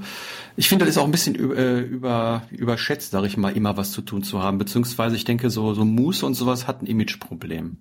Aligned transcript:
ich 0.56 0.70
finde, 0.70 0.86
das 0.86 0.96
ist 0.96 0.98
auch 1.00 1.04
ein 1.04 1.10
bisschen 1.10 1.34
äh, 1.34 1.80
über, 1.80 2.42
überschätzt, 2.50 3.10
sage 3.10 3.26
ich 3.26 3.36
mal, 3.36 3.54
immer 3.54 3.76
was 3.76 3.92
zu 3.92 4.00
tun 4.00 4.22
zu 4.22 4.42
haben. 4.42 4.56
Beziehungsweise 4.56 5.16
ich 5.16 5.24
denke, 5.24 5.50
so, 5.50 5.74
so 5.74 5.84
Muße 5.84 6.24
und 6.24 6.34
sowas 6.34 6.66
hat 6.66 6.80
ein 6.80 6.86
Imageproblem. 6.86 7.76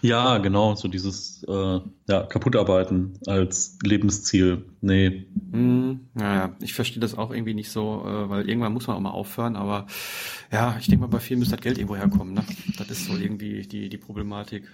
Ja, 0.00 0.38
genau, 0.38 0.74
so 0.74 0.88
dieses 0.88 1.44
äh, 1.44 1.80
ja, 2.08 2.22
Kaputtarbeiten 2.22 3.18
als 3.26 3.78
Lebensziel. 3.82 4.64
Nee. 4.80 5.26
Mm, 5.50 6.00
naja, 6.14 6.56
ich 6.60 6.74
verstehe 6.74 7.00
das 7.00 7.16
auch 7.16 7.30
irgendwie 7.32 7.54
nicht 7.54 7.70
so, 7.70 8.04
äh, 8.06 8.30
weil 8.30 8.48
irgendwann 8.48 8.72
muss 8.72 8.86
man 8.86 8.96
auch 8.96 9.00
mal 9.00 9.10
aufhören, 9.10 9.56
aber 9.56 9.86
ja, 10.52 10.76
ich 10.78 10.86
denke 10.86 11.02
mal, 11.02 11.08
bei 11.08 11.20
vielen 11.20 11.40
muss 11.40 11.50
das 11.50 11.60
Geld 11.60 11.78
irgendwo 11.78 11.96
herkommen, 11.96 12.34
ne? 12.34 12.44
Das 12.76 12.88
ist 12.90 13.06
so 13.06 13.16
irgendwie 13.16 13.62
die, 13.62 13.88
die 13.88 13.98
Problematik. 13.98 14.64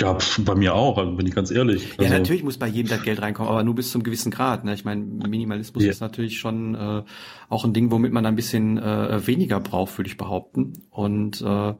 Ja, 0.00 0.18
bei 0.38 0.56
mir 0.56 0.74
auch, 0.74 0.98
also 0.98 1.12
bin 1.12 1.26
ich 1.26 1.34
ganz 1.34 1.52
ehrlich. 1.52 1.92
Also, 1.98 2.02
ja, 2.02 2.18
natürlich 2.18 2.42
muss 2.42 2.58
bei 2.58 2.66
jedem 2.66 2.88
das 2.88 3.02
Geld 3.02 3.22
reinkommen, 3.22 3.50
aber 3.50 3.62
nur 3.62 3.76
bis 3.76 3.92
zum 3.92 4.02
gewissen 4.02 4.32
Grad. 4.32 4.64
Ne? 4.64 4.74
Ich 4.74 4.84
meine, 4.84 5.02
Minimalismus 5.02 5.84
yeah. 5.84 5.92
ist 5.92 6.00
natürlich 6.00 6.38
schon 6.38 6.74
äh, 6.74 7.02
auch 7.48 7.64
ein 7.64 7.72
Ding, 7.72 7.92
womit 7.92 8.12
man 8.12 8.26
ein 8.26 8.34
bisschen 8.34 8.76
äh, 8.76 9.24
weniger 9.24 9.60
braucht, 9.60 9.96
würde 9.96 10.08
ich 10.08 10.16
behaupten. 10.16 10.72
Und 10.90 11.40
äh, 11.42 11.74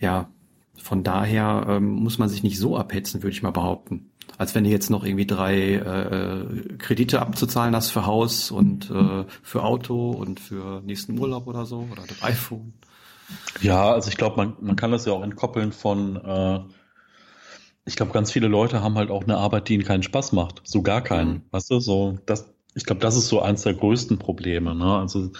ja, 0.00 0.28
von 0.82 1.04
daher 1.04 1.66
ähm, 1.68 1.90
muss 1.90 2.18
man 2.18 2.28
sich 2.28 2.42
nicht 2.42 2.58
so 2.58 2.76
abhetzen, 2.76 3.22
würde 3.22 3.34
ich 3.34 3.42
mal 3.42 3.52
behaupten. 3.52 4.10
Als 4.36 4.54
wenn 4.54 4.64
du 4.64 4.70
jetzt 4.70 4.90
noch 4.90 5.04
irgendwie 5.04 5.26
drei 5.26 5.74
äh, 5.74 6.76
Kredite 6.78 7.20
abzuzahlen 7.22 7.76
hast 7.76 7.90
für 7.90 8.06
Haus 8.06 8.50
und 8.50 8.90
äh, 8.90 9.24
für 9.42 9.62
Auto 9.62 10.10
und 10.10 10.40
für 10.40 10.80
nächsten 10.82 11.18
Urlaub 11.18 11.46
oder 11.46 11.66
so 11.66 11.86
oder 11.92 12.02
das 12.06 12.22
iPhone. 12.22 12.72
Ja, 13.60 13.92
also 13.92 14.10
ich 14.10 14.16
glaube, 14.16 14.36
man, 14.36 14.56
man 14.60 14.76
kann 14.76 14.90
das 14.90 15.04
ja 15.04 15.12
auch 15.12 15.22
entkoppeln 15.22 15.72
von, 15.72 16.16
äh, 16.16 16.60
ich 17.84 17.94
glaube, 17.96 18.12
ganz 18.12 18.32
viele 18.32 18.48
Leute 18.48 18.82
haben 18.82 18.96
halt 18.96 19.10
auch 19.10 19.22
eine 19.22 19.36
Arbeit, 19.36 19.68
die 19.68 19.74
ihnen 19.74 19.84
keinen 19.84 20.02
Spaß 20.02 20.32
macht. 20.32 20.62
So 20.64 20.82
gar 20.82 21.02
keinen. 21.02 21.30
Mhm. 21.30 21.42
Weißt 21.52 21.70
du, 21.70 21.78
so 21.78 22.18
das, 22.26 22.52
ich 22.74 22.84
glaube, 22.84 23.00
das 23.00 23.16
ist 23.16 23.28
so 23.28 23.40
eins 23.40 23.62
der 23.62 23.74
größten 23.74 24.18
Probleme. 24.18 24.74
Ne? 24.74 24.98
Also 24.98 25.30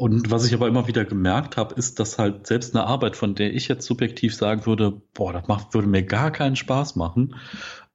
und 0.00 0.30
was 0.30 0.46
ich 0.46 0.54
aber 0.54 0.66
immer 0.66 0.88
wieder 0.88 1.04
gemerkt 1.04 1.58
habe, 1.58 1.74
ist, 1.74 2.00
dass 2.00 2.18
halt 2.18 2.46
selbst 2.46 2.74
eine 2.74 2.86
Arbeit, 2.86 3.16
von 3.16 3.34
der 3.34 3.52
ich 3.52 3.68
jetzt 3.68 3.84
subjektiv 3.84 4.34
sagen 4.34 4.64
würde, 4.64 4.92
boah, 5.12 5.34
das 5.34 5.46
macht, 5.46 5.74
würde 5.74 5.88
mir 5.88 6.02
gar 6.02 6.30
keinen 6.30 6.56
Spaß 6.56 6.96
machen, 6.96 7.34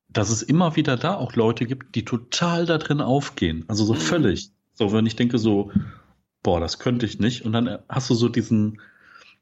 dass 0.08 0.30
es 0.30 0.44
immer 0.44 0.76
wieder 0.76 0.98
da 0.98 1.16
auch 1.16 1.34
Leute 1.34 1.66
gibt, 1.66 1.96
die 1.96 2.06
total 2.06 2.68
da 2.68 2.78
drin 2.78 3.02
aufgehen. 3.02 3.66
Also 3.68 3.86
so 3.86 3.96
mhm. 3.96 3.98
völlig. 3.98 4.52
So, 4.74 4.94
wenn 4.94 5.08
ich 5.08 5.16
denke 5.16 5.40
so, 5.40 5.72
boah, 6.44 6.60
das 6.60 6.78
könnte 6.78 7.08
ich 7.08 7.18
nicht. 7.18 7.44
Und 7.44 7.54
dann 7.54 7.80
hast 7.90 8.08
du 8.12 8.14
so 8.14 8.30
diesen, 8.30 8.82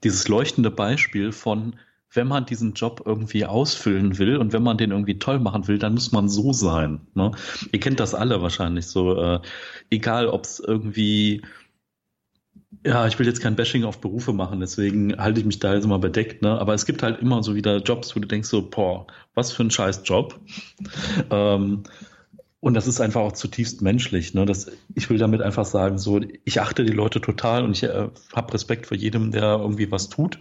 dieses 0.06 0.30
leuchtende 0.30 0.72
Beispiel 0.72 1.34
von, 1.34 1.76
wenn 2.14 2.30
man 2.30 2.46
diesen 2.46 2.76
Job 2.76 3.02
irgendwie 3.04 3.46
ausfüllen 3.46 4.20
will 4.20 4.38
und 4.38 4.54
wenn 4.54 4.64
man 4.64 4.78
den 4.78 4.92
irgendwie 4.92 5.20
toll 5.20 5.40
machen 5.40 5.68
will, 5.68 5.80
dann 5.80 5.96
muss 5.96 6.14
man 6.14 6.30
so 6.30 6.54
sein. 6.54 7.02
Ne? 7.14 7.32
Ihr 7.74 7.82
kennt 7.82 8.00
das 8.00 8.16
alle 8.16 8.42
wahrscheinlich 8.42 8.88
so. 8.88 9.22
Äh, 9.22 9.40
egal, 9.90 10.28
ob 10.28 10.46
es 10.46 10.62
irgendwie 10.62 11.42
ja, 12.86 13.08
ich 13.08 13.18
will 13.20 13.28
jetzt 13.28 13.42
kein 13.42 13.56
Bashing 13.56 13.84
auf 13.84 14.02
Berufe 14.02 14.34
machen, 14.34 14.60
deswegen 14.60 15.18
halte 15.18 15.40
ich 15.40 15.46
mich 15.46 15.60
da 15.60 15.74
jetzt 15.74 15.88
mal 15.88 16.00
bedeckt, 16.00 16.42
ne? 16.42 16.60
Aber 16.60 16.74
es 16.74 16.86
gibt 16.86 17.04
halt 17.04 17.22
immer 17.22 17.44
so 17.44 17.56
wieder 17.56 17.78
Jobs, 17.78 18.16
wo 18.16 18.20
du 18.20 18.28
denkst 18.28 18.50
so, 18.50 18.70
boah, 18.70 19.08
was 19.36 19.52
für 19.52 19.64
ein 19.64 19.72
scheiß 19.72 20.02
Job. 20.06 20.40
Ähm, 21.30 21.84
und 22.64 22.76
das 22.76 22.88
ist 22.88 23.02
einfach 23.02 23.20
auch 23.20 23.34
zutiefst 23.34 23.82
menschlich. 23.82 24.34
Ne? 24.34 24.46
Das, 24.46 24.72
ich 24.96 25.10
will 25.10 25.18
damit 25.18 25.42
einfach 25.42 25.66
sagen, 25.66 25.98
so, 25.98 26.22
ich 26.46 26.62
achte 26.62 26.86
die 26.86 26.94
Leute 26.94 27.20
total 27.20 27.66
und 27.66 27.72
ich 27.72 27.84
äh, 27.84 28.08
habe 28.34 28.54
Respekt 28.54 28.88
vor 28.88 28.96
jedem, 28.96 29.32
der 29.32 29.58
irgendwie 29.60 29.92
was 29.92 30.08
tut. 30.08 30.40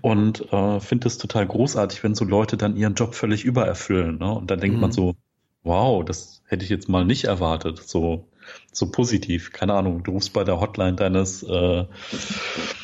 Und 0.00 0.52
äh, 0.52 0.80
finde 0.80 1.06
es 1.06 1.16
total 1.16 1.46
großartig, 1.46 2.02
wenn 2.02 2.16
so 2.16 2.24
Leute 2.24 2.56
dann 2.56 2.76
ihren 2.76 2.94
Job 2.94 3.14
völlig 3.14 3.44
übererfüllen. 3.44 4.18
Ne? 4.18 4.32
Und 4.32 4.50
dann 4.50 4.58
denkt 4.58 4.74
mhm. 4.74 4.80
man 4.80 4.90
so, 4.90 5.14
wow, 5.62 6.04
das 6.04 6.42
hätte 6.46 6.64
ich 6.64 6.70
jetzt 6.70 6.88
mal 6.88 7.04
nicht 7.04 7.26
erwartet. 7.26 7.78
So, 7.86 8.26
so 8.72 8.90
positiv. 8.90 9.52
Keine 9.52 9.74
Ahnung, 9.74 10.02
du 10.02 10.12
rufst 10.12 10.32
bei 10.32 10.44
der 10.44 10.60
Hotline 10.60 10.94
deines 10.94 11.42
äh, 11.42 11.84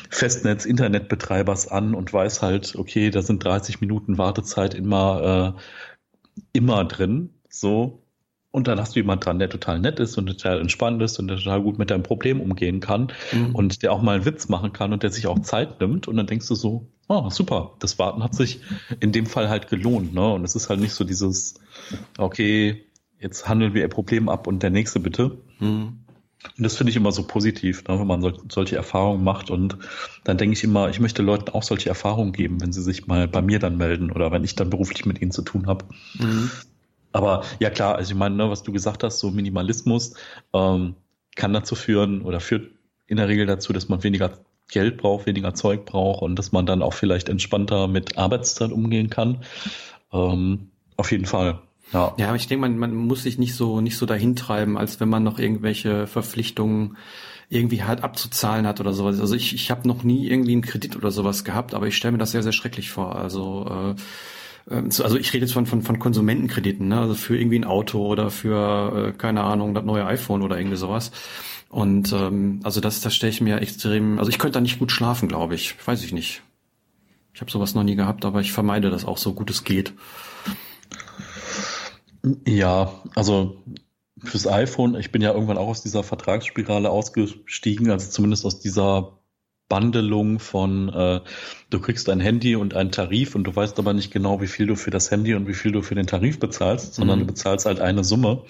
Festnetz-Internetbetreibers 0.09 1.67
an 1.67 1.95
und 1.95 2.11
weißt 2.11 2.41
halt, 2.41 2.75
okay, 2.75 3.09
da 3.09 3.21
sind 3.21 3.43
30 3.43 3.81
Minuten 3.81 4.17
Wartezeit 4.17 4.73
immer, 4.73 5.55
äh, 5.55 6.41
immer 6.53 6.85
drin. 6.85 7.31
So. 7.49 8.03
Und 8.51 8.67
dann 8.67 8.79
hast 8.79 8.95
du 8.95 8.99
jemand 8.99 9.25
dran, 9.25 9.39
der 9.39 9.49
total 9.49 9.79
nett 9.79 9.99
ist 9.99 10.17
und 10.17 10.25
total 10.25 10.59
entspannt 10.59 11.01
ist 11.01 11.17
und 11.19 11.29
der 11.29 11.37
total 11.37 11.61
gut 11.61 11.79
mit 11.79 11.89
deinem 11.89 12.03
Problem 12.03 12.41
umgehen 12.41 12.81
kann 12.81 13.13
mhm. 13.31 13.55
und 13.55 13.81
der 13.81 13.93
auch 13.93 14.01
mal 14.01 14.15
einen 14.15 14.25
Witz 14.25 14.49
machen 14.49 14.73
kann 14.73 14.91
und 14.91 15.03
der 15.03 15.09
sich 15.09 15.27
auch 15.27 15.39
Zeit 15.39 15.79
nimmt. 15.79 16.09
Und 16.09 16.17
dann 16.17 16.27
denkst 16.27 16.49
du 16.49 16.55
so, 16.55 16.87
oh, 17.07 17.29
super, 17.29 17.75
das 17.79 17.97
Warten 17.97 18.23
hat 18.23 18.35
sich 18.35 18.59
in 18.99 19.13
dem 19.13 19.25
Fall 19.25 19.47
halt 19.47 19.69
gelohnt. 19.69 20.13
Ne? 20.13 20.33
Und 20.33 20.43
es 20.43 20.55
ist 20.55 20.69
halt 20.69 20.81
nicht 20.81 20.93
so 20.93 21.05
dieses, 21.05 21.55
okay, 22.17 22.85
jetzt 23.21 23.47
handeln 23.47 23.73
wir 23.73 23.81
ihr 23.81 23.87
Problem 23.87 24.27
ab 24.27 24.47
und 24.47 24.63
der 24.63 24.69
nächste 24.69 24.99
bitte. 24.99 25.37
Mhm. 25.59 25.99
Und 26.57 26.63
das 26.63 26.75
finde 26.75 26.89
ich 26.89 26.97
immer 26.97 27.11
so 27.11 27.23
positiv, 27.23 27.87
ne, 27.87 27.99
wenn 27.99 28.07
man 28.07 28.21
so, 28.21 28.33
solche 28.49 28.75
Erfahrungen 28.75 29.23
macht. 29.23 29.51
Und 29.51 29.77
dann 30.23 30.37
denke 30.37 30.53
ich 30.53 30.63
immer, 30.63 30.89
ich 30.89 30.99
möchte 30.99 31.21
Leuten 31.21 31.51
auch 31.51 31.63
solche 31.63 31.89
Erfahrungen 31.89 32.33
geben, 32.33 32.61
wenn 32.61 32.73
sie 32.73 32.81
sich 32.81 33.05
mal 33.05 33.27
bei 33.27 33.41
mir 33.41 33.59
dann 33.59 33.77
melden 33.77 34.11
oder 34.11 34.31
wenn 34.31 34.43
ich 34.43 34.55
dann 34.55 34.71
beruflich 34.71 35.05
mit 35.05 35.21
ihnen 35.21 35.31
zu 35.31 35.43
tun 35.43 35.67
habe. 35.67 35.85
Mhm. 36.17 36.49
Aber 37.11 37.43
ja 37.59 37.69
klar, 37.69 37.95
also 37.95 38.11
ich 38.11 38.17
meine, 38.17 38.35
ne, 38.35 38.49
was 38.49 38.63
du 38.63 38.71
gesagt 38.71 39.03
hast, 39.03 39.19
so 39.19 39.29
Minimalismus 39.29 40.15
ähm, 40.53 40.95
kann 41.35 41.53
dazu 41.53 41.75
führen 41.75 42.21
oder 42.21 42.39
führt 42.39 42.71
in 43.05 43.17
der 43.17 43.27
Regel 43.27 43.45
dazu, 43.45 43.71
dass 43.73 43.89
man 43.89 44.03
weniger 44.03 44.39
Geld 44.69 44.97
braucht, 44.97 45.25
weniger 45.27 45.53
Zeug 45.53 45.85
braucht 45.85 46.21
und 46.21 46.37
dass 46.37 46.51
man 46.51 46.65
dann 46.65 46.81
auch 46.81 46.93
vielleicht 46.93 47.29
entspannter 47.29 47.87
mit 47.87 48.17
Arbeitszeit 48.17 48.71
umgehen 48.71 49.09
kann. 49.09 49.43
Ähm, 50.13 50.69
auf 50.95 51.11
jeden 51.11 51.25
Fall. 51.25 51.59
Ja, 51.93 52.13
ja 52.17 52.27
aber 52.27 52.35
ich 52.35 52.47
denke, 52.47 52.61
man, 52.61 52.77
man 52.77 52.95
muss 52.95 53.23
sich 53.23 53.37
nicht 53.37 53.55
so 53.55 53.81
nicht 53.81 53.97
so 53.97 54.05
dahin 54.05 54.35
treiben, 54.35 54.77
als 54.77 54.99
wenn 54.99 55.09
man 55.09 55.23
noch 55.23 55.39
irgendwelche 55.39 56.07
Verpflichtungen 56.07 56.97
irgendwie 57.49 57.83
halt 57.83 58.03
abzuzahlen 58.03 58.65
hat 58.65 58.79
oder 58.79 58.93
sowas. 58.93 59.19
Also 59.19 59.35
ich, 59.35 59.53
ich 59.53 59.71
habe 59.71 59.87
noch 59.87 60.03
nie 60.03 60.29
irgendwie 60.29 60.53
einen 60.53 60.61
Kredit 60.61 60.95
oder 60.95 61.11
sowas 61.11 61.43
gehabt, 61.43 61.73
aber 61.73 61.87
ich 61.87 61.97
stelle 61.97 62.13
mir 62.13 62.17
das 62.17 62.31
sehr, 62.31 62.43
sehr 62.43 62.53
schrecklich 62.53 62.89
vor. 62.91 63.17
Also 63.17 63.67
äh, 63.69 64.01
ähm, 64.69 64.85
also 64.85 65.17
ich 65.17 65.33
rede 65.33 65.45
jetzt 65.45 65.53
von, 65.53 65.65
von, 65.65 65.81
von 65.81 65.99
Konsumentenkrediten, 65.99 66.87
ne? 66.87 66.99
also 66.99 67.13
für 67.13 67.37
irgendwie 67.37 67.59
ein 67.59 67.65
Auto 67.65 68.05
oder 68.05 68.31
für, 68.31 69.09
äh, 69.09 69.11
keine 69.13 69.43
Ahnung, 69.43 69.73
das 69.73 69.83
neue 69.83 70.05
iPhone 70.05 70.41
oder 70.41 70.57
irgendwie 70.57 70.77
sowas. 70.77 71.11
Und 71.69 72.11
ähm, 72.13 72.59
also 72.63 72.81
das, 72.81 73.01
das 73.01 73.15
stelle 73.15 73.31
ich 73.31 73.41
mir 73.41 73.61
extrem, 73.61 74.19
also 74.19 74.29
ich 74.29 74.39
könnte 74.39 74.55
da 74.55 74.61
nicht 74.61 74.79
gut 74.79 74.91
schlafen, 74.91 75.27
glaube 75.27 75.55
ich. 75.55 75.75
Weiß 75.85 76.03
ich 76.03 76.13
nicht. 76.13 76.41
Ich 77.33 77.41
habe 77.41 77.51
sowas 77.51 77.75
noch 77.75 77.83
nie 77.83 77.95
gehabt, 77.95 78.25
aber 78.25 78.41
ich 78.41 78.51
vermeide 78.51 78.89
das 78.89 79.05
auch 79.05 79.17
so 79.17 79.33
gut 79.33 79.49
es 79.49 79.63
geht. 79.63 79.93
Ja, 82.45 83.01
also 83.15 83.63
fürs 84.23 84.47
iPhone, 84.47 84.95
ich 84.95 85.11
bin 85.11 85.21
ja 85.21 85.33
irgendwann 85.33 85.57
auch 85.57 85.67
aus 85.67 85.81
dieser 85.81 86.03
Vertragsspirale 86.03 86.89
ausgestiegen, 86.89 87.89
also 87.89 88.09
zumindest 88.09 88.45
aus 88.45 88.59
dieser 88.59 89.17
Bandelung 89.67 90.39
von, 90.39 90.89
äh, 90.89 91.21
du 91.69 91.79
kriegst 91.79 92.09
ein 92.09 92.19
Handy 92.19 92.55
und 92.55 92.75
einen 92.75 92.91
Tarif 92.91 93.35
und 93.35 93.45
du 93.45 93.55
weißt 93.55 93.79
aber 93.79 93.93
nicht 93.93 94.11
genau, 94.11 94.41
wie 94.41 94.47
viel 94.47 94.67
du 94.67 94.75
für 94.75 94.91
das 94.91 95.09
Handy 95.11 95.33
und 95.33 95.47
wie 95.47 95.53
viel 95.53 95.71
du 95.71 95.81
für 95.81 95.95
den 95.95 96.07
Tarif 96.07 96.39
bezahlst, 96.39 96.93
sondern 96.93 97.19
mhm. 97.19 97.21
du 97.21 97.27
bezahlst 97.27 97.65
halt 97.65 97.79
eine 97.79 98.03
Summe. 98.03 98.43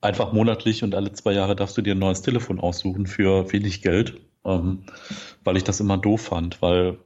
Einfach 0.00 0.32
monatlich 0.32 0.84
und 0.84 0.94
alle 0.94 1.12
zwei 1.12 1.32
Jahre 1.32 1.56
darfst 1.56 1.76
du 1.78 1.82
dir 1.82 1.94
ein 1.94 1.98
neues 1.98 2.22
Telefon 2.22 2.60
aussuchen 2.60 3.06
für 3.06 3.50
wenig 3.52 3.80
Geld, 3.80 4.20
ähm, 4.44 4.84
weil 5.44 5.56
ich 5.56 5.64
das 5.64 5.80
immer 5.80 5.96
doof 5.96 6.20
fand, 6.20 6.60
weil 6.60 6.98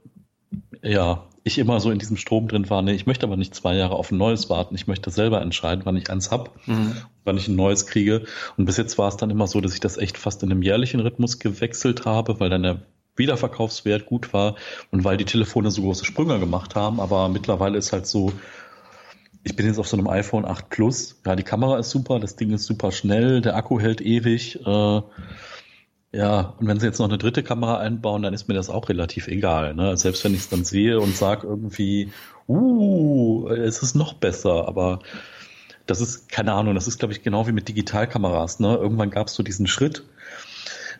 ja, 0.83 1.25
ich 1.43 1.57
immer 1.57 1.79
so 1.79 1.91
in 1.91 1.99
diesem 1.99 2.17
Strom 2.17 2.47
drin 2.47 2.69
war, 2.69 2.81
nee, 2.81 2.93
ich 2.93 3.05
möchte 3.05 3.25
aber 3.25 3.35
nicht 3.35 3.53
zwei 3.53 3.75
Jahre 3.75 3.95
auf 3.95 4.11
ein 4.11 4.17
neues 4.17 4.49
warten, 4.49 4.75
ich 4.75 4.87
möchte 4.87 5.11
selber 5.11 5.41
entscheiden, 5.41 5.85
wann 5.85 5.97
ich 5.97 6.09
eins 6.09 6.31
hab, 6.31 6.55
mhm. 6.67 6.95
wann 7.25 7.37
ich 7.37 7.47
ein 7.47 7.55
neues 7.55 7.85
kriege. 7.85 8.23
Und 8.57 8.65
bis 8.65 8.77
jetzt 8.77 8.97
war 8.97 9.09
es 9.09 9.17
dann 9.17 9.29
immer 9.29 9.47
so, 9.47 9.59
dass 9.59 9.73
ich 9.73 9.81
das 9.81 9.97
echt 9.97 10.17
fast 10.17 10.41
in 10.43 10.51
einem 10.51 10.61
jährlichen 10.61 11.01
Rhythmus 11.01 11.39
gewechselt 11.39 12.05
habe, 12.05 12.39
weil 12.39 12.49
dann 12.49 12.63
der 12.63 12.81
Wiederverkaufswert 13.15 14.05
gut 14.05 14.33
war 14.33 14.55
und 14.91 15.03
weil 15.03 15.17
die 15.17 15.25
Telefone 15.25 15.69
so 15.69 15.81
große 15.81 16.05
Sprünge 16.05 16.39
gemacht 16.39 16.75
haben. 16.75 16.99
Aber 16.99 17.29
mittlerweile 17.29 17.77
ist 17.77 17.91
halt 17.91 18.07
so, 18.07 18.31
ich 19.43 19.55
bin 19.55 19.65
jetzt 19.65 19.77
auf 19.77 19.87
so 19.87 19.97
einem 19.97 20.07
iPhone 20.07 20.45
8 20.45 20.69
Plus. 20.69 21.19
Ja, 21.25 21.35
die 21.35 21.43
Kamera 21.43 21.77
ist 21.77 21.89
super, 21.89 22.19
das 22.19 22.37
Ding 22.37 22.51
ist 22.51 22.65
super 22.65 22.91
schnell, 22.91 23.41
der 23.41 23.55
Akku 23.55 23.79
hält 23.79 24.01
ewig. 24.01 24.59
Äh, 24.65 25.01
ja, 26.13 26.53
und 26.59 26.67
wenn 26.67 26.79
sie 26.79 26.85
jetzt 26.85 26.99
noch 26.99 27.09
eine 27.09 27.17
dritte 27.17 27.41
Kamera 27.41 27.79
einbauen, 27.79 28.21
dann 28.21 28.35
ist 28.35 28.47
mir 28.47 28.53
das 28.53 28.69
auch 28.69 28.87
relativ 28.87 29.27
egal. 29.27 29.73
Ne? 29.73 29.97
Selbst 29.97 30.23
wenn 30.23 30.33
ich 30.33 30.41
es 30.41 30.49
dann 30.49 30.63
sehe 30.63 30.99
und 30.99 31.17
sage 31.17 31.47
irgendwie, 31.47 32.11
uh, 32.47 33.47
es 33.49 33.81
ist 33.81 33.95
noch 33.95 34.13
besser, 34.13 34.67
aber 34.67 34.99
das 35.87 36.01
ist, 36.01 36.29
keine 36.29 36.53
Ahnung, 36.53 36.75
das 36.75 36.87
ist, 36.87 36.99
glaube 36.99 37.13
ich, 37.13 37.23
genau 37.23 37.47
wie 37.47 37.51
mit 37.51 37.67
Digitalkameras. 37.67 38.59
Ne? 38.59 38.75
Irgendwann 38.75 39.09
gab 39.09 39.27
es 39.27 39.33
so 39.33 39.41
diesen 39.41 39.65
Schritt, 39.65 40.03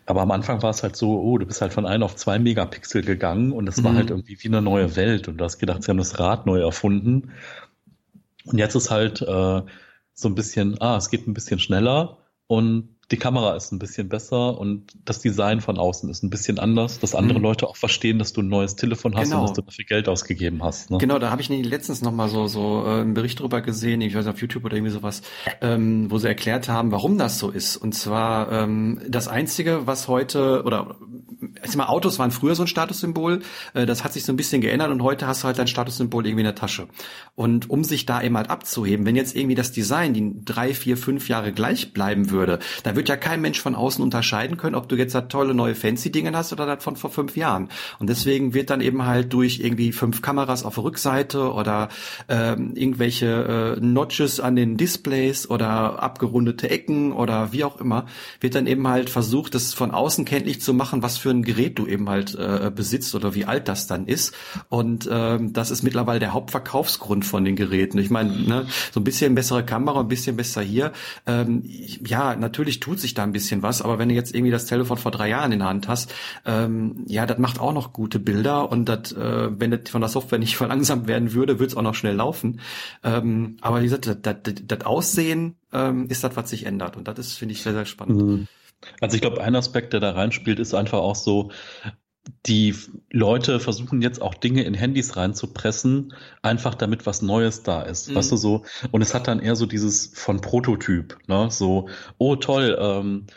aber 0.08 0.22
am 0.22 0.32
Anfang 0.32 0.64
war 0.64 0.72
es 0.72 0.82
halt 0.82 0.96
so, 0.96 1.22
oh, 1.22 1.38
du 1.38 1.46
bist 1.46 1.62
halt 1.62 1.74
von 1.74 1.86
ein 1.86 2.02
auf 2.02 2.16
zwei 2.16 2.40
Megapixel 2.40 3.04
gegangen 3.04 3.52
und 3.52 3.70
es 3.70 3.78
mhm. 3.78 3.84
war 3.84 3.96
halt 3.96 4.10
irgendwie 4.10 4.38
wie 4.42 4.48
eine 4.48 4.64
neue 4.64 4.96
Welt 4.96 5.28
und 5.28 5.38
du 5.38 5.46
hast 5.46 5.60
gedacht, 5.60 5.84
sie 5.84 5.92
haben 5.92 5.98
das 5.98 6.20
Rad 6.20 6.48
neu 6.48 6.60
erfunden. 6.60 7.34
Und 8.46 8.58
jetzt 8.58 8.74
ist 8.74 8.90
halt 8.90 9.22
äh, 9.22 9.62
so 10.14 10.28
ein 10.28 10.36
bisschen, 10.36 10.82
ah, 10.82 10.98
es 10.98 11.12
geht 11.12 11.28
ein 11.28 11.36
bisschen 11.36 11.60
schneller 11.60 12.18
und 12.48 12.93
die 13.12 13.18
Kamera 13.18 13.56
ist 13.56 13.72
ein 13.72 13.80
bisschen 13.80 14.10
besser 14.10 14.58
und 14.58 14.94
das 15.06 15.20
Design 15.20 15.62
von 15.62 15.78
außen 15.78 16.10
ist 16.10 16.24
ein 16.24 16.30
bisschen 16.30 16.58
anders, 16.58 17.00
dass 17.00 17.16
andere 17.16 17.40
mhm. 17.40 17.44
Leute 17.44 17.68
auch 17.68 17.76
verstehen, 17.76 18.18
dass 18.18 18.34
du 18.34 18.42
ein 18.42 18.48
neues 18.48 18.76
Telefon 18.76 19.16
hast 19.16 19.30
genau. 19.30 19.42
und 19.42 19.50
dass 19.50 19.56
du 19.56 19.62
dafür 19.62 19.86
Geld 19.86 20.08
ausgegeben 20.08 20.64
hast. 20.64 20.90
Ne? 20.90 20.98
Genau, 20.98 21.20
da 21.20 21.30
habe 21.30 21.42
ich 21.42 21.50
letztens 21.50 22.02
noch 22.02 22.12
mal 22.12 22.30
so 22.30 22.48
so 22.48 22.84
äh, 22.86 23.02
einen 23.02 23.14
Bericht 23.14 23.40
drüber 23.40 23.62
gesehen, 23.62 24.02
ich 24.02 24.16
weiß 24.16 24.26
nicht, 24.26 24.34
auf 24.34 24.42
YouTube 24.42 24.66
oder 24.66 24.76
irgendwie 24.76 24.94
sowas, 24.94 25.22
ähm, 25.62 26.10
wo 26.10 26.18
sie 26.18 26.28
erklärt 26.28 26.70
haben, 26.70 26.92
warum 26.92 27.18
das 27.18 27.40
so 27.40 27.50
ist. 27.50 27.76
Und 27.78 27.94
zwar 27.94 28.52
ähm, 28.52 29.02
das 29.08 29.28
einzige, 29.28 29.86
was 29.86 30.08
heute 30.08 30.64
oder 30.64 30.96
ich 31.64 31.72
sag 31.72 31.78
mal, 31.78 31.88
Autos 31.88 32.20
waren 32.20 32.32
früher 32.32 32.56
so 32.56 32.64
ein 32.64 32.68
Statussymbol, 32.68 33.42
äh, 33.74 33.86
das 33.86 34.04
hat 34.04 34.14
sich 34.14 34.24
so 34.24 34.34
ein 34.34 34.38
bisschen 34.38 34.62
geändert 34.62 34.92
und 34.92 35.04
heute 35.04 35.28
hast 35.28 35.44
du 35.44 35.48
halt 35.48 35.58
dein 35.58 35.68
Statussymbol 35.68 36.26
irgendwie 36.26 36.42
in 36.42 36.46
der 36.46 36.56
Tasche. 36.56 36.88
Und 37.36 37.70
um 37.70 37.84
sich 37.84 38.06
da 38.06 38.22
eben 38.22 38.38
halt 38.38 38.50
abzuheben, 38.50 39.06
wenn 39.06 39.16
jetzt 39.16 39.36
irgendwie 39.36 39.56
das 39.56 39.72
Design 39.72 40.14
die 40.14 40.44
drei, 40.46 40.74
vier, 40.74 40.98
fünf 40.98 41.30
Jahre 41.30 41.52
gleich 41.52 41.94
bleiben 41.94 42.30
würde, 42.30 42.60
da 42.84 42.96
wird 42.96 43.10
ja 43.10 43.18
kein 43.18 43.42
Mensch 43.42 43.60
von 43.60 43.76
außen 43.76 44.04
unterscheiden 44.04 44.58
können, 44.58 44.76
ob 44.76 44.90
du 44.90 44.96
jetzt 44.96 45.16
da 45.16 45.22
tolle 45.22 45.54
neue 45.54 45.76
fancy 45.76 46.12
Dinge 46.12 46.32
hast 46.34 46.54
oder 46.54 46.66
das 46.66 46.84
von 46.84 46.96
vor 46.96 47.10
fünf 47.10 47.36
Jahren. 47.36 47.70
Und 48.00 48.10
deswegen 48.10 48.54
wird 48.54 48.70
dann 48.70 48.82
eben 48.82 49.06
halt 49.06 49.34
durch 49.34 49.60
irgendwie 49.60 49.92
fünf 49.92 50.22
Kameras 50.22 50.64
auf 50.64 50.76
der 50.76 50.84
Rückseite 50.84 51.54
oder 51.54 51.90
ähm, 52.30 52.74
irgendwelche 52.76 53.78
äh, 53.78 53.80
Notches 53.80 54.40
an 54.40 54.56
den 54.56 54.78
Displays 54.78 55.50
oder 55.50 56.02
abgerundete 56.02 56.70
Ecken 56.70 57.12
oder 57.12 57.52
wie 57.52 57.64
auch 57.64 57.80
immer, 57.80 58.06
wird 58.40 58.56
dann 58.56 58.68
eben 58.68 58.88
halt 58.88 59.10
versucht, 59.10 59.56
das 59.56 59.74
von 59.74 59.92
außen 59.92 60.26
kenntlich 60.26 60.62
zu 60.62 60.74
machen, 60.74 61.04
was 61.04 61.18
für 61.18 61.30
ein 61.34 61.44
Gerät 61.44 61.80
du 61.80 61.88
eben 61.88 62.10
halt 62.10 62.36
äh, 62.36 62.72
besitzt 62.74 63.16
oder 63.16 63.36
wie 63.36 63.46
alt 63.46 63.68
das 63.68 63.88
dann 63.88 64.08
ist. 64.08 64.34
Und 64.70 65.10
ähm, 65.12 65.54
das 65.54 65.72
ist 65.72 65.84
mittlerweile 65.84 66.20
der 66.20 66.34
Hauptverkaufsgrund 66.34 67.26
von 67.26 67.44
den 67.44 67.56
Geräten. 67.56 67.98
Ich 67.98 68.10
meine, 68.10 68.32
ne, 68.32 68.68
so 68.92 69.00
ein 69.00 69.04
bisschen 69.04 69.36
bessere 69.36 69.66
Kamera, 69.66 70.00
ein 70.00 70.08
bisschen 70.08 70.38
besser 70.38 70.62
hier. 70.62 70.92
Ähm, 71.26 71.64
ja, 71.66 72.36
natürlich 72.36 72.80
tut 72.80 73.00
sich 73.00 73.14
da 73.14 73.24
ein 73.24 73.32
bisschen 73.32 73.62
was, 73.64 73.82
aber 73.82 74.00
wenn 74.00 74.10
du 74.10 74.16
jetzt 74.16 74.34
irgendwie 74.34 74.52
das 74.52 74.66
Telefon 74.66 74.98
vor 74.98 75.12
drei 75.12 75.30
Jahren 75.30 75.52
in 75.52 75.60
der 75.60 75.68
Hand 75.68 75.88
hast, 75.88 76.14
ähm, 76.46 77.04
ja, 77.08 77.26
das 77.26 77.38
macht 77.38 77.60
auch 77.60 77.74
noch 77.74 77.94
gute 77.94 78.20
Bilder 78.20 78.72
und 78.72 78.86
das, 78.86 79.12
äh, 79.12 79.50
wenn 79.60 79.72
das 79.72 79.90
von 79.90 80.02
der 80.02 80.10
Software 80.10 80.40
nicht 80.40 80.56
verlangsamt 80.58 81.08
werden 81.08 81.34
würde, 81.34 81.60
würde 81.60 81.72
es 81.72 81.78
auch 81.78 81.82
noch 81.82 81.96
schnell 81.96 82.16
laufen. 82.16 82.60
Ähm, 83.04 83.58
aber 83.62 83.82
wie 83.82 83.86
gesagt, 83.86 84.08
das, 84.22 84.38
das, 84.44 84.82
Aussehen 84.84 85.56
ähm, 85.72 86.08
ist 86.10 86.24
das, 86.24 86.36
was 86.36 86.50
sich 86.50 86.66
ändert 86.66 86.98
und 86.98 87.08
das 87.08 87.18
ist, 87.20 87.38
finde 87.38 87.54
ich, 87.54 87.62
sehr, 87.62 87.74
sehr 87.74 87.86
spannend. 87.86 88.22
Mhm. 88.22 88.48
Also 89.02 89.16
ich 89.16 89.22
glaube, 89.22 89.42
ein 89.42 89.56
Aspekt, 89.56 89.94
der 89.94 90.00
da 90.00 90.12
reinspielt, 90.12 90.60
ist 90.60 90.74
einfach 90.74 91.00
auch 91.00 91.16
so, 91.16 91.52
die 92.46 92.76
Leute 93.12 93.60
versuchen 93.60 94.02
jetzt 94.02 94.22
auch 94.22 94.34
Dinge 94.34 94.64
in 94.64 94.74
Handys 94.74 95.18
reinzupressen, 95.18 96.14
einfach 96.42 96.76
damit 96.76 97.06
was 97.06 97.22
Neues 97.22 97.64
da 97.64 97.82
ist. 97.82 98.10
Mhm. 98.10 98.16
Weißt 98.16 98.32
du 98.32 98.38
so? 98.38 98.64
Und 98.92 99.02
es 99.02 99.14
hat 99.14 99.28
dann 99.28 99.40
eher 99.40 99.56
so 99.56 99.66
dieses 99.66 100.08
von 100.14 100.40
Prototyp, 100.40 101.18
ne? 101.28 101.48
So, 101.50 101.90
oh 102.18 102.36
toll, 102.36 102.78
ähm, 102.80 103.28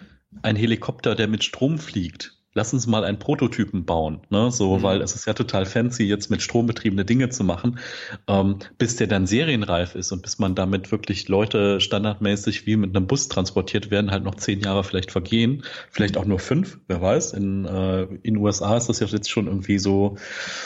ein 0.43 0.57
Helikopter, 0.57 1.15
der 1.15 1.29
mit 1.29 1.43
Strom 1.45 1.79
fliegt 1.79 2.36
lass 2.57 2.73
uns 2.73 2.87
mal 2.87 3.05
einen 3.05 3.19
Prototypen 3.19 3.85
bauen, 3.85 4.21
ne? 4.31 4.51
So, 4.51 4.79
mhm. 4.79 4.83
weil 4.83 5.03
es 5.03 5.15
ist 5.15 5.27
ja 5.27 5.35
total 5.35 5.67
fancy, 5.67 6.05
jetzt 6.05 6.31
mit 6.31 6.41
Strom 6.41 6.67
betriebene 6.67 7.05
Dinge 7.05 7.29
zu 7.29 7.45
machen, 7.45 7.79
ähm, 8.27 8.59
bis 8.79 8.97
der 8.97 9.07
dann 9.07 9.27
serienreif 9.27 9.95
ist 9.95 10.11
und 10.11 10.23
bis 10.23 10.39
man 10.39 10.55
damit 10.55 10.91
wirklich 10.91 11.29
Leute 11.29 11.81
standardmäßig 11.81 12.67
wie 12.67 12.77
mit 12.77 12.97
einem 12.97 13.07
Bus 13.07 13.29
transportiert 13.29 13.91
werden, 13.91 14.11
halt 14.11 14.25
noch 14.25 14.37
zehn 14.37 14.61
Jahre 14.61 14.85
vielleicht 14.85 15.13
vergehen, 15.13 15.65
vielleicht 15.91 16.17
auch 16.17 16.25
nur 16.25 16.39
fünf, 16.39 16.81
wer 16.89 17.03
weiß. 17.03 17.35
In 17.35 17.67
äh, 17.67 18.05
in 18.23 18.39
USA 18.39 18.77
ist 18.77 18.89
das 18.89 19.01
ja 19.01 19.07
jetzt 19.07 19.31
schon 19.31 19.47
irgendwie 19.47 19.79
so 19.79 20.17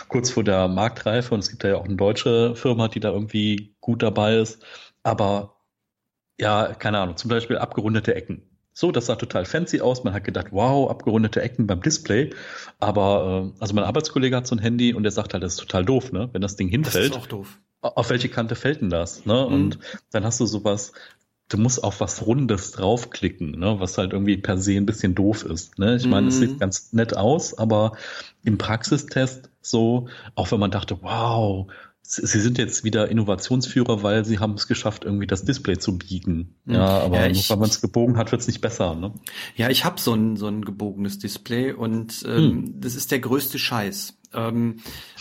kurz 0.09 0.31
vor 0.31 0.45
der 0.45 0.69
Marktreife 0.69 1.35
und 1.35 1.41
es 1.41 1.51
gibt 1.51 1.65
ja 1.65 1.77
auch 1.77 1.85
eine 1.85 1.97
deutsche 1.97 2.55
Firma, 2.55 2.87
die 2.87 3.01
da 3.01 3.11
irgendwie 3.11 3.75
gut 3.81 4.03
dabei 4.05 4.37
ist, 4.37 4.65
aber 5.03 5.57
ja, 6.41 6.73
keine 6.73 7.01
Ahnung, 7.01 7.17
zum 7.17 7.29
Beispiel 7.29 7.59
abgerundete 7.59 8.15
Ecken. 8.15 8.50
So, 8.81 8.91
das 8.93 9.05
sah 9.05 9.17
total 9.17 9.45
fancy 9.45 9.83
aus. 9.83 10.05
Man 10.05 10.15
hat 10.15 10.25
gedacht, 10.25 10.47
wow, 10.53 10.89
abgerundete 10.89 11.43
Ecken 11.43 11.67
beim 11.67 11.83
Display. 11.83 12.31
Aber 12.79 13.53
äh, 13.55 13.61
also 13.61 13.75
mein 13.75 13.85
Arbeitskollege 13.85 14.35
hat 14.35 14.47
so 14.47 14.57
ein 14.57 14.59
Handy 14.59 14.95
und 14.95 15.03
der 15.03 15.13
sagt 15.13 15.35
halt, 15.35 15.43
das 15.43 15.53
ist 15.53 15.61
total 15.61 15.85
doof, 15.85 16.13
ne? 16.13 16.31
Wenn 16.33 16.41
das 16.41 16.57
Ding 16.57 16.69
hinfällt. 16.69 17.11
Das 17.11 17.17
ist 17.19 17.23
auch 17.23 17.27
doof. 17.27 17.59
Auf 17.83 18.09
welche 18.09 18.31
Kante 18.31 18.55
fällt 18.55 18.81
denn 18.81 18.89
das? 18.89 19.27
Ne? 19.27 19.35
Mhm. 19.35 19.55
Und 19.55 19.79
dann 20.13 20.25
hast 20.25 20.41
du 20.41 20.47
sowas, 20.47 20.93
du 21.51 21.59
musst 21.59 21.85
auf 21.85 22.01
was 22.01 22.25
Rundes 22.25 22.71
draufklicken, 22.71 23.51
ne? 23.51 23.81
was 23.81 23.99
halt 23.99 24.15
irgendwie 24.15 24.39
per 24.39 24.57
se 24.57 24.79
ein 24.79 24.87
bisschen 24.87 25.15
doof 25.15 25.45
ist. 25.45 25.79
Ne? 25.79 25.97
Ich 25.97 26.07
meine, 26.07 26.29
es 26.29 26.39
sieht 26.39 26.53
mhm. 26.53 26.59
ganz 26.61 26.95
nett 26.95 27.15
aus, 27.15 27.59
aber 27.59 27.93
im 28.45 28.57
Praxistest 28.57 29.51
so, 29.61 30.09
auch 30.35 30.51
wenn 30.53 30.61
man 30.61 30.71
dachte, 30.71 31.03
wow, 31.03 31.67
Sie 32.03 32.41
sind 32.41 32.59
jetzt 32.59 32.83
wieder 32.83 33.09
Innovationsführer, 33.09 34.03
weil 34.03 34.25
sie 34.25 34.41
haben 34.41 34.55
es 34.55 34.67
geschafft, 34.67 35.05
irgendwie 35.05 35.29
das 35.29 35.45
Display 35.45 35.79
zu 35.79 35.97
biegen. 35.97 36.57
Hm. 36.67 36.75
Ja, 36.75 36.87
aber 36.87 37.21
ja, 37.21 37.27
ich, 37.27 37.49
nur 37.49 37.57
weil 37.57 37.61
man 37.61 37.71
es 37.71 37.81
gebogen 37.81 38.17
hat, 38.17 38.33
wird 38.33 38.41
es 38.41 38.49
nicht 38.49 38.61
besser. 38.61 38.97
Ne? 38.97 39.15
Ja, 39.55 39.71
ich 39.71 39.85
habe 39.85 40.01
so 40.01 40.15
ein, 40.15 40.37
so 40.37 40.49
ein 40.49 40.65
gebogenes 40.65 41.19
Display 41.19 41.73
und 41.73 42.25
ähm, 42.27 42.37
hm. 42.37 42.81
das 42.81 42.97
ist 42.97 43.13
der 43.13 43.21
größte 43.21 43.59
Scheiß. 43.59 44.20
Ähm, 44.33 44.77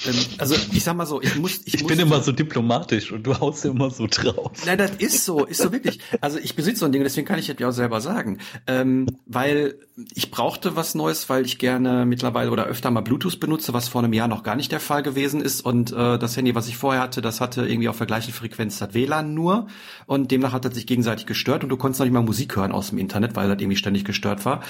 ähm, 0.06 0.16
also 0.38 0.56
ich 0.72 0.84
sag 0.84 0.96
mal 0.96 1.08
so, 1.08 1.20
ich 1.22 1.36
muss, 1.36 1.62
ich, 1.66 1.74
ich 1.74 1.82
muss 1.82 1.90
bin 1.90 2.00
immer 2.00 2.22
so 2.22 2.32
diplomatisch 2.32 3.12
und 3.12 3.24
du 3.24 3.40
haust 3.40 3.66
immer 3.66 3.90
so 3.90 4.06
drauf. 4.08 4.52
Nein, 4.66 4.78
das 4.78 4.92
ist 4.98 5.26
so, 5.26 5.46
ist 5.46 5.62
so 5.62 5.72
wirklich. 5.72 6.00
Also 6.22 6.38
ich 6.38 6.56
besitze 6.56 6.82
so 6.82 6.86
ein 6.86 6.92
Ding, 6.92 7.04
deswegen 7.04 7.26
kann 7.26 7.40
ich 7.40 7.48
das 7.48 7.56
ja 7.60 7.68
auch 7.68 7.74
selber 7.74 8.02
sagen, 8.02 8.38
ähm, 8.68 9.08
weil 9.26 9.76
ich 10.14 10.30
brauchte 10.30 10.76
was 10.76 10.96
Neues, 10.96 11.28
weil 11.28 11.46
ich 11.46 11.58
gerne 11.58 12.06
mittlerweile 12.06 12.52
oder 12.52 12.66
öfter 12.66 12.92
mal 12.92 13.02
Bluetooth 13.02 13.40
benutze, 13.40 13.74
was 13.74 13.88
vor 13.88 14.04
einem 14.04 14.14
Jahr 14.14 14.28
noch 14.28 14.44
gar 14.44 14.56
nicht 14.56 14.72
der 14.72 14.80
Fall 14.80 15.02
gewesen 15.02 15.42
ist 15.42 15.62
und 15.62 15.92
äh, 15.92 16.20
das 16.20 16.38
Handy, 16.38 16.54
was 16.54 16.68
ich 16.68 16.78
vorher 16.78 17.02
hatte, 17.02 17.22
das 17.22 17.42
hatte 17.42 17.66
irgendwie 17.66 17.90
auf 17.90 17.98
der 17.98 18.08
gleichen 18.08 18.32
Frequenz 18.32 18.78
das 18.78 18.94
WLAN 18.94 19.34
nur 19.34 19.68
und 20.06 20.32
demnach 20.32 20.54
hat 20.54 20.66
das 20.66 20.76
sich 20.76 20.86
gegenseitig 20.86 21.26
gestört 21.26 21.64
und 21.64 21.70
du 21.70 21.78
konntest 21.78 22.00
noch 22.00 22.06
nicht 22.06 22.14
mal 22.14 22.22
Musik 22.22 22.56
hören 22.56 22.72
aus 22.72 22.90
dem 22.90 23.00
Internet, 23.00 23.36
weil 23.36 23.50
das 23.50 23.60
irgendwie 23.60 23.76
ständig 23.76 24.06
gestört 24.06 24.46
war 24.46 24.62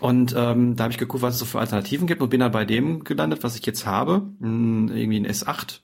und 0.00 0.34
ähm, 0.36 0.76
da 0.76 0.84
habe 0.84 0.92
ich 0.92 0.98
geguckt, 0.98 1.22
was 1.22 1.34
es 1.34 1.40
so 1.40 1.46
für 1.46 1.60
Alternativen 1.60 2.06
gibt 2.06 2.20
und 2.20 2.28
bin 2.28 2.40
dann 2.40 2.52
bei 2.52 2.64
dem 2.64 3.04
gelandet, 3.04 3.42
was 3.44 3.56
ich 3.56 3.64
jetzt 3.64 3.75
jetzt 3.76 3.86
habe, 3.86 4.30
irgendwie 4.40 5.20
ein 5.20 5.26
S8 5.26 5.80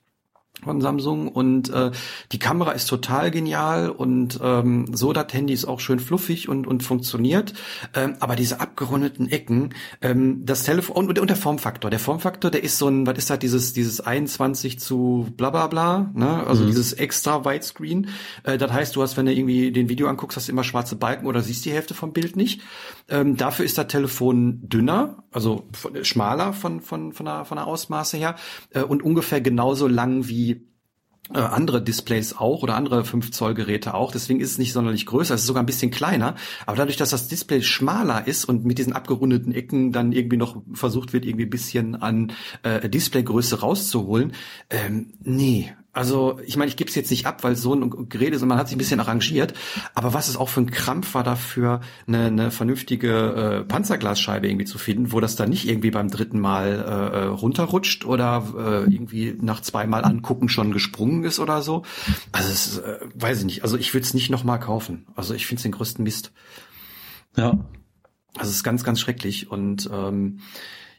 von 0.63 0.81
Samsung 0.81 1.29
und 1.29 1.71
äh, 1.71 1.91
die 2.33 2.39
Kamera 2.39 2.73
ist 2.73 2.87
total 2.87 3.31
genial 3.31 3.91
und 3.91 4.39
ähm, 4.43 4.87
so 4.93 5.13
das 5.13 5.33
Handy 5.33 5.53
ist 5.53 5.65
auch 5.65 5.81
schön 5.81 5.99
fluffig 5.99 6.49
und 6.49 6.67
und 6.67 6.83
funktioniert, 6.83 7.55
ähm, 7.95 8.15
aber 8.21 8.37
diese 8.37 8.61
abgerundeten 8.61 9.31
Ecken, 9.31 9.75
ähm, 10.01 10.45
das 10.45 10.63
Telefon 10.65 11.09
und, 11.09 11.19
und 11.19 11.29
der 11.29 11.37
Formfaktor, 11.37 11.91
der 11.91 11.99
Formfaktor, 11.99 12.51
der 12.51 12.63
ist 12.63 12.79
so 12.79 12.89
ein, 12.89 13.07
was 13.07 13.19
ist 13.19 13.31
da 13.31 13.37
dieses 13.37 13.73
dieses 13.73 14.01
21 14.01 14.79
zu 14.79 15.29
bla 15.37 15.51
bla 15.51 15.67
bla, 15.67 16.11
ne? 16.15 16.47
Also 16.47 16.65
mhm. 16.65 16.69
dieses 16.69 16.93
extra 16.93 17.45
Widescreen. 17.45 18.09
Äh, 18.45 18.59
das 18.59 18.73
heißt, 18.73 18.97
du 18.97 19.03
hast, 19.03 19.17
wenn 19.17 19.27
du 19.27 19.33
irgendwie 19.33 19.73
den 19.73 19.89
Video 19.89 20.09
anguckst, 20.09 20.37
hast 20.37 20.49
du 20.49 20.53
immer 20.53 20.65
schwarze 20.65 20.97
Balken 20.97 21.27
oder 21.27 21.43
siehst 21.43 21.65
die 21.65 21.73
Hälfte 21.73 21.95
vom 21.95 22.13
Bild 22.13 22.37
nicht. 22.37 22.63
Ähm, 23.09 23.37
dafür 23.37 23.65
ist 23.65 23.79
das 23.79 23.89
Telefon 23.89 24.61
dünner, 24.69 25.25
also 25.33 25.67
schmaler 26.03 26.53
von 26.53 26.81
von 26.81 27.13
von 27.13 27.27
der 27.27 27.45
von 27.45 27.57
der 27.57 27.67
Ausmaße 27.67 28.17
her 28.17 28.37
äh, 28.71 28.83
und 28.83 29.03
ungefähr 29.03 29.41
genauso 29.41 29.89
lang 29.89 30.29
wie 30.29 30.52
äh, 31.33 31.39
andere 31.39 31.83
Displays 31.83 32.37
auch 32.37 32.63
oder 32.63 32.75
andere 32.75 33.05
5 33.05 33.31
Zoll 33.31 33.55
Geräte 33.55 33.95
auch. 33.95 34.13
Deswegen 34.13 34.41
ist 34.41 34.53
es 34.53 34.59
nicht 34.59 34.73
sonderlich 34.73 35.07
größer. 35.07 35.35
Es 35.35 35.43
ist 35.43 35.47
sogar 35.47 35.63
ein 35.63 35.67
bisschen 35.67 35.91
kleiner. 35.91 36.35
Aber 36.67 36.77
dadurch, 36.77 36.97
dass 36.97 37.11
das 37.11 37.29
Display 37.29 37.63
schmaler 37.63 38.27
ist 38.27 38.45
und 38.45 38.65
mit 38.65 38.79
diesen 38.79 38.93
abgerundeten 38.93 39.55
Ecken 39.55 39.93
dann 39.93 40.13
irgendwie 40.13 40.37
noch 40.37 40.63
versucht 40.73 41.13
wird, 41.13 41.25
irgendwie 41.25 41.47
bisschen 41.47 41.95
an 41.95 42.33
äh, 42.63 42.89
Displaygröße 42.89 43.61
rauszuholen, 43.61 44.33
ähm, 44.71 45.15
nee, 45.23 45.73
also, 45.95 46.41
ich 46.47 46.57
meine, 46.57 46.71
ich 46.71 46.77
gebe 46.77 46.89
es 46.89 46.95
jetzt 46.95 47.11
nicht 47.11 47.27
ab, 47.27 47.45
weil 47.45 47.55
so 47.55 47.75
ein 47.75 48.09
Gerät 48.09 48.33
ist 48.33 48.41
und 48.41 48.49
man 48.49 48.57
hat 48.57 48.67
sich 48.67 48.77
ein 48.77 48.79
bisschen 48.79 49.01
arrangiert. 49.01 49.53
Aber 49.95 50.15
was 50.15 50.29
es 50.29 50.39
auch 50.39 50.49
für 50.49 50.63
ein 50.63 50.71
Krampf 50.71 51.15
war 51.15 51.23
dafür, 51.23 51.83
eine, 52.07 52.27
eine 52.27 52.51
vernünftige 52.51 53.61
äh, 53.61 53.65
Panzerglasscheibe 53.65 54.49
irgendwie 54.49 54.65
zu 54.65 54.79
finden, 54.79 55.13
wo 55.13 55.21
das 55.21 55.37
dann 55.37 55.51
nicht 55.51 55.69
irgendwie 55.69 55.91
beim 55.91 56.09
dritten 56.09 56.41
Mal 56.41 57.13
äh, 57.13 57.19
äh 57.19 57.25
runterrutscht 57.27 58.07
oder 58.07 58.43
äh, 58.57 58.93
irgendwie 58.93 59.37
nach 59.39 59.61
zweimal 59.61 60.03
angucken 60.05 60.49
schon 60.49 60.73
gesprungen 60.73 61.25
ist 61.25 61.39
oder 61.39 61.61
so. 61.61 61.83
Also, 62.33 62.51
es, 62.51 62.79
äh, 62.79 63.01
weiß 63.15 63.41
ich 63.41 63.45
nicht. 63.45 63.63
Also, 63.63 63.77
ich 63.77 63.93
würde 63.93 64.05
es 64.07 64.15
nicht 64.15 64.31
nochmal 64.31 64.61
kaufen. 64.61 65.07
Also, 65.15 65.35
ich 65.35 65.47
finde 65.47 65.59
es 65.59 65.63
den 65.65 65.73
größten 65.73 66.03
Mist. 66.03 66.33
Ja. 67.37 67.51
Also, 68.39 68.49
es 68.49 68.57
ist 68.57 68.65
ganz, 68.65 68.83
ganz 68.83 68.99
schrecklich 68.99 69.51
und 69.51 69.91
ähm, 69.93 70.39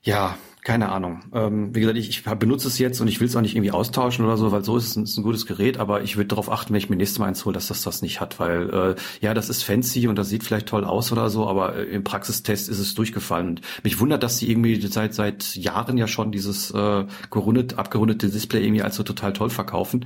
ja, 0.04 0.38
keine 0.64 0.90
Ahnung. 0.90 1.20
Ähm, 1.34 1.76
wie 1.76 1.82
gesagt, 1.82 1.98
ich, 1.98 2.10
ich 2.10 2.24
benutze 2.24 2.70
es 2.70 2.80
jetzt 2.80 3.02
und 3.02 3.08
ich 3.10 3.20
will 3.20 3.28
es 3.28 3.36
auch 3.36 3.42
nicht 3.42 3.56
irgendwie 3.56 3.72
austauschen 3.72 4.24
oder 4.24 4.38
so, 4.38 4.52
weil 4.52 4.64
so 4.64 4.78
ist 4.78 4.88
es 4.88 4.96
ein, 4.96 5.04
ist 5.04 5.18
ein 5.18 5.24
gutes 5.24 5.46
Gerät, 5.46 5.78
aber 5.78 6.04
ich 6.04 6.16
würde 6.16 6.30
darauf 6.30 6.50
achten, 6.50 6.74
wenn 6.74 6.78
ich 6.78 6.90
mir 6.90 6.96
nächstes 6.96 7.20
Mal 7.20 7.26
eins 7.28 7.44
hole, 7.44 7.54
dass 7.54 7.68
das 7.68 7.84
das 7.84 8.02
nicht 8.02 8.22
hat, 8.22 8.40
weil 8.40 8.70
äh, 8.70 8.96
ja, 9.20 9.34
das 9.34 9.50
ist 9.50 9.64
fancy 9.64 10.08
und 10.08 10.16
das 10.16 10.30
sieht 10.30 10.44
vielleicht 10.44 10.68
toll 10.68 10.86
aus 10.86 11.12
oder 11.12 11.30
so, 11.30 11.48
aber 11.48 11.76
äh, 11.76 11.84
im 11.84 12.06
Praxistest 12.06 12.70
ist 12.70 12.80
es 12.80 12.94
durchgefallen. 12.94 13.50
Und 13.50 13.62
mich 13.84 14.00
wundert, 14.00 14.24
dass 14.24 14.38
sie 14.38 14.50
irgendwie 14.50 14.80
seit 14.88 15.14
seit 15.14 15.56
Jahren 15.56 15.98
ja 15.98 16.08
schon 16.08 16.32
dieses 16.32 16.72
äh, 16.72 17.06
gerundet, 17.30 17.78
abgerundete 17.78 18.30
Display 18.30 18.64
irgendwie 18.64 18.84
als 18.84 18.96
so 18.96 19.04
total 19.04 19.34
toll 19.34 19.50
verkaufen 19.50 20.06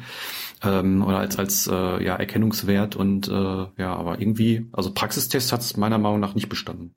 ähm, 0.63 1.03
oder 1.03 1.19
als 1.19 1.37
als 1.37 1.67
äh, 1.67 2.03
ja 2.03 2.15
Erkennungswert 2.15 2.95
und 2.95 3.27
äh, 3.27 3.31
ja, 3.31 3.95
aber 3.95 4.19
irgendwie, 4.19 4.69
also 4.71 4.91
Praxistest 4.91 5.51
hat 5.51 5.61
es 5.61 5.77
meiner 5.77 5.99
Meinung 5.99 6.19
nach 6.19 6.33
nicht 6.33 6.49
bestanden. 6.49 6.95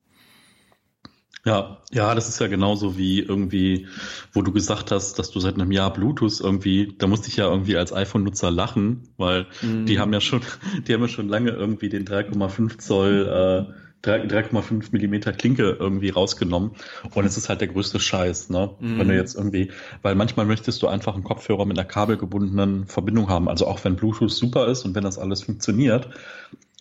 Ja, 1.43 1.79
ja, 1.91 2.13
das 2.13 2.29
ist 2.29 2.39
ja 2.39 2.47
genauso 2.47 2.97
wie 2.97 3.19
irgendwie, 3.19 3.87
wo 4.31 4.43
du 4.43 4.51
gesagt 4.51 4.91
hast, 4.91 5.17
dass 5.17 5.31
du 5.31 5.39
seit 5.39 5.55
einem 5.55 5.71
Jahr 5.71 5.91
Bluetooth 5.91 6.39
irgendwie, 6.39 6.93
da 6.99 7.07
musste 7.07 7.29
ich 7.29 7.37
ja 7.37 7.49
irgendwie 7.49 7.77
als 7.77 7.91
iPhone-Nutzer 7.91 8.51
lachen, 8.51 9.09
weil 9.17 9.47
mm. 9.61 9.85
die 9.85 9.99
haben 9.99 10.13
ja 10.13 10.21
schon, 10.21 10.41
die 10.87 10.93
haben 10.93 11.01
ja 11.01 11.07
schon 11.07 11.29
lange 11.29 11.49
irgendwie 11.49 11.89
den 11.89 12.05
3,5 12.05 12.77
Zoll, 12.77 13.67
äh, 13.67 14.07
3,5 14.07 14.89
Millimeter 14.91 15.31
Klinke 15.31 15.77
irgendwie 15.79 16.09
rausgenommen. 16.09 16.71
Und 17.13 17.25
es 17.25 17.37
ist 17.37 17.49
halt 17.49 17.61
der 17.61 17.67
größte 17.67 17.99
Scheiß, 17.99 18.49
ne? 18.49 18.71
Mm. 18.79 18.99
Wenn 18.99 19.07
du 19.07 19.15
jetzt 19.15 19.35
irgendwie, 19.35 19.71
weil 20.01 20.15
manchmal 20.15 20.45
möchtest 20.45 20.81
du 20.81 20.87
einfach 20.87 21.13
einen 21.13 21.23
Kopfhörer 21.23 21.65
mit 21.65 21.77
einer 21.77 21.87
kabelgebundenen 21.87 22.87
Verbindung 22.87 23.29
haben. 23.29 23.47
Also 23.47 23.67
auch 23.67 23.83
wenn 23.83 23.95
Bluetooth 23.95 24.31
super 24.31 24.67
ist 24.67 24.85
und 24.85 24.95
wenn 24.95 25.03
das 25.03 25.17
alles 25.19 25.43
funktioniert. 25.43 26.09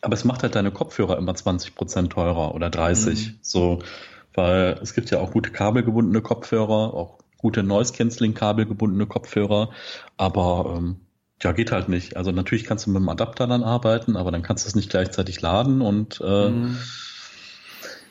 Aber 0.03 0.15
es 0.15 0.25
macht 0.25 0.43
halt 0.43 0.55
deine 0.55 0.71
Kopfhörer 0.71 1.19
immer 1.19 1.35
20 1.35 1.75
Prozent 1.75 2.13
teurer 2.13 2.55
oder 2.55 2.71
30. 2.71 3.29
Mm. 3.29 3.31
So 3.43 3.81
weil 4.35 4.79
es 4.83 4.95
gibt 4.95 5.11
ja 5.11 5.19
auch 5.19 5.33
gute 5.33 5.51
kabelgebundene 5.51 6.21
Kopfhörer, 6.21 6.95
auch 6.95 7.19
gute 7.39 7.63
Noise-Canceling-kabelgebundene 7.63 9.07
Kopfhörer, 9.07 9.71
aber 10.17 10.75
ähm, 10.77 10.97
ja, 11.43 11.53
geht 11.53 11.73
halt 11.73 11.89
nicht. 11.89 12.17
Also 12.17 12.33
natürlich 12.33 12.65
kannst 12.65 12.87
du 12.87 12.91
mit 12.91 13.01
dem 13.01 13.09
Adapter 13.09 13.47
dann 13.47 13.63
arbeiten, 13.63 14.17
aber 14.17 14.31
dann 14.31 14.43
kannst 14.43 14.65
du 14.65 14.69
es 14.69 14.75
nicht 14.75 14.91
gleichzeitig 14.91 15.41
laden 15.41 15.81
und 15.81 16.21
äh, 16.23 16.51
mhm. 16.51 16.77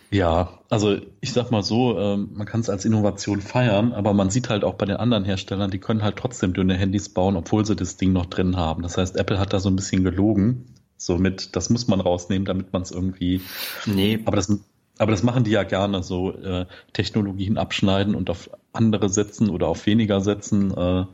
ja, 0.10 0.60
also 0.70 0.98
ich 1.22 1.34
sag 1.34 1.52
mal 1.52 1.62
so, 1.62 2.00
äh, 2.00 2.18
man 2.18 2.48
kann 2.48 2.62
es 2.62 2.70
als 2.70 2.86
Innovation 2.86 3.42
feiern, 3.42 3.94
aber 3.94 4.14
man 4.14 4.32
sieht 4.32 4.50
halt 4.50 4.64
auch 4.64 4.74
bei 4.76 4.88
den 4.88 4.98
anderen 4.98 5.26
Herstellern, 5.26 5.70
die 5.70 5.80
können 5.80 6.02
halt 6.02 6.16
trotzdem 6.16 6.54
dünne 6.54 6.76
Handys 6.76 7.10
bauen, 7.10 7.36
obwohl 7.36 7.66
sie 7.66 7.76
das 7.76 7.98
Ding 7.98 8.14
noch 8.14 8.26
drin 8.26 8.58
haben. 8.58 8.82
Das 8.82 8.98
heißt, 8.98 9.16
Apple 9.16 9.40
hat 9.40 9.54
da 9.54 9.60
so 9.60 9.70
ein 9.70 9.76
bisschen 9.76 10.04
gelogen. 10.04 10.66
Somit, 11.02 11.56
das 11.56 11.70
muss 11.70 11.88
man 11.88 12.02
rausnehmen, 12.02 12.44
damit 12.46 12.74
man 12.74 12.82
es 12.82 12.92
irgendwie. 12.92 13.40
Nee. 13.86 14.20
Aber 14.26 14.36
das, 14.36 14.50
aber 15.00 15.12
das 15.12 15.24
machen 15.24 15.44
die 15.44 15.52
ja 15.52 15.64
gerne, 15.64 16.04
so 16.04 16.34
äh, 16.34 16.66
Technologien 16.94 17.58
abschneiden 17.58 18.14
und 18.14 18.30
auf 18.30 18.50
andere 18.74 19.10
setzen 19.10 19.50
oder 19.50 19.68
auf 19.68 19.86
weniger 19.86 20.22
setzen. 20.22 20.72
Äh, 20.76 21.06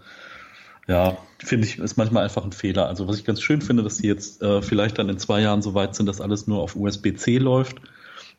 ja, 0.88 1.18
finde 1.40 1.68
ich, 1.68 1.80
ist 1.80 1.96
manchmal 1.96 2.24
einfach 2.24 2.44
ein 2.44 2.52
Fehler. 2.52 2.88
Also 2.88 3.08
was 3.08 3.18
ich 3.18 3.26
ganz 3.26 3.42
schön 3.42 3.62
finde, 3.62 3.84
dass 3.84 3.98
die 3.98 4.08
jetzt 4.08 4.42
äh, 4.42 4.62
vielleicht 4.62 5.00
dann 5.00 5.10
in 5.10 5.18
zwei 5.18 5.42
Jahren 5.42 5.62
so 5.62 5.74
weit 5.74 5.96
sind, 5.96 6.08
dass 6.08 6.20
alles 6.20 6.48
nur 6.48 6.62
auf 6.62 6.76
USB-C 6.76 7.38
läuft 7.38 7.78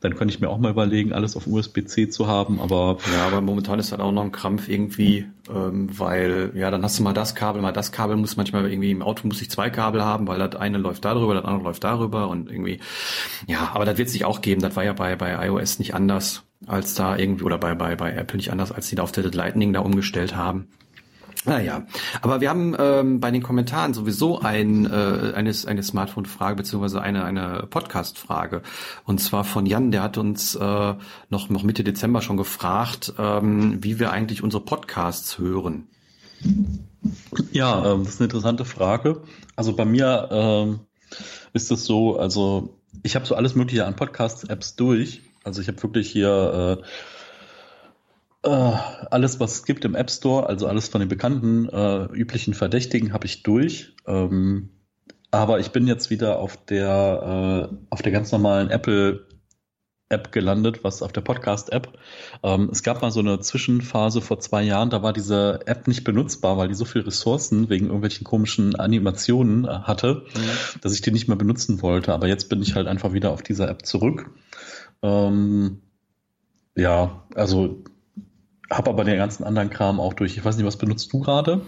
dann 0.08 0.16
könnte 0.16 0.32
ich 0.32 0.40
mir 0.40 0.48
auch 0.48 0.58
mal 0.58 0.70
überlegen, 0.70 1.12
alles 1.12 1.36
auf 1.36 1.46
USB-C 1.46 2.08
zu 2.08 2.26
haben, 2.26 2.60
aber. 2.60 2.98
Ja, 3.12 3.26
aber 3.26 3.40
momentan 3.40 3.78
ist 3.78 3.90
halt 3.90 4.00
auch 4.00 4.12
noch 4.12 4.22
ein 4.22 4.32
Krampf 4.32 4.68
irgendwie, 4.68 5.26
ähm, 5.52 5.88
weil, 5.98 6.52
ja, 6.54 6.70
dann 6.70 6.82
hast 6.82 6.98
du 6.98 7.02
mal 7.02 7.12
das 7.12 7.34
Kabel, 7.34 7.60
mal 7.60 7.72
das 7.72 7.90
Kabel, 7.90 8.16
muss 8.16 8.36
manchmal 8.36 8.70
irgendwie 8.70 8.92
im 8.92 9.02
Auto 9.02 9.26
muss 9.26 9.42
ich 9.42 9.50
zwei 9.50 9.70
Kabel 9.70 10.04
haben, 10.04 10.28
weil 10.28 10.38
das 10.38 10.54
eine 10.54 10.78
läuft 10.78 11.04
darüber, 11.04 11.34
das 11.34 11.44
andere 11.44 11.64
läuft 11.64 11.82
darüber 11.82 12.28
und 12.28 12.50
irgendwie, 12.50 12.78
ja, 13.46 13.70
aber 13.74 13.84
das 13.84 13.98
wird 13.98 14.08
sich 14.08 14.24
auch 14.24 14.40
geben, 14.40 14.62
das 14.62 14.76
war 14.76 14.84
ja 14.84 14.92
bei, 14.92 15.16
bei 15.16 15.46
iOS 15.46 15.78
nicht 15.78 15.94
anders 15.94 16.44
als 16.66 16.94
da 16.94 17.16
irgendwie, 17.16 17.44
oder 17.44 17.58
bei, 17.58 17.74
bei, 17.74 17.96
bei 17.96 18.12
Apple 18.12 18.36
nicht 18.36 18.52
anders, 18.52 18.72
als 18.72 18.88
die 18.88 18.94
da 18.94 19.02
auf 19.02 19.12
der 19.12 19.24
Lightning 19.24 19.72
da 19.72 19.80
umgestellt 19.80 20.36
haben. 20.36 20.68
Naja, 21.46 21.86
aber 22.22 22.40
wir 22.40 22.50
haben 22.50 22.74
ähm, 22.78 23.20
bei 23.20 23.30
den 23.30 23.42
Kommentaren 23.42 23.94
sowieso 23.94 24.40
ein, 24.40 24.84
äh, 24.86 25.32
eine, 25.34 25.52
eine 25.66 25.82
Smartphone-Frage 25.82 26.56
beziehungsweise 26.56 27.00
eine, 27.00 27.24
eine 27.24 27.66
Podcast-Frage. 27.70 28.62
Und 29.04 29.20
zwar 29.20 29.44
von 29.44 29.64
Jan, 29.64 29.92
der 29.92 30.02
hat 30.02 30.18
uns 30.18 30.56
äh, 30.56 30.94
noch, 31.30 31.48
noch 31.48 31.62
Mitte 31.62 31.84
Dezember 31.84 32.20
schon 32.20 32.36
gefragt, 32.36 33.14
ähm, 33.18 33.82
wie 33.82 34.00
wir 34.00 34.10
eigentlich 34.10 34.42
unsere 34.42 34.64
Podcasts 34.64 35.38
hören. 35.38 35.86
Ja, 37.52 37.92
ähm, 37.92 38.04
das 38.04 38.14
ist 38.14 38.20
eine 38.20 38.26
interessante 38.26 38.64
Frage. 38.64 39.22
Also 39.54 39.74
bei 39.74 39.84
mir 39.84 40.28
ähm, 40.32 40.80
ist 41.52 41.70
es 41.70 41.84
so, 41.84 42.18
also 42.18 42.76
ich 43.04 43.14
habe 43.14 43.24
so 43.24 43.36
alles 43.36 43.54
Mögliche 43.54 43.86
an 43.86 43.94
Podcast-Apps 43.94 44.74
durch. 44.74 45.22
Also 45.44 45.60
ich 45.60 45.68
habe 45.68 45.80
wirklich 45.82 46.10
hier 46.10 46.80
äh, 46.82 46.86
Uh, 48.46 48.76
alles, 49.10 49.40
was 49.40 49.54
es 49.54 49.64
gibt 49.64 49.84
im 49.84 49.96
App 49.96 50.08
Store, 50.08 50.46
also 50.46 50.68
alles 50.68 50.88
von 50.88 51.00
den 51.00 51.08
bekannten 51.08 51.68
uh, 51.68 52.06
üblichen 52.12 52.54
Verdächtigen, 52.54 53.12
habe 53.12 53.26
ich 53.26 53.42
durch. 53.42 53.96
Ähm, 54.06 54.70
aber 55.32 55.58
ich 55.58 55.72
bin 55.72 55.88
jetzt 55.88 56.10
wieder 56.10 56.38
auf 56.38 56.56
der 56.56 57.70
uh, 57.72 57.76
auf 57.90 58.02
der 58.02 58.12
ganz 58.12 58.30
normalen 58.30 58.70
Apple 58.70 59.26
App 60.08 60.30
gelandet, 60.30 60.84
was 60.84 61.02
auf 61.02 61.12
der 61.12 61.22
Podcast 61.22 61.72
App. 61.72 61.98
Ähm, 62.44 62.68
es 62.70 62.84
gab 62.84 63.02
mal 63.02 63.10
so 63.10 63.18
eine 63.18 63.40
Zwischenphase 63.40 64.20
vor 64.20 64.38
zwei 64.38 64.62
Jahren, 64.62 64.90
da 64.90 65.02
war 65.02 65.12
diese 65.12 65.60
App 65.66 65.88
nicht 65.88 66.04
benutzbar, 66.04 66.56
weil 66.56 66.68
die 66.68 66.74
so 66.74 66.84
viel 66.84 67.02
Ressourcen 67.02 67.68
wegen 67.68 67.86
irgendwelchen 67.86 68.24
komischen 68.24 68.76
Animationen 68.76 69.66
hatte, 69.66 70.22
mhm. 70.34 70.80
dass 70.82 70.92
ich 70.92 71.00
die 71.00 71.10
nicht 71.10 71.26
mehr 71.26 71.36
benutzen 71.36 71.82
wollte. 71.82 72.14
Aber 72.14 72.28
jetzt 72.28 72.48
bin 72.48 72.62
ich 72.62 72.76
halt 72.76 72.86
einfach 72.86 73.12
wieder 73.12 73.32
auf 73.32 73.42
dieser 73.42 73.68
App 73.68 73.84
zurück. 73.84 74.30
Ähm, 75.02 75.82
ja, 76.76 77.24
also 77.34 77.82
habe 78.70 78.90
aber 78.90 79.04
den 79.04 79.18
ganzen 79.18 79.44
anderen 79.44 79.70
Kram 79.70 80.00
auch 80.00 80.14
durch. 80.14 80.36
Ich 80.36 80.44
weiß 80.44 80.56
nicht, 80.56 80.66
was 80.66 80.76
benutzt 80.76 81.12
du 81.12 81.20
gerade? 81.20 81.66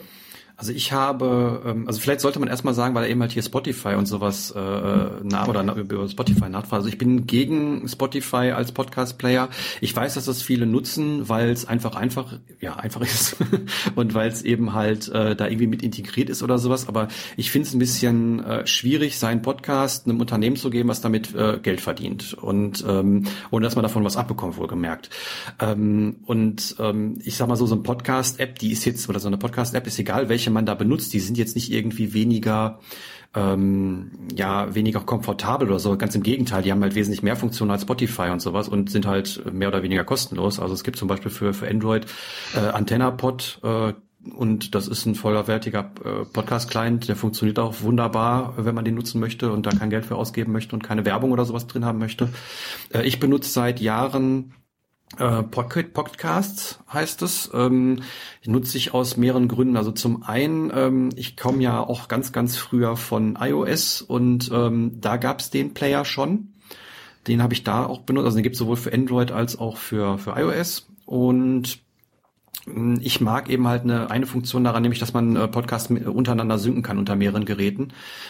Also 0.58 0.72
ich 0.72 0.90
habe, 0.92 1.62
ähm, 1.64 1.86
also 1.86 2.00
vielleicht 2.00 2.20
sollte 2.20 2.40
man 2.40 2.48
erstmal 2.48 2.74
sagen, 2.74 2.92
weil 2.96 3.04
er 3.04 3.10
eben 3.10 3.20
halt 3.20 3.30
hier 3.30 3.44
Spotify 3.44 3.94
und 3.94 4.06
sowas 4.06 4.50
äh, 4.50 4.58
nah 4.58 5.46
oder 5.46 5.62
na, 5.62 5.76
über 5.76 6.08
Spotify 6.08 6.48
nachfragt. 6.48 6.80
Also 6.80 6.88
ich 6.88 6.98
bin 6.98 7.28
gegen 7.28 7.86
Spotify 7.86 8.50
als 8.50 8.72
Podcast-Player. 8.72 9.50
Ich 9.80 9.94
weiß, 9.94 10.14
dass 10.14 10.24
das 10.24 10.42
viele 10.42 10.66
nutzen, 10.66 11.28
weil 11.28 11.50
es 11.50 11.64
einfach 11.68 11.94
einfach, 11.94 12.40
ja, 12.60 12.74
einfach 12.74 13.00
ist 13.02 13.36
und 13.94 14.14
weil 14.14 14.30
es 14.30 14.42
eben 14.42 14.72
halt 14.72 15.06
äh, 15.10 15.36
da 15.36 15.46
irgendwie 15.46 15.68
mit 15.68 15.84
integriert 15.84 16.28
ist 16.28 16.42
oder 16.42 16.58
sowas. 16.58 16.88
Aber 16.88 17.06
ich 17.36 17.52
finde 17.52 17.68
es 17.68 17.74
ein 17.74 17.78
bisschen 17.78 18.42
äh, 18.42 18.66
schwierig, 18.66 19.16
seinen 19.20 19.42
Podcast 19.42 20.08
einem 20.08 20.20
Unternehmen 20.20 20.56
zu 20.56 20.70
geben, 20.70 20.88
was 20.88 21.00
damit 21.00 21.36
äh, 21.36 21.60
Geld 21.62 21.80
verdient 21.80 22.34
und 22.34 22.84
ähm, 22.84 23.26
ohne 23.52 23.62
dass 23.62 23.76
man 23.76 23.84
davon 23.84 24.02
was 24.02 24.16
abbekommt, 24.16 24.56
wohlgemerkt. 24.56 25.08
Ähm, 25.60 26.16
und 26.26 26.74
ähm, 26.80 27.20
ich 27.24 27.36
sag 27.36 27.46
mal 27.46 27.54
so, 27.54 27.66
so 27.66 27.76
eine 27.76 27.84
Podcast-App, 27.84 28.58
die 28.58 28.72
ist 28.72 28.84
jetzt, 28.86 29.08
oder 29.08 29.20
so 29.20 29.28
eine 29.28 29.38
Podcast-App 29.38 29.86
ist 29.86 30.00
egal, 30.00 30.28
welche 30.28 30.47
welche 30.48 30.54
man 30.54 30.66
da 30.66 30.74
benutzt, 30.74 31.12
die 31.12 31.20
sind 31.20 31.38
jetzt 31.38 31.54
nicht 31.54 31.70
irgendwie 31.72 32.14
weniger 32.14 32.80
ähm, 33.34 34.10
ja 34.34 34.74
weniger 34.74 35.00
komfortabel 35.00 35.68
oder 35.68 35.78
so. 35.78 35.96
Ganz 35.96 36.14
im 36.14 36.22
Gegenteil, 36.22 36.62
die 36.62 36.72
haben 36.72 36.82
halt 36.82 36.94
wesentlich 36.94 37.22
mehr 37.22 37.36
Funktionen 37.36 37.70
als 37.70 37.82
Spotify 37.82 38.30
und 38.30 38.40
sowas 38.40 38.68
und 38.68 38.90
sind 38.90 39.06
halt 39.06 39.42
mehr 39.52 39.68
oder 39.68 39.82
weniger 39.82 40.04
kostenlos. 40.04 40.58
Also 40.58 40.72
es 40.74 40.82
gibt 40.82 40.96
zum 40.96 41.08
Beispiel 41.08 41.30
für 41.30 41.52
für 41.52 41.68
Android 41.68 42.06
äh, 42.56 42.60
AntennaPod 42.60 43.60
äh, 43.62 43.92
und 44.34 44.74
das 44.74 44.88
ist 44.88 45.06
ein 45.06 45.14
vollwertiger 45.14 45.90
äh, 46.04 46.24
Podcast-Client, 46.24 47.08
der 47.08 47.16
funktioniert 47.16 47.58
auch 47.58 47.82
wunderbar, 47.82 48.54
wenn 48.56 48.74
man 48.74 48.84
den 48.84 48.94
nutzen 48.94 49.20
möchte 49.20 49.52
und 49.52 49.66
da 49.66 49.70
kein 49.70 49.90
Geld 49.90 50.06
für 50.06 50.16
ausgeben 50.16 50.52
möchte 50.52 50.74
und 50.74 50.82
keine 50.82 51.04
Werbung 51.04 51.30
oder 51.30 51.44
sowas 51.44 51.66
drin 51.66 51.84
haben 51.84 51.98
möchte. 51.98 52.28
Äh, 52.92 53.02
ich 53.02 53.20
benutze 53.20 53.50
seit 53.50 53.80
Jahren 53.80 54.54
äh, 55.18 55.42
Pocket 55.42 55.92
Podcasts 55.94 56.78
heißt 56.92 57.22
es. 57.22 57.50
Ähm, 57.54 58.02
nutze 58.44 58.76
ich 58.76 58.94
aus 58.94 59.16
mehreren 59.16 59.48
Gründen. 59.48 59.76
Also 59.76 59.90
zum 59.90 60.22
einen, 60.22 60.70
ähm, 60.74 61.08
ich 61.16 61.36
komme 61.36 61.62
ja 61.62 61.80
auch 61.80 62.08
ganz, 62.08 62.32
ganz 62.32 62.56
früher 62.56 62.96
von 62.96 63.38
iOS 63.40 64.02
und 64.02 64.50
ähm, 64.52 65.00
da 65.00 65.16
gab 65.16 65.40
es 65.40 65.50
den 65.50 65.74
Player 65.74 66.04
schon. 66.04 66.52
Den 67.26 67.42
habe 67.42 67.54
ich 67.54 67.64
da 67.64 67.86
auch 67.86 68.02
benutzt. 68.02 68.26
Also 68.26 68.36
den 68.38 68.42
gibt 68.42 68.54
es 68.54 68.58
sowohl 68.58 68.76
für 68.76 68.92
Android 68.92 69.32
als 69.32 69.58
auch 69.58 69.76
für, 69.76 70.18
für 70.18 70.38
iOS. 70.38 70.86
Und 71.04 71.80
ich 73.00 73.20
mag 73.20 73.48
eben 73.50 73.68
halt 73.68 73.82
eine, 73.82 74.10
eine 74.10 74.26
Funktion 74.26 74.64
daran, 74.64 74.82
nämlich, 74.82 74.98
dass 74.98 75.12
man 75.12 75.36
äh, 75.36 75.48
Podcasts 75.48 75.90
untereinander 75.90 76.58
synken 76.58 76.82
kann 76.82 76.98
unter 76.98 77.16
mehreren 77.16 77.44
Geräten, 77.44 77.88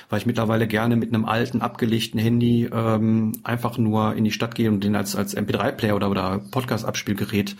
weil 0.08 0.20
ich 0.20 0.26
mittlerweile 0.26 0.66
gerne 0.66 0.96
mit 0.96 1.14
einem 1.14 1.24
alten, 1.24 1.60
abgelegten 1.60 2.20
Handy 2.20 2.68
ähm, 2.72 3.32
einfach 3.44 3.78
nur 3.78 4.14
in 4.14 4.24
die 4.24 4.30
Stadt 4.30 4.54
gehe 4.54 4.70
und 4.70 4.84
den 4.84 4.96
als, 4.96 5.16
als 5.16 5.36
MP3-Player 5.36 5.96
oder, 5.96 6.10
oder 6.10 6.40
Podcast-Abspielgerät 6.50 7.56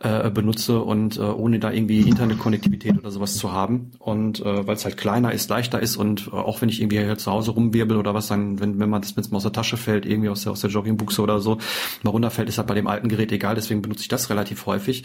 äh, 0.00 0.30
benutze 0.30 0.80
und 0.80 1.18
äh, 1.18 1.22
ohne 1.22 1.58
da 1.58 1.70
irgendwie 1.70 2.00
Internetkonnektivität 2.00 2.98
oder 2.98 3.10
sowas 3.10 3.36
zu 3.36 3.52
haben. 3.52 3.92
Und 3.98 4.40
äh, 4.40 4.66
weil 4.66 4.76
es 4.76 4.84
halt 4.84 4.96
kleiner 4.96 5.32
ist, 5.32 5.50
leichter 5.50 5.80
ist 5.80 5.96
und 5.96 6.28
äh, 6.28 6.36
auch 6.36 6.62
wenn 6.62 6.68
ich 6.68 6.80
irgendwie 6.80 6.98
hier 6.98 7.18
zu 7.18 7.30
Hause 7.30 7.52
rumwirbel 7.52 7.96
oder 7.96 8.14
was, 8.14 8.28
dann, 8.28 8.60
wenn, 8.60 8.78
wenn 8.78 8.90
man 8.90 9.02
das 9.02 9.16
mit 9.16 9.32
aus 9.32 9.42
der 9.42 9.52
Tasche 9.52 9.76
fällt, 9.76 10.06
irgendwie 10.06 10.28
aus 10.28 10.42
der, 10.42 10.52
aus 10.52 10.60
der 10.60 10.70
Joggingbuchse 10.70 11.22
oder 11.22 11.40
so, 11.40 11.58
mal 12.02 12.10
runterfällt, 12.10 12.48
ist 12.48 12.58
halt 12.58 12.68
bei 12.68 12.74
dem 12.74 12.86
alten 12.86 13.08
Gerät 13.08 13.32
egal, 13.32 13.54
deswegen 13.54 13.82
benutze 13.82 14.02
ich 14.02 14.08
das 14.08 14.30
relativ 14.30 14.66
häufig. 14.66 15.04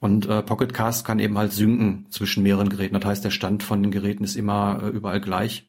Und 0.00 0.26
äh, 0.26 0.42
Pocket 0.42 0.61
Cast 0.68 1.04
kann 1.04 1.18
eben 1.18 1.38
halt 1.38 1.52
synken 1.52 2.06
zwischen 2.10 2.42
mehreren 2.42 2.68
Geräten. 2.68 2.94
Das 2.94 3.04
heißt, 3.04 3.24
der 3.24 3.30
Stand 3.30 3.62
von 3.62 3.82
den 3.82 3.90
Geräten 3.90 4.24
ist 4.24 4.36
immer 4.36 4.80
äh, 4.82 4.88
überall 4.88 5.20
gleich. 5.20 5.68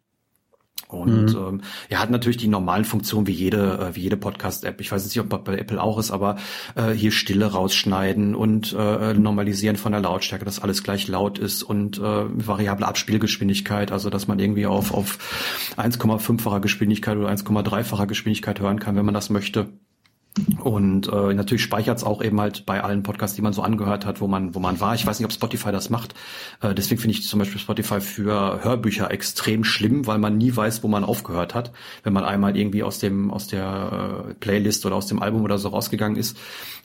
Und 0.93 1.33
mhm. 1.33 1.47
ähm, 1.47 1.61
er 1.89 1.99
hat 1.99 2.11
natürlich 2.11 2.37
die 2.37 2.47
normalen 2.47 2.85
Funktionen 2.85 3.27
wie 3.27 3.31
jede 3.31 3.79
äh, 3.79 3.95
wie 3.95 4.01
jede 4.01 4.17
Podcast-App. 4.17 4.79
Ich 4.79 4.91
weiß 4.91 5.03
nicht, 5.05 5.19
ob 5.19 5.43
bei 5.43 5.57
Apple 5.57 5.81
auch 5.81 5.97
ist, 5.97 6.11
aber 6.11 6.37
äh, 6.75 6.91
hier 6.91 7.11
Stille 7.11 7.45
rausschneiden 7.45 8.35
und 8.35 8.73
äh, 8.77 9.13
normalisieren 9.13 9.75
von 9.75 9.91
der 9.91 10.01
Lautstärke, 10.01 10.45
dass 10.45 10.59
alles 10.59 10.83
gleich 10.83 11.07
laut 11.07 11.39
ist 11.39 11.63
und 11.63 11.97
äh, 11.97 12.01
variable 12.01 12.87
Abspielgeschwindigkeit, 12.87 13.91
also 13.91 14.09
dass 14.09 14.27
man 14.27 14.39
irgendwie 14.39 14.67
auf 14.67 14.93
auf 14.93 15.17
1,5-facher 15.77 16.59
Geschwindigkeit 16.59 17.17
oder 17.17 17.29
1,3-facher 17.29 18.07
Geschwindigkeit 18.07 18.59
hören 18.59 18.79
kann, 18.79 18.95
wenn 18.95 19.05
man 19.05 19.15
das 19.15 19.29
möchte. 19.29 19.69
Und 20.59 21.07
äh, 21.07 21.33
natürlich 21.33 21.61
speichert 21.61 21.97
es 21.97 22.03
auch 22.03 22.23
eben 22.23 22.41
halt 22.41 22.65
bei 22.65 22.83
allen 22.83 23.03
Podcasts, 23.03 23.35
die 23.35 23.43
man 23.43 23.53
so 23.53 23.61
angehört 23.61 24.05
hat, 24.05 24.19
wo 24.19 24.27
man, 24.27 24.55
wo 24.55 24.59
man 24.59 24.79
war. 24.79 24.95
Ich 24.95 25.05
weiß 25.05 25.19
nicht, 25.19 25.25
ob 25.25 25.31
Spotify 25.31 25.71
das 25.71 25.91
macht. 25.91 26.15
Äh, 26.61 26.73
deswegen 26.73 26.99
finde 26.99 27.15
ich 27.15 27.27
zum 27.27 27.37
Beispiel 27.39 27.59
Spotify 27.59 28.01
für 28.01 28.63
Hörbücher 28.63 29.11
extrem 29.11 29.63
schlimm, 29.63 30.07
weil 30.07 30.17
man 30.17 30.37
nie 30.37 30.55
weiß, 30.55 30.83
wo 30.83 30.87
man 30.87 31.03
aufgehört 31.03 31.53
hat. 31.53 31.71
Wenn 32.03 32.13
man 32.13 32.23
einmal 32.23 32.57
irgendwie 32.57 32.81
aus 32.81 32.97
dem, 32.97 33.29
aus 33.29 33.47
der 33.47 34.25
äh, 34.29 34.33
Playlist 34.35 34.85
oder 34.87 34.95
aus 34.95 35.05
dem 35.05 35.21
Album 35.21 35.43
oder 35.43 35.59
so 35.59 35.69
rausgegangen 35.69 36.17
ist, 36.17 36.35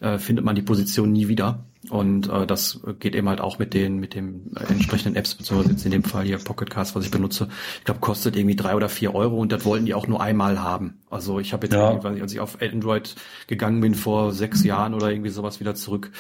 äh, 0.01 0.19
findet 0.19 0.45
man 0.45 0.55
die 0.55 0.63
Position 0.63 1.11
nie 1.11 1.29
wieder. 1.29 1.65
Und 1.91 2.29
äh, 2.29 2.47
das 2.47 2.81
geht 2.99 3.15
eben 3.15 3.29
halt 3.29 3.41
auch 3.41 3.59
mit 3.59 3.73
den 3.73 3.97
mit 3.99 4.15
dem 4.15 4.53
äh, 4.57 4.71
entsprechenden 4.71 5.17
Apps, 5.17 5.35
beziehungsweise 5.35 5.73
jetzt 5.73 5.85
in 5.85 5.91
dem 5.91 6.05
Fall 6.05 6.25
hier 6.25 6.39
Pocket 6.39 6.69
Cast, 6.69 6.95
was 6.95 7.05
ich 7.05 7.11
benutze. 7.11 7.49
Ich 7.79 7.85
glaube, 7.85 8.01
kostet 8.01 8.37
irgendwie 8.37 8.57
drei 8.57 8.75
oder 8.75 8.89
vier 8.89 9.15
Euro 9.15 9.39
und 9.39 9.53
das 9.53 9.65
wollten 9.65 9.87
die 9.87 9.95
auch 9.95 10.07
nur 10.07 10.21
einmal 10.21 10.61
haben. 10.61 10.99
Also 11.09 11.41
ich 11.41 11.53
habe 11.53 11.67
jetzt, 11.67 11.75
ja. 11.75 11.93
irgendwie, 11.93 12.21
als 12.21 12.33
ich 12.33 12.41
auf 12.41 12.61
Android 12.61 13.15
gegangen 13.47 13.81
bin 13.81 13.95
vor 13.95 14.33
sechs 14.33 14.65
Jahren 14.65 14.95
oder 14.95 15.11
irgendwie 15.11 15.31
sowas 15.31 15.61
wieder 15.61 15.75
zurück, 15.75 16.11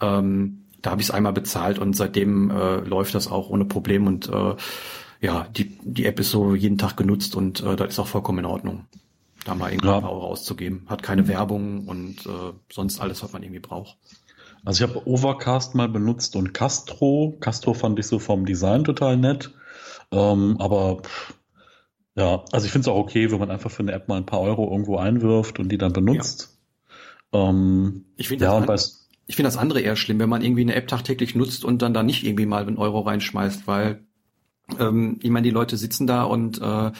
ähm, 0.00 0.64
da 0.80 0.90
habe 0.92 1.00
ich 1.00 1.08
es 1.08 1.14
einmal 1.14 1.32
bezahlt 1.32 1.78
und 1.78 1.94
seitdem 1.94 2.50
äh, 2.50 2.76
läuft 2.76 3.14
das 3.14 3.28
auch 3.28 3.50
ohne 3.50 3.64
Problem 3.64 4.06
und 4.06 4.28
äh, 4.28 4.54
ja, 5.20 5.48
die, 5.56 5.76
die 5.82 6.06
App 6.06 6.20
ist 6.20 6.30
so 6.30 6.54
jeden 6.54 6.78
Tag 6.78 6.96
genutzt 6.96 7.34
und 7.34 7.62
äh, 7.62 7.76
das 7.76 7.88
ist 7.88 7.98
auch 7.98 8.06
vollkommen 8.06 8.38
in 8.40 8.44
Ordnung, 8.44 8.84
da 9.44 9.54
mal 9.54 9.70
irgendwie 9.70 9.88
ja. 9.88 9.96
ein 9.96 10.02
paar 10.02 10.12
Euro 10.12 10.28
auszugeben. 10.28 10.86
Hat 10.86 11.02
keine 11.02 11.26
Werbung 11.26 11.86
und 11.88 12.24
äh, 12.26 12.52
sonst 12.72 13.00
alles, 13.00 13.22
was 13.22 13.32
man 13.32 13.42
irgendwie 13.42 13.60
braucht. 13.60 13.96
Also 14.64 14.84
ich 14.84 14.90
habe 14.90 15.06
Overcast 15.06 15.74
mal 15.74 15.88
benutzt 15.88 16.36
und 16.36 16.52
Castro. 16.52 17.36
Castro 17.40 17.74
fand 17.74 17.98
ich 17.98 18.06
so 18.06 18.18
vom 18.18 18.46
Design 18.46 18.84
total 18.84 19.16
nett. 19.16 19.52
Ähm, 20.10 20.56
aber 20.58 21.02
ja, 22.14 22.44
also 22.50 22.66
ich 22.66 22.72
finde 22.72 22.82
es 22.82 22.88
auch 22.88 22.98
okay, 22.98 23.30
wenn 23.30 23.38
man 23.38 23.50
einfach 23.50 23.70
für 23.70 23.82
eine 23.82 23.92
App 23.92 24.08
mal 24.08 24.16
ein 24.16 24.26
paar 24.26 24.40
Euro 24.40 24.70
irgendwo 24.70 24.96
einwirft 24.96 25.58
und 25.58 25.70
die 25.70 25.78
dann 25.78 25.92
benutzt. 25.92 26.58
Ja. 27.32 27.48
Ähm, 27.48 28.06
ich 28.16 28.28
finde 28.28 28.46
ja, 28.46 28.60
das, 28.60 29.08
ich 29.26 29.36
finde 29.36 29.48
das 29.48 29.56
andere 29.56 29.80
eher 29.80 29.96
schlimm, 29.96 30.18
wenn 30.18 30.28
man 30.28 30.42
irgendwie 30.42 30.62
eine 30.62 30.74
App 30.74 30.88
tagtäglich 30.88 31.34
nutzt 31.34 31.64
und 31.64 31.82
dann 31.82 31.94
da 31.94 32.02
nicht 32.02 32.24
irgendwie 32.24 32.46
mal 32.46 32.66
einen 32.66 32.78
Euro 32.78 33.00
reinschmeißt, 33.00 33.66
weil 33.66 34.04
ähm, 34.78 35.18
ich 35.22 35.30
meine, 35.30 35.44
die 35.44 35.52
Leute 35.52 35.76
sitzen 35.76 36.06
da 36.06 36.24
und 36.24 36.60
äh, 36.60 36.90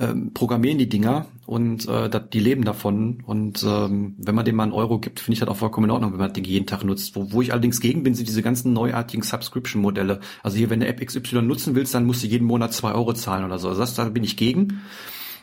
ähm, 0.00 0.32
programmieren 0.32 0.78
die 0.78 0.88
Dinger 0.88 1.26
und 1.46 1.86
äh, 1.86 2.08
dat, 2.08 2.32
die 2.32 2.40
leben 2.40 2.64
davon. 2.64 3.22
Und 3.26 3.62
ähm, 3.62 4.14
wenn 4.18 4.34
man 4.34 4.44
dem 4.44 4.56
mal 4.56 4.64
einen 4.64 4.72
Euro 4.72 4.98
gibt, 4.98 5.20
finde 5.20 5.34
ich 5.34 5.40
das 5.40 5.48
auch 5.48 5.56
vollkommen 5.56 5.84
in 5.84 5.90
Ordnung, 5.90 6.12
wenn 6.12 6.18
man 6.18 6.32
den 6.32 6.44
jeden 6.44 6.66
Tag 6.66 6.84
nutzt. 6.84 7.14
Wo, 7.16 7.32
wo 7.32 7.42
ich 7.42 7.52
allerdings 7.52 7.80
gegen 7.80 8.02
bin, 8.02 8.14
sind 8.14 8.26
diese 8.26 8.42
ganzen 8.42 8.72
neuartigen 8.72 9.22
Subscription-Modelle. 9.22 10.20
Also 10.42 10.56
hier, 10.56 10.70
wenn 10.70 10.80
du 10.80 10.86
App 10.86 11.04
XY 11.04 11.42
nutzen 11.42 11.74
willst, 11.74 11.94
dann 11.94 12.06
musst 12.06 12.22
du 12.22 12.26
jeden 12.26 12.46
Monat 12.46 12.72
zwei 12.72 12.92
Euro 12.92 13.12
zahlen 13.12 13.44
oder 13.44 13.58
so. 13.58 13.68
Also 13.68 13.80
das, 13.80 13.94
da 13.94 14.08
bin 14.08 14.24
ich 14.24 14.36
gegen. 14.36 14.80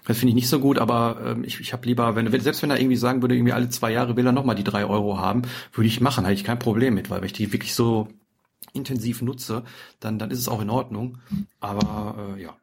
Das 0.06 0.17
finde 0.17 0.30
ich 0.30 0.36
nicht 0.36 0.50
so 0.50 0.60
gut, 0.60 0.80
aber 0.80 1.17
ähm, 1.24 1.43
ich, 1.43 1.60
ich 1.60 1.74
habe 1.74 1.86
lieber, 1.86 2.15
wenn 2.15 2.32
selbst 2.41 2.63
wenn 2.63 2.72
er 2.72 2.80
irgendwie 2.80 2.96
sagen 2.96 3.22
würde, 3.22 3.36
irgendwie 3.36 3.54
alle 3.54 3.70
zwei 3.70 3.91
Jahre 3.91 4.15
will 4.15 4.26
er 4.26 4.32
nochmal 4.32 4.56
die 4.56 4.63
drei 4.63 4.86
Euro 4.86 5.20
haben, 5.20 5.41
würde 5.74 5.88
ich 5.88 6.00
machen, 6.00 6.24
hätte 6.24 6.36
ich 6.36 6.46
kein 6.46 6.60
Problem 6.60 6.93
mit, 6.93 7.10
weil 7.10 7.20
wenn 7.20 7.26
ich 7.26 7.34
die 7.34 7.52
wirklich 7.52 7.76
so 7.76 8.08
intensiv 8.74 9.22
nutze, 9.22 9.63
dann, 10.00 10.17
dann 10.17 10.32
ist 10.32 10.39
es 10.39 10.48
auch 10.48 10.62
in 10.62 10.70
Ordnung. 10.70 11.17
Aber 11.60 12.36
äh, 12.38 12.41
ja. 12.41 12.56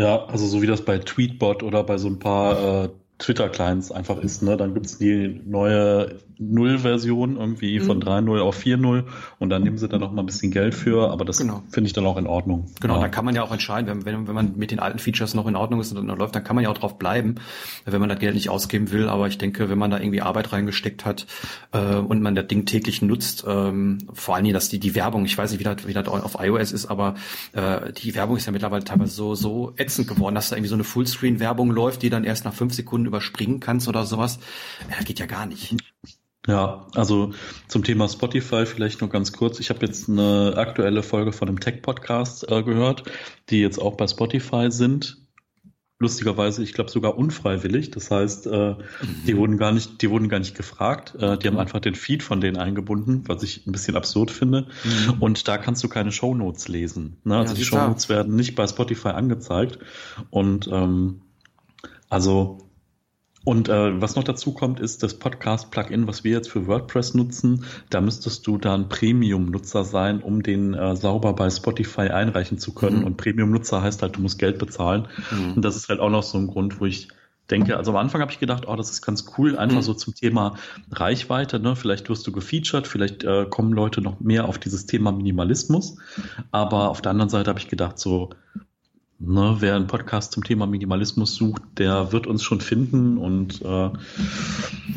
Ja, 0.00 0.24
also 0.28 0.46
so 0.46 0.62
wie 0.62 0.66
das 0.66 0.82
bei 0.82 0.96
Tweetbot 0.96 1.62
oder 1.62 1.84
bei 1.84 1.98
so 1.98 2.08
ein 2.08 2.18
paar 2.18 2.84
äh, 2.84 2.88
Twitter-Clients 3.18 3.92
einfach 3.92 4.16
ist. 4.16 4.42
Ne? 4.42 4.56
Dann 4.56 4.72
gibt's 4.72 4.96
die 4.96 5.42
neue 5.44 6.16
Null-Version 6.40 7.36
irgendwie 7.36 7.78
mhm. 7.78 7.84
von 7.84 8.02
3.0 8.02 8.40
auf 8.40 8.58
4.0 8.58 9.04
und 9.38 9.50
dann 9.50 9.62
nehmen 9.62 9.78
sie 9.78 9.88
da 9.88 9.98
noch 9.98 10.10
mal 10.10 10.22
ein 10.22 10.26
bisschen 10.26 10.50
Geld 10.50 10.74
für, 10.74 11.10
aber 11.10 11.24
das 11.24 11.38
genau. 11.38 11.62
finde 11.70 11.88
ich 11.88 11.92
dann 11.92 12.06
auch 12.06 12.16
in 12.16 12.26
Ordnung. 12.26 12.66
Genau, 12.80 12.96
ja. 12.96 13.02
da 13.02 13.08
kann 13.08 13.24
man 13.24 13.34
ja 13.34 13.42
auch 13.42 13.52
entscheiden, 13.52 13.88
wenn, 13.88 14.04
wenn, 14.04 14.26
wenn 14.26 14.34
man 14.34 14.56
mit 14.56 14.70
den 14.70 14.78
alten 14.80 14.98
Features 14.98 15.34
noch 15.34 15.46
in 15.46 15.54
Ordnung 15.54 15.80
ist 15.80 15.92
und 15.92 16.08
dann 16.08 16.18
läuft, 16.18 16.34
dann 16.34 16.42
kann 16.42 16.56
man 16.56 16.64
ja 16.64 16.70
auch 16.70 16.78
drauf 16.78 16.98
bleiben, 16.98 17.36
wenn 17.84 18.00
man 18.00 18.08
das 18.08 18.18
Geld 18.18 18.34
nicht 18.34 18.48
ausgeben 18.48 18.90
will. 18.90 19.08
Aber 19.08 19.26
ich 19.26 19.38
denke, 19.38 19.68
wenn 19.68 19.78
man 19.78 19.90
da 19.90 20.00
irgendwie 20.00 20.22
Arbeit 20.22 20.52
reingesteckt 20.52 21.04
hat 21.04 21.26
äh, 21.72 21.96
und 21.96 22.22
man 22.22 22.34
das 22.34 22.46
Ding 22.46 22.64
täglich 22.64 23.02
nutzt, 23.02 23.44
ähm, 23.46 23.98
vor 24.12 24.34
allen 24.34 24.44
Dingen, 24.44 24.54
dass 24.54 24.70
die, 24.70 24.80
die 24.80 24.94
Werbung, 24.94 25.26
ich 25.26 25.36
weiß 25.36 25.50
nicht, 25.50 25.60
wie 25.60 25.64
das, 25.64 25.86
wie 25.86 25.92
das 25.92 26.08
auf 26.08 26.36
iOS 26.40 26.72
ist, 26.72 26.86
aber 26.86 27.14
äh, 27.52 27.92
die 27.92 28.14
Werbung 28.14 28.36
ist 28.36 28.46
ja 28.46 28.52
mittlerweile 28.52 28.84
teilweise 28.84 29.12
so, 29.12 29.34
so 29.34 29.74
ätzend 29.76 30.08
geworden, 30.08 30.34
dass 30.34 30.48
da 30.48 30.56
irgendwie 30.56 30.70
so 30.70 30.74
eine 30.74 30.84
Fullscreen-Werbung 30.84 31.70
läuft, 31.70 32.02
die 32.02 32.10
dann 32.10 32.24
erst 32.24 32.44
nach 32.44 32.54
fünf 32.54 32.74
Sekunden 32.74 33.06
überspringen 33.06 33.60
kannst 33.60 33.88
oder 33.88 34.06
sowas. 34.06 34.38
Ja, 34.90 35.04
geht 35.04 35.18
ja 35.18 35.26
gar 35.26 35.46
nicht. 35.46 35.76
Ja, 36.46 36.86
also 36.94 37.32
zum 37.68 37.84
Thema 37.84 38.08
Spotify 38.08 38.64
vielleicht 38.64 39.02
nur 39.02 39.10
ganz 39.10 39.32
kurz. 39.32 39.60
Ich 39.60 39.68
habe 39.68 39.84
jetzt 39.84 40.08
eine 40.08 40.54
aktuelle 40.56 41.02
Folge 41.02 41.32
von 41.32 41.48
einem 41.48 41.60
Tech-Podcast 41.60 42.50
äh, 42.50 42.62
gehört, 42.62 43.02
die 43.50 43.60
jetzt 43.60 43.78
auch 43.78 43.96
bei 43.96 44.06
Spotify 44.06 44.70
sind. 44.70 45.18
Lustigerweise, 45.98 46.62
ich 46.62 46.72
glaube 46.72 46.90
sogar 46.90 47.18
unfreiwillig. 47.18 47.90
Das 47.90 48.10
heißt, 48.10 48.46
äh, 48.46 48.70
mhm. 48.70 48.76
die 49.26 49.36
wurden 49.36 49.58
gar 49.58 49.70
nicht, 49.70 50.00
die 50.00 50.08
wurden 50.08 50.30
gar 50.30 50.38
nicht 50.38 50.56
gefragt. 50.56 51.14
Äh, 51.20 51.36
die 51.36 51.46
haben 51.46 51.58
einfach 51.58 51.80
den 51.80 51.94
Feed 51.94 52.22
von 52.22 52.40
denen 52.40 52.56
eingebunden, 52.56 53.24
was 53.26 53.42
ich 53.42 53.66
ein 53.66 53.72
bisschen 53.72 53.96
absurd 53.96 54.30
finde. 54.30 54.66
Mhm. 54.82 55.20
Und 55.20 55.46
da 55.46 55.58
kannst 55.58 55.84
du 55.84 55.88
keine 55.88 56.10
Shownotes 56.10 56.68
lesen. 56.68 57.18
Ne? 57.24 57.36
Also 57.36 57.52
ja, 57.52 57.58
die 57.58 57.64
Shownotes 57.66 58.08
werden 58.08 58.34
nicht 58.34 58.54
bei 58.54 58.66
Spotify 58.66 59.08
angezeigt. 59.08 59.78
Und 60.30 60.70
ähm, 60.72 61.20
also 62.08 62.69
und 63.44 63.68
äh, 63.68 64.00
was 64.00 64.16
noch 64.16 64.24
dazu 64.24 64.52
kommt, 64.52 64.80
ist 64.80 65.02
das 65.02 65.14
Podcast-Plugin, 65.14 66.06
was 66.06 66.24
wir 66.24 66.32
jetzt 66.32 66.50
für 66.50 66.66
WordPress 66.66 67.14
nutzen. 67.14 67.64
Da 67.88 68.00
müsstest 68.00 68.46
du 68.46 68.58
dann 68.58 68.88
Premium-Nutzer 68.88 69.84
sein, 69.84 70.20
um 70.20 70.42
den 70.42 70.74
äh, 70.74 70.94
sauber 70.94 71.32
bei 71.32 71.48
Spotify 71.48 72.08
einreichen 72.08 72.58
zu 72.58 72.74
können. 72.74 73.00
Mhm. 73.00 73.04
Und 73.04 73.16
Premium-Nutzer 73.16 73.80
heißt 73.80 74.02
halt, 74.02 74.16
du 74.16 74.20
musst 74.20 74.38
Geld 74.38 74.58
bezahlen. 74.58 75.08
Mhm. 75.30 75.54
Und 75.54 75.64
das 75.64 75.76
ist 75.76 75.88
halt 75.88 76.00
auch 76.00 76.10
noch 76.10 76.22
so 76.22 76.36
ein 76.36 76.48
Grund, 76.48 76.80
wo 76.80 76.86
ich 76.86 77.08
denke, 77.50 77.78
also 77.78 77.92
am 77.92 77.96
Anfang 77.96 78.20
habe 78.20 78.30
ich 78.30 78.38
gedacht, 78.38 78.68
oh, 78.68 78.76
das 78.76 78.90
ist 78.90 79.02
ganz 79.02 79.24
cool, 79.36 79.56
einfach 79.56 79.78
mhm. 79.78 79.82
so 79.82 79.94
zum 79.94 80.14
Thema 80.14 80.56
Reichweite. 80.92 81.60
Ne? 81.60 81.76
Vielleicht 81.76 82.10
wirst 82.10 82.26
du 82.26 82.32
gefeatured, 82.32 82.86
vielleicht 82.86 83.24
äh, 83.24 83.46
kommen 83.48 83.72
Leute 83.72 84.02
noch 84.02 84.20
mehr 84.20 84.48
auf 84.48 84.58
dieses 84.58 84.84
Thema 84.84 85.12
Minimalismus. 85.12 85.96
Aber 86.50 86.90
auf 86.90 87.00
der 87.00 87.10
anderen 87.10 87.30
Seite 87.30 87.48
habe 87.48 87.58
ich 87.58 87.68
gedacht, 87.68 87.98
so, 87.98 88.30
Ne, 89.22 89.56
wer 89.58 89.76
einen 89.76 89.86
Podcast 89.86 90.32
zum 90.32 90.44
Thema 90.44 90.66
Minimalismus 90.66 91.34
sucht, 91.34 91.60
der 91.76 92.10
wird 92.10 92.26
uns 92.26 92.42
schon 92.42 92.62
finden 92.62 93.18
und 93.18 93.60
äh, 93.60 93.90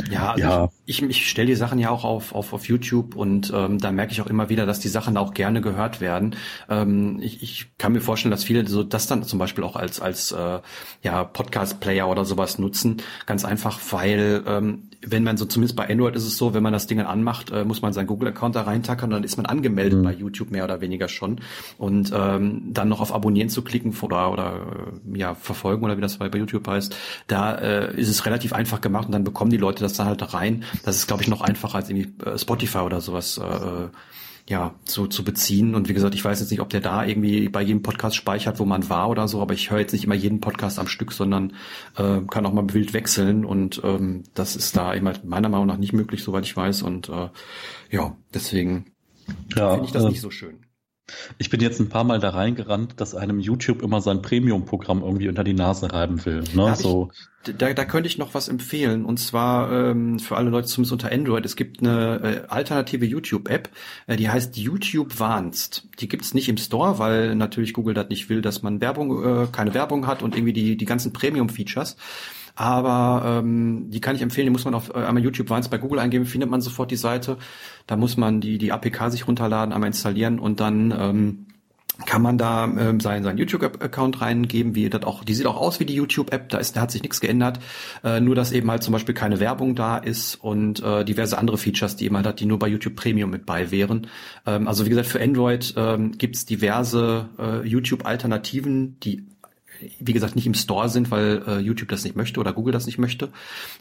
ja, 0.09 0.31
also 0.31 0.39
ja. 0.39 0.69
ich, 0.85 1.03
ich, 1.03 1.09
ich 1.09 1.29
stelle 1.29 1.47
die 1.47 1.55
Sachen 1.55 1.77
ja 1.77 1.89
auch 1.89 2.05
auf, 2.05 2.33
auf, 2.33 2.53
auf 2.53 2.65
YouTube 2.69 3.17
und 3.17 3.51
ähm, 3.53 3.79
da 3.79 3.91
merke 3.91 4.13
ich 4.13 4.21
auch 4.21 4.27
immer 4.27 4.47
wieder, 4.47 4.65
dass 4.65 4.79
die 4.79 4.87
Sachen 4.87 5.17
auch 5.17 5.33
gerne 5.33 5.59
gehört 5.59 5.99
werden. 5.99 6.37
Ähm, 6.69 7.19
ich, 7.21 7.43
ich 7.43 7.77
kann 7.77 7.91
mir 7.91 7.99
vorstellen, 7.99 8.31
dass 8.31 8.45
viele 8.45 8.65
so 8.65 8.83
das 8.83 9.07
dann 9.07 9.23
zum 9.23 9.39
Beispiel 9.39 9.65
auch 9.65 9.75
als 9.75 9.99
als 9.99 10.31
äh, 10.31 10.59
ja 11.01 11.23
Podcast-Player 11.25 12.07
oder 12.07 12.23
sowas 12.23 12.59
nutzen, 12.59 13.01
ganz 13.25 13.43
einfach, 13.43 13.77
weil 13.91 14.41
ähm, 14.47 14.89
wenn 15.05 15.23
man 15.23 15.37
so, 15.37 15.45
zumindest 15.45 15.75
bei 15.75 15.89
Android 15.89 16.15
ist 16.15 16.25
es 16.25 16.37
so, 16.37 16.53
wenn 16.53 16.63
man 16.63 16.73
das 16.73 16.87
Ding 16.87 16.99
anmacht, 17.01 17.51
äh, 17.51 17.65
muss 17.65 17.81
man 17.81 17.93
seinen 17.93 18.07
Google-Account 18.07 18.55
da 18.55 18.61
reintackern 18.61 19.09
und 19.09 19.15
dann 19.15 19.23
ist 19.23 19.37
man 19.37 19.45
angemeldet 19.45 19.99
mhm. 19.99 20.03
bei 20.03 20.13
YouTube 20.13 20.51
mehr 20.51 20.63
oder 20.63 20.81
weniger 20.81 21.07
schon. 21.07 21.41
Und 21.77 22.11
ähm, 22.15 22.61
dann 22.71 22.89
noch 22.89 23.01
auf 23.01 23.13
Abonnieren 23.13 23.49
zu 23.49 23.63
klicken 23.63 23.91
oder, 24.13 24.31
oder 24.31 24.55
äh, 25.13 25.19
ja, 25.19 25.35
verfolgen 25.35 25.83
oder 25.83 25.97
wie 25.97 26.01
das 26.01 26.17
bei, 26.17 26.29
bei 26.29 26.37
YouTube 26.37 26.67
heißt, 26.67 26.95
da 27.27 27.55
äh, 27.55 27.99
ist 27.99 28.09
es 28.09 28.25
relativ 28.25 28.53
einfach 28.53 28.81
gemacht 28.81 29.07
und 29.07 29.11
dann 29.11 29.23
bekommen 29.23 29.51
die 29.51 29.57
Leute 29.57 29.83
das 29.83 29.93
dann 29.93 30.07
halt 30.07 30.33
rein. 30.33 30.63
Das 30.83 30.95
ist, 30.95 31.07
glaube 31.07 31.23
ich, 31.23 31.27
noch 31.27 31.41
einfacher 31.41 31.75
als 31.75 31.89
irgendwie 31.89 32.13
äh, 32.25 32.37
Spotify 32.37 32.79
oder 32.79 33.01
sowas. 33.01 33.37
Äh, 33.37 33.89
ja, 34.47 34.75
so 34.83 35.07
zu 35.07 35.23
beziehen. 35.23 35.73
Und 35.73 35.87
wie 35.87 35.93
gesagt, 35.93 36.15
ich 36.15 36.25
weiß 36.25 36.39
jetzt 36.39 36.51
nicht, 36.51 36.59
ob 36.59 36.69
der 36.69 36.81
da 36.81 37.05
irgendwie 37.05 37.47
bei 37.47 37.61
jedem 37.61 37.81
Podcast 37.81 38.15
speichert, 38.15 38.59
wo 38.59 38.65
man 38.65 38.89
war 38.89 39.09
oder 39.09 39.27
so, 39.27 39.41
aber 39.41 39.53
ich 39.53 39.71
höre 39.71 39.79
jetzt 39.79 39.93
nicht 39.93 40.03
immer 40.03 40.15
jeden 40.15 40.41
Podcast 40.41 40.79
am 40.79 40.87
Stück, 40.87 41.13
sondern 41.13 41.53
äh, 41.95 42.19
kann 42.29 42.45
auch 42.45 42.53
mal 42.53 42.73
wild 42.73 42.93
wechseln 42.93 43.45
und 43.45 43.81
ähm, 43.83 44.23
das 44.33 44.55
ist 44.55 44.75
da 44.75 44.93
eben 44.93 45.07
halt 45.07 45.23
meiner 45.23 45.49
Meinung 45.49 45.67
nach 45.67 45.77
nicht 45.77 45.93
möglich, 45.93 46.23
soweit 46.23 46.45
ich 46.45 46.57
weiß. 46.57 46.81
Und 46.81 47.07
äh, 47.07 47.29
ja, 47.89 48.17
deswegen 48.33 48.91
ja, 49.55 49.71
finde 49.71 49.85
ich 49.85 49.93
das 49.93 50.03
äh, 50.03 50.09
nicht 50.09 50.21
so 50.21 50.29
schön. 50.29 50.65
Ich 51.37 51.49
bin 51.49 51.59
jetzt 51.59 51.81
ein 51.81 51.89
paar 51.89 52.05
Mal 52.05 52.19
da 52.19 52.29
reingerannt, 52.29 52.93
dass 52.97 53.13
einem 53.13 53.39
YouTube 53.39 53.81
immer 53.81 53.99
sein 53.99 54.21
Premium-Programm 54.21 55.01
irgendwie 55.01 55.27
unter 55.27 55.43
die 55.43 55.53
Nase 55.53 55.91
reiben 55.91 56.23
will. 56.25 56.43
Ne? 56.53 56.75
So. 56.77 57.11
Ich, 57.45 57.55
da, 57.57 57.73
da 57.73 57.83
könnte 57.83 58.07
ich 58.07 58.17
noch 58.17 58.33
was 58.33 58.47
empfehlen. 58.47 59.03
Und 59.03 59.17
zwar 59.17 59.71
ähm, 59.71 60.19
für 60.19 60.37
alle 60.37 60.49
Leute 60.49 60.67
zumindest 60.67 60.93
unter 60.93 61.11
Android. 61.11 61.45
Es 61.45 61.57
gibt 61.57 61.81
eine 61.81 62.45
äh, 62.45 62.47
alternative 62.47 63.05
YouTube-App, 63.05 63.69
äh, 64.07 64.15
die 64.15 64.29
heißt 64.29 64.55
YouTube 64.55 65.19
Warnst. 65.19 65.89
Die 65.99 66.07
gibt's 66.07 66.33
nicht 66.33 66.47
im 66.47 66.57
Store, 66.57 66.99
weil 66.99 67.35
natürlich 67.35 67.73
Google 67.73 67.93
das 67.93 68.07
nicht 68.07 68.29
will, 68.29 68.41
dass 68.41 68.61
man 68.61 68.79
Werbung, 68.79 69.43
äh, 69.43 69.47
keine 69.51 69.73
Werbung 69.73 70.07
hat 70.07 70.23
und 70.23 70.35
irgendwie 70.35 70.53
die, 70.53 70.77
die 70.77 70.85
ganzen 70.85 71.11
Premium-Features. 71.11 71.97
Aber 72.55 73.23
ähm, 73.25 73.89
die 73.89 74.01
kann 74.01 74.15
ich 74.15 74.21
empfehlen, 74.21 74.45
die 74.45 74.51
muss 74.51 74.65
man 74.65 74.75
auf 74.75 74.89
äh, 74.89 74.99
einmal 74.99 75.23
YouTube 75.23 75.49
Warns 75.49 75.69
bei 75.69 75.77
Google 75.77 75.99
eingeben, 75.99 76.25
findet 76.25 76.49
man 76.49 76.61
sofort 76.61 76.91
die 76.91 76.95
Seite. 76.95 77.37
Da 77.87 77.95
muss 77.95 78.17
man 78.17 78.41
die, 78.41 78.57
die 78.57 78.71
APK 78.71 79.09
sich 79.09 79.27
runterladen, 79.27 79.73
einmal 79.73 79.87
installieren 79.87 80.39
und 80.39 80.59
dann 80.59 80.91
ähm, 80.91 81.45
kann 82.05 82.23
man 82.23 82.37
da 82.37 82.65
ähm, 82.65 82.99
seinen, 82.99 83.23
seinen 83.23 83.37
YouTube-Account 83.37 84.21
reingeben, 84.21 84.73
wie 84.73 84.89
das 84.89 85.03
auch, 85.03 85.23
die 85.23 85.33
sieht 85.33 85.45
auch 85.45 85.57
aus 85.57 85.79
wie 85.79 85.85
die 85.85 85.93
YouTube-App, 85.93 86.49
da 86.49 86.57
ist, 86.57 86.75
da 86.75 86.81
hat 86.81 86.91
sich 86.91 87.03
nichts 87.03 87.21
geändert, 87.21 87.59
äh, 88.03 88.19
nur 88.19 88.33
dass 88.33 88.51
eben 88.51 88.69
halt 88.71 88.81
zum 88.81 88.93
Beispiel 88.93 89.13
keine 89.13 89.39
Werbung 89.39 89.75
da 89.75 89.97
ist 89.97 90.35
und 90.35 90.81
äh, 90.81 91.05
diverse 91.05 91.37
andere 91.37 91.57
Features, 91.57 91.95
die 91.95 92.05
eben 92.05 92.15
halt 92.15 92.25
hat, 92.25 92.39
die 92.39 92.45
nur 92.45 92.57
bei 92.57 92.67
YouTube 92.67 92.95
Premium 92.95 93.29
mit 93.29 93.45
bei 93.45 93.69
wären. 93.69 94.07
Ähm, 94.45 94.67
also 94.67 94.85
wie 94.85 94.89
gesagt, 94.89 95.07
für 95.07 95.21
Android 95.21 95.73
ähm, 95.77 96.13
gibt 96.17 96.49
diverse 96.49 97.29
äh, 97.37 97.67
YouTube-Alternativen, 97.67 98.99
die 98.99 99.27
wie 99.99 100.13
gesagt, 100.13 100.35
nicht 100.35 100.47
im 100.47 100.53
Store 100.53 100.89
sind, 100.89 101.11
weil 101.11 101.43
äh, 101.47 101.59
YouTube 101.59 101.89
das 101.89 102.03
nicht 102.03 102.15
möchte 102.15 102.39
oder 102.39 102.53
Google 102.53 102.73
das 102.73 102.85
nicht 102.85 102.97
möchte, 102.97 103.29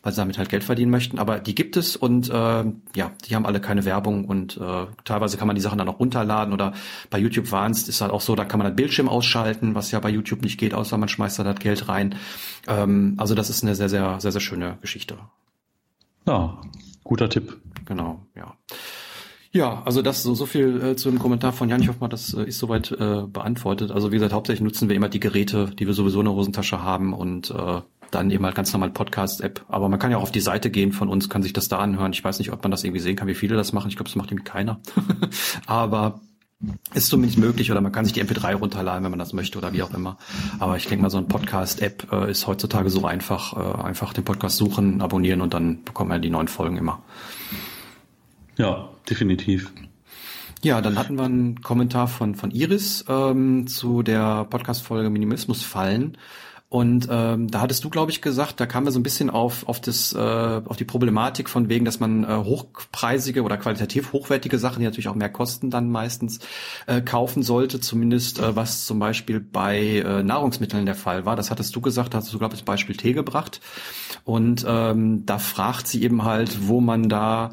weil 0.03 0.13
sie 0.13 0.21
damit 0.21 0.39
halt 0.39 0.49
Geld 0.49 0.65
verdienen 0.65 0.91
möchten. 0.91 1.19
Aber 1.19 1.39
die 1.39 1.55
gibt 1.55 1.77
es 1.77 1.97
und 1.97 2.29
äh, 2.29 2.33
ja, 2.33 3.13
die 3.27 3.35
haben 3.35 3.47
alle 3.47 3.61
keine 3.61 3.85
Werbung 3.85 4.25
und 4.25 4.57
äh, 4.57 4.87
teilweise 5.05 5.37
kann 5.37 5.47
man 5.47 5.57
die 5.57 5.63
Sachen 5.63 5.79
dann 5.79 5.89
auch 5.89 6.01
runterladen 6.01 6.53
oder 6.53 6.73
bei 7.11 7.19
YouTube 7.19 7.51
Warnst 7.53 7.89
ist 7.89 8.01
halt 8.01 8.13
auch 8.13 8.21
so, 8.21 8.35
da 8.35 8.45
kann 8.45 8.59
man 8.59 8.69
das 8.69 8.77
Bildschirm 8.77 9.09
ausschalten, 9.09 9.75
was 9.75 9.91
ja 9.91 10.01
bei 10.01 10.11
YouTube 10.11 10.43
nicht 10.43 10.59
geht, 10.59 10.75
außer 10.75 10.99
man 10.99 11.09
schmeißt 11.09 11.39
da 11.39 11.45
das 11.45 11.59
Geld 11.59 11.89
rein. 11.89 12.15
Ähm, 12.67 13.15
also 13.19 13.35
das 13.35 13.51
ist 13.51 13.63
eine 13.63 13.75
sehr, 13.75 13.89
sehr, 13.89 14.21
sehr, 14.21 14.33
sehr 14.33 14.41
schöne 14.41 14.79
Geschichte. 14.81 15.19
Ja, 16.27 16.61
guter 17.05 17.29
Tipp. 17.29 17.61
Genau, 17.85 18.27
ja. 18.37 18.55
Ja, 19.55 19.83
also 19.85 20.01
das 20.01 20.23
so, 20.23 20.35
so 20.35 20.47
viel 20.47 20.83
äh, 20.83 20.97
zu 20.97 21.11
dem 21.11 21.19
Kommentar 21.19 21.53
von 21.53 21.69
Jan. 21.69 21.83
Ich 21.83 21.89
hoffe 21.89 22.01
mal, 22.01 22.09
das 22.09 22.33
äh, 22.33 22.45
ist 22.45 22.59
soweit 22.59 22.91
äh, 22.93 23.23
beantwortet. 23.27 23.91
Also 23.91 24.11
wie 24.11 24.17
gesagt, 24.17 24.33
hauptsächlich 24.33 24.63
nutzen 24.63 24.89
wir 24.89 24.97
immer 24.97 25.11
die 25.11 25.21
Geräte, 25.21 25.71
die 25.79 25.87
wir 25.87 25.93
sowieso 25.93 26.21
in 26.21 26.25
der 26.25 26.35
Hosentasche 26.35 26.83
haben 26.83 27.13
und 27.13 27.51
äh, 27.51 27.83
dann 28.11 28.31
eben 28.31 28.45
halt 28.47 28.55
ganz 28.55 28.73
normal 28.73 28.91
Podcast-App. 28.91 29.65
Aber 29.69 29.91
man 29.91 29.99
kann 29.99 30.11
ja 30.11 30.17
auch 30.17 30.23
auf 30.23 30.33
die 30.33 30.41
Seite 30.41 30.71
gehen 30.71 30.93
von 30.93 31.11
uns, 31.11 31.29
kann 31.29 31.43
sich 31.43 31.53
das 31.53 31.69
da 31.69 31.79
anhören. 31.79 32.15
Ich 32.15 32.25
weiß 32.25 32.39
nicht, 32.39 32.51
ob 32.51 32.63
man 32.63 32.71
das 32.71 32.83
irgendwie 32.83 33.01
sehen 33.01 33.15
kann, 33.15 33.29
wie 33.29 33.35
viele 33.35 33.55
das 33.55 33.75
machen. 33.75 33.89
Ich 33.89 33.97
glaube, 33.97 34.09
das 34.09 34.17
macht 34.17 34.31
irgendwie 34.31 34.45
keiner. 34.45 34.81
Aber 35.67 36.21
ist 36.95 37.09
zumindest 37.09 37.39
möglich 37.39 37.71
oder 37.71 37.83
man 37.83 37.93
kann 37.93 38.07
sich 38.07 38.15
die 38.15 38.23
MP3 38.23 38.55
runterladen, 38.55 39.05
wenn 39.05 39.11
man 39.11 39.19
das 39.19 39.35
möchte 39.35 39.59
oder 39.59 39.75
wie 39.75 39.83
auch 39.83 39.93
immer. 39.93 40.17
Aber 40.61 40.79
ich 40.79 40.87
denke 40.87 41.03
mal, 41.03 41.11
so 41.11 41.19
ein 41.19 41.29
Podcast-App 41.29 42.11
äh, 42.11 42.31
ist 42.31 42.47
heutzutage 42.47 42.89
so 42.89 43.05
einfach. 43.05 43.55
Äh, 43.55 43.83
einfach 43.83 44.15
den 44.15 44.25
Podcast 44.25 44.57
suchen, 44.57 45.03
abonnieren 45.03 45.43
und 45.43 45.53
dann 45.53 45.85
bekommt 45.85 46.09
man 46.09 46.23
die 46.23 46.31
neuen 46.31 46.49
Folgen 46.49 46.79
immer. 46.79 47.03
Ja, 48.57 48.92
definitiv. 49.09 49.73
Ja, 50.65 50.81
dann 50.81 50.97
hatten 50.97 51.17
wir 51.17 51.25
einen 51.25 51.61
Kommentar 51.61 52.07
von, 52.07 52.37
von 52.37 52.53
Iris 52.53 53.05
ähm, 53.09 53.67
zu 53.67 54.03
der 54.03 54.45
Podcast-Folge 54.45 55.11
Minimalismus 55.11 55.65
fallen. 55.65 56.17
Und 56.73 57.07
ähm, 57.11 57.51
da 57.51 57.61
hattest 57.61 57.85
du, 57.85 57.91
glaube 57.91 58.13
ich, 58.13 58.23
gesagt, 58.23 58.59
da 58.59 58.65
kamen 58.65 58.87
wir 58.87 58.93
so 58.93 58.99
ein 58.99 59.03
bisschen 59.03 59.29
auf 59.29 59.69
auf 59.69 59.79
das 59.79 60.15
äh, 60.15 60.19
auf 60.19 60.79
die 60.79 60.87
Problematik 60.87 61.51
von 61.51 61.69
wegen, 61.69 61.85
dass 61.85 62.01
man 62.01 62.25
äh, 62.25 62.29
hochpreisige 62.29 63.43
oder 63.43 63.59
qualitativ 63.59 64.15
hochwertige 64.15 64.57
Sachen, 64.57 64.79
die 64.79 64.87
natürlich 64.87 65.09
auch 65.09 65.15
mehr 65.15 65.29
kosten, 65.29 65.69
dann 65.69 65.91
meistens 65.91 66.39
äh, 66.87 67.03
kaufen 67.03 67.43
sollte. 67.43 67.79
Zumindest 67.79 68.39
äh, 68.39 68.57
was 68.57 68.87
zum 68.87 69.01
Beispiel 69.01 69.39
bei 69.39 69.99
äh, 69.99 70.23
Nahrungsmitteln 70.23 70.87
der 70.87 70.95
Fall 70.95 71.27
war. 71.27 71.37
Das 71.37 71.51
hattest 71.51 71.77
du 71.77 71.83
gesagt, 71.83 72.15
hast 72.15 72.33
du 72.33 72.39
glaube 72.39 72.55
ich 72.55 72.61
das 72.61 72.65
Beispiel 72.65 72.97
Tee 72.97 73.13
gebracht. 73.13 73.61
Und 74.25 74.65
ähm, 74.67 75.27
da 75.27 75.39
fragt 75.39 75.89
sie 75.89 76.03
eben 76.03 76.25
halt, 76.25 76.69
wo 76.69 76.81
man 76.81 77.11
da 77.11 77.51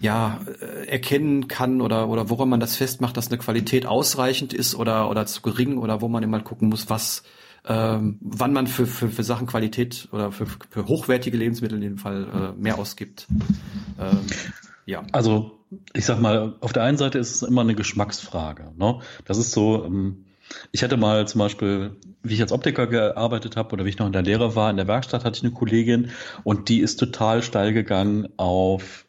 ja 0.00 0.40
äh, 0.60 0.86
erkennen 0.86 1.48
kann 1.48 1.80
oder 1.80 2.08
oder 2.08 2.30
woran 2.30 2.48
man 2.48 2.60
das 2.60 2.76
festmacht, 2.76 3.16
dass 3.16 3.28
eine 3.28 3.38
Qualität 3.38 3.86
ausreichend 3.86 4.52
ist 4.52 4.74
oder 4.74 5.10
oder 5.10 5.26
zu 5.26 5.42
gering 5.42 5.78
oder 5.78 6.00
wo 6.00 6.08
man 6.08 6.22
immer 6.22 6.40
gucken 6.40 6.68
muss, 6.68 6.88
was 6.90 7.22
ähm, 7.66 8.18
wann 8.20 8.52
man 8.52 8.66
für, 8.66 8.86
für, 8.86 9.08
für 9.08 9.22
Sachen 9.22 9.46
Qualität 9.46 10.08
oder 10.12 10.32
für, 10.32 10.46
für 10.46 10.86
hochwertige 10.86 11.36
Lebensmittel 11.36 11.76
in 11.76 11.82
dem 11.82 11.98
Fall 11.98 12.54
äh, 12.56 12.60
mehr 12.60 12.78
ausgibt. 12.78 13.26
Ähm, 13.98 14.20
ja. 14.86 15.02
Also 15.12 15.58
ich 15.92 16.06
sag 16.06 16.20
mal, 16.20 16.56
auf 16.60 16.72
der 16.72 16.84
einen 16.84 16.96
Seite 16.96 17.18
ist 17.18 17.34
es 17.34 17.42
immer 17.42 17.60
eine 17.60 17.74
Geschmacksfrage. 17.74 18.72
Ne? 18.76 19.00
Das 19.26 19.36
ist 19.36 19.52
so, 19.52 19.84
ähm, 19.84 20.24
ich 20.72 20.82
hatte 20.82 20.96
mal 20.96 21.28
zum 21.28 21.40
Beispiel, 21.40 21.96
wie 22.22 22.34
ich 22.34 22.40
als 22.40 22.52
Optiker 22.52 22.86
gearbeitet 22.86 23.56
habe 23.56 23.72
oder 23.72 23.84
wie 23.84 23.90
ich 23.90 23.98
noch 23.98 24.06
in 24.06 24.12
der 24.12 24.22
Lehre 24.22 24.54
war, 24.54 24.70
in 24.70 24.76
der 24.76 24.88
Werkstatt 24.88 25.24
hatte 25.24 25.36
ich 25.36 25.44
eine 25.44 25.52
Kollegin 25.52 26.10
und 26.44 26.68
die 26.70 26.80
ist 26.80 26.96
total 26.96 27.42
steil 27.42 27.74
gegangen 27.74 28.28
auf 28.38 29.07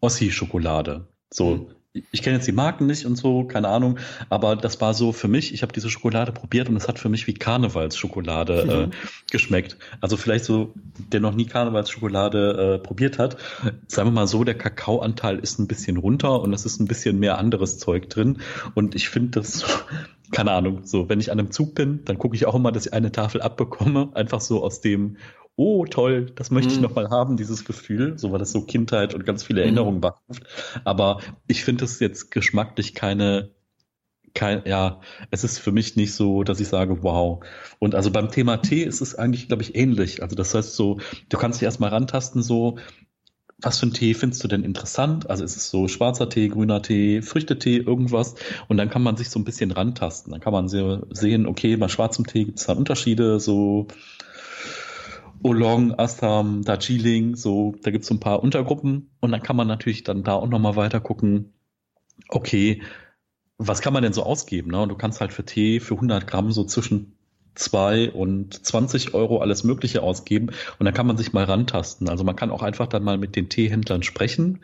Ossi-Schokolade. 0.00 1.06
So, 1.30 1.56
mhm 1.56 1.66
ich 2.12 2.22
kenne 2.22 2.36
jetzt 2.36 2.46
die 2.46 2.52
Marken 2.52 2.86
nicht 2.86 3.06
und 3.06 3.16
so, 3.16 3.44
keine 3.44 3.68
Ahnung, 3.68 3.98
aber 4.28 4.56
das 4.56 4.80
war 4.80 4.94
so 4.94 5.12
für 5.12 5.28
mich, 5.28 5.54
ich 5.54 5.62
habe 5.62 5.72
diese 5.72 5.90
Schokolade 5.90 6.32
probiert 6.32 6.68
und 6.68 6.76
es 6.76 6.88
hat 6.88 6.98
für 6.98 7.08
mich 7.08 7.26
wie 7.26 7.34
Karnevalsschokolade 7.34 8.64
mhm. 8.64 8.92
äh, 8.92 8.96
geschmeckt. 9.30 9.78
Also 10.00 10.16
vielleicht 10.16 10.44
so, 10.44 10.74
der 11.12 11.20
noch 11.20 11.34
nie 11.34 11.46
Karnevalsschokolade 11.46 12.76
äh, 12.76 12.78
probiert 12.78 13.18
hat, 13.18 13.36
sagen 13.86 14.08
wir 14.08 14.12
mal 14.12 14.26
so, 14.26 14.44
der 14.44 14.56
Kakaoanteil 14.56 15.38
ist 15.38 15.58
ein 15.58 15.66
bisschen 15.66 15.96
runter 15.96 16.40
und 16.40 16.52
es 16.52 16.64
ist 16.64 16.80
ein 16.80 16.86
bisschen 16.86 17.18
mehr 17.18 17.38
anderes 17.38 17.78
Zeug 17.78 18.08
drin 18.10 18.38
und 18.74 18.94
ich 18.94 19.08
finde 19.08 19.40
das 19.40 19.64
keine 20.30 20.52
Ahnung, 20.52 20.84
so, 20.84 21.08
wenn 21.08 21.20
ich 21.20 21.32
an 21.32 21.38
einem 21.38 21.50
Zug 21.50 21.74
bin, 21.74 22.04
dann 22.04 22.18
gucke 22.18 22.36
ich 22.36 22.44
auch 22.44 22.54
immer, 22.54 22.70
dass 22.70 22.86
ich 22.86 22.92
eine 22.92 23.12
Tafel 23.12 23.40
abbekomme, 23.40 24.10
einfach 24.12 24.42
so 24.42 24.62
aus 24.62 24.82
dem, 24.82 25.16
oh 25.58 25.84
toll, 25.86 26.30
das 26.36 26.52
möchte 26.52 26.70
ich 26.70 26.76
mhm. 26.76 26.84
nochmal 26.84 27.10
haben, 27.10 27.36
dieses 27.36 27.64
Gefühl, 27.64 28.16
so 28.16 28.30
weil 28.30 28.38
das 28.38 28.52
so 28.52 28.62
Kindheit 28.62 29.12
und 29.12 29.26
ganz 29.26 29.42
viele 29.42 29.62
Erinnerungen 29.62 30.00
wachruft. 30.02 30.44
Aber 30.84 31.20
ich 31.48 31.64
finde 31.64 31.84
es 31.84 31.98
jetzt 31.98 32.30
geschmacklich 32.30 32.94
keine, 32.94 33.50
kein, 34.34 34.62
ja, 34.66 35.00
es 35.32 35.42
ist 35.42 35.58
für 35.58 35.72
mich 35.72 35.96
nicht 35.96 36.14
so, 36.14 36.44
dass 36.44 36.60
ich 36.60 36.68
sage, 36.68 37.02
wow. 37.02 37.44
Und 37.80 37.96
also 37.96 38.12
beim 38.12 38.30
Thema 38.30 38.58
Tee 38.58 38.84
ist 38.84 39.00
es 39.00 39.16
eigentlich, 39.16 39.48
glaube 39.48 39.64
ich, 39.64 39.74
ähnlich. 39.74 40.22
Also 40.22 40.36
das 40.36 40.54
heißt 40.54 40.76
so, 40.76 41.00
du 41.28 41.36
kannst 41.36 41.60
dich 41.60 41.66
erstmal 41.66 41.90
rantasten, 41.90 42.40
so, 42.40 42.78
was 43.60 43.80
für 43.80 43.86
einen 43.86 43.94
Tee 43.94 44.14
findest 44.14 44.44
du 44.44 44.46
denn 44.46 44.62
interessant? 44.62 45.28
Also 45.28 45.42
ist 45.42 45.56
es 45.56 45.70
so 45.70 45.88
schwarzer 45.88 46.28
Tee, 46.28 46.46
grüner 46.46 46.82
Tee, 46.82 47.20
Früchtetee, 47.20 47.78
irgendwas? 47.78 48.36
Und 48.68 48.76
dann 48.76 48.90
kann 48.90 49.02
man 49.02 49.16
sich 49.16 49.28
so 49.28 49.40
ein 49.40 49.44
bisschen 49.44 49.72
rantasten. 49.72 50.30
Dann 50.30 50.40
kann 50.40 50.52
man 50.52 50.68
sehen, 50.68 51.46
okay, 51.46 51.76
bei 51.76 51.88
schwarzem 51.88 52.28
Tee 52.28 52.44
gibt 52.44 52.60
es 52.60 52.66
da 52.66 52.74
Unterschiede, 52.74 53.40
so 53.40 53.88
Oolong, 55.42 55.94
Assam, 55.98 56.62
Darjeeling, 56.64 57.36
so, 57.36 57.74
da 57.82 57.90
gibt's 57.90 58.08
so 58.08 58.14
ein 58.14 58.20
paar 58.20 58.42
Untergruppen 58.42 59.10
und 59.20 59.30
dann 59.30 59.42
kann 59.42 59.56
man 59.56 59.68
natürlich 59.68 60.02
dann 60.02 60.24
da 60.24 60.34
auch 60.34 60.48
nochmal 60.48 60.76
weiter 60.76 61.00
gucken, 61.00 61.52
okay, 62.28 62.82
was 63.58 63.80
kann 63.80 63.92
man 63.92 64.02
denn 64.02 64.12
so 64.12 64.22
ausgeben? 64.22 64.70
Ne? 64.70 64.80
Und 64.80 64.88
du 64.88 64.96
kannst 64.96 65.20
halt 65.20 65.32
für 65.32 65.44
Tee 65.44 65.80
für 65.80 65.94
100 65.94 66.26
Gramm 66.26 66.50
so 66.52 66.64
zwischen 66.64 67.18
2 67.58 68.12
und 68.12 68.64
20 68.64 69.14
Euro 69.14 69.38
alles 69.38 69.64
Mögliche 69.64 70.02
ausgeben 70.02 70.50
und 70.78 70.86
dann 70.86 70.94
kann 70.94 71.08
man 71.08 71.16
sich 71.16 71.32
mal 71.32 71.44
rantasten. 71.44 72.08
Also 72.08 72.22
man 72.22 72.36
kann 72.36 72.50
auch 72.50 72.62
einfach 72.62 72.86
dann 72.86 73.02
mal 73.02 73.18
mit 73.18 73.34
den 73.34 73.48
Teehändlern 73.48 74.04
sprechen. 74.04 74.60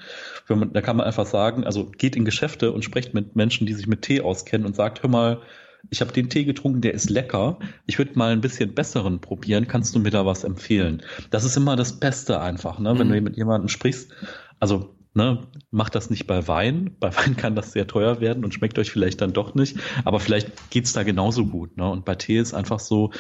Man, 0.49 0.73
da 0.73 0.81
kann 0.81 0.97
man 0.97 1.07
einfach 1.07 1.27
sagen, 1.27 1.65
also 1.65 1.87
geht 1.87 2.15
in 2.15 2.25
Geschäfte 2.25 2.71
und 2.71 2.85
sprecht 2.85 3.13
mit 3.13 3.35
Menschen, 3.35 3.67
die 3.67 3.75
sich 3.75 3.89
mit 3.89 4.03
Tee 4.03 4.21
auskennen 4.21 4.67
und 4.67 4.77
sagt, 4.77 5.03
hör 5.03 5.11
mal, 5.11 5.43
ich 5.90 6.01
habe 6.01 6.12
den 6.12 6.31
Tee 6.31 6.44
getrunken, 6.44 6.81
der 6.81 6.94
ist 6.94 7.11
lecker. 7.11 7.59
Ich 7.87 7.99
würde 7.99 8.18
mal 8.18 8.33
ein 8.33 8.40
bisschen 8.40 8.75
besseren 8.75 9.20
probieren. 9.20 9.68
Kannst 9.68 9.94
du 9.94 10.01
mir 10.01 10.11
da 10.11 10.27
was 10.27 10.44
empfehlen? 10.44 11.03
Das 11.31 11.44
ist 11.44 11.57
immer 11.57 11.77
das 11.77 12.01
Beste 12.01 12.40
einfach, 12.40 12.79
ne? 12.79 12.99
Wenn 12.99 13.09
mhm. 13.09 13.12
du 13.12 13.20
mit 13.23 13.37
jemandem 13.37 13.68
sprichst. 13.68 14.12
Also, 14.61 14.94
ne, 15.14 15.40
macht 15.70 15.94
das 15.94 16.11
nicht 16.11 16.27
bei 16.27 16.47
Wein. 16.49 16.97
Bei 17.01 17.12
Wein 17.16 17.37
kann 17.37 17.55
das 17.55 17.73
sehr 17.73 17.87
teuer 17.87 18.20
werden 18.20 18.44
und 18.44 18.53
schmeckt 18.53 18.79
euch 18.79 18.90
vielleicht 18.90 19.20
dann 19.20 19.33
doch 19.33 19.55
nicht. 19.55 19.79
Aber 20.05 20.20
vielleicht 20.20 20.70
geht's 20.70 20.92
da 20.92 21.03
genauso 21.03 21.47
gut. 21.47 21.77
Ne? 21.77 21.88
Und 21.88 22.05
bei 22.05 22.14
Tee 22.14 22.38
ist 22.38 22.55
einfach 22.55 22.81
so, 22.81 23.12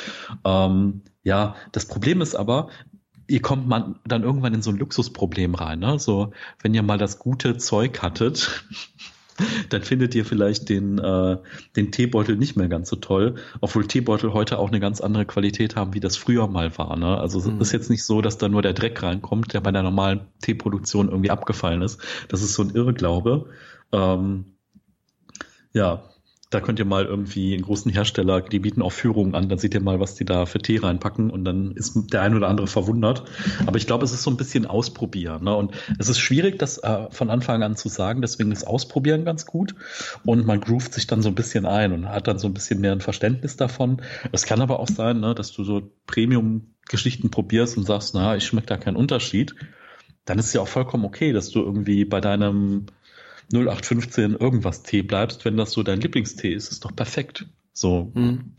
ähm, 0.44 1.02
ja, 1.22 1.56
das 1.72 1.86
Problem 1.86 2.20
ist 2.20 2.34
aber, 2.34 2.68
ihr 3.26 3.40
kommt 3.40 3.66
man 3.66 4.00
dann 4.06 4.22
irgendwann 4.22 4.54
in 4.54 4.62
so 4.62 4.70
ein 4.70 4.76
Luxusproblem 4.76 5.54
rein. 5.54 5.78
Ne? 5.78 5.98
So, 5.98 6.32
wenn 6.62 6.74
ihr 6.74 6.82
mal 6.82 6.98
das 6.98 7.18
gute 7.18 7.56
Zeug 7.56 8.02
hattet, 8.02 8.64
dann 9.70 9.82
findet 9.82 10.14
ihr 10.14 10.24
vielleicht 10.24 10.68
den, 10.68 10.98
äh, 10.98 11.38
den 11.76 11.92
Teebeutel 11.92 12.36
nicht 12.36 12.56
mehr 12.56 12.68
ganz 12.68 12.88
so 12.88 12.96
toll, 12.96 13.36
obwohl 13.60 13.86
Teebeutel 13.86 14.32
heute 14.32 14.58
auch 14.58 14.68
eine 14.68 14.80
ganz 14.80 15.00
andere 15.00 15.26
Qualität 15.26 15.76
haben, 15.76 15.94
wie 15.94 16.00
das 16.00 16.16
früher 16.16 16.46
mal 16.46 16.76
war. 16.78 16.96
Ne? 16.96 17.18
Also 17.18 17.38
es 17.38 17.46
mhm. 17.46 17.60
ist 17.60 17.72
jetzt 17.72 17.90
nicht 17.90 18.04
so, 18.04 18.22
dass 18.22 18.38
da 18.38 18.48
nur 18.48 18.62
der 18.62 18.74
Dreck 18.74 19.02
reinkommt, 19.02 19.52
der 19.52 19.60
bei 19.60 19.72
der 19.72 19.82
normalen 19.82 20.20
Teeproduktion 20.42 21.08
irgendwie 21.08 21.30
abgefallen 21.30 21.82
ist. 21.82 22.00
Das 22.28 22.42
ist 22.42 22.54
so 22.54 22.62
ein 22.62 22.70
Irrglaube. 22.70 23.50
Ähm, 23.92 24.44
ja, 25.72 26.04
da 26.54 26.60
könnt 26.60 26.78
ihr 26.78 26.84
mal 26.84 27.04
irgendwie 27.04 27.52
einen 27.52 27.64
großen 27.64 27.90
Hersteller, 27.90 28.40
die 28.40 28.60
bieten 28.60 28.80
auch 28.80 28.92
Führungen 28.92 29.34
an, 29.34 29.48
dann 29.48 29.58
seht 29.58 29.74
ihr 29.74 29.80
mal, 29.80 29.98
was 29.98 30.14
die 30.14 30.24
da 30.24 30.46
für 30.46 30.60
Tee 30.60 30.78
reinpacken 30.78 31.30
und 31.30 31.44
dann 31.44 31.72
ist 31.72 31.94
der 32.12 32.22
ein 32.22 32.36
oder 32.36 32.48
andere 32.48 32.68
verwundert. 32.68 33.24
Aber 33.66 33.76
ich 33.76 33.86
glaube, 33.86 34.04
es 34.04 34.12
ist 34.12 34.22
so 34.22 34.30
ein 34.30 34.36
bisschen 34.36 34.64
Ausprobieren. 34.64 35.44
Ne? 35.44 35.54
Und 35.54 35.72
es 35.98 36.08
ist 36.08 36.20
schwierig, 36.20 36.58
das 36.58 36.78
äh, 36.78 37.10
von 37.10 37.28
Anfang 37.28 37.62
an 37.64 37.76
zu 37.76 37.88
sagen, 37.88 38.22
deswegen 38.22 38.52
ist 38.52 38.66
Ausprobieren 38.66 39.24
ganz 39.24 39.46
gut. 39.46 39.74
Und 40.24 40.46
man 40.46 40.60
groovt 40.60 40.94
sich 40.94 41.08
dann 41.08 41.22
so 41.22 41.28
ein 41.28 41.34
bisschen 41.34 41.66
ein 41.66 41.92
und 41.92 42.08
hat 42.08 42.28
dann 42.28 42.38
so 42.38 42.46
ein 42.46 42.54
bisschen 42.54 42.80
mehr 42.80 42.92
ein 42.92 43.00
Verständnis 43.00 43.56
davon. 43.56 44.00
Es 44.30 44.46
kann 44.46 44.60
aber 44.60 44.78
auch 44.78 44.88
sein, 44.88 45.18
ne, 45.18 45.34
dass 45.34 45.52
du 45.52 45.64
so 45.64 45.90
Premium-Geschichten 46.06 47.30
probierst 47.30 47.76
und 47.76 47.84
sagst, 47.84 48.14
na, 48.14 48.36
ich 48.36 48.46
schmecke 48.46 48.68
da 48.68 48.76
keinen 48.76 48.96
Unterschied. 48.96 49.56
Dann 50.24 50.38
ist 50.38 50.46
es 50.46 50.52
ja 50.52 50.60
auch 50.60 50.68
vollkommen 50.68 51.04
okay, 51.04 51.32
dass 51.32 51.50
du 51.50 51.60
irgendwie 51.60 52.04
bei 52.04 52.20
deinem 52.20 52.86
0815 53.52 54.36
irgendwas 54.36 54.82
Tee 54.82 55.02
bleibst, 55.02 55.44
wenn 55.44 55.56
das 55.56 55.72
so 55.72 55.82
dein 55.82 56.00
Lieblingstee 56.00 56.52
ist, 56.52 56.70
ist 56.70 56.84
doch 56.84 56.94
perfekt. 56.94 57.46
So 57.72 58.12
mhm. 58.14 58.52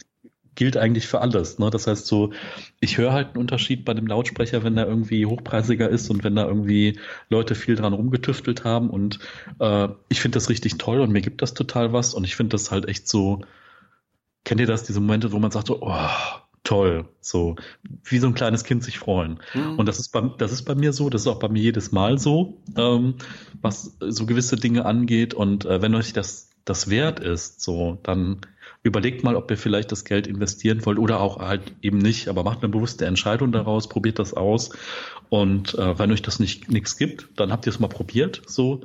gilt 0.56 0.78
eigentlich 0.78 1.08
für 1.08 1.22
alles. 1.22 1.60
Ne? 1.60 1.70
Das 1.70 1.88
heißt 1.88 2.06
so, 2.06 2.34
ich 2.80 2.98
höre 2.98 3.14
halt 3.14 3.30
einen 3.30 3.38
Unterschied 3.38 3.86
bei 3.86 3.94
dem 3.94 4.08
Lautsprecher, 4.08 4.64
wenn 4.64 4.76
der 4.76 4.88
irgendwie 4.88 5.26
hochpreisiger 5.26 5.90
ist 5.90 6.10
und 6.10 6.24
wenn 6.24 6.36
da 6.36 6.46
irgendwie 6.46 7.00
Leute 7.30 7.56
viel 7.56 7.76
dran 7.76 7.94
rumgetüftelt 7.94 8.64
haben 8.64 8.90
und 8.90 9.20
äh, 9.60 9.88
ich 10.10 10.22
finde 10.22 10.36
das 10.36 10.50
richtig 10.50 10.78
toll 10.78 11.00
und 11.00 11.12
mir 11.12 11.22
gibt 11.22 11.42
das 11.42 11.54
total 11.54 11.94
was 11.94 12.14
und 12.14 12.24
ich 12.24 12.36
finde 12.36 12.52
das 12.52 12.72
halt 12.72 12.88
echt 12.88 13.08
so, 13.08 13.42
kennt 14.44 14.62
ihr 14.62 14.68
das, 14.68 14.84
diese 14.84 15.00
Momente, 15.00 15.32
wo 15.32 15.40
man 15.40 15.52
sagt 15.52 15.68
so, 15.68 15.82
oh, 15.82 16.10
toll, 16.66 17.06
so 17.22 17.56
wie 18.04 18.18
so 18.18 18.28
ein 18.28 18.34
kleines 18.34 18.66
Kind 18.66 18.84
sich 18.84 19.00
freuen. 19.00 19.40
Mhm. 19.54 19.80
Und 19.80 19.86
das 19.86 20.00
ist 20.00 20.10
bei 20.10 20.22
das 20.38 20.52
ist 20.52 20.64
bei 20.64 20.76
mir 20.76 20.92
so, 20.92 21.10
das 21.10 21.22
ist 21.22 21.28
auch 21.28 21.40
bei 21.40 21.48
mir 21.48 21.62
jedes 21.62 21.94
Mal 21.94 22.18
so, 22.18 22.58
ähm, 22.76 23.16
was 23.62 23.96
so 24.00 24.26
gewisse 24.26 24.58
Dinge 24.58 24.86
angeht. 24.86 25.34
Und 25.34 25.66
äh, 25.66 25.82
wenn 25.82 25.96
euch 25.96 26.12
das 26.12 26.50
das 26.66 26.90
wert 26.90 27.20
ist, 27.20 27.62
so 27.62 28.00
dann 28.04 28.42
überlegt 28.82 29.24
mal, 29.24 29.36
ob 29.36 29.50
ihr 29.50 29.58
vielleicht 29.58 29.92
das 29.92 30.04
Geld 30.04 30.28
investieren 30.28 30.86
wollt 30.86 31.00
oder 31.00 31.20
auch 31.20 31.40
halt 31.40 31.74
eben 31.82 32.00
nicht, 32.00 32.28
aber 32.28 32.44
macht 32.44 32.64
eine 32.64 32.72
bewusste 32.72 33.06
Entscheidung 33.06 33.52
daraus, 33.52 33.88
probiert 33.88 34.20
das 34.20 34.34
aus 34.34 34.72
und 35.30 35.76
äh, 35.76 35.98
wenn 35.98 36.12
euch 36.12 36.22
das 36.22 36.40
nicht 36.40 36.72
nichts 36.72 36.98
gibt, 36.98 37.28
dann 37.36 37.52
habt 37.52 37.66
ihr 37.68 37.72
es 37.72 37.80
mal 37.80 37.88
probiert. 37.88 38.42
So, 38.48 38.82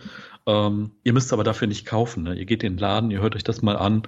ähm, 0.46 0.90
ihr 1.04 1.12
müsst 1.12 1.32
aber 1.32 1.44
dafür 1.44 1.68
nicht 1.68 1.86
kaufen. 1.86 2.24
Ne? 2.24 2.34
Ihr 2.34 2.46
geht 2.46 2.62
in 2.62 2.74
den 2.74 2.78
Laden, 2.78 3.10
ihr 3.10 3.20
hört 3.20 3.36
euch 3.36 3.44
das 3.44 3.62
mal 3.62 3.76
an 3.76 4.02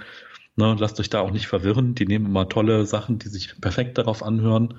Ne, 0.57 0.77
lasst 0.79 1.01
euch 1.01 1.09
da 1.09 1.21
auch 1.21 1.31
nicht 1.31 1.47
verwirren. 1.47 1.95
Die 1.95 2.07
nehmen 2.07 2.27
immer 2.27 2.49
tolle 2.49 2.85
Sachen, 2.85 3.19
die 3.19 3.29
sich 3.29 3.61
perfekt 3.61 3.97
darauf 3.99 4.23
anhören. 4.23 4.75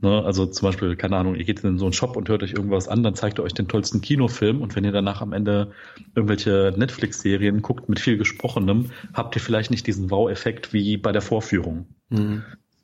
Ne, 0.00 0.22
also 0.24 0.46
zum 0.46 0.68
Beispiel, 0.68 0.96
keine 0.96 1.16
Ahnung, 1.16 1.36
ihr 1.36 1.44
geht 1.44 1.62
in 1.62 1.78
so 1.78 1.84
einen 1.84 1.92
Shop 1.92 2.16
und 2.16 2.28
hört 2.28 2.42
euch 2.42 2.52
irgendwas 2.52 2.88
an, 2.88 3.04
dann 3.04 3.14
zeigt 3.14 3.38
er 3.38 3.44
euch 3.44 3.54
den 3.54 3.68
tollsten 3.68 4.00
Kinofilm 4.00 4.60
und 4.60 4.74
wenn 4.74 4.84
ihr 4.84 4.90
danach 4.90 5.20
am 5.20 5.32
Ende 5.32 5.70
irgendwelche 6.16 6.74
Netflix-Serien 6.76 7.62
guckt 7.62 7.88
mit 7.88 8.00
viel 8.00 8.18
Gesprochenem, 8.18 8.90
habt 9.14 9.36
ihr 9.36 9.40
vielleicht 9.40 9.70
nicht 9.70 9.86
diesen 9.86 10.10
Wow-Effekt 10.10 10.72
wie 10.72 10.96
bei 10.96 11.12
der 11.12 11.22
Vorführung. 11.22 11.86
Mhm. 12.08 12.42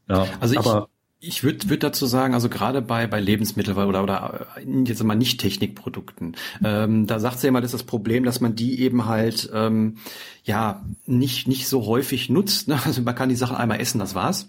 Ja, 0.08 0.26
also 0.38 0.54
ich, 0.54 0.60
aber 0.60 0.88
ich 1.20 1.42
würde 1.42 1.68
würd 1.68 1.82
dazu 1.82 2.06
sagen, 2.06 2.34
also 2.34 2.48
gerade 2.48 2.80
bei, 2.80 3.08
bei 3.08 3.20
Lebensmitteln 3.20 3.76
oder, 3.76 4.02
oder 4.02 4.46
jetzt 4.84 5.02
mal 5.02 5.16
nicht 5.16 5.40
Technikprodukten, 5.40 6.36
ähm, 6.62 7.06
da 7.08 7.18
sagt 7.18 7.40
sie 7.40 7.48
immer, 7.48 7.60
das 7.60 7.74
ist 7.74 7.80
das 7.80 7.86
Problem, 7.86 8.22
dass 8.22 8.40
man 8.40 8.54
die 8.54 8.80
eben 8.80 9.06
halt 9.06 9.50
ähm, 9.52 9.96
ja 10.44 10.84
nicht, 11.06 11.48
nicht 11.48 11.66
so 11.66 11.86
häufig 11.86 12.30
nutzt. 12.30 12.68
Ne? 12.68 12.78
Also 12.84 13.02
man 13.02 13.14
kann 13.16 13.28
die 13.28 13.36
Sachen 13.36 13.56
einmal 13.56 13.80
essen, 13.80 13.98
das 13.98 14.14
war's. 14.14 14.48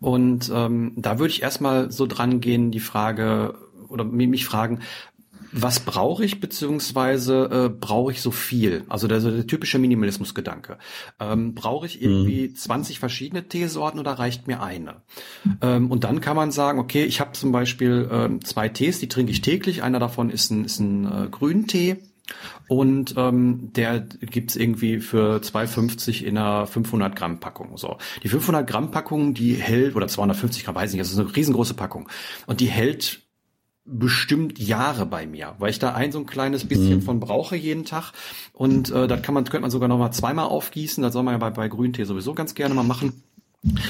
Und 0.00 0.50
ähm, 0.54 0.92
da 0.96 1.18
würde 1.18 1.32
ich 1.32 1.42
erstmal 1.42 1.90
so 1.90 2.06
dran 2.06 2.40
gehen, 2.40 2.70
die 2.70 2.80
Frage 2.80 3.54
oder 3.88 4.04
mich 4.04 4.44
fragen, 4.44 4.80
was 5.52 5.80
brauche 5.80 6.24
ich, 6.24 6.40
beziehungsweise 6.40 7.48
äh, 7.50 7.68
brauche 7.68 8.12
ich 8.12 8.20
so 8.20 8.30
viel? 8.30 8.84
Also 8.88 9.08
der, 9.08 9.20
der 9.20 9.46
typische 9.46 9.78
Minimalismusgedanke. 9.78 10.78
Ähm, 11.18 11.54
brauche 11.54 11.86
ich 11.86 12.02
irgendwie 12.02 12.48
mhm. 12.48 12.56
20 12.56 12.98
verschiedene 12.98 13.48
Teesorten 13.48 14.00
oder 14.00 14.12
reicht 14.12 14.46
mir 14.46 14.62
eine? 14.62 15.02
Ähm, 15.60 15.90
und 15.90 16.04
dann 16.04 16.20
kann 16.20 16.36
man 16.36 16.52
sagen, 16.52 16.78
okay, 16.78 17.04
ich 17.04 17.20
habe 17.20 17.32
zum 17.32 17.52
Beispiel 17.52 18.08
ähm, 18.10 18.44
zwei 18.44 18.68
Tees, 18.68 18.98
die 19.00 19.08
trinke 19.08 19.32
ich 19.32 19.40
täglich. 19.40 19.82
Einer 19.82 19.98
davon 19.98 20.30
ist 20.30 20.50
ein, 20.50 20.64
ist 20.64 20.78
ein 20.78 21.04
äh, 21.04 21.28
Grüntee. 21.28 21.98
Und 22.68 23.14
ähm, 23.16 23.72
der 23.74 24.00
gibt's 24.00 24.54
irgendwie 24.54 25.00
für 25.00 25.38
2,50 25.38 26.22
in 26.22 26.38
einer 26.38 26.66
500 26.66 27.16
Gramm 27.16 27.40
Packung. 27.40 27.76
So, 27.76 27.98
die 28.22 28.28
500 28.28 28.66
Gramm 28.66 28.90
Packung, 28.92 29.34
die 29.34 29.54
hält 29.54 29.96
oder 29.96 30.06
250 30.06 30.64
Gramm, 30.64 30.76
weiß 30.76 30.90
ich 30.90 30.96
nicht, 30.96 31.04
das 31.04 31.12
ist 31.12 31.18
eine 31.18 31.34
riesengroße 31.34 31.74
Packung 31.74 32.08
und 32.46 32.60
die 32.60 32.66
hält 32.66 33.22
bestimmt 33.90 34.58
Jahre 34.58 35.06
bei 35.06 35.26
mir, 35.26 35.54
weil 35.58 35.70
ich 35.70 35.78
da 35.78 35.94
ein 35.94 36.12
so 36.12 36.18
ein 36.18 36.26
kleines 36.26 36.66
bisschen 36.66 36.96
mhm. 36.96 37.02
von 37.02 37.20
brauche 37.20 37.56
jeden 37.56 37.84
Tag 37.84 38.12
und 38.52 38.90
äh, 38.90 39.08
das 39.08 39.22
kann 39.22 39.34
man 39.34 39.44
könnte 39.44 39.60
man 39.60 39.70
sogar 39.70 39.88
noch 39.88 39.98
mal 39.98 40.12
zweimal 40.12 40.46
aufgießen, 40.46 41.02
das 41.02 41.12
soll 41.12 41.22
man 41.22 41.34
ja 41.34 41.38
bei, 41.38 41.50
bei 41.50 41.68
Grüntee 41.68 42.04
sowieso 42.04 42.34
ganz 42.34 42.54
gerne 42.54 42.74
mal 42.74 42.84
machen. 42.84 43.22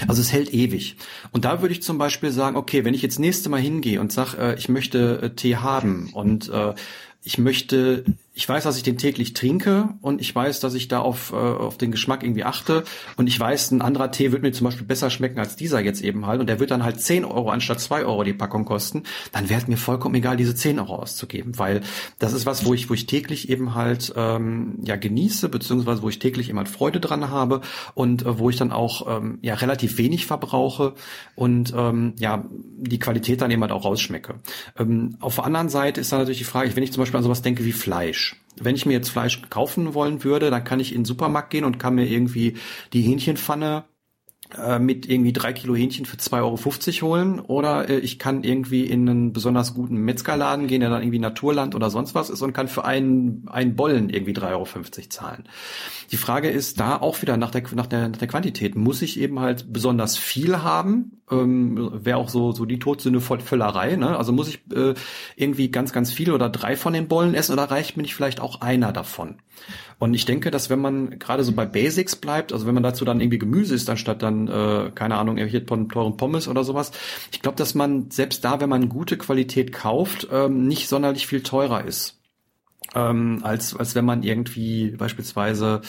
Also 0.09 0.21
es 0.21 0.33
hält 0.33 0.53
ewig. 0.53 0.97
Und 1.31 1.45
da 1.45 1.63
würde 1.63 1.73
ich 1.73 1.83
zum 1.83 1.97
Beispiel 1.97 2.33
sagen, 2.33 2.57
okay, 2.57 2.85
wenn 2.85 2.93
ich 2.93 3.03
jetzt 3.03 3.21
nächste 3.21 3.49
Mal 3.49 3.61
hingehe 3.61 4.01
und 4.01 4.11
sag, 4.11 4.35
äh, 4.35 4.57
ich 4.57 4.69
möchte 4.69 5.21
äh, 5.23 5.31
Tee 5.31 5.57
haben 5.57 6.11
und 6.13 6.49
äh, 6.49 6.75
ich 7.23 7.39
möchte 7.39 8.05
ich 8.41 8.49
weiß, 8.49 8.65
dass 8.65 8.79
ich 8.79 8.83
den 8.83 8.97
täglich 8.97 9.35
trinke 9.35 9.91
und 10.01 10.19
ich 10.19 10.35
weiß, 10.35 10.61
dass 10.61 10.73
ich 10.73 10.89
da 10.89 11.01
auf, 11.01 11.31
äh, 11.31 11.37
auf 11.37 11.77
den 11.77 11.91
Geschmack 11.91 12.23
irgendwie 12.23 12.45
achte. 12.45 12.85
Und 13.19 13.27
ich 13.27 13.39
weiß, 13.39 13.71
ein 13.71 13.83
anderer 13.83 14.11
Tee 14.13 14.33
wird 14.33 14.41
mir 14.41 14.51
zum 14.53 14.65
Beispiel 14.65 14.87
besser 14.87 15.11
schmecken 15.11 15.39
als 15.39 15.57
dieser 15.57 15.81
jetzt 15.81 16.01
eben 16.01 16.25
halt. 16.27 16.41
Und 16.41 16.47
der 16.47 16.59
wird 16.59 16.71
dann 16.71 16.83
halt 16.83 17.03
10 17.03 17.27
Euro 17.27 17.51
anstatt 17.51 17.81
2 17.81 18.07
Euro 18.07 18.25
die 18.25 18.33
Packung 18.33 18.65
kosten, 18.65 19.03
dann 19.33 19.51
wäre 19.51 19.61
es 19.61 19.69
mir 19.69 19.77
vollkommen 19.77 20.15
egal, 20.15 20.39
diese 20.39 20.55
10 20.55 20.79
Euro 20.79 20.95
auszugeben, 20.97 21.59
weil 21.59 21.83
das 22.19 22.33
ist 22.33 22.47
was, 22.47 22.65
wo 22.65 22.73
ich, 22.73 22.89
wo 22.89 22.95
ich 22.95 23.05
täglich 23.05 23.51
eben 23.51 23.75
halt 23.75 24.11
ähm, 24.17 24.79
ja 24.85 24.97
genieße, 24.97 25.51
beziehungsweise 25.51 26.01
wo 26.01 26.09
ich 26.09 26.19
täglich 26.19 26.49
immer 26.49 26.65
Freude 26.65 26.99
dran 26.99 27.29
habe 27.29 27.61
und 27.93 28.23
äh, 28.23 28.39
wo 28.39 28.49
ich 28.49 28.57
dann 28.57 28.73
auch 28.73 29.19
ähm, 29.19 29.39
ja 29.43 29.53
relativ 29.53 29.99
wenig 29.99 30.25
verbrauche 30.25 30.95
und 31.35 31.75
ähm, 31.77 32.15
ja 32.19 32.43
die 32.49 32.99
Qualität 32.99 33.43
dann 33.43 33.51
eben 33.51 33.61
halt 33.61 33.73
auch 33.73 33.85
rausschmecke. 33.85 34.37
Ähm, 34.79 35.19
auf 35.21 35.35
der 35.35 35.45
anderen 35.45 35.69
Seite 35.69 36.01
ist 36.01 36.11
dann 36.11 36.21
natürlich 36.21 36.39
die 36.39 36.45
Frage, 36.45 36.75
wenn 36.75 36.83
ich 36.83 36.93
zum 36.93 37.03
Beispiel 37.03 37.19
an 37.19 37.25
sowas 37.25 37.43
denke 37.43 37.67
wie 37.67 37.73
Fleisch, 37.73 38.30
wenn 38.57 38.75
ich 38.75 38.87
mir 38.87 38.93
jetzt 38.93 39.11
Fleisch 39.11 39.43
kaufen 39.49 39.95
wollen 39.95 40.23
würde, 40.25 40.51
dann 40.51 40.65
kann 40.65 40.81
ich 40.81 40.93
in 40.93 41.01
den 41.01 41.05
Supermarkt 41.05 41.51
gehen 41.51 41.65
und 41.65 41.79
kann 41.79 41.95
mir 41.95 42.07
irgendwie 42.07 42.57
die 42.93 43.03
Hähnchenpfanne 43.03 43.85
äh, 43.85 43.90
mit 44.79 45.09
irgendwie 45.09 45.33
drei 45.33 45.53
Kilo 45.53 45.75
Hähnchen 45.75 46.07
für 46.07 46.17
2,50 46.17 47.03
Euro 47.03 47.11
holen 47.11 47.41
oder 47.41 47.89
äh, 47.89 47.99
ich 47.99 48.19
kann 48.19 48.43
irgendwie 48.45 48.85
in 48.87 49.09
einen 49.09 49.33
besonders 49.33 49.75
guten 49.75 49.97
Metzgerladen 49.97 50.67
gehen, 50.67 50.81
der 50.81 50.91
dann 50.91 51.03
irgendwie 51.03 51.19
Naturland 51.19 51.75
oder 51.75 51.91
sonst 51.91 52.15
was 52.15 52.31
ist 52.31 52.43
und 52.43 52.53
kann 52.53 52.69
für 52.69 52.85
einen, 52.85 53.49
einen 53.49 53.77
Bollen 53.77 54.11
irgendwie 54.11 54.33
3,50 54.33 54.51
Euro 54.53 54.65
zahlen. 55.09 55.45
Die 56.11 56.17
Frage 56.17 56.51
ist 56.51 56.81
da 56.81 56.97
auch 56.97 57.23
wieder 57.23 57.37
nach 57.37 57.51
der, 57.51 57.63
nach 57.75 57.87
der, 57.87 58.09
nach 58.09 58.19
der 58.19 58.29
Quantität. 58.29 58.75
Muss 58.75 59.03
ich 59.03 59.21
eben 59.21 59.39
halt 59.39 59.73
besonders 59.73 60.17
viel 60.17 60.63
haben? 60.63 61.21
Ähm, 61.31 61.91
Wäre 62.05 62.19
auch 62.19 62.29
so, 62.29 62.53
so 62.53 62.65
die 62.65 62.81
Todsünde 62.81 63.21
voll 63.21 63.41
Völlerei. 63.41 63.95
Ne? 63.97 64.17
Also 64.17 64.33
muss 64.33 64.49
ich 64.49 64.61
äh, 64.75 64.95
irgendwie 65.37 65.71
ganz, 65.71 65.93
ganz 65.93 66.13
viel 66.13 66.33
oder 66.33 66.49
drei 66.49 66.77
von 66.77 66.93
den 66.93 67.07
Bollen 67.07 67.35
essen 67.35 67.53
oder 67.53 67.65
reicht 67.71 67.97
mir 67.97 68.03
nicht 68.03 68.15
vielleicht 68.15 68.41
auch 68.41 68.61
einer 68.61 68.93
davon? 68.93 69.37
Und 70.01 70.15
ich 70.15 70.25
denke, 70.25 70.51
dass 70.51 70.71
wenn 70.71 70.81
man 70.81 71.19
gerade 71.19 71.45
so 71.45 71.53
bei 71.53 71.67
Basics 71.67 72.17
bleibt, 72.17 72.55
also 72.55 72.67
wenn 72.67 72.75
man 72.75 72.83
dazu 72.83 73.05
dann 73.05 73.21
irgendwie 73.21 73.39
Gemüse 73.39 73.75
isst, 73.75 73.91
anstatt 73.91 74.23
dann, 74.23 74.49
äh, 74.49 74.91
keine 74.95 75.17
Ahnung, 75.17 75.37
irgendwelche 75.37 75.67
teuren 75.67 76.17
Pommes 76.17 76.49
oder 76.49 76.65
sowas, 76.65 76.91
ich 77.33 77.43
glaube, 77.43 77.57
dass 77.57 77.75
man 77.75 78.11
selbst 78.11 78.43
da, 78.43 78.61
wenn 78.61 78.71
man 78.71 78.89
gute 78.89 79.19
Qualität 79.19 79.73
kauft, 79.73 80.27
ähm, 80.33 80.67
nicht 80.67 80.89
sonderlich 80.89 81.27
viel 81.27 81.43
teurer 81.43 81.85
ist 81.85 82.20
ähm, 82.95 83.41
als 83.43 83.77
als 83.77 83.95
wenn 83.95 84.05
man 84.05 84.23
irgendwie 84.23 84.91
beispielsweise 84.91 85.81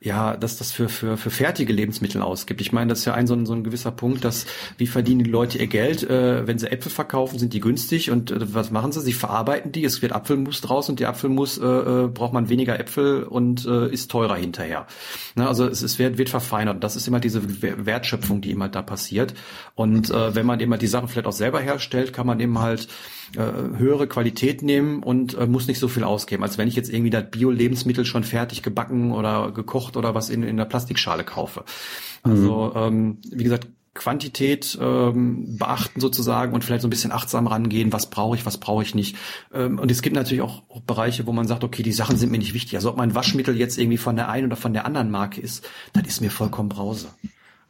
ja 0.00 0.36
dass 0.36 0.56
das 0.56 0.72
für 0.72 0.88
für 0.88 1.16
für 1.16 1.30
fertige 1.30 1.72
Lebensmittel 1.72 2.22
ausgibt. 2.22 2.60
Ich 2.60 2.72
meine, 2.72 2.90
das 2.90 3.00
ist 3.00 3.04
ja 3.04 3.14
ein 3.14 3.26
so 3.26 3.34
ein, 3.34 3.46
so 3.46 3.52
ein 3.52 3.64
gewisser 3.64 3.90
Punkt, 3.90 4.24
dass 4.24 4.46
wie 4.76 4.86
verdienen 4.86 5.24
die 5.24 5.30
Leute 5.30 5.58
ihr 5.58 5.66
Geld, 5.66 6.02
äh, 6.02 6.46
wenn 6.46 6.58
sie 6.58 6.70
Äpfel 6.70 6.90
verkaufen, 6.90 7.38
sind 7.38 7.52
die 7.52 7.60
günstig 7.60 8.10
und 8.10 8.30
äh, 8.30 8.54
was 8.54 8.70
machen 8.70 8.92
sie? 8.92 9.00
Sie 9.00 9.12
verarbeiten 9.12 9.72
die, 9.72 9.84
es 9.84 10.02
wird 10.02 10.12
Apfelmus 10.12 10.60
draus 10.60 10.88
und 10.88 11.00
die 11.00 11.06
Apfelmus 11.06 11.58
äh, 11.58 11.64
äh, 11.64 12.08
braucht 12.08 12.32
man 12.32 12.48
weniger 12.48 12.78
Äpfel 12.78 13.22
und 13.24 13.66
äh, 13.66 13.88
ist 13.92 14.10
teurer 14.10 14.36
hinterher. 14.36 14.86
Ne, 15.34 15.46
also 15.46 15.66
es, 15.66 15.82
es 15.82 15.98
wird, 15.98 16.18
wird 16.18 16.28
verfeinert. 16.28 16.82
Das 16.82 16.96
ist 16.96 17.06
immer 17.06 17.20
diese 17.20 17.42
Wertschöpfung, 17.86 18.40
die 18.40 18.50
immer 18.50 18.68
da 18.68 18.82
passiert. 18.82 19.34
Und 19.74 20.10
äh, 20.10 20.34
wenn 20.34 20.46
man 20.46 20.60
immer 20.60 20.78
die 20.78 20.86
Sachen 20.86 21.08
vielleicht 21.08 21.26
auch 21.26 21.32
selber 21.32 21.60
herstellt, 21.60 22.12
kann 22.12 22.26
man 22.26 22.40
eben 22.40 22.58
halt 22.58 22.88
äh, 23.36 23.78
höhere 23.78 24.06
Qualität 24.06 24.62
nehmen 24.62 25.02
und 25.02 25.34
äh, 25.34 25.46
muss 25.46 25.66
nicht 25.66 25.78
so 25.78 25.88
viel 25.88 26.04
ausgeben, 26.04 26.42
als 26.42 26.58
wenn 26.58 26.68
ich 26.68 26.76
jetzt 26.76 26.90
irgendwie 26.90 27.10
das 27.10 27.30
Bio-Lebensmittel 27.30 28.04
schon 28.04 28.24
fertig 28.24 28.62
gebacken 28.62 29.12
oder 29.12 29.52
gekocht 29.52 29.96
oder 29.96 30.14
was 30.14 30.30
in, 30.30 30.42
in 30.42 30.56
der 30.56 30.64
Plastikschale 30.64 31.24
kaufe. 31.24 31.64
Also 32.22 32.72
mhm. 32.74 32.80
ähm, 32.80 33.18
wie 33.30 33.44
gesagt, 33.44 33.68
Quantität 33.98 34.78
ähm, 34.80 35.58
beachten 35.58 36.00
sozusagen 36.00 36.54
und 36.54 36.64
vielleicht 36.64 36.82
so 36.82 36.88
ein 36.88 36.90
bisschen 36.90 37.12
achtsam 37.12 37.48
rangehen, 37.48 37.92
was 37.92 38.08
brauche 38.08 38.36
ich, 38.36 38.46
was 38.46 38.58
brauche 38.58 38.82
ich 38.82 38.94
nicht. 38.94 39.16
Ähm, 39.52 39.78
und 39.78 39.90
es 39.90 40.02
gibt 40.02 40.14
natürlich 40.14 40.42
auch, 40.42 40.62
Bereiche, 40.86 41.26
wo 41.26 41.32
man 41.32 41.46
sagt, 41.46 41.64
okay, 41.64 41.82
die 41.82 41.92
Sachen 41.92 42.16
sind 42.16 42.30
mir 42.30 42.38
nicht 42.38 42.54
wichtig. 42.54 42.76
Also 42.76 42.90
ob 42.90 42.96
mein 42.96 43.14
Waschmittel 43.14 43.56
jetzt 43.56 43.76
irgendwie 43.76 43.98
von 43.98 44.16
der 44.16 44.28
einen 44.28 44.46
oder 44.46 44.56
von 44.56 44.72
der 44.72 44.86
anderen 44.86 45.10
Marke 45.10 45.40
ist, 45.40 45.68
das 45.92 46.06
ist 46.06 46.20
mir 46.20 46.30
vollkommen 46.30 46.68
Brause. 46.68 47.08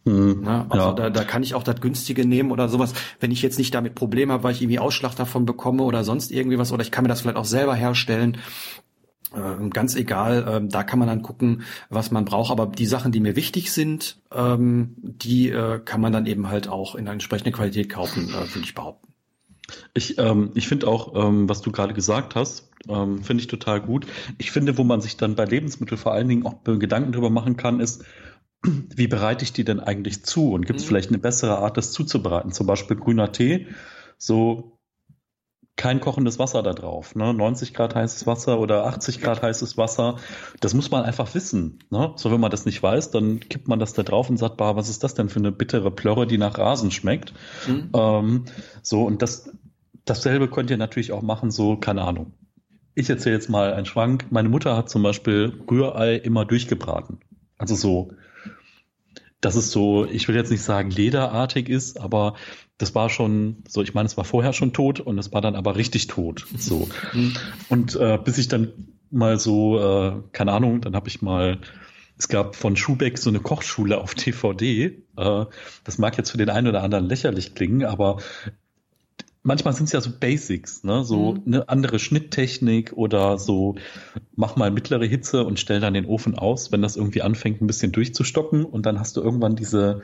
Mhm. 0.08 0.40
Ne? 0.42 0.66
Also 0.70 0.86
ja. 0.86 0.92
da, 0.92 1.10
da 1.10 1.24
kann 1.24 1.42
ich 1.42 1.54
auch 1.54 1.62
das 1.62 1.80
günstige 1.80 2.26
nehmen 2.26 2.50
oder 2.50 2.68
sowas, 2.68 2.94
wenn 3.20 3.30
ich 3.30 3.42
jetzt 3.42 3.58
nicht 3.58 3.74
damit 3.74 3.94
Probleme 3.94 4.32
habe, 4.32 4.42
weil 4.42 4.52
ich 4.52 4.62
irgendwie 4.62 4.78
Ausschlag 4.78 5.14
davon 5.14 5.44
bekomme 5.44 5.82
oder 5.82 6.04
sonst 6.04 6.30
irgendwie 6.32 6.58
was, 6.58 6.72
oder 6.72 6.82
ich 6.82 6.90
kann 6.90 7.04
mir 7.04 7.08
das 7.08 7.20
vielleicht 7.20 7.36
auch 7.36 7.44
selber 7.44 7.74
herstellen. 7.74 8.38
äh, 9.34 9.68
ganz 9.68 9.94
egal, 9.94 10.62
äh, 10.62 10.68
da 10.68 10.82
kann 10.82 10.98
man 10.98 11.08
dann 11.08 11.22
gucken, 11.22 11.62
was 11.90 12.10
man 12.10 12.24
braucht. 12.24 12.50
Aber 12.50 12.66
die 12.66 12.86
Sachen, 12.86 13.12
die 13.12 13.20
mir 13.20 13.36
wichtig 13.36 13.72
sind, 13.72 14.20
ähm, 14.32 14.94
die 14.96 15.50
äh, 15.50 15.80
kann 15.84 16.00
man 16.00 16.12
dann 16.12 16.26
eben 16.26 16.48
halt 16.48 16.68
auch 16.68 16.94
in 16.94 17.02
einer 17.02 17.12
entsprechenden 17.12 17.52
Qualität 17.52 17.90
kaufen, 17.90 18.30
äh, 18.30 18.54
würde 18.54 18.64
ich 18.64 18.74
behaupten. 18.74 19.08
Ich, 19.92 20.16
ähm, 20.16 20.52
ich 20.54 20.66
finde 20.66 20.88
auch, 20.88 21.14
ähm, 21.14 21.46
was 21.46 21.60
du 21.60 21.70
gerade 21.70 21.92
gesagt 21.92 22.34
hast, 22.36 22.70
ähm, 22.88 23.22
finde 23.22 23.42
ich 23.42 23.48
total 23.48 23.82
gut. 23.82 24.06
Ich 24.38 24.50
finde, 24.50 24.78
wo 24.78 24.84
man 24.84 25.02
sich 25.02 25.18
dann 25.18 25.34
bei 25.34 25.44
Lebensmitteln 25.44 25.98
vor 25.98 26.12
allen 26.12 26.28
Dingen 26.28 26.46
auch 26.46 26.64
Gedanken 26.64 27.12
drüber 27.12 27.28
machen 27.28 27.58
kann, 27.58 27.80
ist, 27.80 28.04
wie 28.62 29.06
bereite 29.06 29.44
ich 29.44 29.52
die 29.52 29.64
denn 29.64 29.80
eigentlich 29.80 30.24
zu? 30.24 30.52
Und 30.52 30.66
gibt 30.66 30.80
es 30.80 30.84
mhm. 30.84 30.88
vielleicht 30.88 31.08
eine 31.10 31.18
bessere 31.18 31.58
Art, 31.58 31.76
das 31.76 31.92
zuzubereiten? 31.92 32.52
Zum 32.52 32.66
Beispiel 32.66 32.96
grüner 32.96 33.32
Tee. 33.32 33.66
So 34.16 34.78
kein 35.78 36.00
kochendes 36.00 36.40
Wasser 36.40 36.62
da 36.62 36.72
drauf. 36.72 37.14
Ne? 37.14 37.32
90 37.32 37.72
Grad 37.72 37.94
heißes 37.94 38.26
Wasser 38.26 38.58
oder 38.58 38.84
80 38.86 39.20
Grad 39.20 39.42
heißes 39.42 39.78
Wasser. 39.78 40.16
Das 40.60 40.74
muss 40.74 40.90
man 40.90 41.04
einfach 41.04 41.32
wissen. 41.34 41.78
Ne? 41.90 42.12
So, 42.16 42.32
wenn 42.32 42.40
man 42.40 42.50
das 42.50 42.66
nicht 42.66 42.82
weiß, 42.82 43.12
dann 43.12 43.38
kippt 43.40 43.68
man 43.68 43.78
das 43.78 43.92
da 43.94 44.02
drauf 44.02 44.28
und 44.28 44.38
sagt, 44.38 44.56
bah, 44.56 44.74
was 44.74 44.90
ist 44.90 45.04
das 45.04 45.14
denn 45.14 45.28
für 45.28 45.38
eine 45.38 45.52
bittere 45.52 45.92
Plörre, 45.92 46.26
die 46.26 46.36
nach 46.36 46.58
Rasen 46.58 46.90
schmeckt? 46.90 47.32
Mhm. 47.68 47.90
Ähm, 47.94 48.44
so, 48.82 49.04
und 49.04 49.22
das, 49.22 49.52
dasselbe 50.04 50.48
könnt 50.48 50.68
ihr 50.70 50.76
natürlich 50.76 51.12
auch 51.12 51.22
machen, 51.22 51.52
so, 51.52 51.76
keine 51.76 52.02
Ahnung. 52.02 52.32
Ich 52.96 53.08
erzähle 53.08 53.36
jetzt 53.36 53.48
mal 53.48 53.72
einen 53.72 53.86
Schwank. 53.86 54.26
Meine 54.30 54.48
Mutter 54.48 54.76
hat 54.76 54.90
zum 54.90 55.04
Beispiel 55.04 55.62
Rührei 55.70 56.16
immer 56.16 56.44
durchgebraten. 56.44 57.20
Also 57.56 57.76
so, 57.76 58.10
dass 59.40 59.54
es 59.54 59.70
so, 59.70 60.04
ich 60.04 60.28
will 60.28 60.34
jetzt 60.34 60.50
nicht 60.50 60.62
sagen 60.62 60.90
lederartig 60.90 61.68
ist, 61.68 62.00
aber 62.00 62.34
das 62.76 62.94
war 62.94 63.08
schon 63.10 63.62
so, 63.68 63.82
ich 63.82 63.94
meine, 63.94 64.06
es 64.06 64.16
war 64.16 64.24
vorher 64.24 64.52
schon 64.52 64.72
tot 64.72 65.00
und 65.00 65.18
es 65.18 65.32
war 65.32 65.40
dann 65.40 65.56
aber 65.56 65.76
richtig 65.76 66.06
tot. 66.06 66.46
So. 66.56 66.88
Mhm. 67.12 67.34
und 67.68 67.96
äh, 67.96 68.18
bis 68.22 68.38
ich 68.38 68.48
dann 68.48 68.72
mal 69.10 69.38
so, 69.38 69.78
äh, 69.78 70.22
keine 70.32 70.52
Ahnung, 70.52 70.80
dann 70.80 70.94
habe 70.94 71.08
ich 71.08 71.22
mal, 71.22 71.58
es 72.18 72.28
gab 72.28 72.56
von 72.56 72.76
Schubeck 72.76 73.16
so 73.16 73.30
eine 73.30 73.40
Kochschule 73.40 73.98
auf 73.98 74.14
DVD. 74.14 75.02
Äh, 75.16 75.44
das 75.84 75.98
mag 75.98 76.18
jetzt 76.18 76.30
für 76.30 76.38
den 76.38 76.50
einen 76.50 76.66
oder 76.66 76.82
anderen 76.82 77.06
lächerlich 77.06 77.54
klingen, 77.54 77.84
aber 77.84 78.18
manchmal 79.48 79.72
sind 79.72 79.86
es 79.86 79.92
ja 79.92 80.00
so 80.00 80.10
Basics, 80.20 80.84
ne? 80.84 81.02
So 81.04 81.32
mhm. 81.32 81.42
eine 81.46 81.68
andere 81.68 81.98
Schnitttechnik 81.98 82.92
oder 82.92 83.38
so, 83.38 83.76
mach 84.36 84.56
mal 84.56 84.70
mittlere 84.70 85.06
Hitze 85.06 85.44
und 85.44 85.58
stell 85.58 85.80
dann 85.80 85.94
den 85.94 86.06
Ofen 86.06 86.38
aus, 86.38 86.70
wenn 86.70 86.82
das 86.82 86.96
irgendwie 86.96 87.22
anfängt, 87.22 87.60
ein 87.60 87.66
bisschen 87.66 87.90
durchzustocken 87.90 88.64
und 88.64 88.86
dann 88.86 89.00
hast 89.00 89.16
du 89.16 89.22
irgendwann 89.22 89.56
diese 89.56 90.02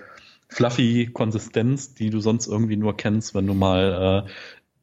fluffy 0.49 1.11
Konsistenz, 1.13 1.95
die 1.95 2.11
du 2.11 2.21
sonst 2.21 2.47
irgendwie 2.47 2.77
nur 2.77 2.97
kennst, 2.97 3.35
wenn 3.35 3.47
du 3.47 3.55
mal 3.55 4.25
äh, 4.27 4.31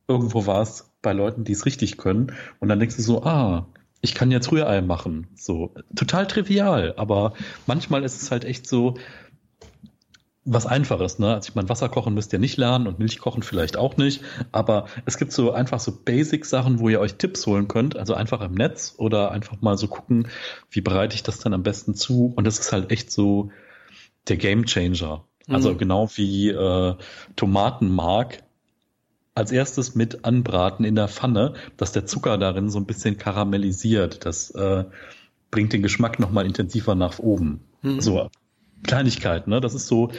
irgendwo 0.08 0.46
warst 0.46 0.92
bei 1.02 1.12
Leuten, 1.12 1.44
die 1.44 1.54
es 1.54 1.66
richtig 1.66 1.98
können. 1.98 2.34
Und 2.60 2.70
dann 2.70 2.80
denkst 2.80 2.98
du 2.98 3.02
so, 3.02 3.24
ah, 3.24 3.68
ich 4.02 4.14
kann 4.14 4.30
jetzt 4.30 4.52
Rührei 4.52 4.82
machen. 4.82 5.28
So, 5.36 5.74
total 5.96 6.28
trivial, 6.28 6.94
aber 6.98 7.34
manchmal 7.66 8.04
ist 8.04 8.22
es 8.22 8.30
halt 8.30 8.46
echt 8.46 8.68
so 8.68 8.96
was 10.44 10.66
Einfaches, 10.66 11.20
ne? 11.20 11.36
Also 11.36 11.50
ich 11.50 11.56
meine, 11.56 11.70
Wasser 11.70 11.88
kochen 11.88 12.16
müsst 12.16 12.34
ihr 12.34 12.40
nicht 12.40 12.58
lernen 12.58 12.88
und 12.88 12.98
Milch 12.98 13.20
kochen 13.20 13.44
vielleicht 13.44 13.78
auch 13.78 13.98
nicht, 13.98 14.24
aber 14.52 14.88
es 15.06 15.18
gibt 15.18 15.32
so 15.32 15.52
einfach 15.52 15.80
so 15.80 15.92
Basic-Sachen, 16.04 16.80
wo 16.80 16.90
ihr 16.90 17.00
euch 17.00 17.16
Tipps 17.16 17.46
holen 17.46 17.68
könnt, 17.68 17.96
also 17.96 18.16
einfach 18.16 18.42
im 18.42 18.54
Netz 18.54 18.96
oder 18.98 19.32
einfach 19.32 19.62
mal 19.62 19.78
so 19.78 19.88
gucken, 19.88 20.28
wie 20.72 20.82
bereite 20.82 21.14
ich 21.16 21.22
das 21.22 21.40
dann 21.40 21.54
am 21.54 21.62
besten 21.62 21.94
zu 21.94 22.34
und 22.36 22.46
das 22.46 22.60
ist 22.60 22.72
halt 22.72 22.92
echt 22.92 23.12
so 23.12 23.52
der 24.28 24.38
Game 24.38 24.66
Changer. 24.66 25.26
Also 25.48 25.74
mhm. 25.74 25.78
genau 25.78 26.10
wie 26.16 26.50
äh, 26.50 26.96
Tomatenmark 27.36 28.40
als 29.36 29.52
erstes 29.52 29.96
mit 29.96 30.26
anbraten 30.26 30.86
in 30.86 30.96
der 30.96 31.08
Pfanne, 31.08 31.54
dass 31.78 31.92
der 31.92 32.06
Zucker 32.06 32.38
darin 32.38 32.70
so 32.70 32.80
ein 32.80 32.86
bisschen 32.86 33.18
karamellisiert. 33.18 34.26
Das 34.26 34.50
äh, 34.52 34.86
bringt 35.52 35.74
den 35.74 35.82
Geschmack 35.82 36.20
nochmal 36.20 36.46
intensiver 36.46 36.96
nach 36.96 37.20
oben. 37.20 37.62
Mhm. 37.82 38.02
So 38.02 38.30
Kleinigkeit, 38.84 39.48
ne? 39.48 39.62
Das 39.62 39.74
ist 39.74 39.88
so, 39.88 40.12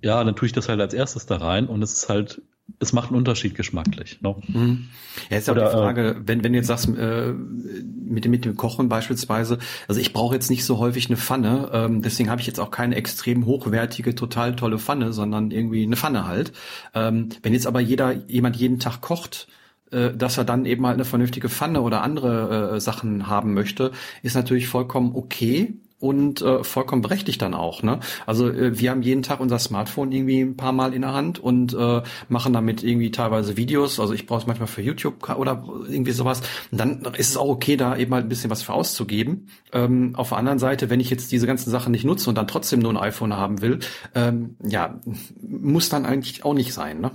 ja, 0.00 0.22
dann 0.22 0.36
tue 0.36 0.46
ich 0.46 0.52
das 0.52 0.68
halt 0.68 0.80
als 0.80 0.94
erstes 0.94 1.26
da 1.26 1.36
rein 1.36 1.66
und 1.66 1.82
es 1.82 1.92
ist 1.92 2.08
halt 2.08 2.42
es 2.78 2.92
macht 2.92 3.08
einen 3.08 3.18
Unterschied 3.18 3.54
geschmacklich. 3.54 4.20
Ne? 4.22 4.34
Mhm. 4.48 4.88
Ja, 5.30 5.36
ist 5.36 5.48
ja 5.48 5.54
auch 5.54 5.58
die 5.58 5.76
Frage, 5.76 6.08
äh, 6.10 6.14
wenn, 6.24 6.42
wenn 6.42 6.52
du 6.52 6.58
jetzt 6.58 6.68
sagst, 6.68 6.88
äh, 6.88 7.32
mit, 7.32 8.24
dem, 8.24 8.30
mit 8.30 8.44
dem 8.44 8.56
Kochen 8.56 8.88
beispielsweise, 8.88 9.58
also 9.88 10.00
ich 10.00 10.12
brauche 10.12 10.34
jetzt 10.34 10.50
nicht 10.50 10.64
so 10.64 10.78
häufig 10.78 11.06
eine 11.06 11.16
Pfanne, 11.16 11.70
ähm, 11.72 12.02
deswegen 12.02 12.30
habe 12.30 12.40
ich 12.40 12.46
jetzt 12.46 12.60
auch 12.60 12.70
keine 12.70 12.96
extrem 12.96 13.46
hochwertige, 13.46 14.14
total 14.14 14.56
tolle 14.56 14.78
Pfanne, 14.78 15.12
sondern 15.12 15.50
irgendwie 15.50 15.82
eine 15.82 15.96
Pfanne 15.96 16.26
halt. 16.26 16.52
Ähm, 16.94 17.28
wenn 17.42 17.52
jetzt 17.52 17.66
aber 17.66 17.80
jeder, 17.80 18.12
jemand 18.28 18.56
jeden 18.56 18.78
Tag 18.78 19.00
kocht, 19.00 19.48
äh, 19.90 20.12
dass 20.14 20.38
er 20.38 20.44
dann 20.44 20.64
eben 20.64 20.86
halt 20.86 20.94
eine 20.94 21.04
vernünftige 21.04 21.48
Pfanne 21.48 21.82
oder 21.82 22.02
andere 22.02 22.76
äh, 22.76 22.80
Sachen 22.80 23.26
haben 23.26 23.54
möchte, 23.54 23.92
ist 24.22 24.34
natürlich 24.34 24.68
vollkommen 24.68 25.14
okay 25.14 25.74
und 26.02 26.42
äh, 26.42 26.64
vollkommen 26.64 27.00
berechtigt 27.00 27.40
dann 27.42 27.54
auch. 27.54 27.84
Ne? 27.84 28.00
Also 28.26 28.48
äh, 28.48 28.76
wir 28.78 28.90
haben 28.90 29.02
jeden 29.02 29.22
Tag 29.22 29.38
unser 29.38 29.60
Smartphone 29.60 30.10
irgendwie 30.10 30.40
ein 30.40 30.56
paar 30.56 30.72
Mal 30.72 30.94
in 30.94 31.02
der 31.02 31.12
Hand 31.12 31.38
und 31.38 31.74
äh, 31.74 32.02
machen 32.28 32.52
damit 32.52 32.82
irgendwie 32.82 33.12
teilweise 33.12 33.56
Videos. 33.56 34.00
Also 34.00 34.12
ich 34.12 34.26
brauche 34.26 34.40
es 34.40 34.46
manchmal 34.48 34.66
für 34.66 34.82
YouTube 34.82 35.30
oder 35.30 35.64
irgendwie 35.88 36.10
sowas. 36.10 36.42
Und 36.72 36.78
dann 36.78 37.04
ist 37.16 37.30
es 37.30 37.36
auch 37.36 37.48
okay, 37.48 37.76
da 37.76 37.96
eben 37.96 38.12
halt 38.12 38.26
ein 38.26 38.28
bisschen 38.28 38.50
was 38.50 38.62
für 38.64 38.72
auszugeben. 38.72 39.46
Ähm, 39.72 40.14
auf 40.16 40.30
der 40.30 40.38
anderen 40.38 40.58
Seite, 40.58 40.90
wenn 40.90 40.98
ich 40.98 41.08
jetzt 41.08 41.30
diese 41.30 41.46
ganzen 41.46 41.70
Sachen 41.70 41.92
nicht 41.92 42.04
nutze 42.04 42.28
und 42.28 42.36
dann 42.36 42.48
trotzdem 42.48 42.80
nur 42.80 42.92
ein 42.92 42.96
iPhone 42.96 43.36
haben 43.36 43.62
will, 43.62 43.78
ähm, 44.16 44.56
ja, 44.60 44.98
muss 45.40 45.88
dann 45.88 46.04
eigentlich 46.04 46.44
auch 46.44 46.54
nicht 46.54 46.74
sein. 46.74 47.00
Ne? 47.00 47.12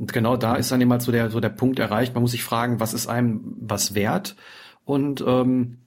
Und 0.00 0.12
genau 0.12 0.36
da 0.36 0.56
ist 0.56 0.72
dann 0.72 0.80
eben 0.80 0.90
halt 0.90 1.02
so 1.02 1.12
der 1.12 1.30
so 1.30 1.38
der 1.38 1.50
Punkt 1.50 1.78
erreicht. 1.78 2.14
Man 2.14 2.22
muss 2.22 2.32
sich 2.32 2.42
fragen, 2.42 2.80
was 2.80 2.92
ist 2.92 3.06
einem 3.06 3.54
was 3.60 3.94
wert 3.94 4.34
und 4.84 5.22
ähm, 5.24 5.78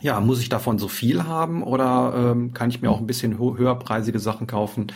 ja, 0.00 0.20
muss 0.20 0.40
ich 0.40 0.48
davon 0.48 0.78
so 0.78 0.88
viel 0.88 1.24
haben 1.24 1.62
oder 1.62 2.32
ähm, 2.32 2.52
kann 2.52 2.70
ich 2.70 2.80
mir 2.80 2.90
auch 2.90 3.00
ein 3.00 3.06
bisschen 3.06 3.38
höherpreisige 3.38 4.18
Sachen 4.18 4.46
kaufen? 4.46 4.88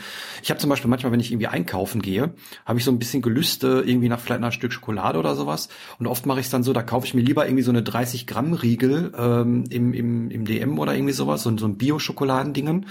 Ich 0.42 0.50
habe 0.50 0.60
zum 0.60 0.70
Beispiel 0.70 0.88
manchmal, 0.88 1.12
wenn 1.12 1.20
ich 1.20 1.32
irgendwie 1.32 1.48
einkaufen 1.48 2.02
gehe, 2.02 2.34
habe 2.64 2.78
ich 2.78 2.84
so 2.84 2.92
ein 2.92 2.98
bisschen 2.98 3.22
Gelüste 3.22 3.82
irgendwie 3.86 4.08
nach 4.08 4.20
vielleicht 4.20 4.40
nach 4.40 4.52
Stück 4.52 4.72
Schokolade 4.72 5.18
oder 5.18 5.34
sowas. 5.34 5.68
Und 5.98 6.06
oft 6.06 6.26
mache 6.26 6.40
ich 6.40 6.46
es 6.46 6.50
dann 6.50 6.62
so, 6.62 6.72
da 6.72 6.82
kaufe 6.82 7.06
ich 7.06 7.14
mir 7.14 7.22
lieber 7.22 7.46
irgendwie 7.46 7.64
so 7.64 7.72
eine 7.72 7.82
30 7.82 8.26
Gramm 8.26 8.52
Riegel 8.52 9.12
ähm, 9.16 9.64
im, 9.70 9.92
im, 9.92 10.30
im 10.30 10.44
DM 10.44 10.78
oder 10.78 10.94
irgendwie 10.94 11.14
sowas, 11.14 11.42
so, 11.42 11.56
so 11.56 11.66
ein 11.66 11.76
Bio-Schokoladendingen, 11.76 12.86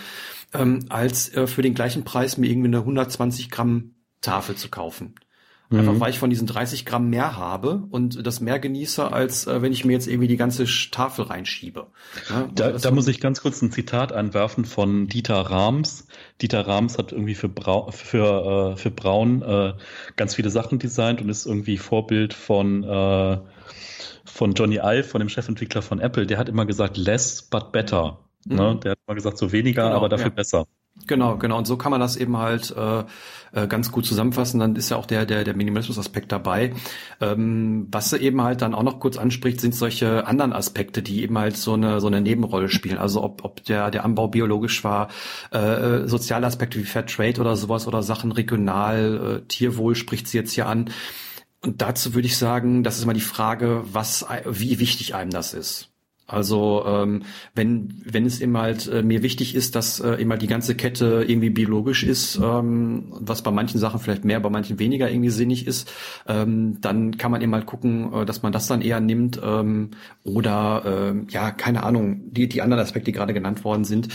ähm, 0.54 0.80
als 0.90 1.34
äh, 1.34 1.48
für 1.48 1.62
den 1.62 1.74
gleichen 1.74 2.04
Preis 2.04 2.38
mir 2.38 2.50
irgendwie 2.50 2.68
eine 2.68 2.80
120 2.80 3.50
Gramm 3.50 3.96
Tafel 4.22 4.56
zu 4.56 4.70
kaufen. 4.70 5.16
Einfach 5.72 5.94
mhm. 5.94 6.00
weil 6.02 6.10
ich 6.10 6.20
von 6.20 6.30
diesen 6.30 6.48
30 6.48 6.86
Gramm 6.86 7.10
mehr 7.10 7.38
habe 7.38 7.84
und 7.92 8.28
das 8.28 8.42
mehr 8.42 8.60
genieße, 8.60 9.10
als 9.10 9.48
äh, 9.48 9.62
wenn 9.62 9.72
ich 9.72 9.86
mir 9.86 9.94
jetzt 9.94 10.08
irgendwie 10.08 10.28
die 10.28 10.36
ganze 10.36 10.66
Tafel 10.92 11.24
reinschiebe. 11.24 11.88
Ja, 12.30 12.50
da, 12.54 12.72
da 12.72 12.92
muss 12.92 13.08
ich 13.08 13.22
ganz 13.22 13.42
kurz 13.42 13.62
ein 13.62 13.72
Zitat 13.72 14.12
einwerfen 14.12 14.66
von 14.66 15.08
Dieter 15.08 15.40
Rams. 15.40 16.08
Dieter 16.42 16.68
Rams 16.68 16.98
hat 16.98 17.14
irgendwie 17.14 17.36
für, 17.36 17.48
Brau 17.48 17.90
für, 17.92 18.74
äh, 18.74 18.78
für 18.78 18.92
Braun 18.92 19.44
äh, 19.44 19.74
ganz 20.18 20.36
viele 20.36 20.50
Sachen 20.50 20.78
designt 20.78 21.22
und 21.22 21.30
ist 21.30 21.46
irgendwie 21.46 21.78
Vorbild 21.78 22.34
von, 22.34 22.84
äh, 22.84 23.38
von 24.26 24.54
Johnny 24.54 24.80
Ive, 24.84 25.06
von 25.06 25.20
dem 25.20 25.30
Chefentwickler 25.30 25.82
von 25.82 26.02
Apple. 26.02 26.26
Der 26.26 26.38
hat 26.38 26.50
immer 26.50 26.66
gesagt, 26.66 26.98
less 26.98 27.44
but 27.44 27.72
better. 27.72 28.20
Ne? 28.46 28.56
Mhm. 28.56 28.60
Ne? 28.60 28.80
Der 28.84 28.92
hat 28.92 29.00
immer 29.08 29.16
gesagt, 29.16 29.38
so 29.38 29.54
weniger, 29.54 29.84
genau, 29.86 29.96
aber 29.96 30.10
dafür 30.10 30.28
ja. 30.28 30.34
besser. 30.34 30.66
Genau, 31.08 31.38
genau. 31.38 31.58
Und 31.58 31.66
so 31.66 31.78
kann 31.78 31.92
man 31.92 32.00
das 32.00 32.16
eben 32.16 32.38
halt 32.38 32.76
äh, 32.76 33.04
äh, 33.54 33.68
ganz 33.68 33.92
gut 33.92 34.06
zusammenfassen. 34.06 34.60
Dann 34.60 34.76
ist 34.76 34.90
ja 34.90 34.98
auch 34.98 35.06
der, 35.06 35.26
der, 35.26 35.44
der 35.44 35.56
Minimalismus-Aspekt 35.56 36.32
dabei. 36.32 36.74
Ähm, 37.20 37.88
was 37.92 38.14
eben 38.14 38.42
halt 38.42 38.62
dann 38.62 38.76
auch 38.76 38.84
noch 38.84 39.00
kurz 39.00 39.18
anspricht, 39.18 39.62
sind 39.62 39.74
solche 39.74 40.28
anderen 40.28 40.54
Aspekte, 40.54 41.02
die 41.02 41.24
eben 41.24 41.38
halt 41.38 41.58
so 41.58 41.74
eine, 41.74 42.00
so 42.02 42.08
eine 42.08 42.22
Nebenrolle 42.22 42.70
spielen. 42.70 42.98
Also 42.98 43.24
ob, 43.24 43.44
ob 43.44 43.64
der, 43.64 43.90
der 43.90 44.06
Anbau 44.06 44.28
biologisch 44.28 44.84
war, 44.84 45.10
äh, 45.52 46.08
soziale 46.08 46.46
Aspekte 46.46 46.80
wie 46.80 46.84
Fair 46.84 47.06
Trade 47.06 47.42
oder 47.42 47.56
sowas 47.56 47.88
oder 47.88 48.04
Sachen 48.04 48.32
regional, 48.32 49.42
äh, 49.44 49.48
Tierwohl 49.48 49.96
spricht 49.96 50.28
sie 50.28 50.38
jetzt 50.38 50.54
hier 50.54 50.68
an. 50.68 50.92
Und 51.64 51.82
dazu 51.82 52.14
würde 52.14 52.28
ich 52.28 52.38
sagen, 52.38 52.84
das 52.84 52.98
ist 52.98 53.06
mal 53.06 53.14
die 53.14 53.22
Frage, 53.22 53.84
was, 53.86 54.26
wie 54.46 54.80
wichtig 54.80 55.16
einem 55.16 55.32
das 55.32 55.54
ist. 55.54 55.91
Also 56.32 56.84
ähm, 56.86 57.24
wenn 57.56 58.02
wenn 58.06 58.26
es 58.26 58.42
eben 58.42 58.58
halt 58.58 58.88
äh, 58.88 59.04
mir 59.04 59.22
wichtig 59.24 59.56
ist, 59.56 59.76
dass 59.76 60.00
äh, 60.00 60.16
eben 60.22 60.32
halt 60.32 60.42
die 60.42 60.48
ganze 60.48 60.76
Kette 60.76 61.26
irgendwie 61.28 61.50
biologisch 61.50 62.04
ist, 62.04 62.40
ähm, 62.42 63.14
was 63.20 63.42
bei 63.42 63.52
manchen 63.52 63.80
Sachen 63.80 64.00
vielleicht 64.00 64.26
mehr, 64.26 64.40
bei 64.40 64.50
manchen 64.50 64.80
weniger 64.80 65.10
irgendwie 65.10 65.30
sinnig 65.30 65.68
ist, 65.68 65.92
ähm, 66.28 66.80
dann 66.82 67.18
kann 67.18 67.32
man 67.32 67.42
eben 67.42 67.54
halt 67.54 67.66
gucken, 67.66 68.14
äh, 68.14 68.26
dass 68.26 68.44
man 68.44 68.52
das 68.52 68.68
dann 68.68 68.82
eher 68.82 69.00
nimmt 69.00 69.40
ähm, 69.44 69.92
oder 70.24 71.14
äh, 71.14 71.32
ja 71.32 71.52
keine 71.52 71.84
Ahnung 71.84 72.32
die 72.32 72.48
die 72.48 72.62
anderen 72.62 72.82
Aspekte, 72.82 73.12
die 73.12 73.18
gerade 73.18 73.34
genannt 73.34 73.64
worden 73.64 73.84
sind, 73.84 74.08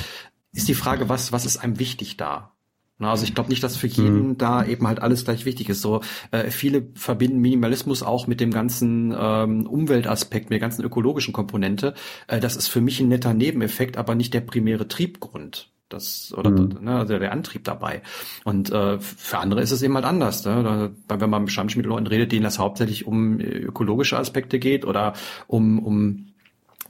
ist 0.52 0.68
die 0.68 0.74
Frage, 0.74 1.08
was 1.08 1.32
was 1.32 1.44
ist 1.46 1.58
einem 1.58 1.78
wichtig 1.78 2.16
da? 2.16 2.55
Also 2.98 3.24
ich 3.24 3.34
glaube 3.34 3.50
nicht, 3.50 3.62
dass 3.62 3.76
für 3.76 3.86
jeden 3.86 4.28
mhm. 4.28 4.38
da 4.38 4.64
eben 4.64 4.86
halt 4.86 5.00
alles 5.00 5.24
gleich 5.24 5.44
wichtig 5.44 5.68
ist. 5.68 5.82
So 5.82 6.00
äh, 6.30 6.50
viele 6.50 6.88
verbinden 6.94 7.40
Minimalismus 7.40 8.02
auch 8.02 8.26
mit 8.26 8.40
dem 8.40 8.50
ganzen 8.50 9.14
ähm, 9.18 9.66
Umweltaspekt, 9.66 10.46
mit 10.46 10.52
der 10.52 10.60
ganzen 10.60 10.84
ökologischen 10.84 11.34
Komponente. 11.34 11.94
Äh, 12.26 12.40
das 12.40 12.56
ist 12.56 12.68
für 12.68 12.80
mich 12.80 13.00
ein 13.00 13.08
netter 13.08 13.34
Nebeneffekt, 13.34 13.98
aber 13.98 14.14
nicht 14.14 14.32
der 14.32 14.40
primäre 14.40 14.88
Triebgrund. 14.88 15.70
Das 15.88 16.34
oder 16.36 16.50
mhm. 16.50 16.78
ne, 16.80 16.96
also 16.98 17.18
der 17.18 17.32
Antrieb 17.32 17.64
dabei. 17.64 18.02
Und 18.44 18.72
äh, 18.72 18.98
für 18.98 19.38
andere 19.38 19.60
ist 19.60 19.70
es 19.70 19.82
eben 19.82 19.94
halt 19.94 20.04
anders. 20.04 20.44
Ne? 20.44 20.92
Da, 21.06 21.20
wenn 21.20 21.30
man 21.30 21.44
mit 21.44 21.86
Leuten 21.86 22.06
redet, 22.08 22.32
denen 22.32 22.42
das 22.42 22.58
hauptsächlich 22.58 23.06
um 23.06 23.38
äh, 23.38 23.44
ökologische 23.44 24.18
Aspekte 24.18 24.58
geht 24.58 24.84
oder 24.84 25.12
um 25.46 25.78
um 25.78 26.32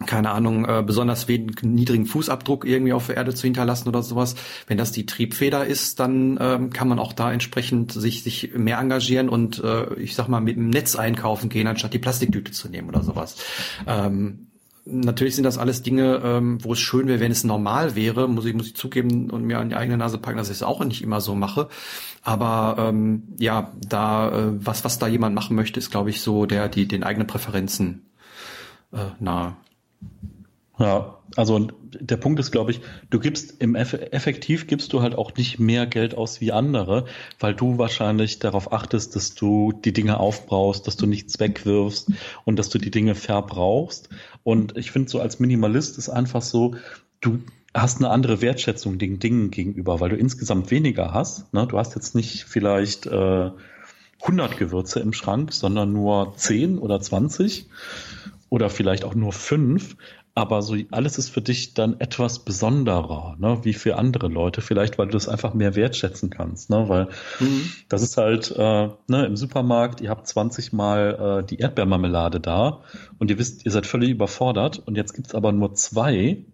keine 0.05 0.31
Ahnung, 0.31 0.67
äh, 0.67 0.83
besonders 0.85 1.29
wenig, 1.29 1.63
niedrigen 1.63 2.07
Fußabdruck 2.07 2.67
irgendwie 2.67 2.93
auf 2.93 3.07
der 3.07 3.17
Erde 3.17 3.35
zu 3.35 3.47
hinterlassen 3.47 3.89
oder 3.89 4.03
sowas. 4.03 4.35
Wenn 4.67 4.77
das 4.77 4.93
die 4.93 5.07
Triebfeder 5.07 5.67
ist, 5.67 6.01
dann 6.01 6.39
ähm, 6.41 6.71
kann 6.71 6.89
man 6.89 6.99
auch 6.99 7.13
da 7.13 7.33
entsprechend 7.33 7.93
sich, 7.93 8.23
sich 8.23 8.53
mehr 8.55 8.79
engagieren 8.79 9.29
und 9.29 9.63
äh, 9.63 9.95
ich 9.95 10.15
sag 10.15 10.29
mal 10.29 10.41
mit 10.41 10.57
dem 10.57 10.69
Netz 10.69 10.97
einkaufen 10.97 11.49
gehen, 11.49 11.67
anstatt 11.67 11.95
die 11.95 11.99
Plastiktüte 11.99 12.53
zu 12.53 12.69
nehmen 12.69 12.89
oder 12.89 13.03
sowas. 13.03 13.37
Ähm, 13.87 14.49
natürlich 14.85 15.35
sind 15.35 15.45
das 15.45 15.59
alles 15.59 15.83
Dinge, 15.83 16.21
ähm, 16.23 16.59
wo 16.63 16.73
es 16.73 16.79
schön 16.79 17.09
wäre, 17.09 17.21
wenn 17.21 17.33
es 17.33 17.45
normal 17.45 17.97
wäre, 17.97 18.29
muss 18.29 18.45
ich, 18.45 18.55
muss 18.55 18.69
ich 18.69 18.77
zugeben 18.77 19.31
und 19.31 19.45
mir 19.45 19.59
an 19.59 19.69
die 19.69 19.77
eigene 19.77 19.97
Nase 19.97 20.19
packen, 20.19 20.39
dass 20.39 20.49
ich 20.49 20.57
es 20.57 20.63
auch 20.63 20.85
nicht 20.85 21.03
immer 21.03 21.21
so 21.21 21.35
mache. 21.35 21.69
Aber 22.23 22.77
ähm, 22.79 23.23
ja, 23.39 23.73
da 23.87 24.31
äh, 24.31 24.53
was, 24.67 24.85
was 24.85 24.99
da 24.99 25.07
jemand 25.07 25.35
machen 25.35 25.57
möchte, 25.57 25.79
ist, 25.79 25.91
glaube 25.91 26.11
ich, 26.11 26.21
so 26.21 26.47
der, 26.47 26.69
die 26.69 26.87
den 26.87 27.03
eigenen 27.03 27.27
Präferenzen 27.27 28.07
äh, 28.93 28.99
nahe. 29.21 29.57
Ja, 30.79 31.17
also 31.37 31.69
der 31.93 32.19
Punkt 32.19 32.39
ist, 32.39 32.51
glaube 32.51 32.71
ich, 32.71 32.81
du 33.09 33.19
gibst 33.19 33.63
im 33.63 33.75
Eff 33.75 33.95
effektiv 33.95 34.67
gibst 34.67 34.93
du 34.93 35.01
halt 35.01 35.15
auch 35.15 35.35
nicht 35.35 35.59
mehr 35.59 35.87
Geld 35.87 36.15
aus 36.15 36.43
wie 36.43 36.53
andere, 36.53 37.07
weil 37.41 37.55
du 37.55 37.79
wahrscheinlich 37.79 38.41
darauf 38.41 38.73
achtest, 38.73 39.17
dass 39.17 39.35
du 39.35 39.73
die 39.73 39.95
Dinge 39.95 40.21
aufbrauchst, 40.21 40.87
dass 40.87 40.97
du 40.97 41.07
nichts 41.07 41.41
wegwirfst 41.41 42.13
und 42.45 42.59
dass 42.59 42.69
du 42.69 42.79
die 42.79 42.91
Dinge 42.91 43.15
verbrauchst. 43.15 44.11
Und 44.45 44.77
ich 44.77 44.91
finde 44.91 45.09
so 45.09 45.19
als 45.19 45.41
Minimalist 45.41 45.97
ist 45.97 46.11
einfach 46.11 46.43
so, 46.43 46.75
du 47.23 47.39
hast 47.73 47.99
eine 47.99 48.11
andere 48.11 48.43
Wertschätzung 48.43 48.99
den 48.99 49.19
Dingen 49.19 49.51
gegenüber, 49.51 50.01
weil 50.01 50.11
du 50.11 50.17
insgesamt 50.17 50.71
weniger 50.71 51.15
hast. 51.15 51.53
Ne? 51.55 51.67
Du 51.67 51.79
hast 51.79 51.95
jetzt 51.95 52.15
nicht 52.15 52.45
vielleicht 52.45 53.07
äh, 53.07 53.51
100 54.21 54.59
Gewürze 54.59 55.01
im 55.01 55.15
Schrank, 55.15 55.55
sondern 55.55 55.93
nur 55.93 56.35
10 56.37 56.79
oder 56.79 57.01
20 57.01 57.67
oder 58.49 58.71
vielleicht 58.71 59.05
auch 59.05 59.15
nur 59.15 59.33
5 59.33 59.97
aber 60.37 60.61
so 60.61 60.77
alles 60.91 61.17
ist 61.17 61.31
für 61.31 61.41
dich 61.41 61.73
dann 61.73 61.99
etwas 61.99 62.41
besonderer, 62.41 63.37
ne, 63.39 63.61
wie 63.63 63.73
für 63.73 63.97
andere 63.97 64.29
Leute, 64.29 64.61
vielleicht 64.61 64.99
weil 64.99 65.07
du 65.07 65.13
das 65.13 65.31
einfach 65.31 65.55
mehr 65.55 65.75
wertschätzen 65.75 66.29
kannst, 66.29 66.69
ne, 66.69 66.91
weil 66.91 67.09
mhm. 67.41 67.71
das 67.89 68.03
ist 68.03 68.19
halt 68.19 68.51
äh, 68.55 68.89
ne, 69.09 69.25
im 69.25 69.35
Supermarkt, 69.35 70.03
ihr 70.03 70.11
habt 70.11 70.29
20 70.29 70.75
Mal 70.75 71.41
äh, 71.41 71.47
die 71.47 71.57
Erdbeermarmelade 71.57 72.39
da 72.39 72.83
und 73.19 73.31
ihr 73.31 73.39
wisst, 73.39 73.65
ihr 73.65 73.73
seid 73.73 73.87
völlig 73.87 74.11
überfordert 74.11 74.79
und 74.79 74.95
jetzt 74.95 75.15
gibt's 75.15 75.35
aber 75.35 75.53
nur 75.53 75.73
zwei 75.73 76.45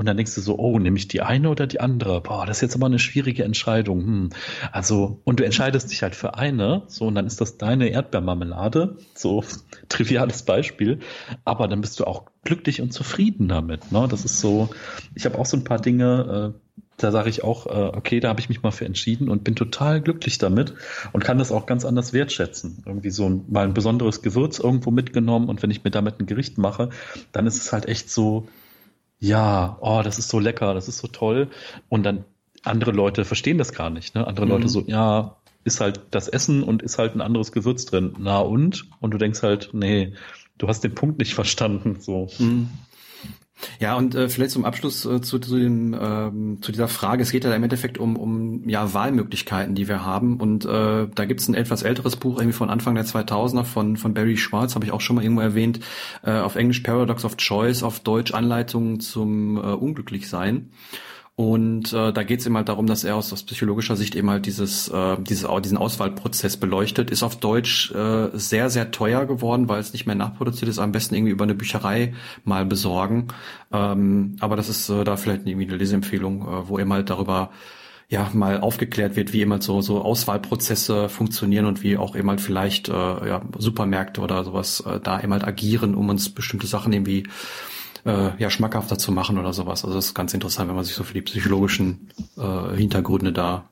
und 0.00 0.06
dann 0.06 0.16
denkst 0.16 0.34
du 0.34 0.40
so, 0.40 0.58
oh, 0.58 0.78
nehme 0.78 0.96
ich 0.96 1.08
die 1.08 1.20
eine 1.20 1.50
oder 1.50 1.66
die 1.66 1.78
andere? 1.78 2.22
Boah, 2.22 2.46
das 2.46 2.56
ist 2.56 2.60
jetzt 2.62 2.74
aber 2.74 2.86
eine 2.86 2.98
schwierige 2.98 3.44
Entscheidung. 3.44 4.00
Hm. 4.00 4.30
Also, 4.72 5.20
und 5.24 5.40
du 5.40 5.44
entscheidest 5.44 5.90
dich 5.90 6.02
halt 6.02 6.14
für 6.14 6.36
eine, 6.36 6.84
so, 6.86 7.08
und 7.08 7.14
dann 7.16 7.26
ist 7.26 7.42
das 7.42 7.58
deine 7.58 7.90
Erdbeermarmelade, 7.90 8.96
so 9.14 9.44
triviales 9.90 10.44
Beispiel, 10.44 11.00
aber 11.44 11.68
dann 11.68 11.82
bist 11.82 12.00
du 12.00 12.04
auch 12.04 12.30
glücklich 12.44 12.80
und 12.80 12.94
zufrieden 12.94 13.46
damit. 13.46 13.92
Ne? 13.92 14.08
Das 14.10 14.24
ist 14.24 14.40
so, 14.40 14.70
ich 15.14 15.26
habe 15.26 15.38
auch 15.38 15.44
so 15.44 15.58
ein 15.58 15.64
paar 15.64 15.82
Dinge, 15.82 16.54
äh, 16.54 16.82
da 16.96 17.12
sage 17.12 17.28
ich 17.28 17.44
auch, 17.44 17.66
äh, 17.66 17.94
okay, 17.94 18.20
da 18.20 18.30
habe 18.30 18.40
ich 18.40 18.48
mich 18.48 18.62
mal 18.62 18.70
für 18.70 18.86
entschieden 18.86 19.28
und 19.28 19.44
bin 19.44 19.54
total 19.54 20.00
glücklich 20.00 20.38
damit 20.38 20.72
und 21.12 21.22
kann 21.24 21.36
das 21.36 21.52
auch 21.52 21.66
ganz 21.66 21.84
anders 21.84 22.14
wertschätzen. 22.14 22.84
Irgendwie 22.86 23.10
so 23.10 23.28
ein, 23.28 23.44
mal 23.50 23.66
ein 23.66 23.74
besonderes 23.74 24.22
Gewürz 24.22 24.60
irgendwo 24.60 24.92
mitgenommen 24.92 25.50
und 25.50 25.62
wenn 25.62 25.70
ich 25.70 25.84
mir 25.84 25.90
damit 25.90 26.20
ein 26.20 26.26
Gericht 26.26 26.56
mache, 26.56 26.88
dann 27.32 27.46
ist 27.46 27.58
es 27.58 27.74
halt 27.74 27.86
echt 27.86 28.08
so, 28.08 28.48
ja, 29.20 29.78
oh, 29.80 30.00
das 30.02 30.18
ist 30.18 30.30
so 30.30 30.38
lecker, 30.38 30.74
das 30.74 30.88
ist 30.88 30.98
so 30.98 31.06
toll. 31.06 31.48
Und 31.88 32.02
dann 32.04 32.24
andere 32.62 32.90
Leute 32.90 33.24
verstehen 33.24 33.58
das 33.58 33.72
gar 33.72 33.90
nicht. 33.90 34.14
Ne? 34.14 34.26
Andere 34.26 34.46
mhm. 34.46 34.52
Leute 34.52 34.68
so, 34.68 34.82
ja, 34.86 35.36
ist 35.64 35.80
halt 35.80 36.00
das 36.10 36.28
Essen 36.28 36.62
und 36.62 36.82
ist 36.82 36.98
halt 36.98 37.14
ein 37.14 37.20
anderes 37.20 37.52
Gewürz 37.52 37.84
drin. 37.84 38.14
Na 38.18 38.40
und? 38.40 38.86
Und 39.00 39.12
du 39.12 39.18
denkst 39.18 39.42
halt, 39.42 39.70
nee, 39.72 40.14
du 40.58 40.68
hast 40.68 40.82
den 40.82 40.94
Punkt 40.94 41.18
nicht 41.18 41.34
verstanden. 41.34 42.00
So. 42.00 42.28
Mhm. 42.38 42.70
Ja, 43.78 43.96
und 43.96 44.14
äh, 44.14 44.28
vielleicht 44.28 44.52
zum 44.52 44.64
Abschluss 44.64 45.04
äh, 45.04 45.20
zu, 45.20 45.38
zu, 45.38 45.58
dem, 45.58 45.96
ähm, 46.00 46.58
zu 46.60 46.72
dieser 46.72 46.88
Frage. 46.88 47.22
Es 47.22 47.32
geht 47.32 47.44
ja 47.44 47.54
im 47.54 47.62
Endeffekt 47.62 47.98
um, 47.98 48.16
um 48.16 48.68
ja, 48.68 48.92
Wahlmöglichkeiten, 48.92 49.74
die 49.74 49.88
wir 49.88 50.04
haben. 50.04 50.38
Und 50.38 50.64
äh, 50.64 51.08
da 51.14 51.24
gibt's 51.24 51.48
ein 51.48 51.54
etwas 51.54 51.82
älteres 51.82 52.16
Buch, 52.16 52.38
irgendwie 52.38 52.56
von 52.56 52.70
Anfang 52.70 52.94
der 52.94 53.04
2000er 53.04 53.64
von, 53.64 53.96
von 53.96 54.14
Barry 54.14 54.36
Schwartz, 54.36 54.74
habe 54.74 54.84
ich 54.84 54.92
auch 54.92 55.00
schon 55.00 55.16
mal 55.16 55.22
irgendwo 55.22 55.42
erwähnt, 55.42 55.80
äh, 56.22 56.32
auf 56.32 56.56
Englisch 56.56 56.80
Paradox 56.80 57.24
of 57.24 57.36
Choice, 57.36 57.82
auf 57.82 58.00
Deutsch 58.00 58.32
Anleitungen 58.32 59.00
zum 59.00 59.56
äh, 59.56 59.60
Unglücklichsein. 59.60 60.70
Und 61.40 61.94
äh, 61.94 62.12
da 62.12 62.22
geht 62.22 62.40
es 62.40 62.46
eben 62.46 62.58
halt 62.58 62.68
darum, 62.68 62.86
dass 62.86 63.02
er 63.02 63.16
aus, 63.16 63.32
aus 63.32 63.44
psychologischer 63.44 63.96
Sicht 63.96 64.14
eben 64.14 64.28
halt 64.28 64.44
dieses, 64.44 64.88
äh, 64.88 65.16
dieses, 65.20 65.48
diesen 65.62 65.78
Auswahlprozess 65.78 66.58
beleuchtet. 66.58 67.10
Ist 67.10 67.22
auf 67.22 67.36
Deutsch 67.36 67.90
äh, 67.92 68.28
sehr, 68.34 68.68
sehr 68.68 68.90
teuer 68.90 69.24
geworden, 69.24 69.66
weil 69.66 69.80
es 69.80 69.94
nicht 69.94 70.04
mehr 70.04 70.14
nachproduziert 70.14 70.68
ist. 70.68 70.78
Am 70.78 70.92
besten 70.92 71.14
irgendwie 71.14 71.32
über 71.32 71.44
eine 71.44 71.54
Bücherei 71.54 72.12
mal 72.44 72.66
besorgen. 72.66 73.28
Ähm, 73.72 74.36
aber 74.40 74.54
das 74.56 74.68
ist 74.68 74.90
äh, 74.90 75.02
da 75.02 75.16
vielleicht 75.16 75.46
irgendwie 75.46 75.66
eine 75.66 75.78
Leseempfehlung, 75.78 76.42
äh, 76.42 76.68
wo 76.68 76.78
eben 76.78 76.92
halt 76.92 77.08
darüber 77.08 77.52
ja 78.10 78.28
mal 78.34 78.60
aufgeklärt 78.60 79.16
wird, 79.16 79.32
wie 79.32 79.40
eben 79.40 79.52
halt 79.52 79.62
so, 79.62 79.80
so 79.80 80.02
Auswahlprozesse 80.02 81.08
funktionieren 81.08 81.64
und 81.64 81.82
wie 81.82 81.96
auch 81.96 82.16
eben 82.16 82.28
halt 82.28 82.42
vielleicht 82.42 82.90
äh, 82.90 82.92
ja, 82.92 83.40
Supermärkte 83.56 84.20
oder 84.20 84.44
sowas 84.44 84.80
äh, 84.80 85.00
da 85.00 85.18
eben 85.22 85.32
halt 85.32 85.44
agieren, 85.44 85.94
um 85.94 86.10
uns 86.10 86.28
bestimmte 86.28 86.66
Sachen 86.66 86.92
irgendwie 86.92 87.24
äh, 88.04 88.30
ja, 88.38 88.50
schmackhafter 88.50 88.98
zu 88.98 89.12
machen 89.12 89.38
oder 89.38 89.52
sowas. 89.52 89.84
Also 89.84 89.94
das 89.94 90.06
ist 90.06 90.14
ganz 90.14 90.34
interessant, 90.34 90.68
wenn 90.68 90.76
man 90.76 90.84
sich 90.84 90.94
so 90.94 91.04
für 91.04 91.14
die 91.14 91.22
psychologischen 91.22 92.10
äh, 92.36 92.76
Hintergründe 92.76 93.32
da 93.32 93.68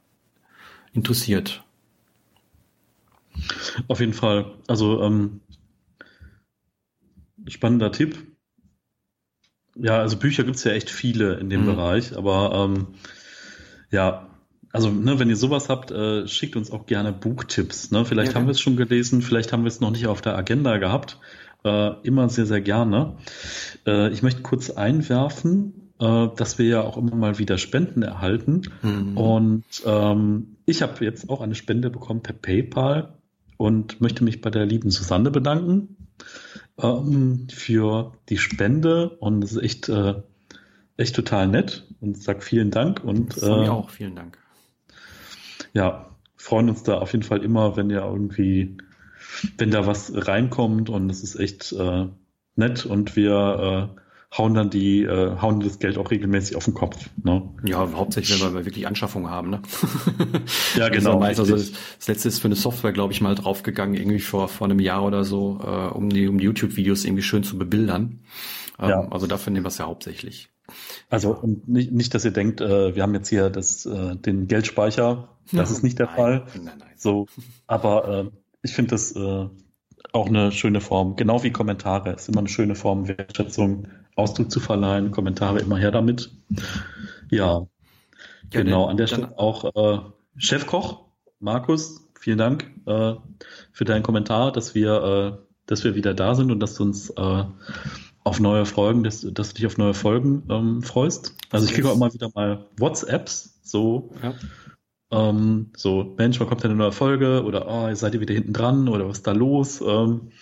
interessiert. 0.93 1.65
Auf 3.87 4.01
jeden 4.01 4.15
Fall. 4.15 4.53
Also 4.67 5.03
ähm, 5.03 5.41
spannender 7.47 7.93
Tipp. 7.93 8.27
Ja, 9.77 10.01
also 10.01 10.17
Bücher 10.17 10.43
gibt's 10.43 10.65
ja 10.65 10.73
echt 10.73 10.91
viele 10.91 11.35
in 11.35 11.51
dem 11.51 11.63
mhm. 11.63 11.67
Bereich, 11.67 12.17
aber 12.17 12.53
ähm, 12.53 12.89
ja, 13.91 14.27
also 14.73 14.91
ne, 14.91 15.19
wenn 15.19 15.31
ihr 15.31 15.37
sowas 15.37 15.69
habt, 15.69 15.93
äh, 15.93 16.27
schickt 16.27 16.57
uns 16.57 16.73
auch 16.73 16.87
gerne 16.87 17.13
Buchtipps. 17.13 17.93
Ne? 17.93 18.05
Vielleicht 18.05 18.33
ja, 18.33 18.39
haben 18.39 18.47
wir 18.47 18.53
es 18.53 18.61
schon 18.61 18.77
gelesen, 18.77 19.23
vielleicht 19.23 19.53
haben 19.53 19.63
wir 19.63 19.69
es 19.69 19.81
noch 19.81 19.91
nicht 19.91 20.09
auf 20.09 20.21
der 20.21 20.37
Agenda 20.37 20.79
gehabt 20.79 21.19
äh, 21.65 21.93
immer 22.03 22.29
sehr, 22.29 22.47
sehr 22.47 22.61
gerne. 22.61 23.17
Äh, 23.87 24.11
ich 24.11 24.23
möchte 24.23 24.43
kurz 24.43 24.71
einwerfen, 24.71 25.93
äh, 26.01 26.29
dass 26.37 26.59
wir 26.59 26.67
ja 26.67 26.81
auch 26.83 26.97
immer 26.97 27.15
mal 27.15 27.39
wieder 27.39 27.59
Spenden 27.59 28.03
erhalten. 28.03 28.63
Mhm. 28.83 29.17
Und 29.17 29.65
ähm, 29.85 30.57
ich 30.67 30.83
habe 30.83 31.05
jetzt 31.05 31.29
auch 31.29 31.41
eine 31.41 31.55
Spende 31.55 31.91
bekommen 31.91 32.23
per 32.23 32.35
PayPal 32.35 33.15
und 33.57 34.01
möchte 34.01 34.25
mich 34.25 34.41
bei 34.41 34.51
der 34.51 34.67
lieben 34.67 34.91
Susanne 34.91 35.31
bedanken 35.31 35.97
ähm, 36.79 37.49
für 37.51 38.13
die 38.29 38.39
Spende. 38.39 39.11
Und 39.11 39.43
es 39.43 39.53
ist 39.53 39.63
echt, 39.63 39.89
äh, 39.89 40.15
echt 40.97 41.17
total 41.17 41.49
nett 41.49 41.87
und 42.01 42.23
sag 42.23 42.43
vielen 42.43 42.71
Dank. 42.71 43.03
Und, 43.05 43.35
Von 43.35 43.61
mir 43.61 43.67
äh, 43.67 43.71
auch, 43.71 43.91
vielen 43.91 44.15
Dank. 44.15 44.39
Ja, 45.73 46.09
freuen 46.37 46.71
uns 46.71 46.83
da 46.83 46.99
auf 46.99 47.13
jeden 47.13 47.25
Fall 47.25 47.43
immer, 47.43 47.77
wenn 47.77 47.91
ihr 47.91 48.03
irgendwie 48.03 48.79
wenn 49.57 49.71
da 49.71 49.87
was 49.87 50.13
reinkommt 50.15 50.91
und 50.91 51.11
es 51.11 51.23
ist 51.23 51.37
echt 51.37 51.73
äh, 51.73 52.07
nett 52.57 52.87
und 52.87 53.17
wir 53.17 53.91
äh, 53.95 54.01
hauen 54.37 54.55
dann 54.55 54.69
die, 54.69 55.05
äh, 55.05 55.41
hauen 55.41 55.61
das 55.61 55.79
Geld 55.79 55.97
auch 55.97 56.11
regelmäßig 56.11 56.57
auf 56.57 56.65
den 56.65 56.75
Kopf. 56.75 57.09
Ne? 57.23 57.49
Ja, 57.65 57.91
hauptsächlich, 57.95 58.45
wenn 58.45 58.55
wir 58.55 58.67
wirklich 58.67 58.87
Anschaffungen 58.87 59.31
haben. 59.31 59.51
Ne? 59.51 59.63
ja, 60.77 60.89
genau. 60.91 61.21
Also, 61.21 61.43
also 61.43 61.57
das, 61.57 62.07
letzte 62.07 62.29
ist 62.29 62.41
für 62.41 62.49
eine 62.49 62.57
Software, 62.57 62.93
glaube 62.93 63.13
ich, 63.13 63.21
mal 63.21 63.35
draufgegangen, 63.35 63.95
irgendwie 63.95 64.21
vor, 64.21 64.49
vor 64.49 64.67
einem 64.67 64.81
Jahr 64.81 65.05
oder 65.05 65.25
so, 65.25 65.61
äh, 65.65 65.95
um 65.95 66.11
die, 66.11 66.29
um 66.29 66.39
YouTube-Videos 66.39 67.05
irgendwie 67.05 67.23
schön 67.23 67.43
zu 67.43 67.57
bebildern. 67.57 68.21
Ähm, 68.79 68.89
ja. 68.91 69.09
Also 69.11 69.27
dafür 69.27 69.53
nehmen 69.53 69.65
wir 69.65 69.69
es 69.69 69.79
ja 69.79 69.87
hauptsächlich. 69.87 70.51
Also 71.09 71.41
nicht, 71.67 71.93
nicht, 71.93 72.15
dass 72.15 72.25
ihr 72.27 72.31
denkt, 72.31 72.61
äh, 72.61 72.95
wir 72.95 73.03
haben 73.03 73.15
jetzt 73.15 73.29
hier 73.29 73.49
das, 73.49 73.87
äh, 73.87 74.17
den 74.17 74.47
Geldspeicher. 74.47 75.29
Das 75.53 75.71
ist 75.71 75.83
nicht 75.83 75.99
der 75.99 76.07
nein, 76.07 76.17
Fall. 76.17 76.47
Nein, 76.55 76.75
nein. 76.79 76.89
So, 76.97 77.27
aber 77.67 78.27
äh, 78.27 78.31
ich 78.63 78.73
finde 78.73 78.91
das 78.91 79.13
äh, 79.13 79.49
auch 80.13 80.27
eine 80.27 80.53
schöne 80.53 80.81
Form, 80.81 81.17
genau 81.17 81.43
wie 81.43 81.51
Kommentare. 81.51 82.11
Es 82.11 82.23
ist 82.23 82.29
immer 82.29 82.41
eine 82.41 82.49
schöne 82.49 82.75
Form, 82.75 83.09
Wertschätzung 83.09 83.89
Ausdruck 84.17 84.51
zu 84.51 84.61
verleihen. 84.61 85.11
Kommentare 85.11 85.61
immer 85.61 85.79
her 85.79 85.91
damit. 85.91 86.31
Ja, 87.31 87.67
ja 88.53 88.63
genau. 88.63 88.87
An 88.87 88.97
der 88.97 89.07
Stelle 89.07 89.39
auch 89.39 89.65
äh, 89.75 90.01
Chefkoch, 90.37 91.05
Markus, 91.41 92.09
vielen 92.19 92.39
Dank 92.39 92.71
äh, 92.87 93.15
für 93.73 93.85
deinen 93.85 94.03
Kommentar, 94.03 94.53
dass 94.53 94.75
wir, 94.75 95.39
äh, 95.39 95.45
dass 95.67 95.85
wir 95.85 95.95
wieder 95.95 96.15
da 96.15 96.35
sind 96.35 96.51
und 96.51 96.61
dass 96.61 96.75
du 96.75 96.85
uns 96.85 97.11
äh, 97.11 97.45
auf 98.25 98.41
neue 98.41 98.67
Folgen, 98.67 99.05
dass, 99.05 99.21
dass 99.21 99.49
du 99.51 99.55
dich 99.55 99.67
auf 99.67 99.79
neue 99.79 99.95
Folgen 99.95 100.43
ähm, 100.51 100.83
freust. 100.83 101.37
Also 101.51 101.67
ich 101.67 101.73
kriege 101.73 101.89
auch 101.89 101.95
immer 101.95 102.13
wieder 102.13 102.31
mal 102.35 102.67
WhatsApps, 102.77 103.61
so 103.63 104.11
ja. 104.23 104.35
Ähm, 105.11 105.71
so, 105.77 106.15
Mensch, 106.19 106.39
wann 106.39 106.49
kommt 106.49 106.63
denn 106.63 106.71
eine 106.71 106.79
neue 106.79 106.93
Folge? 106.93 107.45
Oder 107.45 107.67
oh, 107.69 107.95
seid 107.95 108.15
ihr 108.15 108.21
wieder 108.21 108.35
hinten 108.35 108.53
dran? 108.53 108.89
Oder 108.89 109.09
was 109.09 109.19
ist 109.19 109.27
da 109.27 109.33
los? 109.33 109.81
Ähm, 109.81 110.33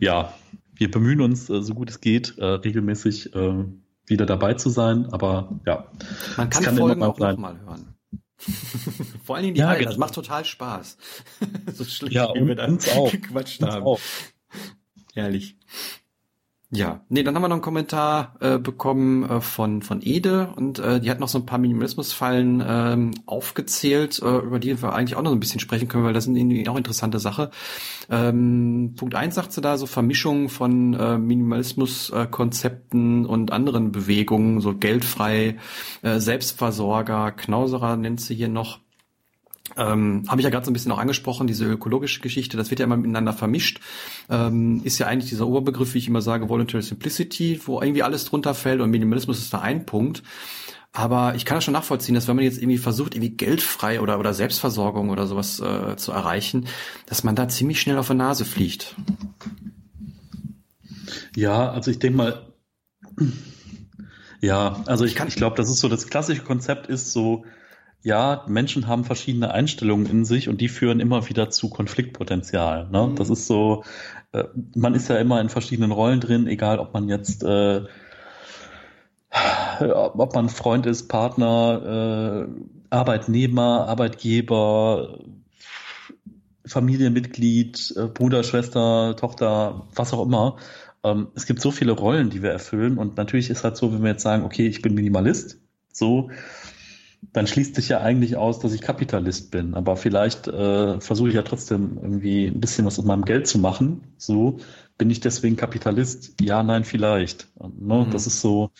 ja, 0.00 0.34
wir 0.74 0.90
bemühen 0.90 1.20
uns, 1.20 1.50
äh, 1.50 1.62
so 1.62 1.74
gut 1.74 1.90
es 1.90 2.00
geht, 2.00 2.38
äh, 2.38 2.44
regelmäßig 2.44 3.34
äh, 3.34 3.64
wieder 4.06 4.26
dabei 4.26 4.54
zu 4.54 4.70
sein. 4.70 5.06
Aber 5.10 5.60
ja, 5.66 5.90
man 6.36 6.50
kann, 6.50 6.64
kann 6.64 6.76
Folgen 6.76 7.02
auch 7.02 7.18
nochmal 7.18 7.60
hören. 7.60 7.94
Vor 9.24 9.36
allen 9.36 9.44
Dingen 9.44 9.54
die 9.54 9.60
ja, 9.60 9.68
alten, 9.68 9.84
das 9.84 9.94
genau. 9.94 10.06
macht 10.06 10.14
total 10.14 10.44
Spaß. 10.44 10.98
so 11.72 11.84
schlecht 11.84 12.14
ja, 12.14 12.26
und, 12.26 12.46
wir 12.46 12.54
dann 12.54 12.74
uns 12.74 12.88
auch. 12.90 13.10
gequatscht 13.10 13.62
haben. 13.62 13.84
Auch. 13.84 14.00
Herrlich. 15.14 15.56
Ja, 16.76 17.02
nee, 17.08 17.22
dann 17.22 17.36
haben 17.36 17.42
wir 17.42 17.48
noch 17.48 17.54
einen 17.54 17.62
Kommentar 17.62 18.34
äh, 18.40 18.58
bekommen 18.58 19.22
äh, 19.30 19.40
von 19.40 19.80
von 19.82 20.02
Ede 20.02 20.52
und 20.56 20.80
äh, 20.80 20.98
die 20.98 21.08
hat 21.08 21.20
noch 21.20 21.28
so 21.28 21.38
ein 21.38 21.46
paar 21.46 21.58
Minimalismusfallen 21.58 22.64
ähm, 22.66 23.12
aufgezählt, 23.26 24.20
äh, 24.20 24.38
über 24.38 24.58
die 24.58 24.82
wir 24.82 24.92
eigentlich 24.92 25.14
auch 25.14 25.22
noch 25.22 25.30
ein 25.30 25.38
bisschen 25.38 25.60
sprechen 25.60 25.86
können, 25.86 26.02
weil 26.02 26.14
das 26.14 26.24
sind 26.24 26.34
irgendwie 26.34 26.68
auch 26.68 26.76
interessante 26.76 27.20
Sache. 27.20 27.52
Ähm, 28.10 28.94
Punkt 28.96 29.14
eins 29.14 29.36
sagt 29.36 29.52
sie 29.52 29.60
da 29.60 29.78
so 29.78 29.86
Vermischung 29.86 30.48
von 30.48 30.94
äh, 30.94 31.16
Minimalismuskonzepten 31.16 33.24
äh, 33.24 33.28
und 33.28 33.52
anderen 33.52 33.92
Bewegungen, 33.92 34.60
so 34.60 34.74
geldfrei, 34.74 35.58
äh, 36.02 36.18
Selbstversorger, 36.18 37.30
Knauserer 37.30 37.96
nennt 37.96 38.20
sie 38.20 38.34
hier 38.34 38.48
noch. 38.48 38.80
Ähm, 39.76 40.24
Habe 40.28 40.40
ich 40.40 40.44
ja 40.44 40.50
gerade 40.50 40.64
so 40.64 40.70
ein 40.70 40.74
bisschen 40.74 40.92
auch 40.92 40.98
angesprochen, 40.98 41.46
diese 41.46 41.64
ökologische 41.64 42.20
Geschichte, 42.20 42.56
das 42.56 42.70
wird 42.70 42.80
ja 42.80 42.84
immer 42.84 42.98
miteinander 42.98 43.32
vermischt. 43.32 43.80
Ähm, 44.28 44.82
ist 44.84 44.98
ja 44.98 45.06
eigentlich 45.06 45.30
dieser 45.30 45.46
Oberbegriff, 45.46 45.94
wie 45.94 45.98
ich 45.98 46.08
immer 46.08 46.20
sage, 46.20 46.48
Voluntary 46.48 46.82
Simplicity, 46.82 47.60
wo 47.64 47.80
irgendwie 47.80 48.02
alles 48.02 48.26
drunter 48.26 48.54
fällt 48.54 48.80
und 48.80 48.90
Minimalismus 48.90 49.38
ist 49.38 49.54
da 49.54 49.60
ein 49.60 49.86
Punkt. 49.86 50.22
Aber 50.92 51.34
ich 51.34 51.44
kann 51.44 51.56
das 51.56 51.64
schon 51.64 51.72
nachvollziehen, 51.72 52.14
dass 52.14 52.28
wenn 52.28 52.36
man 52.36 52.44
jetzt 52.44 52.58
irgendwie 52.58 52.78
versucht, 52.78 53.16
irgendwie 53.16 53.36
geldfrei 53.36 54.00
oder, 54.00 54.20
oder 54.20 54.32
Selbstversorgung 54.32 55.10
oder 55.10 55.26
sowas 55.26 55.58
äh, 55.58 55.96
zu 55.96 56.12
erreichen, 56.12 56.68
dass 57.06 57.24
man 57.24 57.34
da 57.34 57.48
ziemlich 57.48 57.80
schnell 57.80 57.98
auf 57.98 58.06
der 58.06 58.16
Nase 58.16 58.44
fliegt. 58.44 58.94
Ja, 61.34 61.70
also 61.70 61.90
ich 61.90 61.98
denke 61.98 62.16
mal, 62.16 62.54
ja, 64.40 64.84
also 64.86 65.04
ich, 65.04 65.18
ich 65.18 65.34
glaube, 65.34 65.56
das 65.56 65.68
ist 65.68 65.80
so, 65.80 65.88
das 65.88 66.06
klassische 66.06 66.42
Konzept 66.42 66.86
ist 66.86 67.12
so, 67.12 67.44
ja, 68.04 68.44
Menschen 68.46 68.86
haben 68.86 69.04
verschiedene 69.04 69.52
Einstellungen 69.52 70.04
in 70.06 70.24
sich 70.26 70.50
und 70.50 70.60
die 70.60 70.68
führen 70.68 71.00
immer 71.00 71.28
wieder 71.30 71.48
zu 71.48 71.70
Konfliktpotenzial. 71.70 72.86
Ne? 72.90 73.06
Mhm. 73.08 73.16
Das 73.16 73.30
ist 73.30 73.46
so, 73.46 73.82
äh, 74.32 74.44
man 74.76 74.94
ist 74.94 75.08
ja 75.08 75.16
immer 75.16 75.40
in 75.40 75.48
verschiedenen 75.48 75.90
Rollen 75.90 76.20
drin, 76.20 76.46
egal 76.46 76.78
ob 76.78 76.92
man 76.92 77.08
jetzt, 77.08 77.42
äh, 77.42 77.80
ob 79.80 80.34
man 80.34 80.50
Freund 80.50 80.84
ist, 80.84 81.08
Partner, 81.08 82.46
äh, 82.46 82.94
Arbeitnehmer, 82.94 83.88
Arbeitgeber, 83.88 85.20
Familienmitglied, 86.66 87.94
äh, 87.96 88.06
Bruder, 88.08 88.44
Schwester, 88.44 89.16
Tochter, 89.16 89.86
was 89.94 90.12
auch 90.12 90.26
immer. 90.26 90.58
Ähm, 91.04 91.28
es 91.34 91.46
gibt 91.46 91.62
so 91.62 91.70
viele 91.70 91.92
Rollen, 91.92 92.28
die 92.28 92.42
wir 92.42 92.50
erfüllen 92.50 92.98
und 92.98 93.16
natürlich 93.16 93.48
ist 93.48 93.64
halt 93.64 93.78
so, 93.78 93.94
wenn 93.94 94.02
wir 94.02 94.10
jetzt 94.10 94.22
sagen, 94.22 94.44
okay, 94.44 94.66
ich 94.66 94.82
bin 94.82 94.94
Minimalist, 94.94 95.58
so, 95.90 96.30
dann 97.32 97.46
schließt 97.46 97.74
sich 97.74 97.88
ja 97.88 98.00
eigentlich 98.00 98.36
aus, 98.36 98.58
dass 98.58 98.72
ich 98.72 98.80
Kapitalist 98.80 99.50
bin. 99.50 99.74
Aber 99.74 99.96
vielleicht 99.96 100.48
äh, 100.48 101.00
versuche 101.00 101.28
ich 101.28 101.34
ja 101.34 101.42
trotzdem 101.42 101.98
irgendwie 102.00 102.46
ein 102.46 102.60
bisschen 102.60 102.86
was 102.86 102.98
mit 102.98 103.06
meinem 103.06 103.24
Geld 103.24 103.46
zu 103.46 103.58
machen. 103.58 104.02
So 104.16 104.58
bin 104.98 105.10
ich 105.10 105.20
deswegen 105.20 105.56
Kapitalist? 105.56 106.40
Ja, 106.40 106.62
nein, 106.62 106.84
vielleicht. 106.84 107.48
Ne? 107.60 108.04
Mhm. 108.06 108.10
Das 108.10 108.26
ist 108.26 108.40
so. 108.40 108.70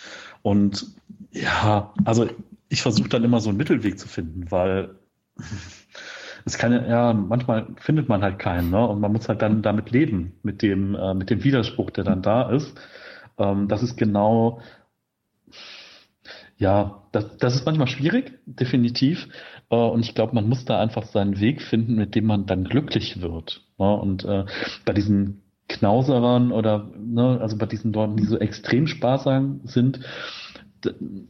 Und 0.43 0.95
ja, 1.33 1.93
also 2.05 2.29
ich 2.69 2.83
versuche 2.83 3.09
dann 3.09 3.25
immer 3.25 3.41
so 3.41 3.49
einen 3.49 3.59
Mittelweg 3.59 3.99
zu 3.99 4.09
finden, 4.09 4.51
weil 4.51 4.97
es 6.45 6.59
kann 6.59 6.73
ja, 6.73 7.13
manchmal 7.13 7.67
findet 7.77 8.09
man 8.09 8.23
halt 8.23 8.39
keinen, 8.39 8.71
ne? 8.71 8.87
Und 8.87 9.01
man 9.01 9.13
muss 9.13 9.29
halt 9.29 9.43
dann 9.43 9.63
damit 9.63 9.91
leben, 9.91 10.35
mit 10.43 10.63
dem, 10.63 10.95
äh, 10.95 11.15
mit 11.15 11.31
dem 11.31 11.43
Widerspruch, 11.43 11.91
der 11.91 12.05
dann 12.05 12.23
da 12.23 12.51
ist. 12.51 12.75
Ähm, 13.39 13.69
das 13.69 13.83
ist 13.83 13.97
genau 13.97 14.61
ja, 16.65 17.03
das, 17.13 17.37
das 17.37 17.55
ist 17.57 17.67
manchmal 17.67 17.89
schwierig, 17.89 18.33
definitiv. 18.47 19.29
Äh, 19.69 19.77
und 19.77 20.01
ich 20.01 20.15
glaube, 20.15 20.35
man 20.35 20.49
muss 20.49 20.65
da 20.65 20.81
einfach 20.81 21.03
seinen 21.03 21.39
Weg 21.39 21.61
finden, 21.61 21.97
mit 21.97 22.15
dem 22.15 22.25
man 22.25 22.47
dann 22.47 22.65
glücklich 22.65 23.21
wird. 23.21 23.61
Ne? 23.79 23.95
Und 23.95 24.25
äh, 24.25 24.47
bei 24.87 24.95
diesen 24.95 25.43
Knauserern 25.69 26.53
oder 26.53 26.91
ne, 26.99 27.39
also 27.39 27.59
bei 27.59 27.67
diesen 27.67 27.93
Leuten, 27.93 28.17
die 28.17 28.25
so 28.25 28.39
extrem 28.39 28.87
sparsam 28.87 29.61
sind, 29.65 30.01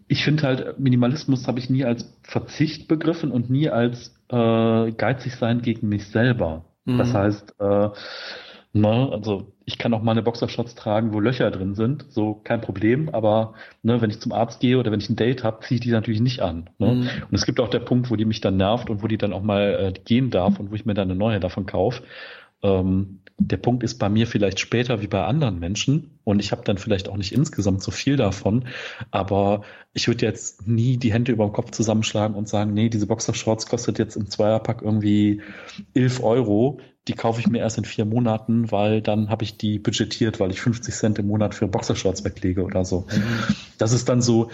ich 0.07 0.24
finde 0.24 0.43
halt, 0.45 0.78
Minimalismus 0.78 1.49
habe 1.49 1.59
ich 1.59 1.68
nie 1.68 1.85
als 1.85 2.16
Verzicht 2.22 2.87
begriffen 2.87 3.32
und 3.32 3.51
nie 3.51 3.68
als 3.70 4.14
äh, 4.28 4.93
geizig 4.93 5.35
sein 5.35 5.62
gegen 5.62 5.89
mich 5.89 6.07
selber. 6.09 6.64
Mhm. 6.85 6.99
Das 6.99 7.12
heißt, 7.12 7.55
äh, 7.59 7.89
Ne, 8.77 9.09
also 9.12 9.53
ich 9.66 9.79
kann 9.79 9.95
auch 9.95 10.03
mal 10.03 10.11
eine 10.11 10.22
Boxershorts 10.22 10.75
tragen, 10.75 11.14
wo 11.14 11.20
Löcher 11.20 11.49
drin 11.53 11.77
sind, 11.77 12.07
so 12.11 12.35
kein 12.43 12.61
Problem. 12.61 13.09
Aber 13.11 13.55
ne, 13.85 14.01
wenn 14.03 14.11
ich 14.11 14.18
zum 14.18 14.33
Arzt 14.33 14.59
gehe 14.59 14.79
oder 14.79 14.91
wenn 14.91 14.99
ich 14.99 15.09
ein 15.09 15.14
Date 15.14 15.45
habe, 15.45 15.64
ziehe 15.64 15.77
ich 15.77 15.81
die 15.81 15.93
natürlich 15.93 16.20
nicht 16.20 16.41
an. 16.41 16.68
Ne? 16.79 16.89
Mhm. 16.89 17.09
Und 17.31 17.35
es 17.35 17.47
gibt 17.47 17.61
auch 17.61 17.68
der 17.68 17.79
Punkt, 17.79 18.11
wo 18.11 18.16
die 18.16 18.25
mich 18.25 18.41
dann 18.41 18.57
nervt 18.57 18.91
und 18.91 19.01
wo 19.01 19.07
die 19.07 19.16
dann 19.16 19.33
auch 19.33 19.43
mal 19.43 19.93
äh, 19.95 20.01
gehen 20.05 20.31
darf 20.31 20.59
und 20.59 20.72
wo 20.72 20.75
ich 20.75 20.85
mir 20.87 20.95
dann 20.95 21.09
eine 21.09 21.16
neue 21.16 21.39
davon 21.39 21.66
kaufe. 21.66 22.03
Ähm, 22.62 23.20
der 23.39 23.59
Punkt 23.59 23.85
ist 23.85 23.99
bei 23.99 24.09
mir 24.09 24.27
vielleicht 24.27 24.59
später 24.59 25.03
wie 25.03 25.07
bei 25.07 25.25
anderen 25.25 25.61
Menschen 25.61 26.18
und 26.25 26.41
ich 26.41 26.51
habe 26.51 26.62
dann 26.64 26.79
vielleicht 26.79 27.09
auch 27.09 27.16
nicht 27.16 27.33
insgesamt 27.33 27.83
so 27.83 27.91
viel 27.91 28.16
davon, 28.16 28.66
aber 29.11 29.62
ich 29.93 30.09
würde 30.09 30.27
jetzt 30.27 30.66
nie 30.66 30.97
die 30.97 31.12
Hände 31.12 31.33
über 31.33 31.45
den 31.47 31.53
Kopf 31.53 31.70
zusammenschlagen 31.72 32.37
und 32.37 32.49
sagen, 32.49 32.75
nee, 32.75 32.89
diese 32.89 33.07
Boxershorts 33.07 33.66
kostet 33.66 33.99
jetzt 33.99 34.16
im 34.16 34.31
Zweierpack 34.31 34.83
irgendwie 34.83 35.43
11 35.95 36.22
Euro, 36.22 36.79
die 37.09 37.13
kaufe 37.15 37.41
ich 37.41 37.47
mir 37.47 37.59
erst 37.59 37.79
in 37.79 37.85
vier 37.85 38.05
Monaten, 38.05 38.71
weil 38.71 39.03
dann 39.03 39.29
habe 39.29 39.45
ich 39.45 39.57
die 39.57 39.79
budgetiert, 39.79 40.41
weil 40.41 40.51
ich 40.51 40.61
50 40.61 40.95
Cent 40.95 41.19
im 41.19 41.27
Monat 41.27 41.55
für 41.55 41.69
Boxershorts 41.69 42.25
weglege 42.25 42.65
oder 42.65 42.85
so. 42.85 43.07
Mhm. 43.13 43.55
Das 43.79 43.93
ist 43.93 44.09
dann 44.09 44.23
so, 44.23 44.51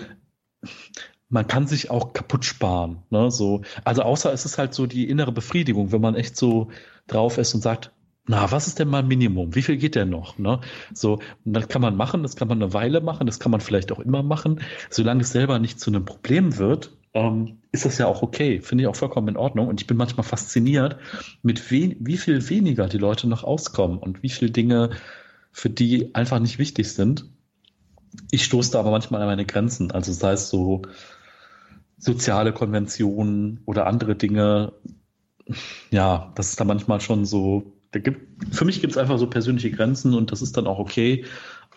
man 1.29 1.47
kann 1.47 1.67
sich 1.67 1.91
auch 1.91 2.13
kaputt 2.13 2.45
sparen. 2.45 3.03
Ne? 3.11 3.31
So, 3.31 3.63
also 3.85 4.03
außer 4.03 4.33
es 4.33 4.45
ist 4.45 4.59
halt 4.59 4.75
so 4.75 4.87
die 4.87 5.09
innere 5.09 5.33
Befriedigung, 5.33 5.93
wenn 5.93 6.01
man 6.01 6.17
echt 6.17 6.37
so 6.37 6.71
drauf 7.07 7.39
ist 7.39 7.55
und 7.55 7.61
sagt, 7.61 7.93
na, 8.27 8.51
was 8.53 8.67
ist 8.67 8.79
denn 8.79 8.89
mal 8.89 9.03
Minimum? 9.03 9.55
Wie 9.55 9.63
viel 9.63 9.77
geht 9.77 9.95
denn 9.95 10.11
noch? 10.11 10.39
Ne? 10.39 10.61
So, 10.93 11.21
das 11.45 11.69
kann 11.69 11.83
man 11.83 11.97
machen, 11.97 12.23
das 12.23 12.37
kann 12.37 12.49
man 12.49 12.63
eine 12.63 12.73
Weile 12.73 13.01
machen, 13.01 13.27
das 13.27 13.41
kann 13.41 13.51
man 13.51 13.61
vielleicht 13.61 13.93
auch 13.93 14.01
immer 14.01 14.23
machen. 14.23 14.61
Solange 14.91 15.23
es 15.23 15.33
selber 15.33 15.59
nicht 15.59 15.81
zu 15.81 15.91
einem 15.91 16.05
Problem 16.05 16.59
wird, 16.59 16.93
ähm, 17.15 17.59
ist 17.73 17.85
das 17.85 17.99
ja 17.99 18.07
auch 18.07 18.23
okay. 18.23 18.61
Finde 18.61 18.83
ich 18.83 18.89
auch 18.89 18.97
vollkommen 18.97 19.29
in 19.29 19.37
Ordnung. 19.37 19.69
Und 19.69 19.81
ich 19.81 19.87
bin 19.87 19.97
manchmal 19.97 20.25
fasziniert, 20.25 20.97
mit 21.43 21.71
we 21.71 21.97
wie 21.99 22.17
viel 22.17 22.49
weniger 22.49 22.89
die 22.89 22.99
Leute 22.99 23.29
noch 23.29 23.45
auskommen 23.45 23.99
und 23.99 24.23
wie 24.23 24.31
viele 24.31 24.51
Dinge 24.51 24.91
für 25.53 25.71
die 25.71 26.15
einfach 26.15 26.39
nicht 26.39 26.59
wichtig 26.59 26.93
sind. 26.93 27.27
Ich 28.31 28.45
stoße 28.45 28.73
da 28.73 28.81
aber 28.81 28.91
manchmal 28.91 29.21
an 29.23 29.29
meine 29.29 29.47
Grenzen. 29.47 29.91
Also 29.91 30.13
sei 30.13 30.33
es 30.33 30.49
so 30.49 30.83
soziale 31.99 32.53
Konventionen 32.53 33.61
oder 33.67 33.87
andere 33.87 34.17
Dinge. 34.17 34.73
Ja, 35.91 36.33
das 36.35 36.51
ist 36.51 36.61
da 36.61 36.65
manchmal 36.65 37.01
schon 37.01 37.25
so. 37.25 37.73
Da 37.93 37.99
gibt, 37.99 38.55
für 38.55 38.65
mich 38.65 38.81
gibt 38.81 38.93
es 38.93 38.99
einfach 38.99 39.19
so 39.19 39.29
persönliche 39.29 39.71
Grenzen 39.73 40.15
und 40.15 40.31
das 40.31 40.43
ist 40.43 40.57
dann 40.57 40.69
auch 40.69 40.79
okay 40.79 41.25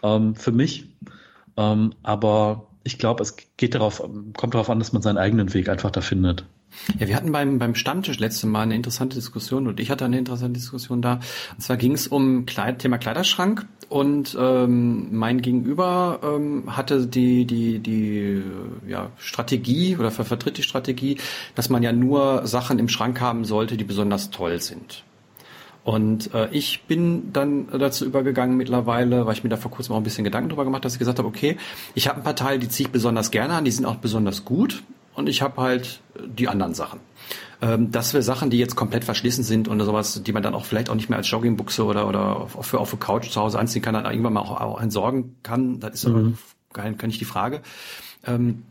ähm, 0.03 0.36
für 0.36 0.51
mich. 0.51 0.95
Ähm, 1.57 1.93
aber 2.03 2.67
ich 2.84 2.97
glaube, 2.97 3.23
es 3.23 3.36
geht 3.57 3.75
darauf, 3.75 4.03
kommt 4.36 4.53
darauf 4.53 4.69
an, 4.69 4.79
dass 4.79 4.93
man 4.93 5.01
seinen 5.01 5.17
eigenen 5.17 5.53
Weg 5.53 5.69
einfach 5.69 5.91
da 5.91 6.01
findet. 6.01 6.45
Ja, 6.99 7.07
wir 7.07 7.15
hatten 7.15 7.31
beim, 7.31 7.59
beim 7.59 7.75
Stammtisch 7.75 8.19
letzte 8.19 8.47
Mal 8.47 8.63
eine 8.63 8.75
interessante 8.75 9.15
Diskussion 9.15 9.67
und 9.67 9.79
ich 9.79 9.91
hatte 9.91 10.05
eine 10.05 10.17
interessante 10.17 10.59
Diskussion 10.59 11.01
da. 11.01 11.19
Und 11.55 11.61
zwar 11.61 11.77
ging 11.77 11.93
es 11.93 12.07
um 12.07 12.45
Kleid, 12.45 12.79
Thema 12.79 12.97
Kleiderschrank 12.97 13.67
und 13.89 14.36
ähm, 14.39 15.15
mein 15.15 15.41
Gegenüber 15.41 16.19
ähm, 16.23 16.75
hatte 16.75 17.05
die, 17.07 17.45
die, 17.45 17.79
die 17.79 18.41
ja, 18.88 19.11
Strategie 19.17 19.95
oder 19.97 20.11
vertritt 20.11 20.57
die 20.57 20.63
Strategie, 20.63 21.17
dass 21.55 21.69
man 21.69 21.84
ja 21.84 21.93
nur 21.93 22.47
Sachen 22.47 22.79
im 22.79 22.89
Schrank 22.89 23.21
haben 23.21 23.45
sollte, 23.45 23.77
die 23.77 23.84
besonders 23.84 24.31
toll 24.31 24.59
sind. 24.59 25.03
Und 25.84 26.34
äh, 26.34 26.49
ich 26.51 26.84
bin 26.84 27.34
dann 27.34 27.67
dazu 27.77 28.05
übergegangen 28.05 28.55
mittlerweile, 28.55 29.25
weil 29.25 29.34
ich 29.34 29.43
mir 29.43 29.49
da 29.49 29.57
vor 29.57 29.71
kurzem 29.71 29.93
auch 29.93 29.97
ein 29.97 30.03
bisschen 30.03 30.23
Gedanken 30.23 30.49
drüber 30.49 30.63
gemacht, 30.63 30.86
dass 30.86 30.93
ich 30.93 30.99
gesagt 30.99 31.19
habe, 31.19 31.27
okay, 31.27 31.57
ich 31.93 32.07
habe 32.07 32.19
ein 32.19 32.23
paar 32.23 32.36
Teile, 32.36 32.59
die 32.59 32.69
ziehe 32.69 32.88
ich 32.88 32.91
besonders 32.91 33.31
gerne 33.31 33.53
an, 33.53 33.65
die 33.65 33.71
sind 33.71 33.86
auch 33.86 33.97
besonders 33.97 34.45
gut 34.45 34.84
und 35.13 35.27
ich 35.27 35.41
habe 35.41 35.61
halt 35.61 35.99
die 36.25 36.47
anderen 36.47 36.73
Sachen. 36.73 37.01
Ähm, 37.61 37.91
das 37.91 38.13
wäre 38.13 38.23
Sachen, 38.23 38.49
die 38.49 38.57
jetzt 38.57 38.75
komplett 38.75 39.03
verschlissen 39.03 39.43
sind 39.43 39.67
und 39.67 39.79
sowas, 39.81 40.23
die 40.23 40.31
man 40.31 40.41
dann 40.41 40.55
auch 40.55 40.65
vielleicht 40.65 40.89
auch 40.89 40.95
nicht 40.95 41.09
mehr 41.09 41.17
als 41.17 41.29
Joggingbuchse 41.29 41.84
oder 41.84 42.07
oder 42.07 42.38
auf, 42.38 42.65
für 42.65 42.79
auf 42.79 42.89
der 42.89 42.99
Couch 42.99 43.29
zu 43.29 43.41
Hause 43.41 43.59
anziehen 43.59 43.81
kann, 43.81 43.93
dann 43.93 44.05
irgendwann 44.05 44.34
mal 44.34 44.41
auch, 44.41 44.59
auch 44.61 44.81
entsorgen 44.81 45.36
kann. 45.43 45.81
Das 45.81 45.95
ist 45.95 46.07
mhm. 46.07 46.38
aber 46.73 46.91
gar 46.91 47.07
nicht 47.07 47.19
die 47.19 47.25
Frage. 47.25 47.61
Ähm, 48.25 48.63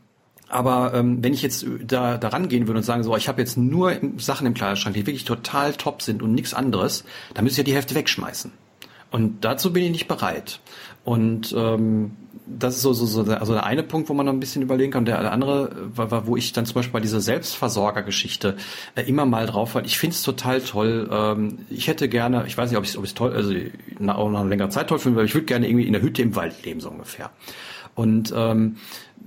aber 0.52 0.94
ähm, 0.94 1.22
wenn 1.22 1.32
ich 1.32 1.42
jetzt 1.42 1.66
da 1.86 2.18
daran 2.18 2.48
gehen 2.48 2.66
würde 2.66 2.78
und 2.78 2.84
sagen 2.84 3.02
so, 3.02 3.16
ich 3.16 3.28
habe 3.28 3.40
jetzt 3.40 3.56
nur 3.56 3.94
Sachen 4.18 4.46
im 4.46 4.54
Kleiderschrank, 4.54 4.94
die 4.94 5.06
wirklich 5.06 5.24
total 5.24 5.72
top 5.74 6.02
sind 6.02 6.22
und 6.22 6.34
nichts 6.34 6.54
anderes, 6.54 7.04
dann 7.34 7.44
müsste 7.44 7.60
ich 7.60 7.66
ja 7.66 7.70
die 7.70 7.74
Hälfte 7.74 7.94
wegschmeißen. 7.94 8.52
Und 9.10 9.44
dazu 9.44 9.72
bin 9.72 9.84
ich 9.84 9.90
nicht 9.90 10.08
bereit. 10.08 10.60
Und 11.04 11.54
ähm, 11.56 12.12
das 12.46 12.76
ist 12.76 12.82
so, 12.82 12.92
so, 12.92 13.06
so 13.06 13.30
also 13.32 13.52
der 13.52 13.64
eine 13.64 13.82
Punkt, 13.82 14.08
wo 14.08 14.14
man 14.14 14.26
noch 14.26 14.32
ein 14.32 14.40
bisschen 14.40 14.62
überlegen 14.62 14.92
kann. 14.92 15.04
Der, 15.04 15.20
der 15.20 15.32
andere 15.32 15.70
war, 15.94 16.10
war, 16.10 16.26
wo 16.26 16.36
ich 16.36 16.52
dann 16.52 16.66
zum 16.66 16.74
Beispiel 16.74 16.92
bei 16.92 17.00
dieser 17.00 17.20
Selbstversorgergeschichte 17.20 18.56
äh, 18.94 19.02
immer 19.02 19.26
mal 19.26 19.46
drauf 19.46 19.74
war. 19.74 19.84
Ich 19.84 19.98
finde 19.98 20.14
es 20.14 20.22
total 20.22 20.60
toll. 20.60 21.08
Ähm, 21.10 21.58
ich 21.70 21.88
hätte 21.88 22.08
gerne, 22.08 22.44
ich 22.46 22.56
weiß 22.56 22.70
nicht, 22.70 22.78
ob 22.78 22.84
ich 22.84 22.94
es 22.94 23.14
toll, 23.14 23.32
also 23.32 23.54
na, 23.98 24.16
auch 24.16 24.30
nach 24.30 24.40
einer 24.40 24.48
längeren 24.48 24.70
Zeit 24.70 24.88
toll 24.88 24.98
finde, 24.98 25.18
weil 25.18 25.26
ich 25.26 25.34
würde 25.34 25.46
gerne 25.46 25.68
irgendwie 25.68 25.86
in 25.86 25.92
der 25.92 26.02
Hütte 26.02 26.22
im 26.22 26.34
Wald 26.34 26.64
leben, 26.64 26.80
so 26.80 26.90
ungefähr. 26.90 27.30
Und 27.94 28.32
ähm, 28.34 28.76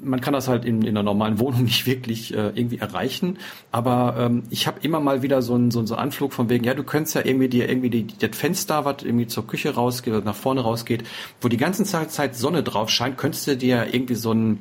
man 0.03 0.21
kann 0.21 0.33
das 0.33 0.47
halt 0.47 0.65
in, 0.65 0.81
in 0.81 0.89
einer 0.89 1.03
normalen 1.03 1.39
Wohnung 1.39 1.63
nicht 1.65 1.85
wirklich 1.85 2.33
äh, 2.33 2.51
irgendwie 2.55 2.77
erreichen. 2.77 3.37
Aber 3.71 4.15
ähm, 4.17 4.43
ich 4.49 4.67
habe 4.67 4.79
immer 4.81 4.99
mal 4.99 5.21
wieder 5.21 5.41
so 5.41 5.55
einen 5.55 5.71
so, 5.71 5.85
so 5.85 5.95
Anflug 5.95 6.33
von 6.33 6.49
wegen, 6.49 6.63
ja, 6.63 6.73
du 6.73 6.83
könntest 6.83 7.15
ja 7.15 7.25
irgendwie 7.25 7.49
dir 7.49 7.69
irgendwie 7.69 7.89
die, 7.89 8.07
das 8.07 8.37
Fenster, 8.37 8.85
was 8.85 9.03
irgendwie 9.03 9.27
zur 9.27 9.47
Küche 9.47 9.73
rausgeht 9.73 10.13
oder 10.13 10.25
nach 10.25 10.35
vorne 10.35 10.61
rausgeht, 10.61 11.03
wo 11.41 11.47
die 11.47 11.57
ganze 11.57 11.83
Zeit 11.83 12.35
Sonne 12.35 12.63
drauf 12.63 12.89
scheint, 12.89 13.17
könntest 13.17 13.47
du 13.47 13.57
dir 13.57 13.93
irgendwie 13.93 14.15
so 14.15 14.33
ein 14.33 14.59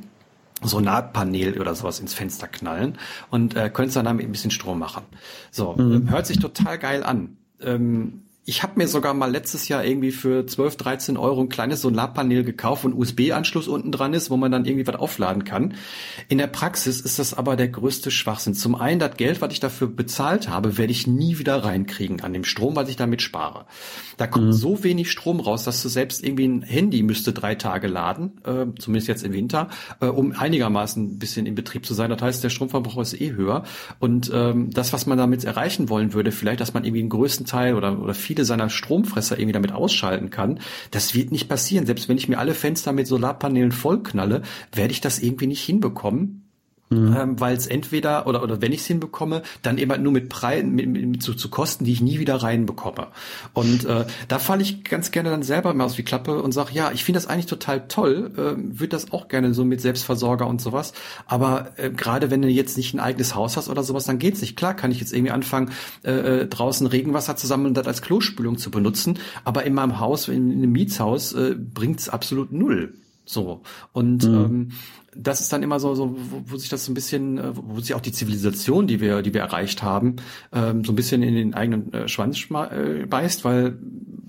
Solarpanel 0.62 1.60
oder 1.60 1.74
sowas 1.74 2.00
ins 2.00 2.14
Fenster 2.14 2.48
knallen 2.48 2.98
und 3.30 3.56
äh, 3.56 3.70
könntest 3.70 3.96
dann 3.96 4.06
damit 4.06 4.24
ein 4.24 4.32
bisschen 4.32 4.50
Strom 4.50 4.78
machen. 4.78 5.02
So, 5.50 5.74
mhm. 5.74 6.10
hört 6.10 6.26
sich 6.26 6.38
total 6.38 6.78
geil 6.78 7.02
an. 7.02 7.36
Ähm, 7.60 8.23
ich 8.46 8.62
habe 8.62 8.74
mir 8.76 8.88
sogar 8.88 9.14
mal 9.14 9.30
letztes 9.30 9.68
Jahr 9.68 9.84
irgendwie 9.84 10.10
für 10.10 10.46
12, 10.46 10.76
13 10.76 11.16
Euro 11.16 11.40
ein 11.40 11.48
kleines 11.48 11.80
Solarpanel 11.80 12.44
gekauft, 12.44 12.84
wo 12.84 12.88
ein 12.88 12.92
USB-Anschluss 12.92 13.68
unten 13.68 13.90
dran 13.90 14.12
ist, 14.12 14.28
wo 14.28 14.36
man 14.36 14.52
dann 14.52 14.66
irgendwie 14.66 14.86
was 14.86 14.96
aufladen 14.96 15.44
kann. 15.44 15.74
In 16.28 16.36
der 16.36 16.48
Praxis 16.48 17.00
ist 17.00 17.18
das 17.18 17.32
aber 17.32 17.56
der 17.56 17.68
größte 17.68 18.10
Schwachsinn. 18.10 18.54
Zum 18.54 18.74
einen, 18.74 19.00
das 19.00 19.16
Geld, 19.16 19.40
was 19.40 19.52
ich 19.52 19.60
dafür 19.60 19.88
bezahlt 19.88 20.50
habe, 20.50 20.76
werde 20.76 20.92
ich 20.92 21.06
nie 21.06 21.38
wieder 21.38 21.64
reinkriegen 21.64 22.20
an 22.20 22.34
dem 22.34 22.44
Strom, 22.44 22.76
was 22.76 22.90
ich 22.90 22.96
damit 22.96 23.22
spare. 23.22 23.64
Da 24.18 24.26
kommt 24.26 24.46
mhm. 24.46 24.52
so 24.52 24.84
wenig 24.84 25.10
Strom 25.10 25.40
raus, 25.40 25.64
dass 25.64 25.82
du 25.82 25.88
selbst 25.88 26.22
irgendwie 26.22 26.46
ein 26.46 26.62
Handy 26.62 27.02
müsste 27.02 27.32
drei 27.32 27.54
Tage 27.54 27.86
laden, 27.86 28.32
äh, 28.44 28.66
zumindest 28.78 29.08
jetzt 29.08 29.24
im 29.24 29.32
Winter, 29.32 29.70
äh, 30.00 30.06
um 30.06 30.32
einigermaßen 30.32 31.02
ein 31.02 31.18
bisschen 31.18 31.46
in 31.46 31.54
Betrieb 31.54 31.86
zu 31.86 31.94
sein. 31.94 32.10
Das 32.10 32.20
heißt, 32.20 32.44
der 32.44 32.50
Stromverbrauch 32.50 33.00
ist 33.00 33.18
eh 33.18 33.32
höher. 33.32 33.64
Und 34.00 34.30
ähm, 34.34 34.68
das, 34.70 34.92
was 34.92 35.06
man 35.06 35.16
damit 35.16 35.44
erreichen 35.44 35.88
wollen 35.88 36.12
würde, 36.12 36.30
vielleicht, 36.30 36.60
dass 36.60 36.74
man 36.74 36.84
irgendwie 36.84 37.00
einen 37.00 37.08
größten 37.08 37.46
Teil 37.46 37.74
oder, 37.74 37.98
oder 37.98 38.12
viel 38.12 38.33
viele 38.34 38.44
seiner 38.44 38.68
Stromfresser 38.68 39.38
irgendwie 39.38 39.52
damit 39.52 39.72
ausschalten 39.72 40.30
kann. 40.30 40.58
Das 40.90 41.14
wird 41.14 41.30
nicht 41.30 41.48
passieren. 41.48 41.86
Selbst 41.86 42.08
wenn 42.08 42.18
ich 42.18 42.28
mir 42.28 42.38
alle 42.38 42.54
Fenster 42.54 42.92
mit 42.92 43.06
Solarpanelen 43.06 43.72
vollknalle, 43.72 44.42
werde 44.72 44.92
ich 44.92 45.00
das 45.00 45.20
irgendwie 45.20 45.46
nicht 45.46 45.62
hinbekommen. 45.62 46.43
Mhm. 46.90 47.16
Ähm, 47.18 47.40
weil 47.40 47.56
es 47.56 47.66
entweder 47.66 48.26
oder 48.26 48.42
oder 48.42 48.60
wenn 48.60 48.72
ich 48.72 48.80
es 48.80 48.86
hinbekomme, 48.86 49.42
dann 49.62 49.78
eben 49.78 49.90
halt 49.90 50.02
nur 50.02 50.12
mit 50.12 50.28
Preisen 50.28 50.74
mit, 50.74 50.86
mit, 50.86 51.06
mit 51.06 51.22
zu, 51.22 51.34
zu 51.34 51.48
Kosten, 51.48 51.84
die 51.84 51.92
ich 51.92 52.02
nie 52.02 52.18
wieder 52.18 52.36
reinbekomme. 52.36 53.08
Und 53.54 53.86
äh, 53.86 54.04
da 54.28 54.38
falle 54.38 54.62
ich 54.62 54.84
ganz 54.84 55.10
gerne 55.10 55.30
dann 55.30 55.42
selber 55.42 55.72
mal 55.72 55.84
aus 55.84 55.94
die 55.94 56.02
Klappe 56.02 56.42
und 56.42 56.52
sage, 56.52 56.74
ja, 56.74 56.92
ich 56.92 57.02
finde 57.02 57.18
das 57.18 57.26
eigentlich 57.26 57.46
total 57.46 57.88
toll, 57.88 58.32
äh, 58.36 58.78
würde 58.78 58.90
das 58.90 59.12
auch 59.12 59.28
gerne 59.28 59.54
so 59.54 59.64
mit 59.64 59.80
Selbstversorger 59.80 60.46
und 60.46 60.60
sowas. 60.60 60.92
Aber 61.26 61.72
äh, 61.76 61.90
gerade 61.90 62.30
wenn 62.30 62.42
du 62.42 62.48
jetzt 62.48 62.76
nicht 62.76 62.92
ein 62.92 63.00
eigenes 63.00 63.34
Haus 63.34 63.56
hast 63.56 63.70
oder 63.70 63.82
sowas, 63.82 64.04
dann 64.04 64.18
geht's 64.18 64.42
nicht. 64.42 64.56
Klar 64.56 64.74
kann 64.74 64.90
ich 64.90 65.00
jetzt 65.00 65.14
irgendwie 65.14 65.32
anfangen, 65.32 65.70
äh, 66.04 66.12
äh 66.12 66.46
draußen 66.46 66.86
Regenwasser 66.86 67.36
zu 67.36 67.46
sammeln 67.46 67.68
und 67.68 67.76
das 67.78 67.86
als 67.86 68.02
Klospülung 68.02 68.58
zu 68.58 68.70
benutzen. 68.70 69.18
Aber 69.44 69.64
in 69.64 69.72
meinem 69.72 70.00
Haus, 70.00 70.28
in, 70.28 70.50
in 70.50 70.58
einem 70.58 70.72
Mietshaus, 70.72 71.32
äh, 71.32 71.54
bringt's 71.56 72.10
absolut 72.10 72.52
null. 72.52 72.92
So. 73.24 73.62
Und 73.92 74.24
mhm. 74.24 74.34
ähm, 74.34 74.68
das 75.16 75.40
ist 75.40 75.52
dann 75.52 75.62
immer 75.62 75.80
so, 75.80 75.94
so 75.94 76.16
wo, 76.16 76.42
wo 76.46 76.56
sich 76.56 76.68
das 76.68 76.84
so 76.84 76.92
ein 76.92 76.94
bisschen, 76.94 77.38
äh, 77.38 77.52
wo 77.54 77.80
sich 77.80 77.94
auch 77.94 78.00
die 78.00 78.12
Zivilisation, 78.12 78.86
die 78.86 79.00
wir, 79.00 79.22
die 79.22 79.34
wir 79.34 79.40
erreicht 79.40 79.82
haben, 79.82 80.16
ähm, 80.52 80.84
so 80.84 80.92
ein 80.92 80.96
bisschen 80.96 81.22
in 81.22 81.34
den 81.34 81.54
eigenen 81.54 81.92
äh, 81.92 82.08
Schwanz 82.08 82.46
äh, 82.50 83.06
beißt, 83.06 83.44
weil 83.44 83.78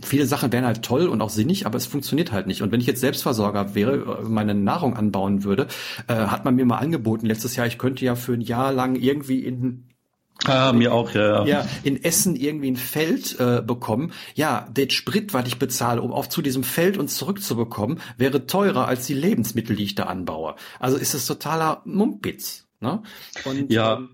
viele 0.02 0.26
Sachen 0.26 0.52
wären 0.52 0.66
halt 0.66 0.84
toll 0.84 1.08
und 1.08 1.22
auch 1.22 1.30
sinnig, 1.30 1.66
aber 1.66 1.78
es 1.78 1.86
funktioniert 1.86 2.32
halt 2.32 2.48
nicht. 2.48 2.62
Und 2.62 2.72
wenn 2.72 2.80
ich 2.80 2.88
jetzt 2.88 3.02
Selbstversorger 3.02 3.76
wäre, 3.76 4.22
äh, 4.24 4.30
meine 4.30 4.54
Nahrung 4.54 4.96
anbauen 4.96 5.44
würde, 5.44 5.68
äh, 6.08 6.14
hat 6.14 6.46
man 6.46 6.56
mir 6.56 6.66
mal 6.66 6.78
angeboten 6.78 7.26
letztes 7.26 7.56
Jahr, 7.56 7.68
ich 7.68 7.78
könnte 7.78 8.06
ja 8.06 8.16
für 8.16 8.34
ein 8.34 8.42
Jahr 8.42 8.72
lang 8.72 8.96
irgendwie 8.96 9.40
in 9.40 9.86
Ah, 10.44 10.74
mir 10.74 10.94
auch, 10.94 11.12
ja, 11.12 11.46
ja. 11.46 11.46
Ja, 11.46 11.68
in 11.84 12.04
Essen 12.04 12.36
irgendwie 12.36 12.70
ein 12.70 12.76
Feld 12.76 13.40
äh, 13.40 13.62
bekommen. 13.66 14.12
Ja, 14.36 14.68
der 14.70 14.90
Sprit, 14.90 15.34
was 15.34 15.48
ich 15.48 15.58
bezahle, 15.58 16.02
um 16.02 16.12
auch 16.12 16.28
zu 16.28 16.42
diesem 16.42 16.64
Feld 16.64 16.98
uns 16.98 17.16
zurückzubekommen, 17.16 18.00
wäre 18.18 18.46
teurer 18.46 18.88
als 18.88 19.08
die 19.08 19.14
Lebensmittel, 19.14 19.76
die 19.76 19.84
ich 19.84 19.96
da 19.96 20.04
anbaue. 20.04 20.56
Also 20.80 20.98
ist 20.98 21.14
es 21.14 21.26
totaler 21.26 21.82
Mumpitz. 21.86 22.68
Ne? 22.82 23.02
Und, 23.46 23.72
ja, 23.72 23.96
ähm, 23.96 24.10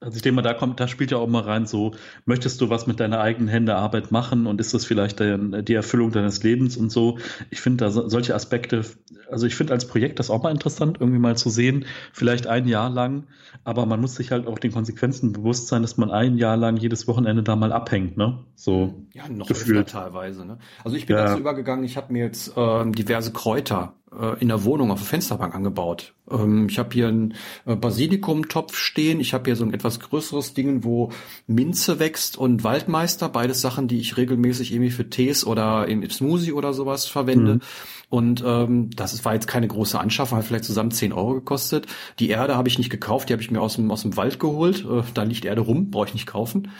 also 0.00 0.16
ich 0.16 0.22
denke 0.22 0.36
mal, 0.36 0.42
da 0.42 0.54
kommt, 0.54 0.80
da 0.80 0.88
spielt 0.88 1.10
ja 1.10 1.18
auch 1.18 1.28
mal 1.28 1.42
rein, 1.42 1.66
so, 1.66 1.92
möchtest 2.24 2.60
du 2.60 2.70
was 2.70 2.86
mit 2.86 3.00
deiner 3.00 3.20
eigenen 3.20 3.48
Hände 3.48 3.76
Arbeit 3.76 4.10
machen 4.10 4.46
und 4.46 4.58
ist 4.58 4.72
das 4.72 4.86
vielleicht 4.86 5.20
dein, 5.20 5.62
die 5.64 5.74
Erfüllung 5.74 6.10
deines 6.10 6.42
Lebens 6.42 6.78
und 6.78 6.90
so. 6.90 7.18
Ich 7.50 7.60
finde 7.60 7.84
da 7.84 7.90
solche 7.90 8.34
Aspekte, 8.34 8.82
also 9.30 9.46
ich 9.46 9.54
finde 9.54 9.74
als 9.74 9.86
Projekt 9.86 10.18
das 10.18 10.30
auch 10.30 10.42
mal 10.42 10.50
interessant, 10.50 10.96
irgendwie 11.00 11.18
mal 11.18 11.36
zu 11.36 11.50
sehen, 11.50 11.84
vielleicht 12.14 12.46
ein 12.46 12.66
Jahr 12.66 12.88
lang, 12.88 13.24
aber 13.64 13.84
man 13.84 14.00
muss 14.00 14.14
sich 14.14 14.32
halt 14.32 14.46
auch 14.46 14.58
den 14.58 14.72
Konsequenzen 14.72 15.32
bewusst 15.32 15.68
sein, 15.68 15.82
dass 15.82 15.98
man 15.98 16.10
ein 16.10 16.38
Jahr 16.38 16.56
lang 16.56 16.78
jedes 16.78 17.06
Wochenende 17.06 17.42
da 17.42 17.54
mal 17.54 17.72
abhängt, 17.72 18.16
ne? 18.16 18.44
So. 18.54 19.06
Ja, 19.12 19.28
noch 19.28 19.48
gefühlt. 19.48 19.90
teilweise, 19.90 20.46
ne? 20.46 20.58
Also 20.82 20.96
ich 20.96 21.04
bin 21.06 21.16
ja. 21.16 21.26
dazu 21.26 21.40
übergegangen, 21.40 21.84
ich 21.84 21.98
habe 21.98 22.12
mir 22.12 22.24
jetzt 22.24 22.56
äh, 22.56 22.90
diverse 22.90 23.32
Kräuter 23.32 23.99
in 24.40 24.48
der 24.48 24.64
Wohnung 24.64 24.90
auf 24.90 24.98
der 24.98 25.06
Fensterbank 25.06 25.54
angebaut. 25.54 26.14
Ähm, 26.30 26.68
ich 26.68 26.78
habe 26.78 26.90
hier 26.92 27.08
einen 27.08 27.34
äh, 27.66 27.76
Basilikumtopf 27.76 28.76
stehen. 28.76 29.20
Ich 29.20 29.34
habe 29.34 29.44
hier 29.44 29.56
so 29.56 29.64
ein 29.64 29.74
etwas 29.74 30.00
größeres 30.00 30.54
Ding, 30.54 30.84
wo 30.84 31.10
Minze 31.46 31.98
wächst 31.98 32.38
und 32.38 32.64
Waldmeister. 32.64 33.28
Beides 33.28 33.60
Sachen, 33.60 33.88
die 33.88 33.98
ich 33.98 34.16
regelmäßig 34.16 34.72
irgendwie 34.72 34.90
für 34.90 35.08
Tees 35.08 35.44
oder 35.44 35.88
im 35.88 36.08
Smoothie 36.08 36.52
oder 36.52 36.72
sowas 36.72 37.06
verwende. 37.06 37.54
Mhm. 37.54 37.60
Und 38.08 38.42
ähm, 38.44 38.90
das 38.90 39.24
war 39.24 39.34
jetzt 39.34 39.46
keine 39.46 39.68
große 39.68 39.98
Anschaffung, 39.98 40.38
hat 40.38 40.44
vielleicht 40.44 40.64
zusammen 40.64 40.90
10 40.90 41.12
Euro 41.12 41.34
gekostet. 41.34 41.86
Die 42.18 42.28
Erde 42.28 42.56
habe 42.56 42.68
ich 42.68 42.76
nicht 42.76 42.90
gekauft, 42.90 43.28
die 43.28 43.32
habe 43.32 43.42
ich 43.42 43.52
mir 43.52 43.60
aus 43.60 43.76
dem, 43.76 43.88
aus 43.92 44.02
dem 44.02 44.16
Wald 44.16 44.40
geholt. 44.40 44.84
Äh, 44.84 45.02
da 45.14 45.22
liegt 45.22 45.44
Erde 45.44 45.60
rum, 45.60 45.90
brauche 45.90 46.08
ich 46.08 46.14
nicht 46.14 46.26
kaufen. 46.26 46.70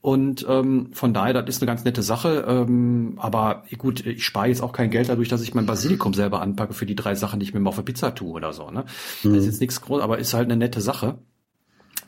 Und 0.00 0.46
ähm, 0.48 0.88
von 0.92 1.12
daher, 1.12 1.34
das 1.34 1.56
ist 1.56 1.62
eine 1.62 1.66
ganz 1.66 1.84
nette 1.84 2.02
Sache. 2.02 2.46
Ähm, 2.48 3.14
aber 3.18 3.64
gut, 3.76 4.06
ich 4.06 4.24
spare 4.24 4.48
jetzt 4.48 4.62
auch 4.62 4.72
kein 4.72 4.90
Geld 4.90 5.10
dadurch, 5.10 5.28
dass 5.28 5.42
ich 5.42 5.52
mein 5.54 5.66
Basilikum 5.66 6.14
selber 6.14 6.40
anpacke 6.40 6.72
für 6.78 6.86
die 6.86 6.96
drei 6.96 7.14
Sachen, 7.14 7.40
die 7.40 7.44
ich 7.44 7.54
mir 7.54 7.60
mal 7.60 7.70
auf 7.70 7.76
der 7.76 7.82
Pizza 7.82 8.14
tue 8.14 8.32
oder 8.32 8.52
so. 8.52 8.70
Ne? 8.70 8.84
Mhm. 9.22 9.34
Das 9.34 9.42
ist 9.42 9.46
jetzt 9.46 9.60
nichts 9.60 9.80
groß, 9.80 10.00
aber 10.02 10.18
ist 10.18 10.34
halt 10.34 10.46
eine 10.46 10.56
nette 10.56 10.80
Sache. 10.80 11.18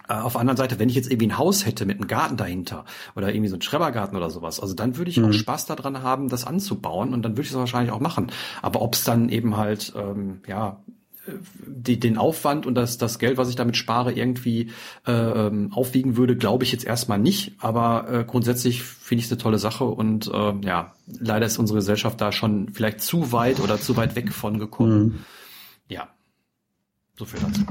Äh, 0.08 0.14
auf 0.14 0.32
der 0.32 0.40
anderen 0.40 0.56
Seite, 0.56 0.78
wenn 0.78 0.88
ich 0.88 0.96
jetzt 0.96 1.10
irgendwie 1.10 1.28
ein 1.28 1.38
Haus 1.38 1.66
hätte 1.66 1.86
mit 1.86 1.98
einem 1.98 2.08
Garten 2.08 2.36
dahinter 2.36 2.84
oder 3.14 3.32
irgendwie 3.32 3.48
so 3.48 3.56
ein 3.56 3.62
Schrebergarten 3.62 4.16
oder 4.16 4.30
sowas, 4.30 4.60
also 4.60 4.74
dann 4.74 4.96
würde 4.96 5.10
ich 5.10 5.18
mhm. 5.18 5.26
auch 5.26 5.32
Spaß 5.32 5.66
daran 5.66 6.02
haben, 6.02 6.28
das 6.28 6.46
anzubauen 6.46 7.14
und 7.14 7.22
dann 7.22 7.32
würde 7.32 7.42
ich 7.42 7.50
es 7.50 7.56
wahrscheinlich 7.56 7.92
auch 7.92 8.00
machen. 8.00 8.32
Aber 8.62 8.82
ob 8.82 8.94
es 8.94 9.04
dann 9.04 9.28
eben 9.28 9.56
halt, 9.56 9.92
ähm, 9.96 10.40
ja, 10.46 10.82
die, 11.66 11.98
den 12.00 12.18
Aufwand 12.18 12.66
und 12.66 12.74
das, 12.74 12.98
das 12.98 13.18
Geld, 13.18 13.36
was 13.36 13.48
ich 13.48 13.56
damit 13.56 13.76
spare, 13.76 14.12
irgendwie 14.12 14.70
äh, 15.06 15.50
aufwiegen 15.70 16.16
würde, 16.16 16.36
glaube 16.36 16.64
ich 16.64 16.72
jetzt 16.72 16.84
erstmal 16.84 17.18
nicht. 17.18 17.52
Aber 17.58 18.08
äh, 18.10 18.24
grundsätzlich 18.24 18.82
finde 18.82 19.20
ich 19.20 19.26
es 19.26 19.32
eine 19.32 19.40
tolle 19.40 19.58
Sache 19.58 19.84
und 19.84 20.28
äh, 20.32 20.54
ja, 20.64 20.94
leider 21.06 21.46
ist 21.46 21.58
unsere 21.58 21.78
Gesellschaft 21.78 22.20
da 22.20 22.32
schon 22.32 22.70
vielleicht 22.72 23.00
zu 23.00 23.32
weit 23.32 23.60
oder 23.60 23.80
zu 23.80 23.96
weit 23.96 24.16
weg 24.16 24.32
von 24.32 24.58
gekommen. 24.58 25.02
Mhm. 25.02 25.18
Ja, 25.88 26.08
so 27.16 27.24
viel 27.24 27.40
dazu. 27.40 27.64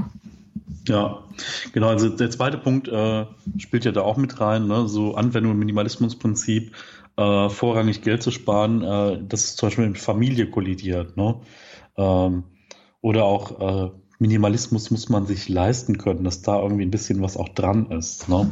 Ja, 0.88 1.24
genau. 1.72 1.90
Also 1.90 2.10
der 2.10 2.32
zweite 2.32 2.58
Punkt 2.58 2.88
äh, 2.88 3.26
spielt 3.58 3.86
ja 3.86 3.92
da 3.92 4.02
auch 4.02 4.18
mit 4.18 4.40
rein, 4.42 4.68
ne? 4.68 4.88
so 4.88 5.16
Anwendung 5.16 5.52
im 5.52 5.60
Minimalismusprinzip, 5.60 6.74
äh, 7.16 7.50
vorrangig 7.50 8.02
Geld 8.02 8.24
zu 8.24 8.32
sparen, 8.32 8.82
äh, 8.82 9.20
das 9.28 9.46
ist 9.46 9.58
zum 9.58 9.68
Beispiel 9.68 9.88
mit 9.88 10.00
Familie 10.00 10.50
kollidiert. 10.50 11.16
Ne? 11.16 11.36
Ähm, 11.98 12.44
oder 13.02 13.24
auch 13.26 13.88
äh, 13.88 13.92
Minimalismus 14.22 14.92
muss 14.92 15.08
man 15.08 15.26
sich 15.26 15.48
leisten 15.48 15.98
können, 15.98 16.26
dass 16.26 16.42
da 16.42 16.62
irgendwie 16.62 16.84
ein 16.84 16.92
bisschen 16.92 17.22
was 17.22 17.38
auch 17.38 17.48
dran 17.48 17.90
ist. 17.92 18.28
Ne? 18.28 18.52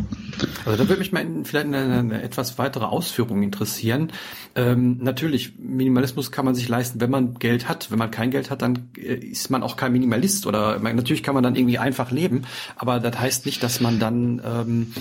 Also 0.65 0.81
da 0.81 0.87
würde 0.87 0.99
mich 0.99 1.11
mal 1.11 1.19
in, 1.19 1.43
vielleicht 1.43 1.65
eine, 1.65 1.79
eine 1.79 2.21
etwas 2.21 2.57
weitere 2.57 2.85
Ausführung 2.85 3.43
interessieren. 3.43 4.13
Ähm, 4.55 4.99
natürlich, 5.01 5.59
Minimalismus 5.59 6.31
kann 6.31 6.45
man 6.45 6.55
sich 6.55 6.69
leisten, 6.69 7.01
wenn 7.01 7.09
man 7.11 7.33
Geld 7.33 7.67
hat. 7.67 7.91
Wenn 7.91 7.99
man 7.99 8.11
kein 8.11 8.31
Geld 8.31 8.49
hat, 8.49 8.61
dann 8.61 8.87
äh, 8.97 9.15
ist 9.15 9.49
man 9.49 9.61
auch 9.61 9.75
kein 9.75 9.91
Minimalist. 9.91 10.47
Oder 10.47 10.79
man, 10.79 10.95
natürlich 10.95 11.21
kann 11.21 11.35
man 11.35 11.43
dann 11.43 11.57
irgendwie 11.57 11.79
einfach 11.79 12.11
leben, 12.11 12.43
aber 12.77 13.01
das 13.01 13.19
heißt 13.19 13.45
nicht, 13.45 13.61
dass 13.61 13.81
man 13.81 13.99
dann 13.99 14.41
ähm, 14.45 14.93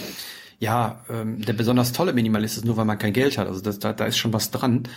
ja 0.59 1.05
ähm, 1.09 1.43
der 1.43 1.53
besonders 1.53 1.93
tolle 1.93 2.13
Minimalist 2.13 2.57
ist, 2.57 2.65
nur 2.65 2.77
weil 2.77 2.87
man 2.87 2.99
kein 2.99 3.13
Geld 3.13 3.39
hat. 3.39 3.47
Also 3.47 3.61
das, 3.61 3.79
da, 3.79 3.93
da 3.93 4.05
ist 4.07 4.19
schon 4.19 4.33
was 4.33 4.51
dran. 4.51 4.89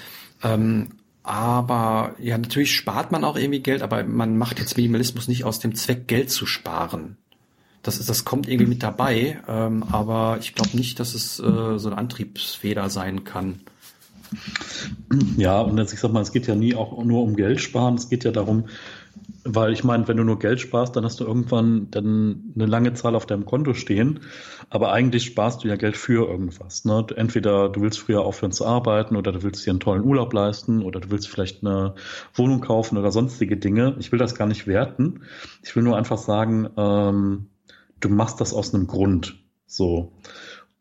Ähm, 0.41 0.87
aber 1.29 2.15
ja, 2.17 2.39
natürlich 2.39 2.75
spart 2.75 3.11
man 3.11 3.23
auch 3.23 3.37
irgendwie 3.37 3.59
Geld, 3.59 3.83
aber 3.83 4.03
man 4.03 4.35
macht 4.35 4.57
jetzt 4.57 4.77
Minimalismus 4.77 5.27
nicht 5.27 5.43
aus 5.43 5.59
dem 5.59 5.75
Zweck, 5.75 6.07
Geld 6.07 6.31
zu 6.31 6.47
sparen. 6.47 7.17
Das 7.83 7.99
ist, 7.99 8.09
das 8.09 8.25
kommt 8.25 8.49
irgendwie 8.49 8.65
mit 8.65 8.81
dabei, 8.81 9.39
ähm, 9.47 9.83
aber 9.91 10.37
ich 10.39 10.55
glaube 10.55 10.75
nicht, 10.75 10.99
dass 10.99 11.13
es 11.13 11.39
äh, 11.39 11.77
so 11.77 11.89
eine 11.89 11.99
Antriebsfeder 11.99 12.89
sein 12.89 13.25
kann. 13.25 13.61
Ja, 15.37 15.61
und 15.61 15.77
jetzt, 15.77 15.93
ich 15.93 15.99
sag 15.99 16.11
mal, 16.11 16.23
es 16.23 16.31
geht 16.31 16.47
ja 16.47 16.55
nie 16.55 16.73
auch 16.73 17.03
nur 17.03 17.21
um 17.21 17.35
Geld 17.35 17.61
sparen, 17.61 17.93
es 17.93 18.09
geht 18.09 18.23
ja 18.23 18.31
darum, 18.31 18.65
weil 19.43 19.73
ich 19.73 19.83
meine, 19.83 20.07
wenn 20.07 20.17
du 20.17 20.23
nur 20.23 20.39
Geld 20.39 20.59
sparst, 20.59 20.95
dann 20.95 21.05
hast 21.05 21.19
du 21.19 21.25
irgendwann 21.25 21.89
dann 21.91 22.53
eine 22.55 22.65
lange 22.65 22.93
Zahl 22.93 23.15
auf 23.15 23.25
deinem 23.25 23.45
Konto 23.45 23.73
stehen. 23.73 24.21
Aber 24.69 24.91
eigentlich 24.91 25.25
sparst 25.25 25.63
du 25.63 25.67
ja 25.67 25.75
Geld 25.75 25.97
für 25.97 26.27
irgendwas. 26.27 26.85
Ne? 26.85 27.05
Entweder 27.15 27.69
du 27.69 27.81
willst 27.81 27.99
früher 27.99 28.21
aufhören 28.21 28.51
zu 28.51 28.65
arbeiten 28.65 29.15
oder 29.15 29.31
du 29.31 29.43
willst 29.43 29.65
dir 29.65 29.71
einen 29.71 29.79
tollen 29.79 30.03
Urlaub 30.03 30.33
leisten 30.33 30.83
oder 30.83 30.99
du 30.99 31.11
willst 31.11 31.27
vielleicht 31.27 31.65
eine 31.65 31.95
Wohnung 32.33 32.61
kaufen 32.61 32.97
oder 32.97 33.11
sonstige 33.11 33.57
Dinge. 33.57 33.95
Ich 33.99 34.11
will 34.11 34.19
das 34.19 34.35
gar 34.35 34.47
nicht 34.47 34.67
werten. 34.67 35.21
Ich 35.63 35.75
will 35.75 35.83
nur 35.83 35.97
einfach 35.97 36.17
sagen, 36.17 36.69
ähm, 36.77 37.47
du 37.99 38.09
machst 38.09 38.41
das 38.41 38.53
aus 38.53 38.73
einem 38.73 38.87
Grund. 38.87 39.37
So. 39.65 40.11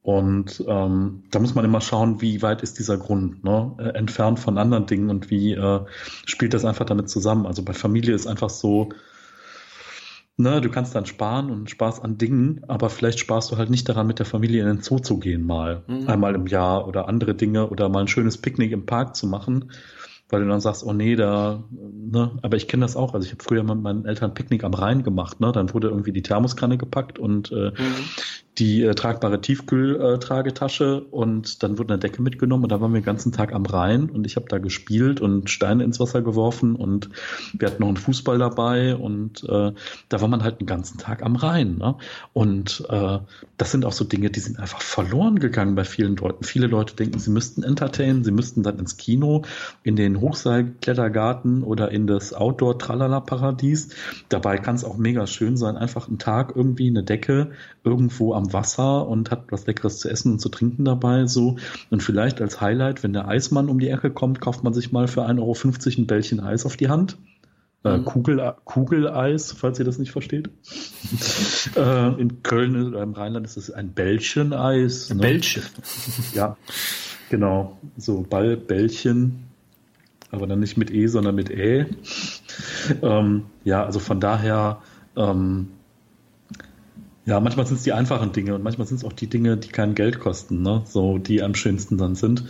Und 0.02 0.64
ähm, 0.66 1.24
da 1.30 1.38
muss 1.38 1.54
man 1.54 1.64
immer 1.64 1.80
schauen, 1.80 2.20
wie 2.20 2.40
weit 2.40 2.62
ist 2.62 2.78
dieser 2.78 2.96
Grund 2.96 3.44
ne? 3.44 3.74
äh, 3.78 3.88
entfernt 3.90 4.38
von 4.38 4.56
anderen 4.56 4.86
Dingen 4.86 5.10
und 5.10 5.30
wie 5.30 5.52
äh, 5.52 5.80
spielt 6.24 6.54
das 6.54 6.64
einfach 6.64 6.86
damit 6.86 7.10
zusammen. 7.10 7.46
Also 7.46 7.62
bei 7.62 7.72
Familie 7.74 8.14
ist 8.14 8.26
einfach 8.26 8.48
so, 8.48 8.90
ne, 10.36 10.60
du 10.60 10.70
kannst 10.70 10.94
dann 10.94 11.04
sparen 11.04 11.50
und 11.50 11.68
sparst 11.68 12.02
an 12.02 12.16
Dingen, 12.16 12.62
aber 12.68 12.90
vielleicht 12.90 13.18
sparst 13.18 13.50
du 13.50 13.58
halt 13.58 13.70
nicht 13.70 13.88
daran, 13.88 14.06
mit 14.06 14.18
der 14.18 14.26
Familie 14.26 14.62
in 14.62 14.68
den 14.68 14.82
Zoo 14.82 15.00
zu 15.00 15.18
gehen 15.18 15.44
mal, 15.44 15.82
mhm. 15.88 16.08
einmal 16.08 16.34
im 16.36 16.46
Jahr 16.46 16.86
oder 16.88 17.08
andere 17.08 17.34
Dinge 17.34 17.68
oder 17.68 17.88
mal 17.88 18.00
ein 18.00 18.08
schönes 18.08 18.38
Picknick 18.38 18.72
im 18.72 18.86
Park 18.86 19.16
zu 19.16 19.26
machen 19.26 19.72
weil 20.30 20.42
du 20.42 20.48
dann 20.48 20.60
sagst, 20.60 20.84
oh 20.84 20.92
nee, 20.92 21.16
da, 21.16 21.64
ne, 21.70 22.38
aber 22.42 22.58
ich 22.58 22.68
kenne 22.68 22.82
das 22.82 22.96
auch. 22.96 23.14
Also 23.14 23.24
ich 23.24 23.32
habe 23.32 23.42
früher 23.42 23.62
mit 23.62 23.80
meinen 23.80 24.04
Eltern 24.04 24.34
Picknick 24.34 24.62
am 24.62 24.74
Rhein 24.74 25.02
gemacht, 25.02 25.40
ne? 25.40 25.52
Dann 25.52 25.72
wurde 25.72 25.88
irgendwie 25.88 26.12
die 26.12 26.20
Thermoskanne 26.20 26.76
gepackt 26.76 27.18
und 27.18 27.50
äh, 27.50 27.70
mhm 27.70 27.94
die 28.58 28.82
äh, 28.82 28.94
tragbare 28.94 29.40
Tiefkühltragetasche 29.40 31.02
und 31.10 31.62
dann 31.62 31.78
wurde 31.78 31.94
eine 31.94 32.00
Decke 32.00 32.22
mitgenommen 32.22 32.64
und 32.64 32.72
da 32.72 32.80
waren 32.80 32.92
wir 32.92 33.00
den 33.00 33.06
ganzen 33.06 33.32
Tag 33.32 33.52
am 33.52 33.66
Rhein 33.66 34.10
und 34.10 34.26
ich 34.26 34.36
habe 34.36 34.46
da 34.48 34.58
gespielt 34.58 35.20
und 35.20 35.48
Steine 35.48 35.84
ins 35.84 36.00
Wasser 36.00 36.22
geworfen 36.22 36.74
und 36.74 37.08
wir 37.52 37.68
hatten 37.68 37.80
noch 37.80 37.88
einen 37.88 37.96
Fußball 37.96 38.38
dabei 38.38 38.96
und 38.96 39.44
äh, 39.44 39.72
da 40.08 40.20
war 40.20 40.28
man 40.28 40.42
halt 40.42 40.60
den 40.60 40.66
ganzen 40.66 40.98
Tag 40.98 41.22
am 41.22 41.36
Rhein. 41.36 41.78
Ne? 41.78 41.96
Und 42.32 42.84
äh, 42.88 43.18
das 43.56 43.70
sind 43.70 43.84
auch 43.84 43.92
so 43.92 44.04
Dinge, 44.04 44.30
die 44.30 44.40
sind 44.40 44.58
einfach 44.58 44.80
verloren 44.80 45.38
gegangen 45.38 45.74
bei 45.74 45.84
vielen 45.84 46.16
Leuten. 46.16 46.44
Viele 46.44 46.66
Leute 46.66 46.96
denken, 46.96 47.18
sie 47.18 47.30
müssten 47.30 47.62
entertainen, 47.62 48.24
sie 48.24 48.32
müssten 48.32 48.62
dann 48.62 48.78
ins 48.78 48.96
Kino, 48.96 49.42
in 49.82 49.96
den 49.96 50.20
Hochseilklettergarten 50.20 51.62
oder 51.62 51.90
in 51.90 52.06
das 52.06 52.32
Outdoor-Tralala-Paradies. 52.32 53.90
Dabei 54.28 54.58
kann 54.58 54.74
es 54.74 54.84
auch 54.84 54.96
mega 54.96 55.26
schön 55.26 55.56
sein, 55.56 55.76
einfach 55.76 56.08
einen 56.08 56.18
Tag 56.18 56.54
irgendwie 56.56 56.88
eine 56.88 57.04
Decke 57.04 57.52
irgendwo 57.84 58.34
am 58.34 58.47
Wasser 58.52 59.06
und 59.06 59.30
hat 59.30 59.44
was 59.50 59.66
Leckeres 59.66 59.98
zu 59.98 60.08
essen 60.08 60.32
und 60.32 60.38
zu 60.40 60.48
trinken 60.48 60.84
dabei. 60.84 61.26
So. 61.26 61.56
Und 61.90 62.02
vielleicht 62.02 62.40
als 62.40 62.60
Highlight, 62.60 63.02
wenn 63.02 63.12
der 63.12 63.28
Eismann 63.28 63.68
um 63.68 63.78
die 63.78 63.88
Ecke 63.88 64.10
kommt, 64.10 64.40
kauft 64.40 64.64
man 64.64 64.72
sich 64.72 64.92
mal 64.92 65.08
für 65.08 65.26
1,50 65.26 65.38
Euro 65.40 66.00
ein 66.02 66.06
Bällchen 66.06 66.40
Eis 66.40 66.66
auf 66.66 66.76
die 66.76 66.88
Hand. 66.88 67.16
Äh, 67.84 67.98
mhm. 67.98 68.04
Kugel, 68.04 68.54
Kugeleis, 68.64 69.52
falls 69.52 69.78
ihr 69.78 69.84
das 69.84 69.98
nicht 69.98 70.10
versteht. 70.10 70.50
äh, 71.76 72.20
in 72.20 72.42
Köln 72.42 72.88
oder 72.88 73.02
im 73.02 73.12
Rheinland 73.12 73.46
ist 73.46 73.56
es 73.56 73.70
ein 73.70 73.92
Bällchen-Eis. 73.92 75.10
Ne? 75.10 75.20
Bällchen. 75.20 75.62
Ja, 76.34 76.56
genau. 77.30 77.78
So 77.96 78.22
Ball, 78.28 78.56
Bällchen. 78.56 79.44
Aber 80.30 80.46
dann 80.46 80.60
nicht 80.60 80.76
mit 80.76 80.90
E, 80.90 81.06
sondern 81.06 81.34
mit 81.34 81.50
Ä. 81.50 81.86
Ähm, 83.00 83.44
ja, 83.64 83.84
also 83.84 83.98
von 83.98 84.20
daher 84.20 84.82
ähm, 85.16 85.68
ja, 87.28 87.40
manchmal 87.40 87.66
sind 87.66 87.76
es 87.76 87.82
die 87.82 87.92
einfachen 87.92 88.32
Dinge 88.32 88.54
und 88.54 88.64
manchmal 88.64 88.86
sind 88.86 88.96
es 88.96 89.04
auch 89.04 89.12
die 89.12 89.26
Dinge, 89.26 89.58
die 89.58 89.68
kein 89.68 89.94
Geld 89.94 90.18
kosten, 90.18 90.62
ne? 90.62 90.82
so 90.86 91.18
die 91.18 91.42
am 91.42 91.54
schönsten 91.54 91.98
dann 91.98 92.14
sind. 92.14 92.44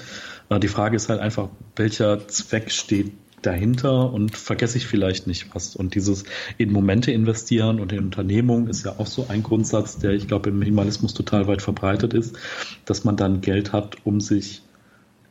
Äh, 0.50 0.60
die 0.60 0.68
Frage 0.68 0.94
ist 0.94 1.08
halt 1.08 1.20
einfach, 1.20 1.48
welcher 1.74 2.28
Zweck 2.28 2.70
steht 2.70 3.10
dahinter 3.42 4.12
und 4.12 4.36
vergesse 4.36 4.78
ich 4.78 4.86
vielleicht 4.86 5.26
nicht 5.26 5.52
was. 5.52 5.74
Und 5.74 5.96
dieses 5.96 6.22
in 6.58 6.70
Momente 6.70 7.10
investieren 7.10 7.80
und 7.80 7.92
in 7.92 8.04
Unternehmungen 8.04 8.68
ist 8.68 8.84
ja 8.84 8.94
auch 8.98 9.08
so 9.08 9.26
ein 9.28 9.42
Grundsatz, 9.42 9.98
der 9.98 10.12
ich 10.12 10.28
glaube 10.28 10.50
im 10.50 10.60
Minimalismus 10.60 11.12
total 11.12 11.48
weit 11.48 11.60
verbreitet 11.60 12.14
ist, 12.14 12.36
dass 12.84 13.02
man 13.02 13.16
dann 13.16 13.40
Geld 13.40 13.72
hat, 13.72 13.96
um 14.04 14.20
sich, 14.20 14.62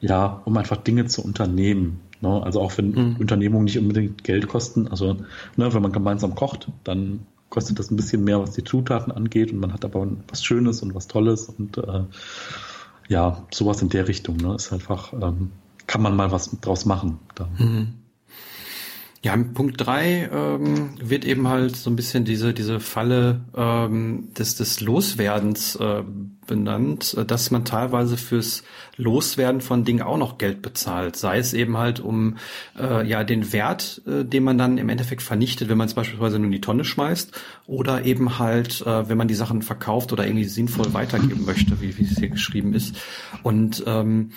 ja, 0.02 0.42
um 0.44 0.58
einfach 0.58 0.78
Dinge 0.78 1.06
zu 1.06 1.24
unternehmen. 1.24 2.02
Ne? 2.20 2.44
Also 2.44 2.60
auch 2.60 2.78
wenn 2.78 2.92
mhm. 2.92 3.16
Unternehmungen 3.18 3.64
nicht 3.64 3.80
unbedingt 3.80 4.26
Geld 4.26 4.50
kosten, 4.50 4.90
also 4.90 5.14
ne, 5.56 5.74
wenn 5.74 5.82
man 5.82 5.94
gemeinsam 5.94 6.36
kocht, 6.36 6.68
dann 6.84 7.22
kostet 7.50 7.80
das 7.80 7.92
ein 7.92 7.96
bisschen 7.96 8.24
mehr, 8.24 8.40
was 8.40 8.52
die 8.52 8.64
Zutaten 8.64 9.12
angeht 9.12 9.52
und 9.52 9.60
man 9.60 9.74
hat 9.74 9.86
aber 9.86 10.08
was 10.28 10.44
Schönes 10.44 10.82
und 10.82 10.96
was 10.96 11.08
Tolles 11.08 11.50
und 11.50 11.78
äh, 11.78 12.04
ja, 13.08 13.46
sowas 13.52 13.82
in 13.82 13.90
der 13.90 14.08
Richtung, 14.08 14.38
ne, 14.38 14.56
ist 14.56 14.74
einfach, 14.74 15.14
ähm, 15.14 15.52
kann 15.86 16.02
man 16.02 16.16
mal 16.16 16.32
was 16.32 16.52
draus 16.60 16.86
machen. 16.86 17.20
Mhm. 17.58 17.94
Ja, 19.24 19.36
Punkt 19.36 19.76
drei 19.78 20.30
ähm, 20.32 20.92
wird 21.02 21.26
eben 21.26 21.48
halt 21.48 21.76
so 21.76 21.90
ein 21.90 21.96
bisschen 21.96 22.24
diese, 22.24 22.54
diese 22.54 22.80
Falle 22.80 23.42
ähm, 23.56 24.30
des, 24.38 24.56
des 24.56 24.80
Loswerdens 24.80 25.76
äh, 25.76 26.04
benannt, 26.46 27.18
dass 27.28 27.52
man 27.52 27.66
teilweise 27.66 28.16
fürs 28.16 28.64
Loswerden 28.96 29.60
von 29.60 29.84
Dingen 29.84 30.02
auch 30.02 30.18
noch 30.18 30.38
Geld 30.38 30.62
bezahlt. 30.62 31.18
Sei 31.18 31.40
es 31.40 31.54
eben 31.54 31.78
halt 31.78 32.00
um 32.00 32.38
äh, 32.80 33.06
ja 33.08 33.24
den 33.24 33.52
Wert, 33.52 34.02
äh, 34.08 34.24
den 34.24 34.44
man 34.44 34.58
dann 34.58 34.78
im 34.78 34.88
Endeffekt 34.88 35.24
vernichtet, 35.24 35.68
wenn 35.68 35.78
man 35.78 35.88
es 35.88 35.96
beispielsweise 35.96 36.38
nur 36.38 36.46
in 36.46 36.54
die 36.54 36.62
Tonne 36.62 36.86
schmeißt, 36.86 37.32
oder 37.66 38.06
eben 38.06 38.40
halt, 38.40 38.82
äh, 38.86 39.10
wenn 39.10 39.18
man 39.18 39.28
die 39.28 39.36
Sachen 39.36 39.62
verkauft 39.62 40.14
oder 40.14 40.26
irgendwie 40.26 40.46
sinnvoll 40.46 40.94
weitergeben 40.94 41.44
möchte, 41.46 41.82
wie, 41.82 41.98
wie 41.98 42.04
es 42.04 42.18
hier 42.18 42.30
geschrieben 42.30 42.74
ist. 42.74 42.96
Und 43.44 43.84
ähm, 43.86 44.30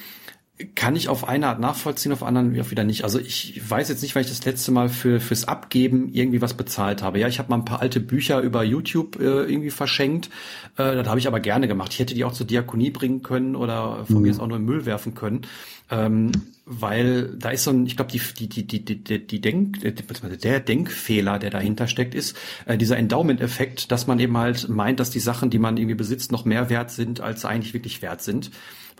kann 0.74 0.96
ich 0.96 1.08
auf 1.08 1.28
eine 1.28 1.48
Art 1.48 1.60
nachvollziehen, 1.60 2.12
auf 2.12 2.22
anderen 2.22 2.58
auch 2.60 2.70
wieder 2.70 2.84
nicht. 2.84 3.04
Also 3.04 3.18
ich 3.18 3.60
weiß 3.68 3.88
jetzt 3.88 4.02
nicht, 4.02 4.14
weil 4.14 4.22
ich 4.22 4.28
das 4.28 4.44
letzte 4.44 4.72
Mal 4.72 4.88
für 4.88 5.20
fürs 5.20 5.46
Abgeben 5.46 6.10
irgendwie 6.12 6.42
was 6.42 6.54
bezahlt 6.54 7.02
habe. 7.02 7.18
Ja, 7.18 7.28
ich 7.28 7.38
habe 7.38 7.50
mal 7.50 7.56
ein 7.56 7.64
paar 7.64 7.80
alte 7.80 8.00
Bücher 8.00 8.40
über 8.40 8.62
YouTube 8.62 9.18
äh, 9.20 9.44
irgendwie 9.44 9.70
verschenkt. 9.70 10.28
Äh, 10.76 10.94
das 10.94 11.08
habe 11.08 11.18
ich 11.18 11.26
aber 11.26 11.40
gerne 11.40 11.68
gemacht. 11.68 11.92
Ich 11.92 11.98
hätte 11.98 12.14
die 12.14 12.24
auch 12.24 12.32
zur 12.32 12.46
Diakonie 12.46 12.90
bringen 12.90 13.22
können 13.22 13.56
oder 13.56 14.04
von 14.06 14.16
mhm. 14.16 14.22
mir 14.22 14.28
jetzt 14.28 14.40
auch 14.40 14.46
nur 14.46 14.58
im 14.58 14.64
Müll 14.64 14.86
werfen 14.86 15.14
können. 15.14 15.42
Ähm, 15.90 16.32
weil 16.72 17.36
da 17.36 17.50
ist 17.50 17.64
so 17.64 17.70
ein, 17.70 17.84
ich 17.84 17.96
glaube, 17.96 18.12
die, 18.12 18.20
die, 18.20 18.48
die, 18.48 18.84
die, 18.84 19.02
die, 19.02 19.26
die 19.26 19.40
Denk, 19.40 19.80
der 19.80 20.60
Denkfehler, 20.60 21.38
der 21.38 21.50
dahinter 21.50 21.88
steckt, 21.88 22.14
ist 22.14 22.36
äh, 22.66 22.78
dieser 22.78 22.96
Endowment-Effekt, 22.96 23.90
dass 23.90 24.06
man 24.06 24.20
eben 24.20 24.36
halt 24.36 24.68
meint, 24.68 25.00
dass 25.00 25.10
die 25.10 25.20
Sachen, 25.20 25.50
die 25.50 25.58
man 25.58 25.76
irgendwie 25.76 25.96
besitzt, 25.96 26.30
noch 26.30 26.44
mehr 26.44 26.70
wert 26.70 26.90
sind, 26.90 27.20
als 27.20 27.40
sie 27.40 27.48
eigentlich 27.48 27.74
wirklich 27.74 28.02
wert 28.02 28.22
sind 28.22 28.50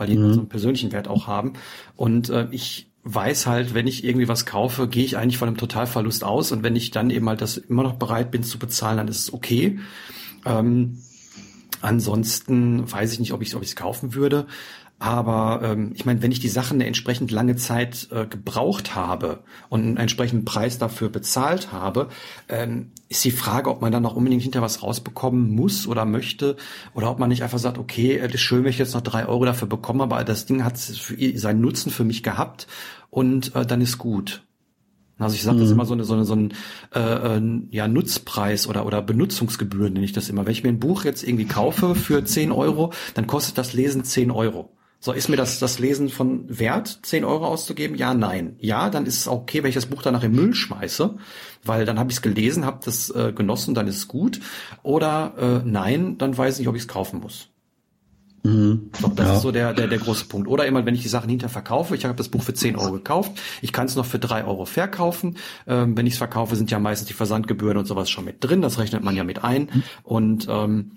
weil 0.01 0.07
die 0.07 0.17
mhm. 0.17 0.33
so 0.33 0.41
einen 0.41 0.49
persönlichen 0.49 0.93
Wert 0.93 1.09
auch 1.09 1.27
haben. 1.27 1.53
Und 1.95 2.31
äh, 2.31 2.49
ich 2.53 2.91
weiß 3.05 3.47
halt, 3.47 3.75
wenn 3.75 3.87
ich 3.87 4.03
irgendwie 4.03 4.29
was 4.29 4.47
kaufe, 4.47 4.89
gehe 4.89 5.05
ich 5.05 5.19
eigentlich 5.19 5.37
von 5.37 5.49
einem 5.49 5.59
Totalverlust 5.59 6.25
aus. 6.25 6.53
Und 6.53 6.63
wenn 6.63 6.75
ich 6.75 6.91
dann 6.91 7.11
eben 7.11 7.29
halt 7.29 7.43
das 7.43 7.59
immer 7.59 7.83
noch 7.83 7.97
bereit 7.97 8.31
bin 8.31 8.43
zu 8.43 8.59
bezahlen, 8.59 8.97
dann 8.97 9.09
ist 9.09 9.21
es 9.21 9.33
okay. 9.33 9.79
Ähm, 10.47 11.03
ansonsten 11.83 12.91
weiß 12.91 13.13
ich 13.13 13.21
nicht, 13.21 13.33
ob 13.33 13.43
ich 13.43 13.55
es 13.55 13.77
kaufen 13.77 14.15
würde. 14.15 14.47
Aber 15.01 15.63
ähm, 15.65 15.93
ich 15.95 16.05
meine, 16.05 16.21
wenn 16.21 16.31
ich 16.31 16.41
die 16.41 16.51
Sachen 16.51 16.75
eine 16.75 16.87
entsprechend 16.87 17.31
lange 17.31 17.57
Zeit 17.57 18.09
äh, 18.13 18.27
gebraucht 18.27 18.95
habe 18.95 19.43
und 19.71 19.81
einen 19.81 19.97
entsprechenden 19.97 20.45
Preis 20.45 20.77
dafür 20.77 21.09
bezahlt 21.09 21.73
habe, 21.73 22.11
ähm, 22.51 22.91
ist 23.09 23.25
die 23.25 23.31
Frage, 23.31 23.71
ob 23.71 23.81
man 23.81 23.93
dann 23.93 24.03
noch 24.03 24.15
unbedingt 24.15 24.43
hinter 24.43 24.61
was 24.61 24.83
rausbekommen 24.83 25.55
muss 25.55 25.87
oder 25.87 26.05
möchte 26.05 26.57
oder 26.93 27.11
ob 27.11 27.19
man 27.19 27.31
nicht 27.31 27.43
einfach 27.43 27.59
sagt, 27.59 27.79
okay, 27.79 28.21
das 28.23 28.35
ist 28.35 28.43
schön, 28.43 28.63
wenn 28.63 28.71
ich 28.71 28.79
jetzt 28.79 28.93
noch 28.93 29.01
drei 29.01 29.25
Euro 29.25 29.47
dafür 29.47 29.69
bekomme, 29.69 30.03
aber 30.03 30.23
das 30.23 30.45
Ding 30.45 30.65
hat 30.65 30.77
seinen 30.77 31.63
Nutzen 31.63 31.91
für 31.91 32.05
mich 32.05 32.23
gehabt 32.23 32.67
und 33.09 33.57
äh, 33.57 33.65
dann 33.65 33.81
ist 33.81 33.97
gut. 33.97 34.43
Also 35.19 35.35
ich 35.35 35.43
sage 35.43 35.61
das 35.61 35.69
mhm. 35.69 35.75
immer 35.75 35.87
so 35.87 35.95
eine, 35.95 36.05
so 36.05 36.13
eine, 36.13 36.25
so 36.27 36.35
ein 36.35 36.53
äh, 36.95 37.39
äh, 37.39 37.63
ja, 37.71 37.89
Nutzpreis 37.89 38.67
oder, 38.67 38.85
oder 38.85 39.01
Benutzungsgebühren 39.01 39.95
nenne 39.95 40.05
ich 40.05 40.13
das 40.13 40.29
immer. 40.29 40.45
Wenn 40.45 40.53
ich 40.53 40.63
mir 40.63 40.69
ein 40.69 40.79
Buch 40.81 41.05
jetzt 41.05 41.23
irgendwie 41.23 41.47
kaufe 41.47 41.95
für 41.95 42.23
zehn 42.25 42.53
Euro, 42.53 42.93
dann 43.15 43.27
kostet 43.27 43.57
das 43.57 43.73
Lesen 43.73 44.05
zehn 44.05 44.31
Euro. 44.31 44.77
So, 45.03 45.13
ist 45.13 45.31
mir 45.31 45.37
das, 45.37 45.59
das 45.59 45.79
Lesen 45.79 46.11
von 46.11 46.45
wert, 46.47 47.01
10 47.03 47.25
Euro 47.25 47.47
auszugeben? 47.47 47.97
Ja, 47.97 48.13
nein. 48.13 48.57
Ja, 48.59 48.91
dann 48.91 49.07
ist 49.07 49.17
es 49.17 49.29
okay, 49.29 49.63
wenn 49.63 49.71
ich 49.71 49.75
das 49.75 49.87
Buch 49.87 50.03
danach 50.03 50.23
im 50.23 50.33
Müll 50.33 50.55
schmeiße, 50.55 51.17
weil 51.65 51.87
dann 51.87 51.99
habe 51.99 52.11
ich 52.11 52.19
es 52.19 52.23
gelesen, 52.23 52.67
habe 52.67 52.81
das 52.85 53.09
äh, 53.09 53.33
genossen, 53.33 53.75
dann 53.75 53.89
ist 53.89 53.97
es 53.97 54.09
gut. 54.09 54.41
Oder 54.83 55.63
äh, 55.65 55.67
nein, 55.67 56.19
dann 56.19 56.37
weiß 56.37 56.55
ich 56.55 56.61
nicht, 56.61 56.69
ob 56.69 56.77
ich 56.77 56.83
es 56.83 56.89
kaufen 56.89 57.21
muss. 57.21 57.49
Mhm. 58.43 58.91
So, 59.01 59.09
das 59.09 59.27
ja. 59.27 59.35
ist 59.37 59.43
so 59.43 59.53
der, 59.53 59.73
der, 59.73 59.87
der 59.87 59.99
große 59.99 60.27
Punkt. 60.27 60.49
Oder 60.49 60.67
immer, 60.67 60.85
wenn 60.85 60.95
ich 60.95 61.03
die 61.03 61.09
Sachen 61.09 61.31
hinter 61.31 61.49
verkaufe, 61.49 61.95
ich 61.95 62.05
habe 62.05 62.17
das 62.17 62.29
Buch 62.29 62.43
für 62.43 62.55
10 62.55 62.77
Euro 62.77 62.93
gekauft, 62.93 63.33
ich 63.63 63.73
kann 63.73 63.87
es 63.87 63.97
noch 63.97 64.07
für 64.07 64.19
3 64.19 64.45
Euro 64.45 64.67
verkaufen. 64.67 65.37
Ähm, 65.67 65.97
wenn 65.97 66.07
ich 66.07 66.15
es 66.15 66.19
verkaufe, 66.19 66.57
sind 66.57 66.71
ja 66.71 66.79
meistens 66.79 67.09
die 67.09 67.15
Versandgebühren 67.15 67.79
und 67.79 67.87
sowas 67.87 68.11
schon 68.11 68.27
mit 68.27 68.45
drin, 68.45 68.61
das 68.61 68.79
rechnet 68.79 69.03
man 69.03 69.17
ja 69.17 69.25
mit 69.25 69.45
ein. 69.45 69.71
Mhm. 69.73 69.83
Und 70.03 70.47
ähm, 70.51 70.93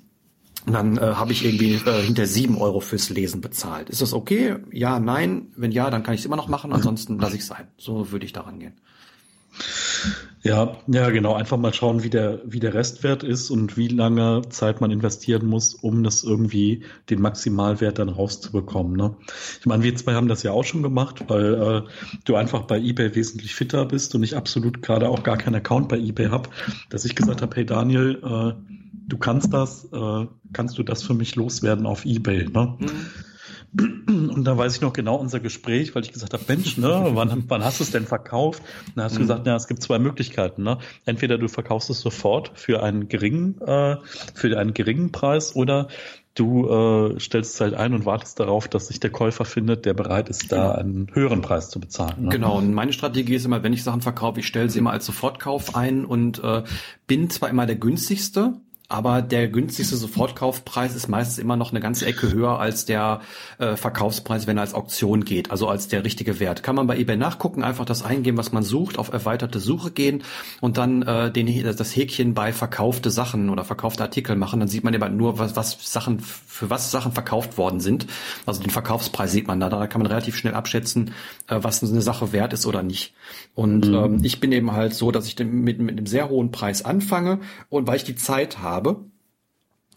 und 0.65 0.73
dann 0.73 0.97
äh, 0.97 1.01
habe 1.01 1.33
ich 1.33 1.43
irgendwie 1.43 1.73
äh, 1.73 2.01
hinter 2.01 2.25
sieben 2.25 2.57
Euro 2.57 2.79
fürs 2.79 3.09
Lesen 3.09 3.41
bezahlt. 3.41 3.89
Ist 3.89 4.01
das 4.01 4.13
okay? 4.13 4.55
Ja, 4.71 4.99
nein. 4.99 5.47
Wenn 5.55 5.71
ja, 5.71 5.89
dann 5.89 6.03
kann 6.03 6.13
ich 6.13 6.21
es 6.21 6.25
immer 6.25 6.37
noch 6.37 6.47
machen. 6.47 6.71
Ansonsten 6.71 7.19
lasse 7.19 7.35
ich 7.35 7.41
es 7.41 7.47
sein. 7.47 7.67
So 7.77 8.11
würde 8.11 8.25
ich 8.25 8.33
daran 8.33 8.59
gehen. 8.59 8.73
Ja, 10.41 10.77
ja, 10.87 11.09
genau. 11.09 11.35
Einfach 11.35 11.57
mal 11.57 11.73
schauen, 11.73 12.03
wie 12.03 12.09
der, 12.09 12.41
wie 12.45 12.59
der 12.59 12.73
Restwert 12.73 13.23
ist 13.23 13.49
und 13.49 13.77
wie 13.77 13.87
lange 13.87 14.41
Zeit 14.49 14.81
man 14.81 14.91
investieren 14.91 15.45
muss, 15.45 15.73
um 15.73 16.03
das 16.03 16.23
irgendwie 16.23 16.83
den 17.09 17.21
Maximalwert 17.21 17.99
dann 17.99 18.09
rauszubekommen. 18.09 18.97
Ne? 18.97 19.15
Ich 19.59 19.65
meine, 19.65 19.83
wir 19.83 19.95
zwei 19.95 20.15
haben 20.15 20.27
das 20.27 20.43
ja 20.43 20.51
auch 20.51 20.65
schon 20.65 20.83
gemacht, 20.83 21.23
weil 21.27 21.53
äh, 21.53 21.81
du 22.25 22.35
einfach 22.35 22.63
bei 22.63 22.77
eBay 22.77 23.15
wesentlich 23.15 23.55
fitter 23.55 23.85
bist 23.85 24.15
und 24.15 24.23
ich 24.23 24.35
absolut 24.35 24.81
gerade 24.81 25.07
auch 25.07 25.23
gar 25.23 25.37
keinen 25.37 25.55
Account 25.55 25.87
bei 25.87 25.97
eBay 25.97 26.27
habe, 26.27 26.49
dass 26.89 27.05
ich 27.05 27.15
gesagt 27.15 27.41
habe, 27.41 27.55
hey 27.55 27.65
Daniel, 27.65 28.19
äh, 28.21 28.73
du 28.93 29.17
kannst 29.17 29.53
das, 29.53 29.85
äh, 29.91 30.27
kannst 30.53 30.77
du 30.77 30.83
das 30.83 31.03
für 31.03 31.13
mich 31.13 31.35
loswerden 31.35 31.85
auf 31.85 32.05
Ebay, 32.05 32.47
ne? 32.49 32.77
Mhm. 32.79 32.89
Und 33.75 34.43
da 34.43 34.55
weiß 34.55 34.75
ich 34.75 34.81
noch 34.81 34.93
genau 34.93 35.15
unser 35.15 35.39
Gespräch, 35.39 35.95
weil 35.95 36.03
ich 36.03 36.11
gesagt 36.11 36.33
habe, 36.33 36.43
Mensch, 36.47 36.77
ne, 36.77 37.09
wann, 37.13 37.43
wann 37.47 37.63
hast 37.63 37.79
du 37.79 37.83
es 37.83 37.89
denn 37.89 38.05
verkauft? 38.05 38.61
Und 38.87 38.97
dann 38.97 39.05
hast 39.05 39.15
du 39.15 39.19
mhm. 39.19 39.23
gesagt, 39.23 39.47
ja, 39.47 39.55
es 39.55 39.67
gibt 39.67 39.81
zwei 39.81 39.97
Möglichkeiten, 39.97 40.61
ne? 40.61 40.77
Entweder 41.05 41.39
du 41.39 41.47
verkaufst 41.47 41.89
es 41.89 41.99
sofort 41.99 42.51
für 42.53 42.83
einen 42.83 43.09
geringen, 43.09 43.59
äh, 43.61 43.97
für 44.35 44.59
einen 44.59 44.75
geringen 44.75 45.11
Preis 45.11 45.55
oder 45.55 45.87
du 46.35 46.67
äh, 46.67 47.19
stellst 47.19 47.55
es 47.55 47.61
halt 47.61 47.73
ein 47.73 47.93
und 47.93 48.05
wartest 48.05 48.39
darauf, 48.39 48.67
dass 48.67 48.87
sich 48.87 48.99
der 48.99 49.11
Käufer 49.11 49.45
findet, 49.45 49.85
der 49.85 49.93
bereit 49.93 50.29
ist, 50.29 50.51
da 50.51 50.55
genau. 50.55 50.71
einen 50.73 51.07
höheren 51.13 51.41
Preis 51.41 51.69
zu 51.69 51.79
bezahlen. 51.79 52.25
Ne? 52.25 52.29
Genau, 52.29 52.57
und 52.57 52.73
meine 52.73 52.93
Strategie 52.93 53.35
ist 53.35 53.45
immer, 53.45 53.63
wenn 53.63 53.73
ich 53.73 53.83
Sachen 53.83 54.01
verkaufe, 54.01 54.39
ich 54.39 54.47
stelle 54.47 54.69
sie 54.69 54.79
immer 54.79 54.91
als 54.91 55.05
Sofortkauf 55.05 55.75
ein 55.75 56.05
und 56.05 56.43
äh, 56.43 56.63
bin 57.07 57.29
zwar 57.29 57.49
immer 57.49 57.65
der 57.65 57.75
günstigste, 57.75 58.53
aber 58.89 59.21
der 59.21 59.47
günstigste 59.47 59.95
Sofortkaufpreis 59.95 60.93
ist 60.95 61.07
meistens 61.07 61.39
immer 61.39 61.55
noch 61.55 61.71
eine 61.71 61.79
ganze 61.79 62.05
Ecke 62.05 62.31
höher 62.31 62.59
als 62.59 62.85
der 62.85 63.21
äh, 63.57 63.75
Verkaufspreis, 63.75 64.45
wenn 64.45 64.57
er 64.57 64.61
als 64.61 64.73
Auktion 64.73 65.25
geht, 65.25 65.51
also 65.51 65.67
als 65.67 65.87
der 65.87 66.03
richtige 66.03 66.39
Wert. 66.39 66.63
Kann 66.63 66.75
man 66.75 66.85
bei 66.85 66.97
eBay 66.97 67.17
nachgucken, 67.17 67.63
einfach 67.63 67.85
das 67.85 68.03
eingeben, 68.03 68.37
was 68.37 68.51
man 68.51 68.61
sucht, 68.61 68.99
auf 68.99 69.11
erweiterte 69.11 69.59
Suche 69.59 69.89
gehen 69.91 70.23
und 70.61 70.77
dann 70.77 71.01
äh, 71.01 71.31
den, 71.31 71.47
das 71.75 71.95
Häkchen 71.95 72.33
bei 72.33 72.53
verkaufte 72.53 73.09
Sachen 73.09 73.49
oder 73.49 73.63
verkaufte 73.63 74.03
Artikel 74.03 74.35
machen. 74.35 74.59
Dann 74.59 74.69
sieht 74.69 74.83
man 74.83 74.93
immer 74.93 75.09
nur, 75.09 75.39
was, 75.39 75.55
was 75.55 75.77
Sachen, 75.91 76.19
für 76.19 76.69
was 76.69 76.91
Sachen 76.91 77.13
verkauft 77.13 77.57
worden 77.57 77.79
sind. 77.79 78.05
Also 78.45 78.61
den 78.61 78.69
Verkaufspreis 78.69 79.31
sieht 79.31 79.47
man 79.47 79.59
da. 79.59 79.69
Da 79.69 79.87
kann 79.87 80.01
man 80.01 80.11
relativ 80.11 80.35
schnell 80.35 80.53
abschätzen, 80.53 81.13
äh, 81.47 81.57
was 81.61 81.81
eine 81.83 82.01
Sache 82.01 82.31
wert 82.31 82.53
ist 82.53 82.65
oder 82.65 82.83
nicht. 82.83 83.13
Und 83.55 83.87
mhm. 83.87 83.95
ähm, 83.95 84.19
ich 84.23 84.39
bin 84.39 84.51
eben 84.51 84.73
halt 84.73 84.93
so, 84.93 85.11
dass 85.11 85.25
ich 85.25 85.39
mit, 85.39 85.79
mit 85.79 85.97
einem 85.97 86.05
sehr 86.05 86.29
hohen 86.29 86.51
Preis 86.51 86.85
anfange 86.85 87.39
und 87.69 87.87
weil 87.87 87.95
ich 87.95 88.03
die 88.03 88.15
Zeit 88.15 88.59
habe, 88.59 88.82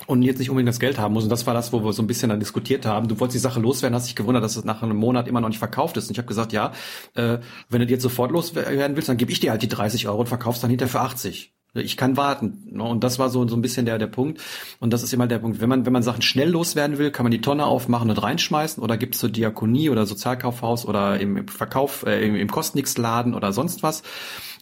und 0.07 0.23
jetzt 0.23 0.39
nicht 0.39 0.51
unbedingt 0.51 0.69
das 0.69 0.79
Geld 0.79 0.99
haben 0.99 1.15
muss. 1.15 1.25
Und 1.25 1.31
das 1.31 1.47
war 1.47 1.55
das, 1.55 1.73
wo 1.73 1.83
wir 1.83 1.93
so 1.93 2.03
ein 2.03 2.07
bisschen 2.07 2.29
dann 2.29 2.39
diskutiert 2.39 2.85
haben. 2.85 3.09
Du 3.09 3.19
wolltest 3.19 3.37
die 3.37 3.41
Sache 3.41 3.61
loswerden, 3.61 3.95
hast 3.95 4.07
dich 4.07 4.17
gewundert, 4.17 4.45
dass 4.45 4.57
es 4.57 4.65
nach 4.65 4.83
einem 4.83 4.97
Monat 4.97 5.27
immer 5.27 5.41
noch 5.41 5.49
nicht 5.49 5.59
verkauft 5.59 5.97
ist. 5.97 6.09
Und 6.09 6.13
ich 6.13 6.19
habe 6.19 6.29
gesagt, 6.29 6.53
ja, 6.53 6.73
äh, 7.15 7.39
wenn 7.71 7.81
du 7.81 7.87
die 7.87 7.95
jetzt 7.95 8.03
sofort 8.03 8.31
loswerden 8.31 8.97
willst, 8.97 9.09
dann 9.09 9.17
gebe 9.17 9.33
ich 9.33 9.41
dir 9.41 9.51
halt 9.51 9.63
die 9.63 9.69
30 9.69 10.07
Euro 10.09 10.21
und 10.21 10.29
verkaufst 10.29 10.63
dann 10.63 10.71
hinterher 10.71 10.91
für 10.91 11.01
80. 11.01 11.53
Ich 11.75 11.97
kann 11.97 12.17
warten. 12.17 12.69
Ne? 12.71 12.83
Und 12.83 13.05
das 13.05 13.19
war 13.19 13.29
so, 13.29 13.47
so 13.49 13.57
ein 13.57 13.63
bisschen 13.63 13.87
der, 13.87 13.99
der 13.99 14.07
Punkt. 14.07 14.41
Und 14.81 14.93
das 14.93 15.03
ist 15.03 15.13
immer 15.13 15.27
der 15.27 15.39
Punkt. 15.39 15.61
Wenn 15.61 15.69
man, 15.69 15.85
wenn 15.85 15.93
man 15.93 16.03
Sachen 16.03 16.23
schnell 16.23 16.51
loswerden 16.51 16.99
will, 16.99 17.11
kann 17.11 17.25
man 17.25 17.33
die 17.33 17.41
Tonne 17.41 17.67
aufmachen 17.67 18.09
und 18.09 18.23
reinschmeißen 18.23 18.83
oder 18.83 18.97
gibt's 18.97 19.19
so 19.19 19.29
Diakonie 19.29 19.91
oder 19.91 20.07
Sozialkaufhaus 20.07 20.87
oder 20.87 21.21
im 21.21 21.49
Verkauf, 21.49 22.05
äh, 22.07 22.27
im, 22.27 22.37
im 22.37 22.51
Kostnix-Laden 22.51 23.35
oder 23.35 23.53
sonst 23.53 23.83
was. 23.83 24.03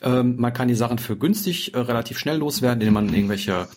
Ähm, 0.02 0.36
man 0.38 0.52
kann 0.52 0.68
die 0.68 0.74
Sachen 0.74 0.98
für 0.98 1.16
günstig 1.16 1.74
äh, 1.74 1.78
relativ 1.78 2.18
schnell 2.18 2.38
loswerden, 2.38 2.80
indem 2.80 2.94
man 2.94 3.14
irgendwelche 3.14 3.68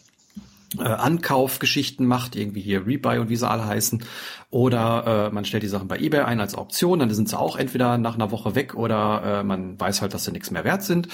äh, 0.77 0.83
Ankaufgeschichten 0.83 2.05
macht, 2.05 2.35
irgendwie 2.35 2.61
hier 2.61 2.85
Rebuy 2.85 3.19
und 3.19 3.29
wie 3.29 3.35
sie 3.35 3.47
alle 3.47 3.65
heißen. 3.65 4.03
Oder 4.49 5.29
äh, 5.29 5.33
man 5.33 5.45
stellt 5.45 5.63
die 5.63 5.67
Sachen 5.67 5.87
bei 5.87 5.97
eBay 5.97 6.21
ein 6.21 6.39
als 6.39 6.55
Auktion, 6.55 6.99
dann 6.99 7.13
sind 7.13 7.29
sie 7.29 7.39
auch 7.39 7.55
entweder 7.55 7.97
nach 7.97 8.15
einer 8.15 8.31
Woche 8.31 8.55
weg 8.55 8.75
oder 8.75 9.39
äh, 9.39 9.43
man 9.43 9.79
weiß 9.79 10.01
halt, 10.01 10.13
dass 10.13 10.25
sie 10.25 10.31
nichts 10.31 10.51
mehr 10.51 10.63
wert 10.63 10.83
sind. 10.83 11.07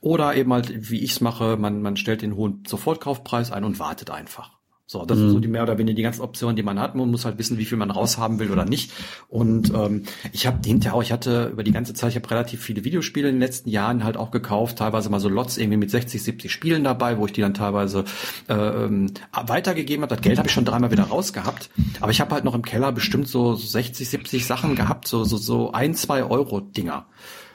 Oder 0.00 0.34
eben 0.36 0.52
halt, 0.52 0.90
wie 0.90 1.02
ich 1.02 1.12
es 1.12 1.20
mache, 1.20 1.56
man, 1.56 1.82
man 1.82 1.96
stellt 1.96 2.22
den 2.22 2.36
hohen 2.36 2.62
Sofortkaufpreis 2.66 3.50
ein 3.50 3.64
und 3.64 3.78
wartet 3.78 4.10
einfach. 4.10 4.57
So, 4.90 5.04
das 5.04 5.18
mhm. 5.18 5.22
sind 5.22 5.30
so 5.32 5.40
die 5.40 5.48
mehr 5.48 5.64
oder 5.64 5.76
weniger 5.76 5.96
die 5.96 6.02
ganzen 6.02 6.22
Optionen, 6.22 6.56
die 6.56 6.62
man 6.62 6.80
hat. 6.80 6.94
Man 6.94 7.10
muss 7.10 7.26
halt 7.26 7.36
wissen, 7.36 7.58
wie 7.58 7.66
viel 7.66 7.76
man 7.76 7.90
raushaben 7.90 8.38
will 8.38 8.50
oder 8.50 8.64
nicht. 8.64 8.90
Und 9.28 9.70
ähm, 9.74 10.04
ich 10.32 10.46
habe 10.46 10.66
hinterher 10.66 10.94
auch, 10.96 11.02
ich 11.02 11.12
hatte 11.12 11.50
über 11.52 11.62
die 11.62 11.72
ganze 11.72 11.92
Zeit, 11.92 12.12
ich 12.12 12.16
habe 12.16 12.30
relativ 12.30 12.62
viele 12.62 12.84
Videospiele 12.84 13.28
in 13.28 13.34
den 13.34 13.40
letzten 13.42 13.68
Jahren 13.68 14.02
halt 14.02 14.16
auch 14.16 14.30
gekauft, 14.30 14.78
teilweise 14.78 15.10
mal 15.10 15.20
so 15.20 15.28
Lots 15.28 15.58
irgendwie 15.58 15.76
mit 15.76 15.90
60, 15.90 16.22
70 16.22 16.50
Spielen 16.50 16.84
dabei, 16.84 17.18
wo 17.18 17.26
ich 17.26 17.32
die 17.32 17.42
dann 17.42 17.52
teilweise 17.52 18.04
äh, 18.48 18.54
ähm, 18.54 19.12
weitergegeben 19.32 20.04
habe. 20.04 20.14
Das 20.14 20.22
Geld 20.22 20.38
habe 20.38 20.48
ich 20.48 20.54
schon 20.54 20.64
dreimal 20.64 20.90
wieder 20.90 21.04
rausgehabt. 21.04 21.68
Aber 22.00 22.10
ich 22.10 22.22
habe 22.22 22.34
halt 22.34 22.44
noch 22.44 22.54
im 22.54 22.62
Keller 22.62 22.90
bestimmt 22.90 23.28
so 23.28 23.56
60, 23.56 24.08
70 24.08 24.46
Sachen 24.46 24.74
gehabt, 24.74 25.06
so 25.06 25.22
so 25.24 25.36
so 25.36 25.70
ein, 25.72 25.94
zwei 25.96 26.24
Euro 26.24 26.60
Dinger. 26.60 27.04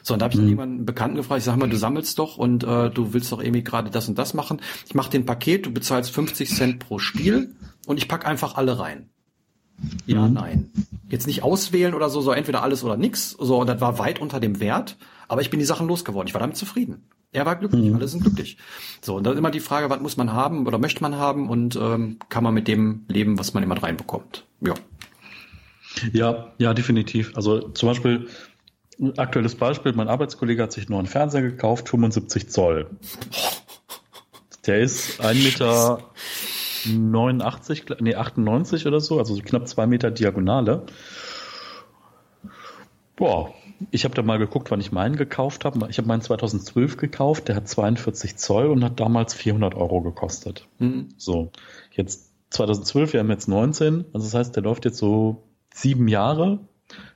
So, 0.03 0.13
und 0.13 0.19
da 0.19 0.25
habe 0.25 0.33
ich 0.33 0.37
dann 0.37 0.45
mhm. 0.45 0.51
jemanden 0.51 0.85
Bekannten 0.85 1.15
gefragt, 1.15 1.39
ich 1.39 1.45
sag 1.45 1.55
mal, 1.55 1.69
du 1.69 1.77
sammelst 1.77 2.19
doch 2.19 2.37
und 2.37 2.63
äh, 2.63 2.89
du 2.89 3.13
willst 3.13 3.31
doch 3.31 3.41
irgendwie 3.41 3.63
gerade 3.63 3.89
das 3.89 4.09
und 4.09 4.17
das 4.17 4.33
machen. 4.33 4.61
Ich 4.85 4.93
mache 4.93 5.09
den 5.09 5.25
Paket, 5.25 5.65
du 5.65 5.71
bezahlst 5.71 6.11
50 6.11 6.49
Cent 6.49 6.79
pro 6.79 6.99
Spiel 6.99 7.55
und 7.87 7.97
ich 7.97 8.07
pack 8.07 8.25
einfach 8.25 8.55
alle 8.55 8.79
rein. 8.79 9.09
Ja, 10.05 10.27
mhm. 10.27 10.33
nein. 10.33 10.71
Jetzt 11.09 11.25
nicht 11.25 11.41
auswählen 11.41 11.93
oder 11.93 12.09
so, 12.09 12.21
so 12.21 12.31
entweder 12.31 12.63
alles 12.63 12.83
oder 12.83 12.97
nix. 12.97 13.31
So, 13.31 13.61
und 13.61 13.67
das 13.67 13.81
war 13.81 13.97
weit 13.97 14.19
unter 14.19 14.39
dem 14.39 14.59
Wert, 14.59 14.97
aber 15.27 15.41
ich 15.41 15.49
bin 15.49 15.59
die 15.59 15.65
Sachen 15.65 15.87
losgeworden. 15.87 16.27
Ich 16.27 16.33
war 16.33 16.41
damit 16.41 16.57
zufrieden. 16.57 17.05
Er 17.31 17.45
war 17.45 17.55
glücklich, 17.55 17.89
mhm. 17.89 17.95
alle 17.95 18.07
sind 18.07 18.21
glücklich. 18.21 18.57
So, 19.01 19.15
und 19.15 19.23
dann 19.23 19.33
ist 19.33 19.39
immer 19.39 19.51
die 19.51 19.59
Frage, 19.59 19.89
was 19.89 19.99
muss 20.01 20.17
man 20.17 20.33
haben 20.33 20.67
oder 20.67 20.77
möchte 20.77 21.01
man 21.01 21.15
haben 21.15 21.49
und 21.49 21.75
ähm, 21.75 22.19
kann 22.29 22.43
man 22.43 22.53
mit 22.53 22.67
dem 22.67 23.05
leben, 23.07 23.39
was 23.39 23.53
man 23.53 23.63
immer 23.63 23.81
reinbekommt. 23.81 24.45
Ja. 24.61 24.75
Ja, 26.11 26.53
ja, 26.57 26.73
definitiv. 26.73 27.35
Also 27.35 27.69
zum 27.69 27.89
Beispiel, 27.89 28.27
Aktuelles 29.17 29.55
Beispiel, 29.55 29.93
mein 29.93 30.07
Arbeitskollege 30.07 30.63
hat 30.63 30.71
sich 30.71 30.85
einen 30.85 30.95
neuen 30.95 31.05
Fernseher 31.07 31.41
gekauft, 31.41 31.89
75 31.89 32.49
Zoll. 32.49 32.89
Der 34.65 34.79
ist 34.79 35.19
1,89 35.21 35.43
Meter, 35.43 35.99
89, 36.85 37.85
nee, 37.99 38.15
98 38.15 38.87
oder 38.87 38.99
so, 39.01 39.19
also 39.19 39.35
so 39.35 39.41
knapp 39.41 39.67
zwei 39.67 39.87
Meter 39.87 40.11
Diagonale. 40.11 40.85
Boah, 43.15 43.53
ich 43.91 44.05
habe 44.05 44.15
da 44.15 44.21
mal 44.21 44.39
geguckt, 44.39 44.71
wann 44.71 44.79
ich 44.79 44.91
meinen 44.91 45.15
gekauft 45.15 45.65
habe. 45.65 45.87
Ich 45.89 45.97
habe 45.97 46.07
meinen 46.07 46.21
2012 46.21 46.97
gekauft, 46.97 47.47
der 47.47 47.55
hat 47.55 47.67
42 47.67 48.37
Zoll 48.37 48.67
und 48.67 48.83
hat 48.83 48.99
damals 48.99 49.33
400 49.33 49.75
Euro 49.75 50.01
gekostet. 50.01 50.67
Mhm. 50.79 51.09
So, 51.17 51.51
jetzt 51.91 52.31
2012, 52.51 53.13
wir 53.13 53.19
haben 53.19 53.29
jetzt 53.29 53.47
19, 53.47 54.05
also 54.13 54.25
das 54.25 54.33
heißt, 54.33 54.55
der 54.55 54.63
läuft 54.63 54.85
jetzt 54.85 54.97
so 54.97 55.43
sieben 55.73 56.07
Jahre 56.07 56.59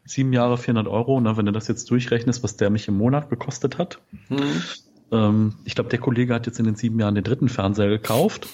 sieben 0.08 0.34
Jahre 0.34 0.58
400 0.58 0.88
Euro, 0.88 1.20
ne, 1.20 1.38
wenn 1.38 1.46
du 1.46 1.52
das 1.52 1.68
jetzt 1.68 1.90
durchrechnest, 1.92 2.44
was 2.44 2.58
der 2.58 2.70
mich 2.70 2.88
im 2.88 2.98
Monat 2.98 3.30
gekostet 3.30 3.78
hat. 3.78 4.00
Mhm. 4.30 4.64
Ähm, 5.12 5.54
ich 5.66 5.76
glaube, 5.76 5.90
der 5.90 6.00
Kollege 6.00 6.34
hat 6.34 6.46
jetzt 6.46 6.60
in 6.60 6.66
den 6.66 6.76
sieben 6.76 7.00
Jahren 7.00 7.16
den 7.16 7.24
dritten 7.24 7.50
Fernseher 7.50 7.90
gekauft. 7.90 8.48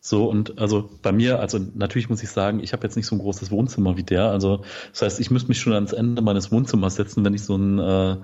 So, 0.00 0.26
und 0.28 0.58
also 0.58 0.90
bei 1.00 1.12
mir, 1.12 1.38
also 1.38 1.60
natürlich 1.74 2.08
muss 2.08 2.22
ich 2.22 2.30
sagen, 2.30 2.60
ich 2.60 2.72
habe 2.72 2.82
jetzt 2.82 2.96
nicht 2.96 3.06
so 3.06 3.14
ein 3.14 3.20
großes 3.20 3.50
Wohnzimmer 3.50 3.96
wie 3.96 4.02
der. 4.02 4.24
Also 4.26 4.64
das 4.90 5.02
heißt, 5.02 5.20
ich 5.20 5.30
müsste 5.30 5.48
mich 5.48 5.60
schon 5.60 5.72
ans 5.72 5.92
Ende 5.92 6.22
meines 6.22 6.50
Wohnzimmers 6.50 6.96
setzen, 6.96 7.24
wenn 7.24 7.34
ich 7.34 7.44
so 7.44 7.56
ein 7.56 7.78
äh, 7.78 8.16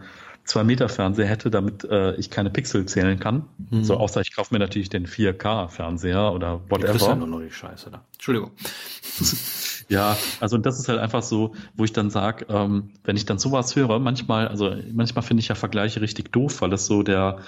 zwei 0.44 0.64
Meter 0.64 0.88
Fernseher 0.88 1.26
hätte, 1.26 1.50
damit 1.50 1.84
äh, 1.84 2.16
ich 2.16 2.30
keine 2.30 2.50
Pixel 2.50 2.86
zählen 2.86 3.20
kann. 3.20 3.44
Mhm. 3.70 3.84
So, 3.84 3.96
außer 3.96 4.20
ich 4.20 4.34
kaufe 4.34 4.52
mir 4.52 4.58
natürlich 4.58 4.88
den 4.88 5.06
4K 5.06 5.68
Fernseher 5.68 6.32
oder 6.32 6.60
whatever. 6.68 6.94
Das 6.94 7.02
ist 7.02 7.08
ja 7.08 7.14
nur 7.14 7.28
noch 7.28 7.40
die 7.40 7.50
Scheiße 7.50 7.90
da. 7.90 8.04
Entschuldigung. 8.14 8.50
Ja, 9.88 10.16
also 10.40 10.58
das 10.58 10.78
ist 10.78 10.88
halt 10.88 10.98
einfach 10.98 11.22
so, 11.22 11.54
wo 11.74 11.84
ich 11.84 11.92
dann 11.92 12.10
sage, 12.10 12.46
ähm, 12.48 12.90
wenn 13.04 13.16
ich 13.16 13.24
dann 13.24 13.38
sowas 13.38 13.74
höre, 13.74 13.98
manchmal, 13.98 14.48
also 14.48 14.74
manchmal 14.92 15.22
finde 15.22 15.40
ich 15.40 15.48
ja 15.48 15.54
Vergleiche 15.54 16.00
richtig 16.00 16.30
doof, 16.30 16.60
weil 16.60 16.70
das 16.70 16.86
so 16.86 17.02
der, 17.02 17.38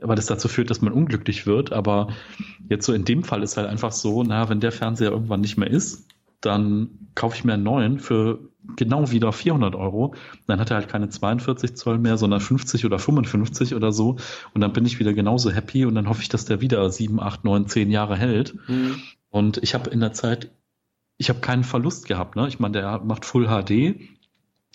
weil 0.00 0.16
das 0.16 0.26
dazu 0.26 0.48
führt, 0.48 0.70
dass 0.70 0.82
man 0.82 0.92
unglücklich 0.92 1.46
wird. 1.46 1.72
Aber 1.72 2.08
jetzt 2.68 2.84
so 2.84 2.92
in 2.92 3.04
dem 3.04 3.24
Fall 3.24 3.42
ist 3.42 3.56
halt 3.56 3.68
einfach 3.68 3.92
so, 3.92 4.22
naja, 4.22 4.48
wenn 4.48 4.60
der 4.60 4.72
Fernseher 4.72 5.10
irgendwann 5.10 5.40
nicht 5.40 5.56
mehr 5.56 5.70
ist, 5.70 6.06
dann 6.40 6.90
kaufe 7.14 7.36
ich 7.36 7.44
mir 7.44 7.54
einen 7.54 7.62
neuen 7.62 7.98
für 7.98 8.40
genau 8.76 9.10
wieder 9.10 9.32
400 9.32 9.74
Euro. 9.74 10.14
Dann 10.46 10.60
hat 10.60 10.70
er 10.70 10.76
halt 10.76 10.88
keine 10.88 11.08
42 11.08 11.76
Zoll 11.76 11.98
mehr, 11.98 12.18
sondern 12.18 12.40
50 12.40 12.84
oder 12.84 12.98
55 12.98 13.74
oder 13.74 13.92
so. 13.92 14.16
Und 14.52 14.60
dann 14.60 14.72
bin 14.72 14.84
ich 14.84 14.98
wieder 14.98 15.14
genauso 15.14 15.50
happy 15.50 15.86
und 15.86 15.94
dann 15.94 16.08
hoffe 16.08 16.22
ich, 16.22 16.28
dass 16.28 16.44
der 16.44 16.60
wieder 16.60 16.88
7, 16.90 17.20
8, 17.20 17.44
9, 17.44 17.68
10 17.68 17.90
Jahre 17.90 18.16
hält. 18.16 18.54
Mhm. 18.68 18.96
Und 19.30 19.58
ich 19.58 19.74
habe 19.74 19.90
in 19.90 20.00
der 20.00 20.12
Zeit 20.12 20.50
ich 21.16 21.28
habe 21.28 21.40
keinen 21.40 21.64
Verlust 21.64 22.06
gehabt. 22.06 22.36
Ne? 22.36 22.48
Ich 22.48 22.58
meine, 22.58 22.78
der 22.80 22.98
macht 23.00 23.24
Full 23.24 23.46
HD. 23.46 24.00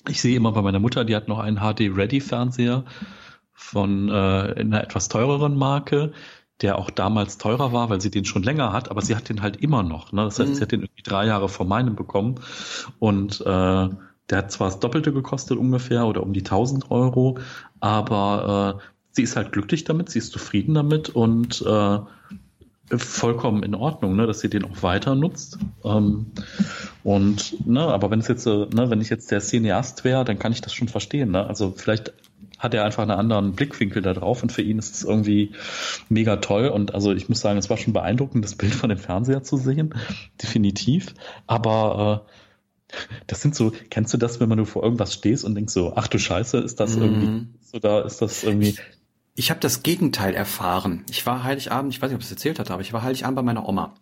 Ich 0.07 0.21
sehe 0.21 0.35
immer 0.35 0.51
bei 0.51 0.61
meiner 0.61 0.79
Mutter, 0.79 1.05
die 1.05 1.15
hat 1.15 1.27
noch 1.27 1.39
einen 1.39 1.57
HD-Ready-Fernseher 1.57 2.85
von 3.53 4.09
äh, 4.09 4.11
einer 4.11 4.81
etwas 4.81 5.09
teureren 5.09 5.57
Marke, 5.57 6.13
der 6.61 6.77
auch 6.77 6.89
damals 6.89 7.37
teurer 7.37 7.73
war, 7.73 7.89
weil 7.89 8.01
sie 8.01 8.11
den 8.11 8.25
schon 8.25 8.43
länger 8.43 8.71
hat, 8.71 8.89
aber 8.89 9.01
sie 9.01 9.15
hat 9.15 9.29
den 9.29 9.41
halt 9.41 9.57
immer 9.57 9.83
noch. 9.83 10.11
Ne? 10.11 10.23
Das 10.23 10.39
heißt, 10.39 10.49
mhm. 10.49 10.55
sie 10.55 10.61
hat 10.61 10.71
den 10.71 10.81
irgendwie 10.81 11.03
drei 11.03 11.25
Jahre 11.25 11.49
vor 11.49 11.65
meinem 11.65 11.95
bekommen 11.95 12.35
und 12.99 13.41
äh, 13.41 13.89
der 14.29 14.37
hat 14.37 14.51
zwar 14.51 14.69
das 14.69 14.79
Doppelte 14.79 15.11
gekostet 15.11 15.57
ungefähr 15.57 16.05
oder 16.05 16.23
um 16.23 16.33
die 16.33 16.41
1000 16.41 16.91
Euro, 16.91 17.39
aber 17.79 18.79
äh, 18.79 18.83
sie 19.11 19.23
ist 19.23 19.35
halt 19.35 19.51
glücklich 19.51 19.83
damit, 19.85 20.09
sie 20.09 20.19
ist 20.19 20.31
zufrieden 20.31 20.73
damit 20.73 21.09
und 21.09 21.61
äh, 21.61 21.99
vollkommen 22.97 23.63
in 23.63 23.75
Ordnung, 23.75 24.15
ne, 24.15 24.25
dass 24.27 24.39
sie 24.39 24.49
den 24.49 24.65
auch 24.65 24.81
weiter 24.83 25.15
nutzt. 25.15 25.59
Ähm, 25.83 26.27
und 27.03 27.67
ne, 27.67 27.81
aber 27.81 28.11
wenn 28.11 28.19
es 28.19 28.27
jetzt, 28.27 28.45
äh, 28.45 28.65
ne, 28.73 28.89
wenn 28.89 29.01
ich 29.01 29.09
jetzt 29.09 29.31
der 29.31 29.41
Cineast 29.41 30.03
wäre, 30.03 30.25
dann 30.25 30.39
kann 30.39 30.51
ich 30.51 30.61
das 30.61 30.73
schon 30.73 30.87
verstehen. 30.87 31.31
Ne? 31.31 31.45
Also 31.45 31.73
vielleicht 31.75 32.13
hat 32.57 32.73
er 32.73 32.83
einfach 32.83 33.03
einen 33.03 33.11
anderen 33.11 33.53
Blickwinkel 33.53 34.01
da 34.01 34.13
drauf 34.13 34.43
und 34.43 34.51
für 34.51 34.61
ihn 34.61 34.79
ist 34.79 34.95
es 34.95 35.03
irgendwie 35.03 35.53
mega 36.09 36.37
toll. 36.37 36.67
Und 36.67 36.93
also 36.93 37.13
ich 37.13 37.29
muss 37.29 37.39
sagen, 37.39 37.57
es 37.57 37.69
war 37.69 37.77
schon 37.77 37.93
beeindruckend, 37.93 38.43
das 38.43 38.55
Bild 38.55 38.73
von 38.73 38.89
dem 38.89 38.97
Fernseher 38.97 39.43
zu 39.43 39.57
sehen, 39.57 39.95
definitiv. 40.41 41.13
Aber 41.47 42.25
äh, 42.25 42.95
das 43.27 43.41
sind 43.41 43.55
so, 43.55 43.71
kennst 43.89 44.13
du 44.13 44.17
das, 44.17 44.39
wenn 44.39 44.49
man 44.49 44.57
nur 44.57 44.65
vor 44.65 44.83
irgendwas 44.83 45.13
stehst 45.13 45.45
und 45.45 45.55
denkst 45.55 45.73
so, 45.73 45.93
ach 45.95 46.07
du 46.07 46.17
Scheiße, 46.17 46.57
ist 46.57 46.79
das 46.79 46.95
mhm. 46.95 47.03
irgendwie, 47.03 47.47
so 47.61 47.79
da 47.79 48.01
ist 48.01 48.21
das 48.21 48.43
irgendwie 48.43 48.75
ich 49.39 49.51
habe 49.51 49.61
das 49.61 49.83
Gegenteil 49.83 50.33
erfahren. 50.33 51.05
Ich 51.09 51.25
war 51.25 51.45
Heiligabend, 51.45 51.93
ich 51.93 52.01
weiß 52.01 52.09
nicht, 52.09 52.15
ob 52.15 52.21
ich 52.21 52.25
es 52.25 52.31
erzählt 52.31 52.59
hatte, 52.59 52.73
aber 52.73 52.81
ich 52.81 52.91
war 52.91 53.03
Heiligabend 53.03 53.37
bei 53.37 53.41
meiner 53.41 53.69
Oma. 53.69 53.93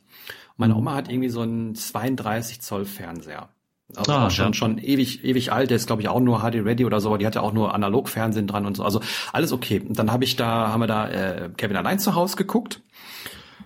meine. 0.56 0.76
Oma 0.76 0.96
hat 0.96 1.12
irgendwie 1.12 1.30
so 1.30 1.42
einen 1.42 1.76
32 1.76 2.60
Zoll 2.60 2.86
Fernseher. 2.86 3.50
Also 3.96 4.12
ah, 4.12 4.32
schon, 4.32 4.48
ja. 4.48 4.54
schon 4.54 4.78
ewig, 4.80 5.24
ewig 5.24 5.52
alt, 5.52 5.70
der 5.70 5.78
ist 5.78 5.86
glaube 5.86 6.02
ich 6.02 6.08
auch 6.10 6.20
nur 6.20 6.40
HD 6.40 6.66
Ready 6.66 6.86
oder 6.86 7.00
so, 7.00 7.10
aber 7.10 7.20
die 7.20 7.28
hatte 7.28 7.44
auch 7.44 7.54
nur 7.54 7.76
Analogfernsehen 7.76 8.48
dran 8.48 8.66
und 8.66 8.76
so. 8.76 8.84
Also 8.84 9.00
alles 9.32 9.52
okay. 9.52 9.80
Und 9.80 10.00
dann 10.00 10.12
habe 10.12 10.24
ich 10.24 10.38
da, 10.38 10.70
haben 10.70 10.82
wir 10.82 10.88
da 10.88 11.08
äh, 11.08 11.50
Kevin 11.56 11.78
allein 11.78 12.00
zu 12.00 12.16
Hause 12.16 12.36
geguckt 12.36 12.82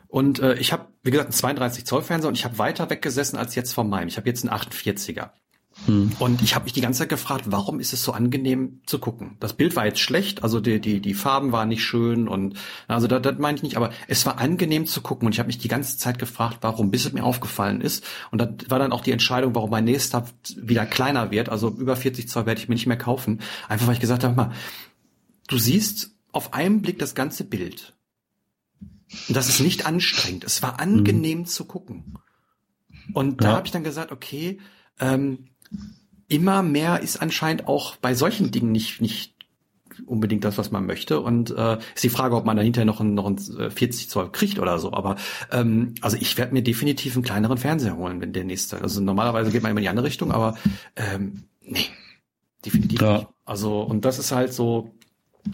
Und 0.10 0.40
äh, 0.40 0.56
ich 0.56 0.74
habe, 0.74 0.88
wie 1.04 1.12
gesagt, 1.12 1.28
einen 1.28 1.34
32 1.34 1.86
Zoll 1.86 2.02
Fernseher 2.02 2.28
und 2.28 2.38
ich 2.38 2.44
habe 2.44 2.60
weiter 2.60 2.90
weggesessen 2.90 3.40
als 3.40 3.56
jetzt 3.56 3.72
von 3.72 3.90
meinem. 3.90 4.10
Ich 4.10 4.18
habe 4.18 4.28
jetzt 4.28 4.46
einen 4.46 4.54
48er. 4.54 5.30
Hm. 5.88 6.12
Und 6.20 6.42
ich 6.42 6.54
habe 6.54 6.66
mich 6.66 6.74
die 6.74 6.82
ganze 6.82 7.00
Zeit 7.00 7.10
gefragt, 7.10 7.46
warum 7.48 7.80
ist 7.80 7.92
es 7.94 8.04
so 8.04 8.12
angenehm 8.12 8.82
zu 8.86 9.00
gucken? 9.00 9.38
Das 9.40 9.54
Bild 9.54 9.76
war 9.76 9.86
jetzt 9.86 10.00
schlecht, 10.00 10.44
also 10.44 10.60
die, 10.60 10.80
die, 10.80 11.00
die 11.00 11.14
Farben 11.14 11.52
waren 11.52 11.70
nicht 11.70 11.84
schön 11.84 12.28
und 12.28 12.56
also 12.88 13.08
das, 13.08 13.22
das 13.22 13.40
meine 13.40 13.58
ich 13.58 13.64
nicht, 13.64 13.78
aber 13.78 13.92
es 14.08 14.26
war 14.26 14.38
angenehm 14.38 14.86
zu 14.86 15.02
gucken 15.02 15.26
und 15.26 15.34
ich 15.34 15.40
habe 15.40 15.48
mich 15.48 15.58
die 15.58 15.68
ganze 15.68 15.98
Zeit 15.98 16.20
gefragt, 16.20 16.60
warum, 16.62 16.92
bis 16.92 17.06
es 17.06 17.14
mir 17.14 17.24
aufgefallen 17.24 17.82
ist. 17.82 18.04
Und 18.32 18.40
das 18.40 18.70
war 18.70 18.80
dann 18.80 18.92
auch 18.92 19.02
die 19.02 19.12
Entscheidung, 19.12 19.56
warum 19.56 19.72
mein 19.72 19.86
nächster 19.86 20.26
wieder 20.56 20.86
kleiner 20.86 21.32
wird. 21.32 21.50
Also 21.50 21.70
über 21.70 21.96
40 21.96 22.30
Zoll 22.30 22.46
werde 22.46 22.62
ich 22.62 22.70
mir 22.70 22.76
nicht 22.76 22.88
mehr 22.88 22.98
kaufen. 22.98 23.42
Einfach 23.68 23.88
weil 23.88 23.96
ich 23.96 24.00
gesagt 24.00 24.24
habe, 24.24 24.36
mal, 24.36 24.52
du 25.48 25.58
siehst 25.58 26.12
auf 26.32 26.54
einen 26.54 26.82
Blick 26.82 27.00
das 27.00 27.16
ganze 27.16 27.44
Bild. 27.44 27.96
Und 29.28 29.36
das 29.36 29.50
ist 29.50 29.60
nicht 29.60 29.86
anstrengend. 29.86 30.44
Es 30.44 30.62
war 30.62 30.80
angenehm 30.80 31.40
hm. 31.40 31.46
zu 31.46 31.66
gucken. 31.66 32.18
Und 33.14 33.44
da 33.44 33.50
ja. 33.50 33.56
habe 33.56 33.66
ich 33.66 33.72
dann 33.72 33.84
gesagt, 33.84 34.12
okay, 34.12 34.60
ähm, 35.00 35.48
immer 36.28 36.64
mehr 36.64 37.02
ist 37.02 37.22
anscheinend 37.22 37.68
auch 37.68 37.98
bei 37.98 38.14
solchen 38.14 38.52
Dingen 38.52 38.72
nicht, 38.72 39.02
nicht 39.02 39.36
unbedingt 40.06 40.44
das, 40.44 40.58
was 40.58 40.72
man 40.72 40.86
möchte. 40.86 41.20
Und 41.20 41.52
äh, 41.52 41.78
ist 41.96 42.04
die 42.04 42.10
Frage, 42.10 42.36
ob 42.36 42.46
man 42.46 42.58
dahinter 42.58 42.86
noch 42.86 43.02
ein, 43.02 43.14
noch 43.14 43.28
ein 43.28 43.38
40 43.38 44.06
äh, 44.06 44.10
Zoll 44.10 44.32
kriegt 44.32 44.60
oder 44.60 44.80
so. 44.80 44.94
Aber 44.94 45.18
ähm, 45.52 45.96
also 46.02 46.18
ich 46.20 46.38
werde 46.38 46.54
mir 46.54 46.64
definitiv 46.64 47.16
einen 47.16 47.24
kleineren 47.24 47.58
Fernseher 47.58 47.98
holen, 47.98 48.22
wenn 48.22 48.34
der 48.34 48.44
nächste. 48.44 48.82
Also 48.82 49.02
normalerweise 49.02 49.52
geht 49.52 49.62
man 49.62 49.72
immer 49.72 49.80
in 49.80 49.84
die 49.84 49.90
andere 49.90 50.08
Richtung, 50.08 50.32
aber 50.32 50.58
ähm, 50.96 51.44
nee, 51.62 51.86
definitiv 52.66 53.02
ja. 53.02 53.18
nicht. 53.18 53.28
Also 53.46 53.82
und 53.82 54.06
das 54.06 54.20
ist 54.20 54.32
halt 54.32 54.54
so 54.54 54.92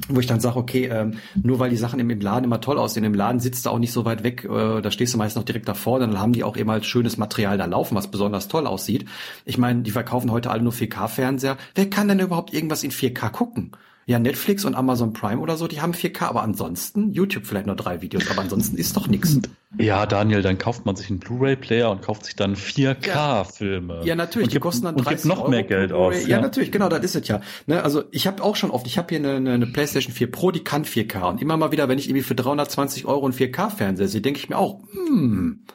wo 0.10 0.20
ich 0.20 0.28
dann 0.28 0.40
sage, 0.40 0.58
okay, 0.58 0.90
ähm, 0.92 1.18
nur 1.42 1.60
weil 1.60 1.70
die 1.70 1.78
Sachen 1.78 2.00
im, 2.00 2.10
im, 2.10 2.20
Laden 2.20 2.44
immer 2.44 2.62
toll 2.62 2.78
aussehen, 2.78 3.04
im 3.04 3.14
Laden 3.14 3.40
sitzt 3.40 3.66
du 3.66 3.70
auch 3.70 3.80
nicht 3.80 3.94
so 3.94 4.06
weit 4.06 4.24
weg, 4.24 4.44
äh, 4.44 4.82
da 4.82 4.92
stehst 4.92 5.14
du 5.14 5.18
meist 5.18 5.36
noch 5.36 5.44
direkt 5.44 5.68
davor, 5.68 6.00
dann 6.00 6.20
haben 6.20 6.34
die 6.34 6.44
auch 6.44 6.58
eben 6.58 6.70
halt 6.70 6.86
schönes 6.86 7.18
Material 7.18 7.58
da 7.58 7.66
laufen, 7.66 7.96
was 7.96 8.12
besonders 8.12 8.48
toll 8.48 8.68
aussieht. 8.68 9.06
Ich 9.46 9.58
meine, 9.58 9.84
die 9.84 9.92
verkaufen 9.92 10.32
heute 10.32 10.52
alle 10.52 10.62
nur 10.62 10.74
4K-Fernseher. 10.74 11.58
Wer 11.76 11.90
kann 11.90 12.08
denn 12.08 12.20
überhaupt 12.20 12.54
irgendwas 12.54 12.84
in 12.84 12.92
4K 12.92 13.30
gucken? 13.30 13.72
Ja, 14.10 14.20
Netflix 14.20 14.64
und 14.64 14.74
Amazon 14.74 15.12
Prime 15.12 15.42
oder 15.42 15.58
so, 15.58 15.68
die 15.68 15.82
haben 15.82 15.92
4K, 15.92 16.28
aber 16.28 16.42
ansonsten, 16.42 17.12
YouTube 17.12 17.46
vielleicht 17.46 17.66
nur 17.66 17.76
drei 17.76 18.02
Videos, 18.02 18.32
aber 18.32 18.40
ansonsten 18.40 18.78
ist 18.78 18.96
doch 18.96 19.10
nichts. 19.10 19.42
Ja, 19.78 20.06
Daniel, 20.06 20.42
dann 20.42 20.58
kauft 20.58 20.86
man 20.86 20.96
sich 20.96 21.10
einen 21.10 21.20
Blu-ray-Player 21.20 21.92
und 21.92 22.04
kauft 22.04 22.24
sich 22.24 22.38
dann 22.38 22.56
4K-Filme. 22.56 24.04
Ja, 24.06 24.16
natürlich, 24.16 24.48
die 24.48 24.60
kosten 24.60 24.86
dann 24.86 24.96
30 24.96 25.08
und 25.08 25.14
gibt 25.14 25.26
noch 25.26 25.40
Euro 25.42 25.50
mehr 25.50 25.64
Geld 25.64 25.92
aus. 25.92 26.22
Ja, 26.22 26.38
ja, 26.38 26.42
natürlich, 26.42 26.72
genau, 26.72 26.88
das 26.88 27.04
ist 27.04 27.18
es 27.18 27.28
ja. 27.28 27.42
Ne, 27.66 27.84
also 27.84 28.06
ich 28.12 28.28
habe 28.28 28.42
auch 28.46 28.56
schon 28.56 28.72
oft, 28.72 28.88
ich 28.88 28.98
habe 28.98 29.10
hier 29.10 29.20
eine, 29.20 29.36
eine, 29.36 29.52
eine 29.52 29.68
PlayStation 29.68 30.14
4 30.14 30.32
Pro, 30.32 30.52
die 30.52 30.64
kann 30.64 30.86
4K 30.86 31.30
und 31.30 31.42
immer 31.42 31.58
mal 31.58 31.74
wieder, 31.74 31.90
wenn 31.90 32.00
ich 32.00 32.08
irgendwie 32.08 32.24
für 32.24 32.36
320 32.36 33.08
Euro 33.08 33.26
einen 33.26 33.34
4K-Fernseher 33.34 34.08
sehe, 34.08 34.22
denke 34.22 34.40
ich 34.40 34.48
mir 34.48 34.58
auch, 34.58 34.84
hm, 34.90 35.66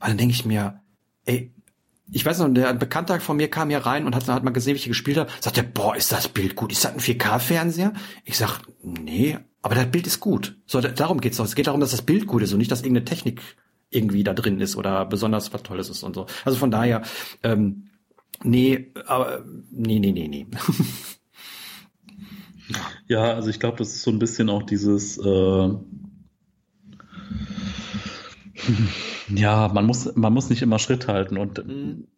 weil 0.00 0.08
dann 0.10 0.18
denke 0.18 0.34
ich 0.34 0.44
mir, 0.44 0.82
ey, 1.24 1.53
ich 2.14 2.24
weiß 2.24 2.38
noch, 2.38 2.48
der 2.48 2.72
Bekannter 2.74 3.18
von 3.18 3.36
mir 3.36 3.48
kam 3.48 3.70
hier 3.70 3.78
rein 3.78 4.06
und 4.06 4.14
hat, 4.14 4.28
hat 4.28 4.44
mal 4.44 4.52
gesehen, 4.52 4.74
wie 4.74 4.78
ich 4.78 4.86
gespielt 4.86 5.18
habe. 5.18 5.30
Sagt 5.40 5.58
er, 5.58 5.64
boah, 5.64 5.96
ist 5.96 6.12
das 6.12 6.28
Bild 6.28 6.54
gut? 6.54 6.70
Ist 6.70 6.84
das 6.84 6.92
ein 6.92 7.00
4K-Fernseher? 7.00 7.92
Ich 8.24 8.38
sag, 8.38 8.60
nee, 8.82 9.36
aber 9.62 9.74
das 9.74 9.90
Bild 9.90 10.06
ist 10.06 10.20
gut. 10.20 10.56
So, 10.64 10.80
darum 10.80 11.20
geht's 11.20 11.38
doch. 11.38 11.44
Es 11.44 11.56
geht 11.56 11.66
darum, 11.66 11.80
dass 11.80 11.90
das 11.90 12.02
Bild 12.02 12.28
gut 12.28 12.42
ist 12.42 12.52
und 12.52 12.58
nicht, 12.58 12.70
dass 12.70 12.82
irgendeine 12.82 13.04
Technik 13.04 13.42
irgendwie 13.90 14.22
da 14.22 14.32
drin 14.32 14.60
ist 14.60 14.76
oder 14.76 15.04
besonders 15.06 15.52
was 15.52 15.64
Tolles 15.64 15.88
ist 15.88 16.04
und 16.04 16.14
so. 16.14 16.26
Also 16.44 16.56
von 16.56 16.70
daher, 16.70 17.02
ähm, 17.42 17.88
nee, 18.44 18.92
aber 19.06 19.44
nee, 19.72 19.98
nee, 19.98 20.12
nee, 20.12 20.28
nee. 20.28 20.46
ja, 23.08 23.34
also 23.34 23.50
ich 23.50 23.58
glaube, 23.58 23.78
das 23.78 23.88
ist 23.88 24.02
so 24.02 24.12
ein 24.12 24.20
bisschen 24.20 24.50
auch 24.50 24.62
dieses 24.62 25.18
äh, 25.18 25.68
ja, 29.28 29.68
man 29.68 29.86
muss, 29.86 30.14
man 30.14 30.32
muss 30.32 30.50
nicht 30.50 30.62
immer 30.62 30.78
Schritt 30.78 31.08
halten 31.08 31.36
und, 31.36 31.66
mhm. 31.66 32.08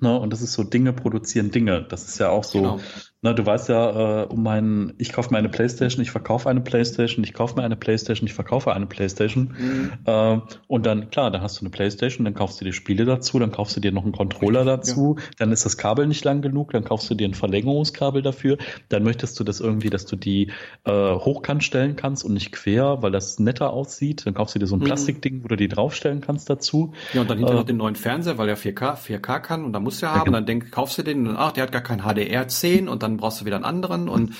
ne, 0.00 0.18
und 0.18 0.32
das 0.32 0.42
ist 0.42 0.52
so 0.52 0.62
Dinge 0.62 0.92
produzieren 0.92 1.50
Dinge. 1.50 1.86
Das 1.88 2.06
ist 2.06 2.18
ja 2.18 2.28
auch 2.28 2.44
so, 2.44 2.58
genau. 2.58 2.80
Na, 3.22 3.32
du 3.32 3.46
weißt 3.46 3.70
ja, 3.70 4.22
äh, 4.22 4.26
um 4.26 4.42
meinen, 4.42 4.92
ich 4.98 5.10
kaufe 5.10 5.30
mir 5.30 5.38
eine 5.38 5.48
Playstation, 5.48 6.02
ich 6.02 6.10
verkaufe 6.10 6.50
eine 6.50 6.60
Playstation, 6.60 7.24
ich 7.24 7.32
kaufe 7.32 7.56
mir 7.56 7.64
eine 7.64 7.74
Playstation, 7.74 8.26
ich 8.26 8.34
verkaufe 8.34 8.74
eine 8.74 8.86
Playstation. 8.86 9.54
Mhm. 9.58 9.92
Äh, 10.04 10.40
und 10.68 10.84
dann, 10.84 11.08
klar, 11.08 11.30
dann 11.30 11.40
hast 11.40 11.56
du 11.56 11.62
eine 11.62 11.70
Playstation, 11.70 12.26
dann 12.26 12.34
kaufst 12.34 12.60
du 12.60 12.66
dir 12.66 12.74
Spiele 12.74 13.06
dazu, 13.06 13.38
dann 13.38 13.52
kaufst 13.52 13.74
du 13.74 13.80
dir 13.80 13.90
noch 13.90 14.04
einen 14.04 14.12
Controller 14.12 14.66
dazu, 14.66 15.16
ja. 15.18 15.24
dann 15.38 15.50
ist 15.50 15.64
das 15.64 15.78
Kabel 15.78 16.06
nicht 16.06 16.24
lang 16.24 16.42
genug, 16.42 16.72
dann 16.72 16.84
kaufst 16.84 17.08
du 17.10 17.14
dir 17.14 17.26
ein 17.26 17.32
Verlängerungskabel 17.32 18.20
dafür, 18.20 18.58
dann 18.90 19.02
möchtest 19.02 19.40
du 19.40 19.44
das 19.44 19.60
irgendwie, 19.60 19.88
dass 19.88 20.04
du 20.04 20.16
die 20.16 20.52
äh, 20.84 20.92
hochkant 20.92 21.64
stellen 21.64 21.96
kannst 21.96 22.22
und 22.22 22.34
nicht 22.34 22.52
quer, 22.52 23.02
weil 23.02 23.12
das 23.12 23.38
netter 23.38 23.72
aussieht. 23.72 24.26
Dann 24.26 24.34
kaufst 24.34 24.54
du 24.54 24.58
dir 24.58 24.66
so 24.66 24.76
ein 24.76 24.80
mhm. 24.80 24.84
Plastikding, 24.84 25.42
wo 25.42 25.48
du 25.48 25.56
die 25.56 25.68
draufstellen 25.68 26.20
kannst 26.20 26.50
dazu. 26.50 26.92
Ja, 27.14 27.22
und 27.22 27.30
dann 27.30 27.38
hinterher 27.38 27.56
äh, 27.56 27.60
noch 27.60 27.66
den 27.66 27.78
neuen 27.78 27.96
Fernseher, 27.96 28.36
weil 28.36 28.50
er 28.50 28.58
4K, 28.58 28.96
4K 28.96 29.40
kann 29.40 29.64
und 29.64 29.72
da 29.72 29.80
musst 29.80 30.02
du 30.02 30.06
ja 30.06 30.12
haben. 30.12 30.18
Ja, 30.18 30.24
genau. 30.24 30.36
Dann 30.36 30.46
denk, 30.46 30.70
kaufst 30.70 30.98
du 30.98 31.02
den 31.02 31.26
und 31.26 31.36
ach, 31.36 31.52
der 31.52 31.64
hat 31.64 31.72
gar 31.72 31.82
kein 31.82 32.02
HDR 32.02 32.46
10 32.46 32.88
und 32.88 33.02
dann 33.02 33.15
brauchst 33.16 33.40
du 33.40 33.44
wieder 33.44 33.56
einen 33.56 33.64
anderen 33.64 34.08
und 34.08 34.34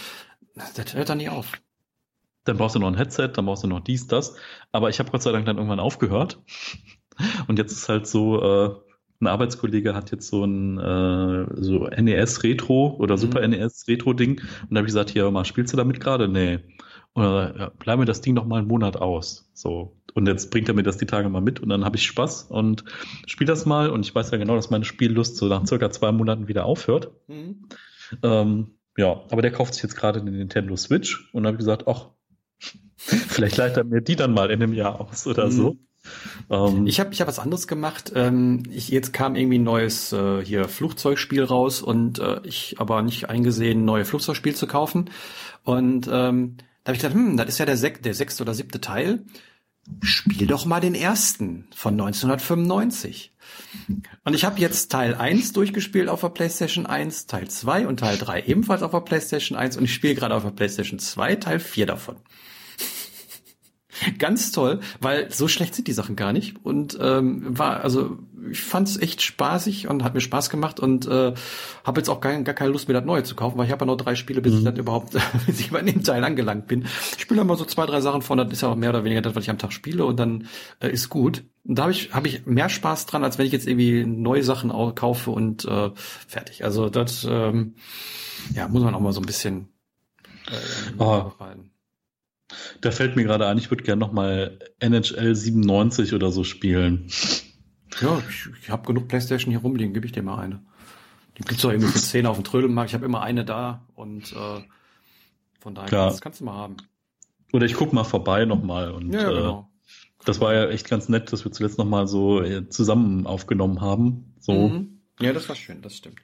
das 0.55 0.95
hört 0.95 1.09
dann 1.09 1.19
nie 1.19 1.29
auf. 1.29 1.53
Dann 2.45 2.57
brauchst 2.57 2.77
du 2.77 2.79
noch 2.79 2.89
ein 2.89 2.97
Headset, 2.97 3.29
dann 3.35 3.47
brauchst 3.47 3.65
du 3.65 3.69
noch 3.69 3.81
dies, 3.81 4.07
das. 4.07 4.37
Aber 4.73 4.89
ich 4.89 4.99
habe 4.99 5.11
Gott 5.11 5.23
sei 5.23 5.33
Dank 5.33 5.47
dann 5.47 5.57
irgendwann 5.57 5.81
aufgehört. 5.81 6.41
Und 7.49 7.59
jetzt 7.59 7.73
ist 7.73 7.89
halt 7.89 8.07
so, 8.07 8.43
äh, 8.43 8.75
ein 9.21 9.27
Arbeitskollege 9.27 9.95
hat 9.95 10.11
jetzt 10.11 10.29
so 10.29 10.45
ein 10.45 10.79
äh, 10.79 11.47
so 11.57 11.87
NES 11.87 12.43
Retro 12.43 12.97
oder 12.99 13.15
mhm. 13.15 13.21
Super 13.21 13.47
NES 13.47 13.87
Retro 13.89 14.13
Ding 14.13 14.41
und 14.41 14.71
da 14.71 14.79
habe 14.79 14.87
ich 14.87 14.93
gesagt, 14.93 15.11
hier 15.11 15.31
mal, 15.31 15.45
spielst 15.45 15.73
du 15.73 15.77
damit 15.77 16.01
gerade? 16.01 16.29
Nee. 16.29 16.59
Oder 17.15 17.57
ja, 17.59 17.73
bleib 17.79 17.99
mir 17.99 18.05
das 18.05 18.21
Ding 18.21 18.35
noch 18.35 18.45
mal 18.45 18.59
einen 18.59 18.69
Monat 18.69 18.99
aus. 18.99 19.51
So. 19.55 19.97
Und 20.13 20.27
jetzt 20.27 20.51
bringt 20.51 20.69
er 20.69 20.75
mir 20.75 20.83
das 20.83 20.99
die 20.99 21.07
Tage 21.07 21.29
mal 21.29 21.41
mit 21.41 21.61
und 21.61 21.71
dann 21.71 21.85
habe 21.85 21.97
ich 21.97 22.05
Spaß 22.05 22.45
und 22.45 22.85
spiele 23.27 23.49
das 23.49 23.65
mal 23.65 23.91
und 23.91 24.05
ich 24.05 24.15
weiß 24.15 24.31
ja 24.31 24.39
genau, 24.39 24.55
dass 24.55 24.71
meine 24.71 24.85
Spiellust 24.85 25.37
so 25.37 25.47
nach 25.47 25.67
circa 25.67 25.91
zwei 25.91 26.13
Monaten 26.13 26.49
wieder 26.49 26.67
aufhört. 26.67 27.11
Mhm. 27.29 27.67
Ähm, 28.23 28.79
ja, 28.97 29.23
aber 29.31 29.43
der 29.43 29.53
kauft 29.53 29.75
sich 29.75 29.83
jetzt 29.83 29.97
gerade 29.97 30.21
eine 30.21 30.31
Nintendo 30.31 30.77
Switch 30.77 31.31
und 31.33 31.47
habe 31.47 31.57
ich 31.57 31.59
gesagt, 31.59 31.87
ach, 31.87 32.09
vielleicht 32.97 33.57
leitet 33.57 33.79
er 33.79 33.85
mir 33.85 34.01
die 34.01 34.17
dann 34.17 34.33
mal 34.33 34.51
in 34.51 34.63
einem 34.63 34.73
Jahr 34.73 35.01
aus 35.01 35.27
oder 35.27 35.51
so. 35.51 35.73
Mhm. 35.73 35.79
Ich 36.87 37.01
habe 37.01 37.13
ich 37.13 37.21
hab 37.21 37.29
was 37.29 37.39
anderes 37.39 37.67
gemacht. 37.67 38.13
Ähm, 38.15 38.63
ich, 38.71 38.89
jetzt 38.89 39.13
kam 39.13 39.35
irgendwie 39.35 39.59
ein 39.59 39.65
neues 39.65 40.13
äh, 40.13 40.45
hier 40.45 40.69
Flugzeugspiel 40.69 41.43
raus 41.43 41.83
und 41.83 42.19
äh, 42.19 42.41
ich 42.45 42.77
aber 42.79 43.03
nicht 43.03 43.29
eingesehen, 43.29 43.85
neue 43.85 44.05
Flugzeugspiel 44.05 44.55
zu 44.55 44.67
kaufen. 44.67 45.11
Und 45.65 46.09
ähm, 46.11 46.57
da 46.85 46.91
habe 46.91 46.97
ich 46.97 47.03
gedacht, 47.03 47.15
hm, 47.15 47.37
das 47.37 47.49
ist 47.49 47.59
ja 47.59 47.67
der, 47.67 47.77
sech, 47.77 48.01
der 48.03 48.15
sechste 48.15 48.43
oder 48.45 48.55
siebte 48.55 48.81
Teil. 48.81 49.25
Spiel 50.03 50.47
doch 50.47 50.65
mal 50.65 50.81
den 50.81 50.95
ersten 50.95 51.67
von 51.75 51.95
1995. 51.95 53.33
Und 54.25 54.35
ich 54.35 54.45
habe 54.45 54.61
jetzt 54.61 54.91
Teil 54.91 55.15
1 55.15 55.53
durchgespielt 55.53 56.09
auf 56.09 56.21
der 56.21 56.31
PlayStation 56.31 56.87
1, 56.87 57.27
Teil 57.27 57.49
2 57.49 57.87
und 57.87 58.01
Teil 58.01 58.19
3 58.19 58.43
ebenfalls 58.43 58.83
auf 58.83 58.91
der 58.91 59.01
PlayStation 59.01 59.57
1 59.57 59.77
und 59.77 59.85
ich 59.85 59.95
spiele 59.95 60.15
gerade 60.15 60.35
auf 60.35 60.43
der 60.43 60.51
PlayStation 60.51 60.99
2 60.99 61.37
Teil 61.37 61.61
4 61.61 61.87
davon. 61.87 62.17
Ganz 64.19 64.53
toll, 64.53 64.81
weil 65.01 65.31
so 65.31 65.49
schlecht 65.49 65.75
sind 65.75 65.89
die 65.89 65.93
Sachen 65.93 66.17
gar 66.17 66.33
nicht. 66.33 66.57
Und 66.65 66.99
ähm, 67.01 67.59
war, 67.59 67.81
also 67.81 68.19
ich 68.51 68.61
fand 68.61 68.89
es 68.89 69.01
echt 69.01 69.23
spaßig 69.23 69.89
und 69.89 70.05
hat 70.05 70.15
mir 70.15 70.21
Spaß 70.21 70.51
gemacht 70.51 70.81
und 70.81 71.07
äh, 71.07 71.35
habe 71.85 72.01
jetzt 72.01 72.09
auch 72.09 72.21
gar, 72.21 72.37
gar 72.43 72.55
keine 72.55 72.71
Lust, 72.71 72.89
mir 72.89 72.95
das 72.95 73.05
Neue 73.05 73.25
zu 73.25 73.35
kaufen, 73.35 73.59
weil 73.59 73.67
ich 73.67 73.73
habe 73.73 73.85
ja 73.85 73.87
noch 73.87 73.97
drei 73.97 74.15
Spiele, 74.15 74.41
bis 74.41 74.53
mhm. 74.53 74.59
ich 74.59 74.65
dann 74.65 74.77
überhaupt, 74.77 75.17
bis 75.47 75.61
ich 75.61 75.71
bei 75.71 75.83
dem 75.83 76.03
Teil 76.03 76.23
angelangt 76.25 76.67
bin. 76.67 76.87
Ich 77.17 77.23
spiele 77.23 77.41
immer 77.41 77.57
so 77.57 77.65
zwei, 77.65 77.87
drei 77.87 78.01
Sachen 78.01 78.23
von, 78.23 78.39
das 78.39 78.53
ist 78.53 78.63
ja 78.63 78.69
auch 78.69 78.77
mehr 78.77 78.91
oder 78.91 79.05
weniger 79.05 79.23
das, 79.23 79.35
was 79.35 79.45
ich 79.45 79.51
am 79.51 79.59
Tag 79.59 79.73
spiele 79.73 80.05
und 80.05 80.19
dann 80.19 80.49
äh, 80.81 80.91
ist 80.91 81.09
gut. 81.09 81.45
Und 81.65 81.79
da 81.79 81.83
habe 81.83 81.93
ich, 81.93 82.13
hab 82.13 82.27
ich 82.27 82.47
mehr 82.47 82.69
Spaß 82.69 83.07
dran, 83.07 83.25
als 83.25 83.39
wenn 83.39 83.47
ich 83.47 83.53
jetzt 83.53 83.67
irgendwie 83.67 84.05
neue 84.05 84.43
Sachen 84.43 84.71
auch 84.71 84.95
kaufe 84.95 85.31
und 85.31 85.65
äh, 85.65 85.91
fertig. 85.95 86.65
Also 86.65 86.89
das 86.89 87.27
ähm, 87.29 87.75
ja, 88.55 88.69
muss 88.69 88.83
man 88.83 88.95
auch 88.95 89.01
mal 89.01 89.13
so 89.13 89.21
ein 89.21 89.27
bisschen 89.27 89.69
äh, 90.49 91.03
oh. 91.03 91.33
Da 92.81 92.91
fällt 92.91 93.17
mir 93.17 93.25
gerade 93.25 93.47
ein, 93.47 93.59
ich 93.59 93.71
würde 93.71 93.85
gerne 93.85 94.01
nochmal 94.01 94.59
NHL 94.81 95.35
97 95.35 96.15
oder 96.15 96.31
so 96.31 96.45
spielen. 96.45 97.09
Ja, 98.01 98.23
ich, 98.29 98.49
ich 98.63 98.71
habe 98.71 98.87
genug 98.87 99.09
Playstation 99.09 99.51
hier 99.51 99.61
rumliegen, 99.61 99.95
gebe 99.95 100.07
ich 100.07 100.13
dir 100.13 100.23
mal 100.23 100.39
eine. 100.39 100.63
Die 101.39 101.43
gibt's 101.43 101.63
doch 101.63 101.71
irgendwie 101.71 101.91
für 101.91 101.99
10 102.03 102.27
auf 102.27 102.37
dem 102.37 102.45
Trödelmarkt. 102.45 102.91
Ich 102.91 102.95
habe 102.95 103.07
immer 103.07 103.23
eine 103.23 103.45
da 103.45 103.87
und 103.95 104.33
äh, 104.33 104.63
von 105.61 105.75
daher 105.75 105.89
Klar. 105.89 106.11
das 106.11 106.21
kannst 106.21 106.41
du 106.41 106.45
mal 106.45 106.55
haben. 106.55 106.77
Oder 107.53 107.67
ich 107.67 107.75
guck 107.75 107.93
mal 107.93 108.05
vorbei 108.05 108.45
nochmal 108.45 108.91
und 108.91 109.13
ja, 109.13 109.29
genau. 109.29 109.71
äh, 109.73 109.77
das 110.25 110.41
war 110.41 110.53
ja 110.55 110.69
echt 110.69 110.89
ganz 110.91 111.09
nett, 111.09 111.33
dass 111.33 111.45
wir 111.45 111.53
zuletzt 111.53 111.79
nochmal 111.79 112.09
so 112.09 112.43
äh, 112.43 112.69
zusammen 112.69 113.27
aufgenommen 113.27 113.81
haben. 113.81 114.35
So. 114.41 114.69
Mhm. 114.69 115.01
Ja, 115.21 115.33
das 115.33 115.49
war 115.49 115.57
schön, 115.57 115.83
das 115.83 115.97
stimmt. 115.97 116.21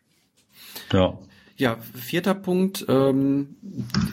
Ja. 0.92 1.18
Ja, 1.56 1.76
vierter 1.94 2.34
Punkt, 2.34 2.86
ähm, 2.88 3.56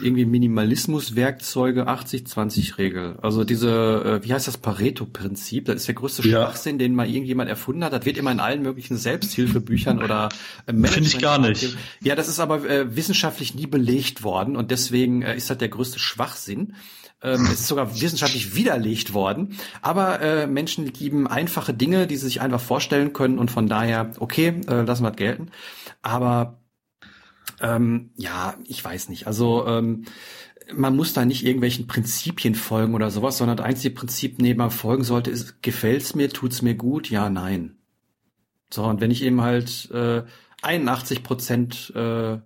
irgendwie 0.02 0.24
Minimalismus-Werkzeuge 0.24 1.88
80-20-Regel. 1.88 3.18
Also 3.22 3.44
diese, 3.44 4.20
äh, 4.22 4.24
wie 4.26 4.32
heißt 4.32 4.46
das 4.46 4.58
Pareto-Prinzip? 4.58 5.64
Das 5.64 5.76
ist 5.76 5.88
der 5.88 5.94
größte 5.94 6.28
ja. 6.28 6.42
Schwachsinn, 6.42 6.78
den 6.78 6.94
mal 6.94 7.08
irgendjemand 7.08 7.48
erfunden 7.48 7.82
hat. 7.84 7.92
Das 7.92 8.04
wird 8.04 8.18
immer 8.18 8.32
in 8.32 8.40
allen 8.40 8.62
möglichen 8.62 8.96
Selbsthilfebüchern 8.96 10.02
oder 10.02 10.28
äh, 10.66 10.72
Finde 10.72 11.08
ich 11.08 11.18
gar 11.18 11.38
nicht. 11.38 11.76
Ja, 12.02 12.14
das 12.14 12.28
ist 12.28 12.40
aber 12.40 12.68
äh, 12.68 12.94
wissenschaftlich 12.94 13.54
nie 13.54 13.66
belegt 13.66 14.22
worden 14.22 14.56
und 14.56 14.70
deswegen 14.70 15.22
äh, 15.22 15.36
ist 15.36 15.50
das 15.50 15.58
der 15.58 15.68
größte 15.68 15.98
Schwachsinn. 15.98 16.74
Ähm, 17.22 17.44
es 17.46 17.60
ist 17.60 17.68
sogar 17.68 18.00
wissenschaftlich 18.00 18.54
widerlegt 18.54 19.12
worden. 19.12 19.58
Aber 19.82 20.20
äh, 20.20 20.46
Menschen 20.46 20.86
lieben 20.86 21.26
einfache 21.26 21.74
Dinge, 21.74 22.06
die 22.06 22.16
sie 22.16 22.24
sich 22.24 22.40
einfach 22.40 22.60
vorstellen 22.60 23.12
können 23.12 23.38
und 23.38 23.50
von 23.50 23.68
daher, 23.68 24.12
okay, 24.20 24.60
äh, 24.68 24.82
lassen 24.82 25.02
wir 25.04 25.10
das 25.10 25.18
gelten. 25.18 25.50
Aber 26.02 26.59
ähm, 27.60 28.10
ja, 28.16 28.56
ich 28.64 28.84
weiß 28.84 29.08
nicht. 29.08 29.26
Also 29.26 29.66
ähm, 29.66 30.04
man 30.72 30.96
muss 30.96 31.12
da 31.12 31.24
nicht 31.24 31.44
irgendwelchen 31.44 31.86
Prinzipien 31.86 32.54
folgen 32.54 32.94
oder 32.94 33.10
sowas, 33.10 33.38
sondern 33.38 33.56
das 33.56 33.66
einzige 33.66 33.94
Prinzip, 33.94 34.38
dem 34.38 34.56
man 34.56 34.70
folgen 34.70 35.04
sollte, 35.04 35.30
ist, 35.30 35.62
gefällt's 35.62 36.14
mir, 36.14 36.30
tut's 36.30 36.62
mir 36.62 36.74
gut, 36.74 37.10
ja, 37.10 37.28
nein. 37.30 37.76
So, 38.72 38.84
und 38.84 39.00
wenn 39.00 39.10
ich 39.10 39.22
eben 39.22 39.40
halt 39.40 39.90
äh, 39.90 40.22
81 40.62 41.22
Prozent 41.22 41.92
äh, 41.96 42.38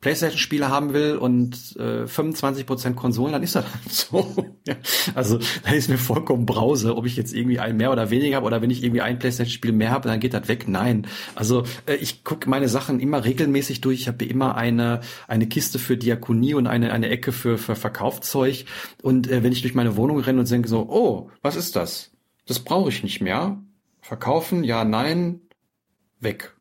PlayStation-Spiele 0.00 0.68
haben 0.68 0.92
will 0.92 1.16
und 1.16 1.74
äh, 1.78 2.04
25% 2.04 2.94
Konsolen, 2.94 3.32
dann 3.32 3.42
ist 3.42 3.56
das 3.56 3.64
halt 3.64 3.92
so. 3.92 4.54
ja. 4.66 4.76
Also 5.14 5.38
da 5.64 5.72
ist 5.72 5.88
mir 5.88 5.98
vollkommen 5.98 6.46
Brause, 6.46 6.96
ob 6.96 7.06
ich 7.06 7.16
jetzt 7.16 7.32
irgendwie 7.32 7.58
ein 7.58 7.76
mehr 7.76 7.90
oder 7.90 8.10
weniger 8.10 8.36
habe 8.36 8.46
oder 8.46 8.60
wenn 8.62 8.70
ich 8.70 8.84
irgendwie 8.84 9.00
ein 9.00 9.18
PlayStation-Spiel 9.18 9.72
mehr 9.72 9.90
habe, 9.90 10.08
dann 10.08 10.20
geht 10.20 10.34
das 10.34 10.48
weg. 10.48 10.68
Nein. 10.68 11.06
Also 11.34 11.64
äh, 11.86 11.94
ich 11.94 12.24
gucke 12.24 12.48
meine 12.50 12.68
Sachen 12.68 13.00
immer 13.00 13.24
regelmäßig 13.24 13.80
durch. 13.80 14.00
Ich 14.00 14.08
habe 14.08 14.24
immer 14.24 14.56
eine 14.56 15.00
eine 15.28 15.46
Kiste 15.46 15.78
für 15.78 15.96
Diakonie 15.96 16.54
und 16.54 16.66
eine 16.66 16.92
eine 16.92 17.08
Ecke 17.08 17.32
für 17.32 17.58
für 17.58 17.74
Verkaufszeug. 17.74 18.66
Und 19.02 19.28
äh, 19.30 19.42
wenn 19.42 19.52
ich 19.52 19.62
durch 19.62 19.74
meine 19.74 19.96
Wohnung 19.96 20.20
renne 20.20 20.40
und 20.40 20.50
denke 20.50 20.68
so, 20.68 20.86
oh, 20.88 21.30
was 21.42 21.56
ist 21.56 21.74
das? 21.74 22.12
Das 22.46 22.60
brauche 22.60 22.90
ich 22.90 23.02
nicht 23.02 23.20
mehr. 23.20 23.62
Verkaufen, 24.02 24.62
ja, 24.62 24.84
nein, 24.84 25.40
weg. 26.20 26.54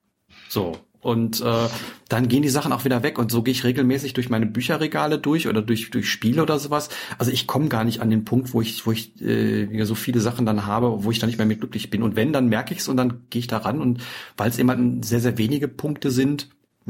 So. 0.49 0.77
Und 1.05 1.39
äh, 1.39 1.67
dann 2.09 2.27
gehen 2.29 2.41
die 2.41 2.49
Sachen 2.49 2.73
auch 2.73 2.83
wieder 2.83 3.03
weg. 3.03 3.19
Und 3.19 3.31
so 3.31 3.43
gehe 3.43 3.51
ich 3.51 3.63
regelmäßig 3.63 4.13
durch 4.13 4.31
meine 4.31 4.47
Bücherregale 4.47 5.19
durch 5.19 5.47
oder 5.47 5.61
durch, 5.61 5.91
durch 5.91 6.09
Spiele 6.09 6.41
oder 6.41 6.57
sowas. 6.57 6.89
Also 7.19 7.31
ich 7.31 7.45
komme 7.45 7.69
gar 7.69 7.83
nicht 7.83 8.01
an 8.01 8.09
den 8.09 8.25
Punkt, 8.25 8.55
wo 8.55 8.61
ich, 8.61 8.87
wo 8.87 8.91
ich 8.91 9.21
äh, 9.21 9.85
so 9.85 9.93
viele 9.93 10.19
Sachen 10.19 10.47
dann 10.47 10.65
habe, 10.65 11.03
wo 11.03 11.11
ich 11.11 11.19
dann 11.19 11.29
nicht 11.29 11.37
mehr 11.37 11.45
mit 11.45 11.59
glücklich 11.59 11.91
bin. 11.91 12.01
Und 12.01 12.15
wenn, 12.15 12.33
dann 12.33 12.49
merke 12.49 12.73
ich 12.73 12.79
es 12.79 12.87
und 12.87 12.97
dann 12.97 13.21
gehe 13.29 13.39
ich 13.39 13.45
da 13.45 13.57
ran. 13.57 13.81
Und 13.81 14.01
weil 14.35 14.49
es 14.49 14.57
immer 14.57 14.75
sehr, 15.03 15.19
sehr 15.19 15.37
wenige 15.37 15.67
Punkte 15.67 16.09
sind, 16.09 16.49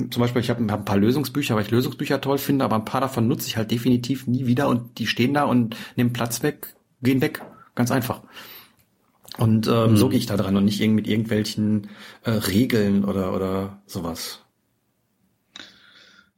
zum 0.10 0.22
Beispiel, 0.22 0.42
ich 0.42 0.50
habe 0.50 0.66
hab 0.72 0.80
ein 0.80 0.86
paar 0.86 0.98
Lösungsbücher, 0.98 1.56
weil 1.56 1.64
ich 1.64 1.72
Lösungsbücher 1.72 2.22
toll 2.22 2.38
finde, 2.38 2.64
aber 2.64 2.78
ein 2.78 2.86
paar 2.86 3.02
davon 3.02 3.28
nutze 3.28 3.48
ich 3.48 3.58
halt 3.58 3.70
definitiv 3.70 4.28
nie 4.28 4.46
wieder 4.46 4.70
und 4.70 4.98
die 4.98 5.08
stehen 5.08 5.34
da 5.34 5.44
und 5.44 5.76
nehmen 5.98 6.14
Platz 6.14 6.42
weg, 6.42 6.74
gehen 7.02 7.20
weg. 7.20 7.42
Ganz 7.76 7.92
einfach. 7.92 8.24
Und 9.38 9.68
ähm, 9.68 9.92
mhm. 9.92 9.98
so 9.98 10.10
gehe 10.10 10.20
ich 10.20 10.28
da 10.28 10.38
dran 10.38 10.56
und 10.56 10.66
nicht 10.66 10.80
mit 10.88 11.08
irgendwelchen 11.08 11.90
äh, 12.24 12.32
Regeln 12.32 13.04
oder, 13.04 13.34
oder 13.34 13.82
sowas. 13.86 14.42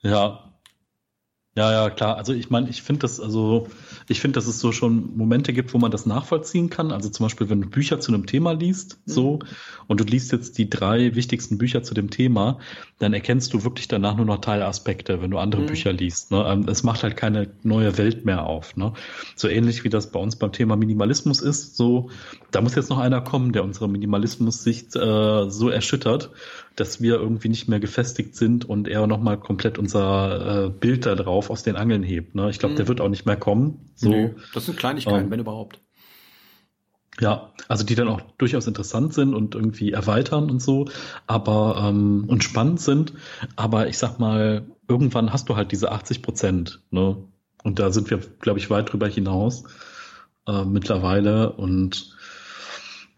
Ja. 0.02 0.44
Ja, 1.58 1.72
ja, 1.72 1.90
klar. 1.90 2.18
Also 2.18 2.34
ich 2.34 2.52
meine, 2.52 2.70
ich 2.70 2.84
finde 2.84 3.00
das, 3.00 3.20
also 3.20 3.68
ich 4.08 4.22
finde, 4.22 4.36
dass 4.36 4.46
es 4.46 4.60
so 4.60 4.72
schon 4.72 5.18
Momente 5.18 5.54
gibt, 5.54 5.74
wo 5.74 5.80
man 5.80 5.90
das 5.90 6.06
nachvollziehen 6.06 6.70
kann. 6.70 6.92
Also 6.92 7.10
zum 7.10 7.26
Beispiel, 7.26 7.50
wenn 7.50 7.62
du 7.62 7.68
Bücher 7.68 8.00
zu 8.00 8.14
einem 8.14 8.28
Thema 8.28 8.52
liest, 8.52 9.00
mhm. 9.06 9.12
so, 9.12 9.40
und 9.88 10.00
du 10.00 10.04
liest 10.04 10.32
jetzt 10.32 10.60
die 10.60 10.70
drei 10.70 11.16
wichtigsten 11.16 11.58
Bücher 11.58 11.82
zu 11.82 11.96
dem 11.96 12.12
Thema, 12.12 12.60
dann 13.00 13.14
erkennst 13.14 13.56
du 13.56 13.64
wirklich 13.64 13.88
danach 13.88 14.16
nur 14.16 14.28
noch 14.28 14.38
Teilaspekte, 14.40 15.20
wenn 15.20 15.32
du 15.32 15.40
andere 15.40 15.64
mhm. 15.64 15.66
Bücher 15.66 15.92
liest. 15.92 16.30
Ne? 16.30 16.46
Ähm, 16.48 16.68
es 16.68 16.84
macht 16.84 17.02
halt 17.02 17.18
keine 17.18 17.50
neue 17.64 17.98
Welt 17.98 18.24
mehr 18.24 18.46
auf. 18.46 18.78
Ne? 18.78 18.94
So 19.36 19.48
ähnlich 19.48 19.84
wie 19.84 19.90
das 19.90 20.12
bei 20.12 20.20
uns 20.20 20.36
beim 20.36 20.52
Thema 20.52 20.76
Minimalismus 20.76 21.42
ist. 21.42 21.76
So, 21.76 22.12
da 22.52 22.62
muss 22.62 22.76
jetzt 22.76 22.90
noch 22.90 23.00
einer 23.00 23.22
kommen, 23.22 23.52
der 23.52 23.64
unsere 23.64 23.90
Minimalismus-Sicht 23.90 24.96
äh, 24.96 25.50
so 25.50 25.70
erschüttert, 25.70 26.32
dass 26.76 27.02
wir 27.02 27.16
irgendwie 27.16 27.50
nicht 27.50 27.68
mehr 27.68 27.80
gefestigt 27.80 28.36
sind 28.36 28.66
und 28.66 28.88
er 28.88 29.06
nochmal 29.08 29.38
komplett 29.40 29.78
unser 29.78 30.66
äh, 30.66 30.70
Bild 30.70 31.06
da 31.06 31.16
drauf 31.16 31.50
aus 31.50 31.64
den 31.64 31.76
Angeln 31.76 32.04
hebt. 32.04 32.36
Ne? 32.36 32.50
Ich 32.50 32.60
glaube, 32.60 32.74
mhm. 32.74 32.78
der 32.78 32.88
wird 32.88 33.02
auch 33.02 33.10
nicht 33.10 33.26
mehr 33.26 33.38
kommen. 33.38 33.92
So, 33.96 34.10
nee, 34.10 34.34
das 34.54 34.66
sind 34.66 34.78
Kleinigkeiten, 34.78 35.26
ähm, 35.26 35.32
wenn 35.32 35.40
überhaupt. 35.40 35.80
Ja, 37.20 37.52
also 37.68 37.84
die 37.84 37.96
dann 37.96 38.08
auch 38.08 38.22
durchaus 38.38 38.68
interessant 38.68 39.14
sind 39.14 39.34
und 39.34 39.56
irgendwie 39.56 39.92
erweitern 39.92 40.52
und 40.52 40.62
so, 40.62 40.88
aber 41.26 41.84
ähm, 41.90 42.26
und 42.28 42.44
spannend 42.44 42.80
sind. 42.80 43.14
Aber 43.56 43.88
ich 43.88 43.98
sag 43.98 44.20
mal, 44.20 44.68
irgendwann 44.88 45.34
hast 45.34 45.50
du 45.50 45.56
halt 45.56 45.72
diese 45.72 45.92
80 45.92 46.22
Prozent, 46.22 46.82
ne? 46.92 47.18
Und 47.64 47.80
da 47.80 47.92
sind 47.92 48.10
wir, 48.10 48.20
glaube 48.40 48.60
ich, 48.60 48.70
weit 48.70 48.94
drüber 48.94 49.08
hinaus 49.08 49.64
äh, 50.48 50.64
mittlerweile. 50.64 51.52
Und 51.54 52.16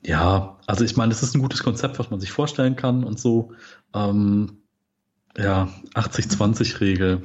ja, 0.02 0.58
also 0.66 0.84
ich 0.84 0.96
meine, 0.96 1.12
es 1.12 1.24
ist 1.24 1.36
ein 1.36 1.42
gutes 1.42 1.64
Konzept, 1.64 2.00
was 2.00 2.10
man 2.10 2.20
sich 2.20 2.32
vorstellen 2.32 2.76
kann 2.76 3.04
und 3.04 3.20
so. 3.20 3.54
Ähm, 3.94 4.60
ja, 5.38 5.70
80-20-Regel. 5.94 7.24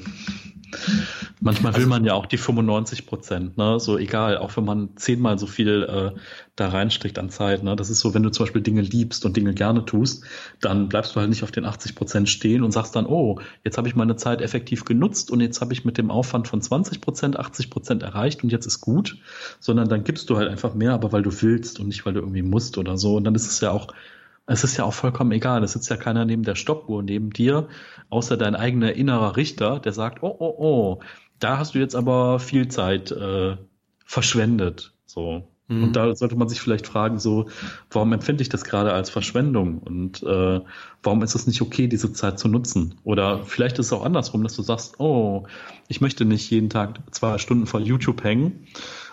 Manchmal 1.40 1.72
will 1.74 1.80
also 1.80 1.88
man 1.88 2.04
ja 2.04 2.14
auch 2.14 2.26
die 2.26 2.38
95 2.38 3.06
Prozent, 3.06 3.56
ne? 3.56 3.78
So 3.80 3.98
egal, 3.98 4.38
auch 4.38 4.56
wenn 4.56 4.64
man 4.64 4.96
zehnmal 4.96 5.38
so 5.38 5.46
viel 5.46 5.82
äh, 5.82 6.18
da 6.56 6.68
reinsteckt 6.68 7.18
an 7.18 7.30
Zeit, 7.30 7.62
ne? 7.62 7.76
Das 7.76 7.90
ist 7.90 8.00
so, 8.00 8.14
wenn 8.14 8.22
du 8.22 8.30
zum 8.30 8.44
Beispiel 8.44 8.62
Dinge 8.62 8.80
liebst 8.80 9.24
und 9.24 9.36
Dinge 9.36 9.54
gerne 9.54 9.84
tust, 9.84 10.24
dann 10.60 10.88
bleibst 10.88 11.14
du 11.14 11.20
halt 11.20 11.28
nicht 11.28 11.42
auf 11.42 11.50
den 11.50 11.64
80 11.64 11.94
Prozent 11.94 12.28
stehen 12.28 12.62
und 12.62 12.72
sagst 12.72 12.96
dann, 12.96 13.06
oh, 13.06 13.40
jetzt 13.64 13.76
habe 13.78 13.88
ich 13.88 13.94
meine 13.94 14.16
Zeit 14.16 14.40
effektiv 14.40 14.84
genutzt 14.84 15.30
und 15.30 15.40
jetzt 15.40 15.60
habe 15.60 15.72
ich 15.72 15.84
mit 15.84 15.98
dem 15.98 16.10
Aufwand 16.10 16.48
von 16.48 16.62
20 16.62 17.00
Prozent 17.00 17.38
80 17.38 17.70
Prozent 17.70 18.02
erreicht 18.02 18.42
und 18.42 18.50
jetzt 18.50 18.66
ist 18.66 18.80
gut, 18.80 19.18
sondern 19.60 19.88
dann 19.88 20.04
gibst 20.04 20.30
du 20.30 20.36
halt 20.36 20.48
einfach 20.48 20.74
mehr, 20.74 20.92
aber 20.92 21.12
weil 21.12 21.22
du 21.22 21.30
willst 21.42 21.80
und 21.80 21.88
nicht, 21.88 22.06
weil 22.06 22.14
du 22.14 22.20
irgendwie 22.20 22.42
musst 22.42 22.78
oder 22.78 22.96
so. 22.96 23.16
Und 23.16 23.24
dann 23.24 23.34
ist 23.34 23.46
es 23.46 23.60
ja 23.60 23.70
auch 23.70 23.88
es 24.46 24.64
ist 24.64 24.76
ja 24.76 24.84
auch 24.84 24.92
vollkommen 24.92 25.32
egal. 25.32 25.62
Es 25.62 25.72
sitzt 25.72 25.90
ja 25.90 25.96
keiner 25.96 26.24
neben 26.24 26.42
der 26.42 26.54
Stoppuhr 26.54 27.02
neben 27.02 27.30
dir, 27.30 27.68
außer 28.10 28.36
dein 28.36 28.54
eigener 28.54 28.92
innerer 28.92 29.36
Richter, 29.36 29.80
der 29.80 29.92
sagt, 29.92 30.22
oh, 30.22 30.36
oh, 30.38 30.54
oh, 30.58 31.00
da 31.38 31.58
hast 31.58 31.74
du 31.74 31.78
jetzt 31.78 31.96
aber 31.96 32.38
viel 32.38 32.68
Zeit 32.68 33.10
äh, 33.10 33.56
verschwendet. 34.04 34.92
So. 35.06 35.48
Mhm. 35.68 35.84
Und 35.84 35.96
da 35.96 36.14
sollte 36.14 36.36
man 36.36 36.48
sich 36.48 36.60
vielleicht 36.60 36.86
fragen, 36.86 37.18
so, 37.18 37.46
warum 37.90 38.12
empfinde 38.12 38.42
ich 38.42 38.50
das 38.50 38.64
gerade 38.64 38.92
als 38.92 39.08
Verschwendung? 39.08 39.78
Und 39.78 40.22
äh, 40.22 40.60
warum 41.02 41.22
ist 41.22 41.34
es 41.34 41.46
nicht 41.46 41.62
okay, 41.62 41.88
diese 41.88 42.12
Zeit 42.12 42.38
zu 42.38 42.48
nutzen? 42.48 42.96
Oder 43.02 43.44
vielleicht 43.44 43.78
ist 43.78 43.86
es 43.86 43.92
auch 43.92 44.04
andersrum, 44.04 44.42
dass 44.42 44.56
du 44.56 44.62
sagst, 44.62 45.00
oh, 45.00 45.46
ich 45.88 46.02
möchte 46.02 46.26
nicht 46.26 46.50
jeden 46.50 46.68
Tag 46.68 46.98
zwei 47.12 47.38
Stunden 47.38 47.66
vor 47.66 47.80
YouTube 47.80 48.22
hängen, 48.24 48.66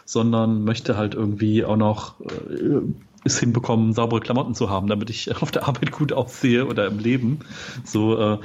sondern 0.04 0.66
möchte 0.66 0.98
halt 0.98 1.16
irgendwie 1.16 1.64
auch 1.64 1.78
noch 1.78 2.20
äh, 2.20 2.82
es 3.24 3.40
hinbekommen, 3.40 3.94
saubere 3.94 4.20
Klamotten 4.20 4.56
zu 4.56 4.70
haben, 4.70 4.88
damit 4.88 5.10
ich 5.10 5.36
auf 5.42 5.52
der 5.52 5.68
Arbeit 5.68 5.92
gut 5.92 6.14
aussehe 6.14 6.66
oder 6.66 6.88
im 6.88 7.00
Leben. 7.00 7.40
So, 7.84 8.18
äh, 8.18 8.38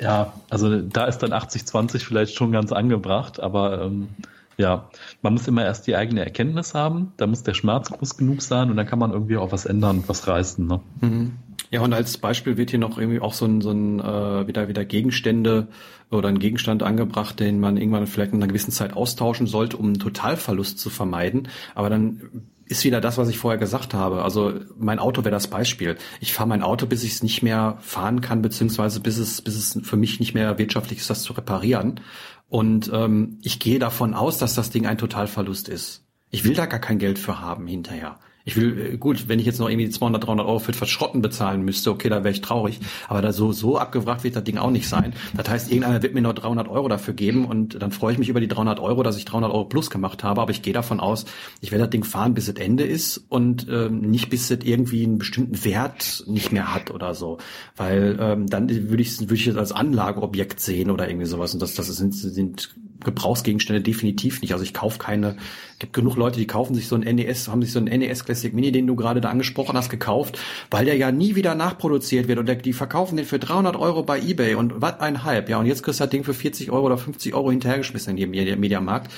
ja, 0.00 0.32
also 0.48 0.80
da 0.80 1.04
ist 1.04 1.18
dann 1.18 1.32
80-20 1.32 1.98
vielleicht 1.98 2.34
schon 2.34 2.52
ganz 2.52 2.72
angebracht, 2.72 3.38
aber 3.38 3.82
ähm, 3.82 4.08
ja, 4.56 4.88
man 5.22 5.34
muss 5.34 5.48
immer 5.48 5.64
erst 5.64 5.86
die 5.86 5.96
eigene 5.96 6.24
Erkenntnis 6.24 6.74
haben, 6.74 7.12
da 7.16 7.26
muss 7.26 7.42
der 7.42 7.54
Schmerz 7.54 7.90
groß 7.90 8.16
genug 8.16 8.42
sein 8.42 8.70
und 8.70 8.76
dann 8.76 8.86
kann 8.86 8.98
man 8.98 9.12
irgendwie 9.12 9.36
auch 9.36 9.52
was 9.52 9.66
ändern, 9.66 10.04
was 10.06 10.26
reißen. 10.26 10.66
Ne? 10.66 10.80
Mhm. 11.00 11.32
Ja, 11.70 11.82
und 11.82 11.92
als 11.92 12.18
Beispiel 12.18 12.56
wird 12.56 12.70
hier 12.70 12.80
noch 12.80 12.98
irgendwie 12.98 13.20
auch 13.20 13.32
so 13.32 13.46
ein, 13.46 13.60
so 13.60 13.70
ein 13.70 14.00
äh, 14.00 14.46
wieder, 14.48 14.68
wieder 14.68 14.84
Gegenstände 14.84 15.68
oder 16.10 16.28
ein 16.28 16.40
Gegenstand 16.40 16.82
angebracht, 16.82 17.38
den 17.38 17.60
man 17.60 17.76
irgendwann 17.76 18.06
vielleicht 18.08 18.32
in 18.32 18.38
einer 18.38 18.48
gewissen 18.48 18.72
Zeit 18.72 18.94
austauschen 18.94 19.46
sollte, 19.46 19.76
um 19.76 19.86
einen 19.86 19.98
Totalverlust 19.98 20.80
zu 20.80 20.90
vermeiden. 20.90 21.48
Aber 21.76 21.88
dann 21.88 22.48
ist 22.70 22.84
wieder 22.84 23.00
das, 23.00 23.18
was 23.18 23.28
ich 23.28 23.38
vorher 23.38 23.58
gesagt 23.58 23.94
habe. 23.94 24.22
Also 24.22 24.54
mein 24.78 25.00
Auto 25.00 25.24
wäre 25.24 25.32
das 25.32 25.48
Beispiel. 25.48 25.96
Ich 26.20 26.32
fahre 26.32 26.48
mein 26.48 26.62
Auto, 26.62 26.86
bis 26.86 27.02
ich 27.02 27.12
es 27.12 27.22
nicht 27.22 27.42
mehr 27.42 27.78
fahren 27.80 28.20
kann, 28.20 28.42
beziehungsweise 28.42 29.00
bis 29.00 29.18
es, 29.18 29.42
bis 29.42 29.56
es 29.56 29.80
für 29.86 29.96
mich 29.96 30.20
nicht 30.20 30.34
mehr 30.34 30.56
wirtschaftlich 30.56 31.00
ist, 31.00 31.10
das 31.10 31.22
zu 31.22 31.32
reparieren. 31.32 32.00
Und 32.48 32.90
ähm, 32.94 33.38
ich 33.42 33.58
gehe 33.58 33.80
davon 33.80 34.14
aus, 34.14 34.38
dass 34.38 34.54
das 34.54 34.70
Ding 34.70 34.86
ein 34.86 34.98
Totalverlust 34.98 35.68
ist. 35.68 36.04
Ich 36.30 36.44
will 36.44 36.54
da 36.54 36.66
gar 36.66 36.78
kein 36.78 36.98
Geld 36.98 37.18
für 37.18 37.40
haben 37.40 37.66
hinterher. 37.66 38.20
Ich 38.44 38.56
will, 38.56 38.94
äh, 38.94 38.96
gut, 38.96 39.28
wenn 39.28 39.38
ich 39.38 39.46
jetzt 39.46 39.58
noch 39.58 39.68
irgendwie 39.68 39.90
200, 39.90 40.26
300 40.26 40.46
Euro 40.46 40.58
für 40.58 40.72
Verschrotten 40.72 41.22
bezahlen 41.22 41.62
müsste, 41.62 41.90
okay, 41.90 42.08
da 42.08 42.24
wäre 42.24 42.30
ich 42.30 42.40
traurig. 42.40 42.80
Aber 43.08 43.22
da 43.22 43.32
so, 43.32 43.52
so 43.52 43.78
abgewrackt 43.78 44.24
wird 44.24 44.36
das 44.36 44.44
Ding 44.44 44.58
auch 44.58 44.70
nicht 44.70 44.88
sein. 44.88 45.14
Das 45.36 45.48
heißt, 45.48 45.70
irgendeiner 45.70 46.02
wird 46.02 46.14
mir 46.14 46.22
noch 46.22 46.32
300 46.32 46.68
Euro 46.68 46.88
dafür 46.88 47.14
geben 47.14 47.44
und 47.44 47.80
dann 47.80 47.92
freue 47.92 48.12
ich 48.12 48.18
mich 48.18 48.28
über 48.28 48.40
die 48.40 48.48
300 48.48 48.80
Euro, 48.80 49.02
dass 49.02 49.16
ich 49.16 49.24
300 49.24 49.52
Euro 49.52 49.64
plus 49.64 49.90
gemacht 49.90 50.24
habe. 50.24 50.40
Aber 50.40 50.50
ich 50.50 50.62
gehe 50.62 50.72
davon 50.72 51.00
aus, 51.00 51.24
ich 51.60 51.70
werde 51.70 51.84
das 51.84 51.90
Ding 51.90 52.04
fahren, 52.04 52.34
bis 52.34 52.48
es 52.48 52.54
Ende 52.54 52.84
ist 52.84 53.18
und 53.28 53.66
ähm, 53.70 54.00
nicht 54.00 54.30
bis 54.30 54.50
es 54.50 54.64
irgendwie 54.64 55.04
einen 55.04 55.18
bestimmten 55.18 55.64
Wert 55.64 56.24
nicht 56.26 56.52
mehr 56.52 56.74
hat 56.74 56.90
oder 56.90 57.14
so. 57.14 57.38
Weil 57.76 58.16
ähm, 58.20 58.46
dann 58.46 58.68
würde 58.68 59.02
ich 59.02 59.20
würde 59.20 59.34
ich 59.34 59.46
es 59.46 59.56
als 59.56 59.72
Anlageobjekt 59.72 60.60
sehen 60.60 60.90
oder 60.90 61.08
irgendwie 61.08 61.26
sowas. 61.26 61.52
Und 61.54 61.62
das, 61.62 61.74
das 61.74 61.86
sind, 61.88 62.14
sind 62.14 62.74
Gebrauchsgegenstände 63.04 63.80
definitiv 63.80 64.40
nicht. 64.42 64.52
Also 64.52 64.64
ich 64.64 64.74
kaufe 64.74 64.98
keine, 64.98 65.36
gibt 65.78 65.92
genug 65.92 66.16
Leute, 66.16 66.38
die 66.38 66.46
kaufen 66.46 66.74
sich 66.74 66.88
so 66.88 66.96
ein 66.96 67.00
NES, 67.00 67.48
haben 67.48 67.62
sich 67.62 67.72
so 67.72 67.78
ein 67.78 67.84
NES 67.84 68.24
Classic 68.24 68.52
Mini, 68.52 68.72
den 68.72 68.86
du 68.86 68.96
gerade 68.96 69.20
da 69.20 69.30
angesprochen 69.30 69.76
hast, 69.76 69.90
gekauft, 69.90 70.38
weil 70.70 70.84
der 70.84 70.96
ja 70.96 71.12
nie 71.12 71.34
wieder 71.34 71.54
nachproduziert 71.54 72.28
wird 72.28 72.38
und 72.38 72.46
der, 72.46 72.56
die 72.56 72.72
verkaufen 72.72 73.16
den 73.16 73.26
für 73.26 73.38
300 73.38 73.76
Euro 73.76 74.02
bei 74.02 74.20
Ebay 74.20 74.54
und 74.54 74.80
was 74.80 75.00
ein 75.00 75.24
Hype, 75.24 75.48
ja, 75.48 75.58
und 75.58 75.66
jetzt 75.66 75.82
kriegst 75.82 76.00
du 76.00 76.04
das 76.04 76.10
Ding 76.10 76.24
für 76.24 76.34
40 76.34 76.70
Euro 76.70 76.86
oder 76.86 76.98
50 76.98 77.34
Euro 77.34 77.50
hinterhergeschmissen 77.50 78.16
in 78.16 78.34
jedem 78.34 78.60
Mediamarkt. 78.60 79.10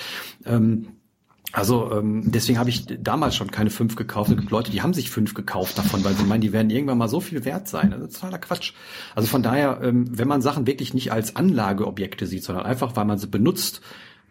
Ähm, 0.47 0.89
also 1.53 1.93
ähm, 1.93 2.23
deswegen 2.25 2.59
habe 2.59 2.71
ich 2.71 2.87
damals 2.87 3.37
schon 3.37 3.51
keine 3.51 3.69
fünf 3.69 3.95
gekauft. 3.95 4.31
Es 4.31 4.37
gibt 4.37 4.51
Leute, 4.51 4.71
die 4.71 4.81
haben 4.81 4.95
sich 4.95 5.11
fünf 5.11 5.35
gekauft 5.35 5.77
davon, 5.77 6.03
weil 6.03 6.15
sie 6.15 6.25
meinen, 6.25 6.41
die 6.41 6.53
werden 6.53 6.71
irgendwann 6.71 6.97
mal 6.97 7.09
so 7.09 7.21
viel 7.21 7.45
wert 7.45 7.69
sein. 7.69 7.91
Das 7.91 8.01
ist 8.01 8.15
totaler 8.15 8.39
Quatsch. 8.39 8.73
Also 9.15 9.29
von 9.29 9.43
daher, 9.43 9.81
ähm, 9.83 10.07
wenn 10.11 10.29
man 10.29 10.41
Sachen 10.41 10.67
wirklich 10.67 10.95
nicht 10.95 11.13
als 11.13 11.37
Anlageobjekte 11.37 12.27
sieht, 12.27 12.45
sondern 12.45 12.65
einfach, 12.65 12.97
weil 12.97 13.05
man 13.05 13.19
sie 13.19 13.27
benutzt, 13.27 13.83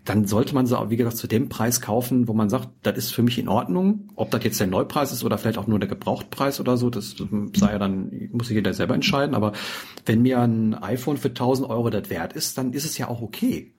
dann 0.03 0.26
sollte 0.26 0.56
man 0.56 0.65
sie 0.65 0.77
auch, 0.77 0.89
wie 0.89 0.98
gesagt, 0.98 1.18
zu 1.18 1.27
dem 1.27 1.48
Preis 1.48 1.80
kaufen, 1.80 2.27
wo 2.27 2.34
man 2.34 2.49
sagt, 2.49 2.69
das 2.81 2.98
ist 2.98 3.14
für 3.14 3.22
mich 3.22 3.38
in 3.38 3.48
Ordnung. 3.48 4.10
Ob 4.15 4.31
das 4.31 4.43
jetzt 4.43 4.60
der 4.60 4.65
Neupreis 4.65 5.11
ist 5.11 5.23
oder 5.23 5.38
vielleicht 5.38 5.60
auch 5.60 5.68
nur 5.68 5.77
der 5.77 5.89
Gebrauchtpreis 5.89 6.60
oder 6.60 6.76
so, 6.76 6.89
das 6.89 7.15
sei 7.56 7.72
ja 7.72 7.77
dann, 7.77 8.30
muss 8.31 8.48
sich 8.48 8.56
jeder 8.56 8.73
selber 8.73 8.95
entscheiden. 8.95 9.35
Aber 9.35 9.52
wenn 10.07 10.23
mir 10.23 10.39
ein 10.39 10.73
iPhone 10.73 11.18
für 11.18 11.27
1000 11.27 11.69
Euro 11.69 11.91
das 11.91 12.10
wert 12.10 12.34
ist, 12.34 12.57
dann 12.57 12.73
ist 12.73 12.85
es 12.85 12.98
ja 12.98 13.10
auch 13.10 13.22
okay. 13.22 13.76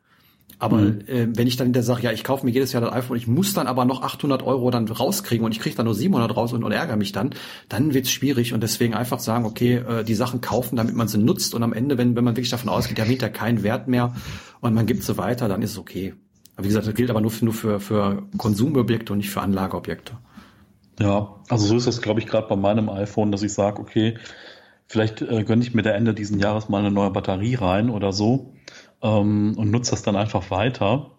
Aber 0.63 0.77
mhm. 0.77 1.01
äh, 1.09 1.27
wenn 1.37 1.49
ich 1.49 1.57
dann 1.57 1.67
in 1.67 1.73
der 1.73 1.83
Sache, 1.83 2.05
ja, 2.05 2.13
ich 2.13 2.23
kaufe 2.23 2.47
mir 2.47 2.53
jedes 2.53 2.73
Jahr 2.73 2.81
das 2.81 2.93
iPhone, 2.93 3.17
ich 3.17 3.27
muss 3.27 3.53
dann 3.53 3.67
aber 3.67 3.85
noch 3.85 4.01
800 4.03 4.45
Euro 4.45 4.71
dann 4.71 4.87
rauskriegen 4.87 5.45
und 5.45 5.51
ich 5.51 5.59
kriege 5.59 5.75
dann 5.75 5.87
nur 5.87 5.95
700 5.97 6.37
raus 6.37 6.53
und, 6.53 6.63
und 6.63 6.71
ärgere 6.71 6.97
mich 6.97 7.11
dann, 7.11 7.31
dann 7.69 7.95
wird's 7.95 8.13
schwierig 8.13 8.55
und 8.55 8.63
deswegen 8.63 8.95
einfach 8.95 9.19
sagen, 9.19 9.45
okay, 9.45 9.79
äh, 9.79 10.05
die 10.05 10.15
Sachen 10.15 10.41
kaufen, 10.41 10.77
damit 10.77 10.95
man 10.95 11.09
sie 11.09 11.19
nutzt 11.19 11.57
und 11.57 11.65
am 11.65 11.73
Ende, 11.73 11.99
wenn, 11.99 12.15
wenn 12.15 12.23
man 12.23 12.37
wirklich 12.37 12.51
davon 12.51 12.69
ausgeht, 12.69 12.97
der 12.97 13.09
hat 13.09 13.23
ja 13.23 13.29
keinen 13.29 13.65
Wert 13.65 13.89
mehr 13.89 14.15
und 14.61 14.73
man 14.73 14.87
gibt 14.87 15.03
sie 15.03 15.19
weiter, 15.19 15.49
dann 15.49 15.63
ist 15.63 15.73
es 15.73 15.79
okay. 15.79 16.15
Aber 16.55 16.63
wie 16.63 16.69
gesagt, 16.69 16.87
das 16.87 16.95
gilt 16.95 17.11
aber 17.11 17.21
nur 17.21 17.33
für, 17.33 17.45
nur 17.45 17.55
für, 17.55 17.81
für 17.81 18.23
Konsumobjekte 18.39 19.13
und 19.13 19.19
nicht 19.19 19.31
für 19.31 19.41
Anlageobjekte. 19.41 20.13
Ja, 21.01 21.41
also 21.49 21.67
so 21.67 21.77
ist 21.77 21.89
das, 21.89 22.03
glaube 22.03 22.21
ich, 22.21 22.27
gerade 22.29 22.47
bei 22.47 22.55
meinem 22.55 22.89
iPhone, 22.89 23.33
dass 23.33 23.43
ich 23.43 23.53
sage, 23.53 23.81
okay, 23.81 24.17
vielleicht 24.87 25.23
äh, 25.23 25.43
gönne 25.43 25.65
ich 25.65 25.75
mir 25.75 25.83
der 25.83 25.97
Ende 25.97 26.15
diesen 26.15 26.39
Jahres 26.39 26.69
mal 26.69 26.79
eine 26.79 26.93
neue 26.93 27.11
Batterie 27.11 27.57
rein 27.57 27.91
oder 27.91 28.13
so 28.13 28.53
ähm, 29.03 29.55
und 29.57 29.71
nutze 29.71 29.91
das 29.91 30.03
dann 30.03 30.17
einfach 30.17 30.51
weiter 30.51 31.11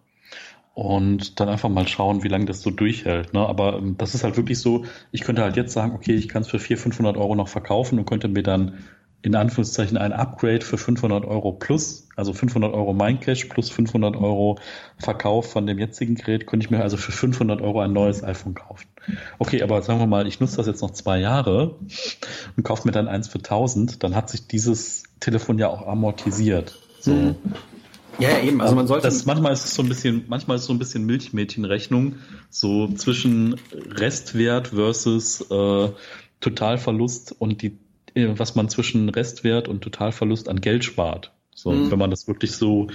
und 0.73 1.39
dann 1.39 1.49
einfach 1.49 1.69
mal 1.69 1.87
schauen, 1.87 2.23
wie 2.23 2.29
lange 2.29 2.45
das 2.45 2.61
so 2.61 2.71
durchhält. 2.71 3.33
Ne? 3.33 3.47
Aber 3.47 3.77
ähm, 3.77 3.95
das 3.97 4.15
ist 4.15 4.23
halt 4.23 4.37
wirklich 4.37 4.59
so, 4.59 4.85
ich 5.11 5.21
könnte 5.21 5.43
halt 5.43 5.55
jetzt 5.55 5.73
sagen, 5.73 5.93
okay, 5.93 6.13
ich 6.13 6.27
kann 6.27 6.41
es 6.41 6.47
für 6.47 6.59
400, 6.59 6.83
500 6.83 7.17
Euro 7.17 7.35
noch 7.35 7.47
verkaufen 7.47 7.99
und 7.99 8.05
könnte 8.05 8.27
mir 8.27 8.43
dann 8.43 8.79
in 9.21 9.35
Anführungszeichen 9.35 9.97
ein 9.97 10.11
Upgrade 10.11 10.65
für 10.65 10.77
500 10.77 11.23
Euro 11.23 11.53
plus, 11.53 12.09
also 12.17 12.33
500 12.33 12.73
Euro 12.73 12.93
Mindcash 12.93 13.45
plus 13.45 13.69
500 13.69 14.17
Euro 14.17 14.59
Verkauf 14.97 15.49
von 15.49 15.65
dem 15.65 15.79
jetzigen 15.79 16.15
Gerät, 16.15 16.45
könnte 16.45 16.65
ich 16.65 16.71
mir 16.71 16.81
also 16.81 16.97
für 16.97 17.13
500 17.13 17.61
Euro 17.61 17.79
ein 17.79 17.93
neues 17.93 18.21
iPhone 18.21 18.53
kaufen. 18.53 18.85
Okay, 19.39 19.63
aber 19.63 19.81
sagen 19.81 19.99
wir 19.99 20.07
mal, 20.07 20.27
ich 20.27 20.41
nutze 20.41 20.57
das 20.57 20.67
jetzt 20.67 20.81
noch 20.81 20.91
zwei 20.91 21.19
Jahre 21.19 21.75
und 22.57 22.63
kaufe 22.63 22.85
mir 22.85 22.91
dann 22.91 23.07
eins 23.07 23.29
für 23.29 23.37
1000, 23.37 24.03
dann 24.03 24.13
hat 24.13 24.29
sich 24.29 24.47
dieses 24.47 25.03
Telefon 25.21 25.57
ja 25.57 25.69
auch 25.69 25.87
amortisiert. 25.87 26.77
So. 26.99 27.13
Mhm. 27.13 27.35
Ja, 28.19 28.39
eben. 28.39 28.61
Also 28.61 28.75
man 28.75 28.87
sollte. 28.87 29.07
Das, 29.07 29.25
manchmal 29.25 29.53
ist 29.53 29.65
es 29.65 29.73
so 29.73 29.81
ein 29.81 29.89
bisschen, 29.89 30.25
manchmal 30.27 30.55
ist 30.55 30.61
es 30.61 30.67
so 30.67 30.73
ein 30.73 30.79
bisschen 30.79 31.05
Milchmädchenrechnung, 31.05 32.15
so 32.49 32.87
zwischen 32.89 33.55
Restwert 33.71 34.69
versus 34.69 35.41
äh, 35.49 35.89
Totalverlust 36.39 37.35
und 37.37 37.61
die, 37.61 37.77
äh, 38.13 38.33
was 38.37 38.55
man 38.55 38.69
zwischen 38.69 39.09
Restwert 39.09 39.67
und 39.67 39.81
Totalverlust 39.81 40.49
an 40.49 40.61
Geld 40.61 40.83
spart. 40.83 41.33
So, 41.55 41.71
mhm. 41.71 41.91
wenn 41.91 41.99
man 41.99 42.09
das 42.09 42.27
wirklich 42.27 42.51
so 42.53 42.87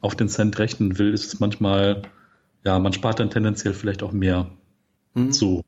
auf 0.00 0.14
den 0.14 0.28
Cent 0.28 0.58
rechnen 0.58 0.98
will, 0.98 1.12
ist 1.12 1.32
es 1.32 1.40
manchmal, 1.40 2.02
ja, 2.64 2.78
man 2.78 2.92
spart 2.92 3.20
dann 3.20 3.30
tendenziell 3.30 3.74
vielleicht 3.74 4.02
auch 4.02 4.12
mehr. 4.12 4.50
Mhm. 5.14 5.32
So. 5.32 5.64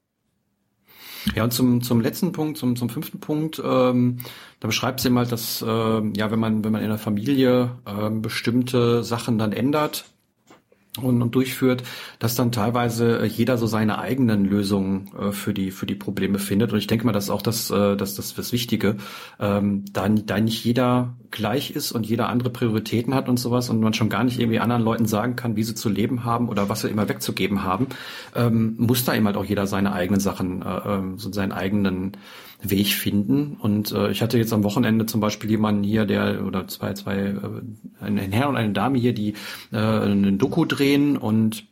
Ja, 1.35 1.44
und 1.44 1.53
zum, 1.53 1.82
zum 1.82 2.01
letzten 2.01 2.32
Punkt, 2.32 2.59
zum, 2.59 2.77
zum 2.77 2.89
fünften 2.89 3.20
Punkt, 3.20 3.61
ähm, 3.65 4.19
da 4.61 4.66
beschreibt 4.66 5.01
sie 5.01 5.11
mal, 5.11 5.27
dass 5.27 5.62
äh, 5.62 5.66
ja, 5.66 6.31
wenn 6.31 6.39
man, 6.39 6.65
wenn 6.65 6.73
man 6.73 6.82
in 6.82 6.89
der 6.89 6.99
Familie 6.99 7.77
äh, 7.86 8.11
bestimmte 8.11 9.05
Sachen 9.05 9.39
dann 9.39 9.53
ändert, 9.53 10.05
und, 11.01 11.23
und 11.23 11.35
durchführt, 11.35 11.82
dass 12.19 12.35
dann 12.35 12.52
teilweise 12.52 13.20
äh, 13.20 13.24
jeder 13.24 13.56
so 13.56 13.66
seine 13.66 13.98
eigenen 13.98 14.44
Lösungen 14.44 15.10
äh, 15.19 15.32
für 15.32 15.55
die 15.55 15.70
für 15.70 15.86
die 15.86 15.94
Probleme 15.94 16.39
findet. 16.39 16.73
Und 16.73 16.78
ich 16.78 16.86
denke 16.86 17.06
mal, 17.06 17.12
das 17.12 17.24
ist 17.24 17.31
auch 17.31 17.40
das, 17.40 17.70
äh, 17.70 17.97
das, 17.97 18.14
das, 18.14 18.35
das 18.35 18.52
Wichtige, 18.52 18.97
ähm, 19.40 19.86
da, 19.93 20.09
da 20.09 20.39
nicht 20.39 20.62
jeder 20.64 21.14
gleich 21.31 21.70
ist 21.70 21.93
und 21.93 22.05
jeder 22.05 22.28
andere 22.28 22.51
Prioritäten 22.51 23.14
hat 23.14 23.31
und 23.31 23.39
sowas 23.39 23.70
und 23.70 23.81
man 23.81 23.94
schon 23.94 24.10
gar 24.10 24.23
nicht 24.23 24.39
irgendwie 24.39 24.60
anderen 24.60 24.82
Leuten 24.82 25.06
sagen 25.06 25.35
kann, 25.35 25.56
wie 25.56 25.64
sie 25.64 25.74
zu 25.74 25.89
leben 25.89 26.24
haben 26.24 26.51
oder 26.51 26.69
was 26.69 26.82
sie 26.82 26.90
immer 26.90 27.09
wegzugeben 27.09 27.64
haben, 27.64 27.86
ähm, 28.36 28.74
muss 28.77 29.06
da 29.06 29.14
eben 29.14 29.24
halt 29.24 29.39
auch 29.39 29.47
jeder 29.47 29.66
seine 29.66 29.94
eigenen 29.94 30.20
Sachen, 30.20 30.60
äh, 30.60 30.81
ähm, 30.86 31.19
so 31.19 31.32
seinen 31.32 31.52
eigenen 31.52 32.12
Weg 32.62 32.89
finden. 32.89 33.56
Und 33.60 33.93
äh, 33.93 34.10
ich 34.10 34.22
hatte 34.22 34.39
jetzt 34.39 34.52
am 34.52 34.64
Wochenende 34.64 35.06
zum 35.06 35.20
Beispiel 35.20 35.51
jemanden 35.51 35.82
hier, 35.82 36.05
der 36.05 36.44
oder 36.47 36.68
zwei, 36.68 36.94
zwei, 36.94 37.16
äh, 37.16 37.36
ein 38.01 38.32
Herr 38.32 38.48
und 38.48 38.56
eine 38.56 38.72
Dame 38.72 38.98
hier, 38.98 39.12
die 39.12 39.34
äh, 39.72 39.76
einen 39.76 40.39
Doku 40.39 40.64
drehen 40.64 41.16
und 41.16 41.64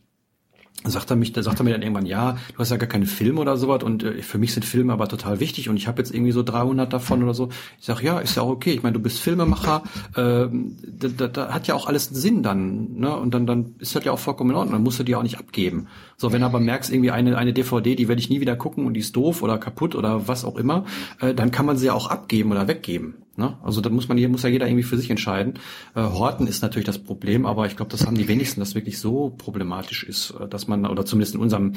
sagt 0.84 1.10
er 1.10 1.16
mich, 1.16 1.32
da 1.32 1.42
sagt 1.42 1.60
er 1.60 1.64
mir 1.64 1.72
dann 1.72 1.82
irgendwann, 1.82 2.06
ja, 2.06 2.38
du 2.54 2.58
hast 2.58 2.70
ja 2.70 2.78
gar 2.78 2.88
keine 2.88 3.04
Filme 3.04 3.40
oder 3.40 3.58
sowas 3.58 3.82
und 3.82 4.02
äh, 4.02 4.22
für 4.22 4.38
mich 4.38 4.54
sind 4.54 4.64
Filme 4.64 4.94
aber 4.94 5.08
total 5.08 5.38
wichtig 5.38 5.68
und 5.68 5.76
ich 5.76 5.86
habe 5.86 6.00
jetzt 6.00 6.12
irgendwie 6.14 6.32
so 6.32 6.42
300 6.42 6.90
davon 6.90 7.22
oder 7.22 7.34
so. 7.34 7.50
Ich 7.78 7.86
sag, 7.86 8.02
ja, 8.02 8.18
ist 8.18 8.36
ja 8.36 8.42
auch 8.42 8.48
okay. 8.48 8.72
Ich 8.72 8.82
meine, 8.82 8.94
du 8.94 9.00
bist 9.00 9.20
Filmemacher, 9.20 9.82
äh, 10.16 10.48
da, 10.48 11.08
da, 11.16 11.28
da 11.28 11.52
hat 11.52 11.66
ja 11.66 11.74
auch 11.74 11.86
alles 11.86 12.08
einen 12.08 12.16
Sinn 12.16 12.42
dann, 12.42 12.94
ne? 12.94 13.14
Und 13.14 13.34
dann 13.34 13.46
dann 13.46 13.74
ist 13.78 13.94
das 13.94 14.04
ja 14.04 14.12
auch 14.12 14.18
vollkommen 14.18 14.50
in 14.50 14.56
Ordnung. 14.56 14.72
Dann 14.72 14.82
musst 14.82 14.98
du 14.98 15.04
die 15.04 15.14
auch 15.16 15.22
nicht 15.22 15.38
abgeben. 15.38 15.88
So, 16.20 16.32
wenn 16.32 16.42
du 16.42 16.46
aber 16.46 16.60
merkst, 16.60 16.92
irgendwie 16.92 17.12
eine 17.12 17.38
eine 17.38 17.54
DVD, 17.54 17.96
die 17.96 18.06
werde 18.06 18.20
ich 18.20 18.28
nie 18.28 18.42
wieder 18.42 18.54
gucken 18.54 18.84
und 18.84 18.92
die 18.92 19.00
ist 19.00 19.16
doof 19.16 19.42
oder 19.42 19.56
kaputt 19.56 19.94
oder 19.94 20.28
was 20.28 20.44
auch 20.44 20.56
immer, 20.56 20.84
äh, 21.18 21.32
dann 21.32 21.50
kann 21.50 21.64
man 21.64 21.78
sie 21.78 21.86
ja 21.86 21.94
auch 21.94 22.10
abgeben 22.10 22.52
oder 22.52 22.68
weggeben. 22.68 23.22
Ne? 23.36 23.56
Also 23.62 23.80
da 23.80 23.88
muss 23.88 24.06
man 24.06 24.18
hier 24.18 24.28
muss 24.28 24.42
ja 24.42 24.50
jeder 24.50 24.66
irgendwie 24.66 24.82
für 24.82 24.98
sich 24.98 25.08
entscheiden. 25.08 25.54
Äh, 25.94 26.02
Horten 26.02 26.46
ist 26.46 26.60
natürlich 26.60 26.84
das 26.84 26.98
Problem, 26.98 27.46
aber 27.46 27.64
ich 27.64 27.74
glaube, 27.74 27.90
das 27.90 28.06
haben 28.06 28.18
die 28.18 28.28
wenigsten, 28.28 28.60
dass 28.60 28.74
wirklich 28.74 28.98
so 28.98 29.30
problematisch 29.30 30.04
ist, 30.04 30.32
äh, 30.32 30.46
dass 30.46 30.68
man 30.68 30.84
oder 30.84 31.06
zumindest 31.06 31.36
in 31.36 31.40
unserem 31.40 31.72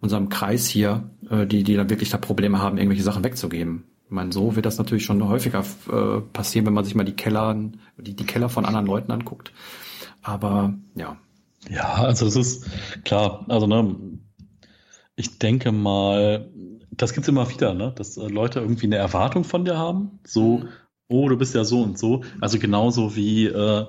unserem 0.00 0.28
Kreis 0.28 0.66
hier, 0.66 1.08
äh, 1.30 1.46
die 1.46 1.62
die 1.62 1.76
dann 1.76 1.88
wirklich 1.88 2.10
da 2.10 2.18
Probleme 2.18 2.60
haben, 2.60 2.78
irgendwelche 2.78 3.04
Sachen 3.04 3.22
wegzugeben. 3.22 3.84
Ich 4.06 4.10
meine, 4.10 4.32
so 4.32 4.56
wird 4.56 4.66
das 4.66 4.76
natürlich 4.76 5.04
schon 5.04 5.22
häufiger 5.28 5.60
äh, 5.60 6.20
passieren, 6.32 6.66
wenn 6.66 6.74
man 6.74 6.84
sich 6.84 6.96
mal 6.96 7.04
die 7.04 7.14
Keller 7.14 7.56
die, 7.96 8.16
die 8.16 8.26
Keller 8.26 8.48
von 8.48 8.64
anderen 8.64 8.86
Leuten 8.86 9.12
anguckt. 9.12 9.52
Aber 10.20 10.74
ja. 10.96 11.16
Ja, 11.70 11.94
also 11.94 12.26
das 12.26 12.36
ist 12.36 12.66
klar. 13.04 13.44
Also 13.48 13.66
ne, 13.66 13.96
ich 15.16 15.38
denke 15.38 15.72
mal, 15.72 16.50
das 16.90 17.12
gibt's 17.12 17.28
immer 17.28 17.48
wieder, 17.50 17.74
ne? 17.74 17.92
dass 17.96 18.16
äh, 18.16 18.28
Leute 18.28 18.60
irgendwie 18.60 18.86
eine 18.86 18.96
Erwartung 18.96 19.44
von 19.44 19.64
dir 19.64 19.78
haben. 19.78 20.20
So, 20.24 20.58
mhm 20.58 20.68
oh, 21.08 21.28
du 21.28 21.36
bist 21.36 21.54
ja 21.54 21.64
so 21.64 21.82
und 21.82 21.98
so. 21.98 22.22
Also 22.40 22.58
genauso 22.58 23.16
wie, 23.16 23.46
äh, 23.46 23.86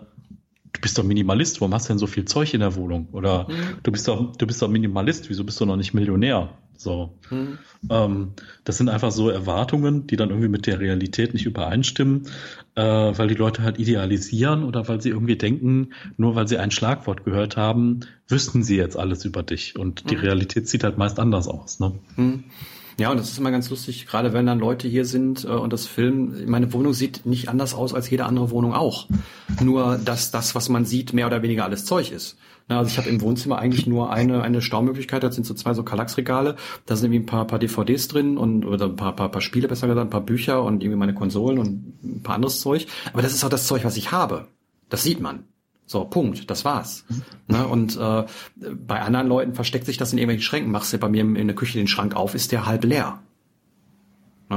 du 0.76 0.82
bist 0.82 0.98
doch 0.98 1.04
Minimalist, 1.04 1.62
warum 1.62 1.74
hast 1.74 1.88
du 1.88 1.94
denn 1.94 2.00
so 2.00 2.08
viel 2.08 2.26
Zeug 2.26 2.54
in 2.54 2.60
der 2.60 2.76
Wohnung? 2.76 3.08
Oder 3.12 3.48
mhm. 3.50 3.78
du 3.84 3.92
bist 3.92 4.08
doch, 4.08 4.36
du 4.36 4.46
bist 4.46 4.62
doch 4.62 4.68
Minimalist, 4.68 5.30
wieso 5.30 5.44
bist 5.44 5.60
du 5.60 5.66
noch 5.66 5.78
nicht 5.78 5.94
Millionär? 5.94 6.50
So. 6.78 7.18
Mhm. 7.30 7.58
Ähm, 7.90 8.34
das 8.66 8.78
sind 8.78 8.90
einfach 8.90 9.12
so 9.12 9.30
Erwartungen, 9.30 10.08
die 10.08 10.18
dann 10.18 10.30
irgendwie 10.30 10.50
mit 10.50 10.68
der 10.68 10.80
Realität 10.80 11.34
nicht 11.34 11.46
übereinstimmen, 11.46 12.28
äh, 12.76 12.82
weil 12.84 13.30
die 13.30 13.36
Leute 13.36 13.64
halt 13.64 13.80
idealisieren 13.80 14.64
oder 14.64 14.88
weil 14.90 15.00
sie 15.00 15.10
irgendwie 15.10 15.38
denken, 15.38 15.94
nur 16.18 16.36
weil 16.36 16.48
sie 16.48 16.58
ein 16.58 16.72
Schlagwort 16.72 17.24
gehört 17.24 17.56
haben, 17.56 18.02
wüssten 18.28 18.64
sie 18.64 18.76
jetzt 18.76 18.98
alles 18.98 19.24
über 19.24 19.42
dich. 19.42 19.80
Und 19.80 20.10
die 20.10 20.16
mhm. 20.18 20.22
Realität 20.22 20.68
sieht 20.68 20.84
halt 20.84 20.98
meist 20.98 21.20
anders 21.20 21.48
aus. 21.48 21.80
Ne? 21.80 21.94
Ja, 22.98 23.12
und 23.12 23.18
das 23.18 23.30
ist 23.30 23.38
immer 23.38 23.52
ganz 23.52 23.70
lustig, 23.70 24.08
gerade 24.08 24.32
wenn 24.32 24.46
dann 24.46 24.60
Leute 24.60 24.88
hier 24.88 25.06
sind 25.06 25.44
äh, 25.44 25.48
und 25.48 25.74
das 25.74 25.86
Film, 25.86 26.46
meine 26.46 26.72
Wohnung 26.72 26.94
sieht 26.94 27.26
nicht 27.26 27.50
anders 27.50 27.74
aus 27.74 27.94
als 27.94 28.10
jede 28.10 28.26
andere 28.26 28.52
Wohnung 28.52 28.74
auch. 28.74 29.08
Nur, 29.62 29.98
dass 29.98 30.32
das, 30.32 30.56
was 30.56 30.70
man 30.70 30.86
sieht, 30.86 31.12
mehr 31.12 31.28
oder 31.28 31.42
weniger 31.42 31.66
alles 31.66 31.84
Zeug 31.86 32.12
ist. 32.12 32.38
Na, 32.68 32.80
also 32.80 32.90
ich 32.90 32.98
habe 32.98 33.10
im 33.10 33.22
Wohnzimmer 33.22 33.60
eigentlich 33.60 33.86
nur 33.86 34.12
eine, 34.12 34.42
eine 34.42 34.62
Staumöglichkeit, 34.62 35.22
das 35.24 35.36
sind 35.36 35.46
so 35.46 35.54
zwei 35.54 35.74
so 35.74 35.84
Kallaxregale, 35.84 36.56
da 36.86 36.96
sind 36.96 37.12
irgendwie 37.12 37.24
ein 37.24 37.28
paar, 37.28 37.46
paar 37.46 37.60
DVDs 37.60 38.08
drin 38.08 38.38
und 38.38 38.66
oder 38.66 38.86
ein 38.86 38.96
paar, 38.96 39.16
paar, 39.16 39.30
paar 39.30 39.42
Spiele, 39.42 39.68
besser 39.68 39.88
gesagt, 39.88 40.08
ein 40.08 40.10
paar 40.10 40.22
Bücher 40.22 40.64
und 40.64 40.82
irgendwie 40.82 40.98
meine 40.98 41.14
Konsolen 41.14 41.60
und 41.60 42.04
ein 42.04 42.24
paar 42.24 42.36
anderes 42.36 42.62
Zeug. 42.62 42.88
Aber 43.12 43.22
das 43.22 43.34
ist 43.34 43.44
auch 43.44 43.50
das 43.50 43.68
Zeug, 43.68 43.84
was 43.84 43.98
ich 43.98 44.12
habe. 44.12 44.48
Das 44.90 45.04
sieht 45.04 45.20
man. 45.20 45.44
So, 45.86 46.04
Punkt, 46.06 46.50
das 46.50 46.66
war's. 46.66 47.06
Ne? 47.48 47.68
Und 47.68 47.96
äh, 47.98 48.26
bei 48.56 49.02
anderen 49.02 49.28
Leuten 49.28 49.54
versteckt 49.54 49.86
sich 49.86 49.98
das 49.98 50.12
in 50.12 50.18
irgendwelchen 50.18 50.44
Schränken. 50.44 50.72
Machst 50.72 50.92
du 50.94 50.98
bei 50.98 51.10
mir 51.10 51.22
in 51.22 51.48
der 51.48 51.56
Küche 51.56 51.78
den 51.78 51.88
Schrank 51.88 52.16
auf, 52.16 52.34
ist 52.34 52.52
der 52.52 52.66
halb 52.66 52.84
leer. 52.84 53.20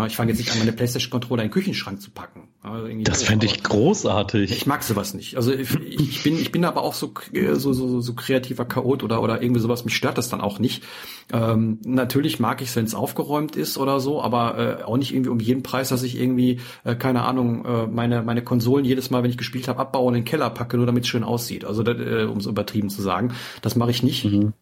Ich 0.06 0.16
fange 0.16 0.30
jetzt 0.30 0.38
nicht 0.38 0.52
an, 0.52 0.58
meine 0.58 0.72
PlayStation-Controller 0.72 1.42
in 1.42 1.48
den 1.48 1.52
Küchenschrank 1.52 2.02
zu 2.02 2.10
packen. 2.10 2.48
Also 2.62 2.88
das 3.04 3.22
fände 3.22 3.46
ich 3.46 3.62
großartig. 3.62 4.50
Ich 4.50 4.66
mag 4.66 4.82
sowas 4.82 5.14
nicht. 5.14 5.36
Also 5.36 5.50
ich, 5.52 5.74
ich 5.80 6.22
bin 6.22 6.38
ich 6.38 6.52
bin 6.52 6.66
aber 6.66 6.82
auch 6.82 6.92
so 6.92 7.14
so 7.54 7.72
so, 7.72 8.00
so 8.00 8.14
kreativer 8.14 8.66
Chaot 8.66 9.02
oder 9.02 9.22
oder 9.22 9.40
irgendwie 9.40 9.62
sowas. 9.62 9.86
Mich 9.86 9.96
stört 9.96 10.18
das 10.18 10.28
dann 10.28 10.42
auch 10.42 10.58
nicht. 10.58 10.84
Ähm, 11.32 11.78
natürlich 11.86 12.38
mag 12.38 12.60
ich 12.60 12.68
es, 12.68 12.76
wenn 12.76 12.84
es 12.84 12.94
aufgeräumt 12.94 13.56
ist 13.56 13.78
oder 13.78 13.98
so, 13.98 14.20
aber 14.20 14.80
äh, 14.80 14.82
auch 14.82 14.98
nicht 14.98 15.14
irgendwie 15.14 15.30
um 15.30 15.40
jeden 15.40 15.62
Preis, 15.62 15.88
dass 15.88 16.02
ich 16.02 16.20
irgendwie 16.20 16.60
äh, 16.84 16.94
keine 16.94 17.22
Ahnung 17.22 17.64
äh, 17.64 17.86
meine 17.86 18.22
meine 18.22 18.42
Konsolen 18.42 18.84
jedes 18.84 19.08
Mal, 19.08 19.22
wenn 19.22 19.30
ich 19.30 19.38
gespielt 19.38 19.68
habe, 19.68 19.78
abbaue 19.78 20.08
und 20.08 20.14
in 20.14 20.20
den 20.20 20.26
Keller 20.26 20.50
packe, 20.50 20.76
nur 20.76 20.84
damit 20.84 21.04
es 21.04 21.08
schön 21.08 21.24
aussieht. 21.24 21.64
Also 21.64 21.82
äh, 21.82 22.24
um 22.24 22.38
es 22.38 22.46
übertrieben 22.46 22.90
zu 22.90 23.00
sagen, 23.00 23.32
das 23.62 23.74
mache 23.74 23.90
ich 23.90 24.02
nicht. 24.02 24.26
Mhm 24.26 24.52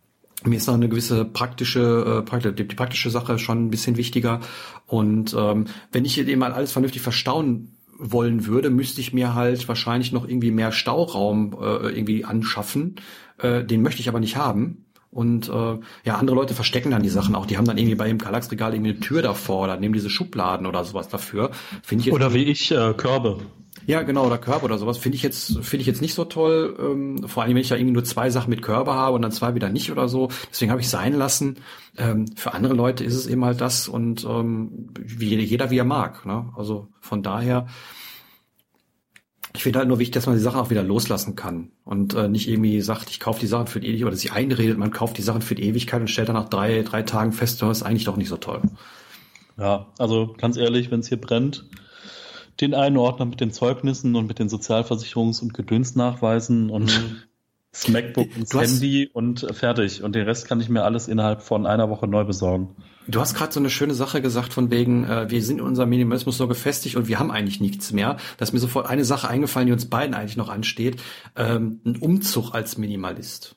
mir 0.46 0.56
ist 0.56 0.66
noch 0.66 0.74
eine 0.74 0.88
gewisse 0.88 1.24
praktische, 1.24 2.24
äh, 2.30 2.52
die, 2.52 2.64
praktische 2.64 3.10
Sache 3.10 3.38
schon 3.38 3.66
ein 3.66 3.70
bisschen 3.70 3.96
wichtiger. 3.96 4.40
Und 4.86 5.34
ähm, 5.38 5.66
wenn 5.92 6.04
ich 6.04 6.18
eben 6.18 6.38
mal 6.38 6.52
alles 6.52 6.72
vernünftig 6.72 7.02
verstauen 7.02 7.76
wollen 7.98 8.46
würde, 8.46 8.70
müsste 8.70 9.00
ich 9.00 9.12
mir 9.12 9.34
halt 9.34 9.66
wahrscheinlich 9.68 10.12
noch 10.12 10.28
irgendwie 10.28 10.50
mehr 10.50 10.72
Stauraum 10.72 11.56
äh, 11.60 11.88
irgendwie 11.88 12.24
anschaffen. 12.24 12.96
Äh, 13.38 13.64
den 13.64 13.82
möchte 13.82 14.00
ich 14.00 14.08
aber 14.08 14.20
nicht 14.20 14.36
haben. 14.36 14.84
Und 15.10 15.48
äh, 15.48 15.78
ja, 16.04 16.16
andere 16.16 16.36
Leute 16.36 16.52
verstecken 16.52 16.90
dann 16.90 17.02
die 17.02 17.08
Sachen 17.08 17.34
auch. 17.34 17.46
Die 17.46 17.56
haben 17.56 17.64
dann 17.64 17.78
irgendwie 17.78 17.94
bei 17.94 18.06
dem 18.06 18.18
Kallax-Regal 18.18 18.74
irgendwie 18.74 18.90
eine 18.90 19.00
Tür 19.00 19.22
davor 19.22 19.64
oder 19.64 19.78
nehmen 19.78 19.94
diese 19.94 20.10
Schubladen 20.10 20.66
oder 20.66 20.84
sowas 20.84 21.08
dafür. 21.08 21.52
Finde 21.82 22.02
ich 22.02 22.06
jetzt 22.06 22.14
oder 22.14 22.34
wie 22.34 22.44
ich 22.44 22.70
äh, 22.70 22.92
Körbe. 22.94 23.38
Ja, 23.86 24.02
genau, 24.02 24.26
oder 24.26 24.38
Körbe 24.38 24.64
oder 24.64 24.78
sowas. 24.78 24.98
Finde 24.98 25.14
ich 25.14 25.22
jetzt, 25.22 25.58
finde 25.64 25.80
ich 25.80 25.86
jetzt 25.86 26.02
nicht 26.02 26.14
so 26.14 26.24
toll. 26.24 26.76
Ähm, 26.78 27.28
vor 27.28 27.44
allem, 27.44 27.54
wenn 27.54 27.62
ich 27.62 27.68
da 27.68 27.76
irgendwie 27.76 27.92
nur 27.92 28.04
zwei 28.04 28.30
Sachen 28.30 28.50
mit 28.50 28.60
Körbe 28.60 28.92
habe 28.92 29.14
und 29.14 29.22
dann 29.22 29.30
zwei 29.30 29.54
wieder 29.54 29.68
nicht 29.68 29.92
oder 29.92 30.08
so. 30.08 30.28
Deswegen 30.50 30.72
habe 30.72 30.80
ich 30.80 30.88
sein 30.88 31.12
lassen. 31.12 31.58
Ähm, 31.96 32.26
für 32.34 32.52
andere 32.52 32.74
Leute 32.74 33.04
ist 33.04 33.14
es 33.14 33.28
eben 33.28 33.44
halt 33.44 33.60
das 33.60 33.86
und 33.86 34.24
ähm, 34.24 34.88
wie 35.00 35.36
jeder 35.36 35.70
wie 35.70 35.78
er 35.78 35.84
mag. 35.84 36.26
Ne? 36.26 36.52
Also 36.56 36.88
von 37.00 37.22
daher, 37.22 37.68
ich 39.54 39.62
finde 39.62 39.78
halt 39.78 39.88
nur 39.88 40.00
wichtig, 40.00 40.14
dass 40.14 40.26
man 40.26 40.34
die 40.34 40.42
Sachen 40.42 40.58
auch 40.58 40.70
wieder 40.70 40.82
loslassen 40.82 41.36
kann 41.36 41.70
und 41.84 42.14
äh, 42.14 42.28
nicht 42.28 42.48
irgendwie 42.48 42.80
sagt, 42.80 43.08
ich 43.10 43.20
kaufe 43.20 43.38
die 43.38 43.46
Sachen 43.46 43.68
für 43.68 43.78
die 43.78 43.86
Ewigkeit 43.86 44.08
oder 44.08 44.16
sich 44.16 44.32
einredet, 44.32 44.78
man 44.78 44.90
kauft 44.90 45.16
die 45.16 45.22
Sachen 45.22 45.42
für 45.42 45.54
die 45.54 45.62
Ewigkeit 45.62 46.00
und 46.00 46.08
stellt 46.08 46.28
dann 46.28 46.36
nach 46.36 46.48
drei, 46.48 46.82
drei 46.82 47.02
Tagen 47.02 47.32
fest, 47.32 47.62
das 47.62 47.78
ist 47.78 47.82
eigentlich 47.84 48.04
doch 48.04 48.16
nicht 48.16 48.28
so 48.28 48.36
toll. 48.36 48.62
Ja, 49.56 49.86
also 49.98 50.34
ganz 50.36 50.56
ehrlich, 50.56 50.90
wenn 50.90 51.00
es 51.00 51.08
hier 51.08 51.20
brennt, 51.20 51.64
den 52.60 52.74
einen 52.74 52.96
Ordner 52.96 53.26
mit 53.26 53.40
den 53.40 53.52
Zeugnissen 53.52 54.14
und 54.16 54.26
mit 54.26 54.38
den 54.38 54.48
Sozialversicherungs- 54.48 55.42
und 55.42 55.54
Gedönsnachweisen 55.54 56.70
und 56.70 56.86
mhm. 56.86 57.16
das 57.70 57.88
MacBook 57.88 58.28
und 58.36 58.54
das 58.54 58.72
Handy 58.72 59.10
und 59.12 59.46
fertig. 59.52 60.02
Und 60.02 60.14
den 60.14 60.26
Rest 60.26 60.48
kann 60.48 60.60
ich 60.60 60.68
mir 60.68 60.84
alles 60.84 61.08
innerhalb 61.08 61.42
von 61.42 61.66
einer 61.66 61.90
Woche 61.90 62.06
neu 62.06 62.24
besorgen. 62.24 62.76
Du 63.08 63.20
hast 63.20 63.34
gerade 63.34 63.52
so 63.52 63.60
eine 63.60 63.70
schöne 63.70 63.94
Sache 63.94 64.20
gesagt 64.20 64.52
von 64.52 64.70
wegen, 64.70 65.04
äh, 65.04 65.30
wir 65.30 65.42
sind 65.42 65.58
in 65.58 65.64
unserem 65.64 65.90
Minimalismus 65.90 66.38
so 66.38 66.48
gefestigt 66.48 66.96
und 66.96 67.06
wir 67.06 67.18
haben 67.18 67.30
eigentlich 67.30 67.60
nichts 67.60 67.92
mehr. 67.92 68.16
Da 68.36 68.42
ist 68.42 68.52
mir 68.52 68.58
sofort 68.58 68.86
eine 68.86 69.04
Sache 69.04 69.28
eingefallen, 69.28 69.66
die 69.66 69.72
uns 69.72 69.88
beiden 69.88 70.14
eigentlich 70.14 70.36
noch 70.36 70.48
ansteht. 70.48 71.00
Ähm, 71.36 71.80
ein 71.84 71.96
Umzug 71.96 72.52
als 72.52 72.78
Minimalist. 72.78 73.54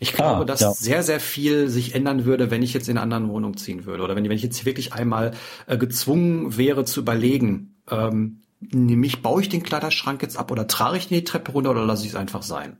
Ich 0.00 0.12
glaube, 0.12 0.42
ah, 0.42 0.44
dass 0.44 0.60
ja. 0.60 0.70
sehr, 0.72 1.02
sehr 1.02 1.20
viel 1.20 1.68
sich 1.68 1.94
ändern 1.94 2.24
würde, 2.24 2.50
wenn 2.50 2.62
ich 2.62 2.72
jetzt 2.72 2.88
in 2.88 2.98
eine 2.98 3.16
andere 3.16 3.34
Wohnung 3.34 3.56
ziehen 3.56 3.84
würde. 3.84 4.02
Oder 4.04 4.14
wenn, 4.14 4.24
wenn 4.24 4.30
ich 4.32 4.42
jetzt 4.42 4.64
wirklich 4.64 4.92
einmal 4.92 5.32
äh, 5.66 5.76
gezwungen 5.76 6.56
wäre 6.56 6.84
zu 6.84 7.00
überlegen, 7.00 7.77
ähm, 7.90 8.42
nämlich 8.60 9.22
baue 9.22 9.42
ich 9.42 9.48
den 9.48 9.62
Kleiderschrank 9.62 10.22
jetzt 10.22 10.36
ab 10.36 10.50
oder 10.50 10.66
trage 10.66 10.98
ich 10.98 11.08
die 11.08 11.24
Treppe 11.24 11.52
runter 11.52 11.70
oder 11.70 11.84
lasse 11.84 12.04
ich 12.04 12.10
es 12.10 12.16
einfach 12.16 12.42
sein? 12.42 12.78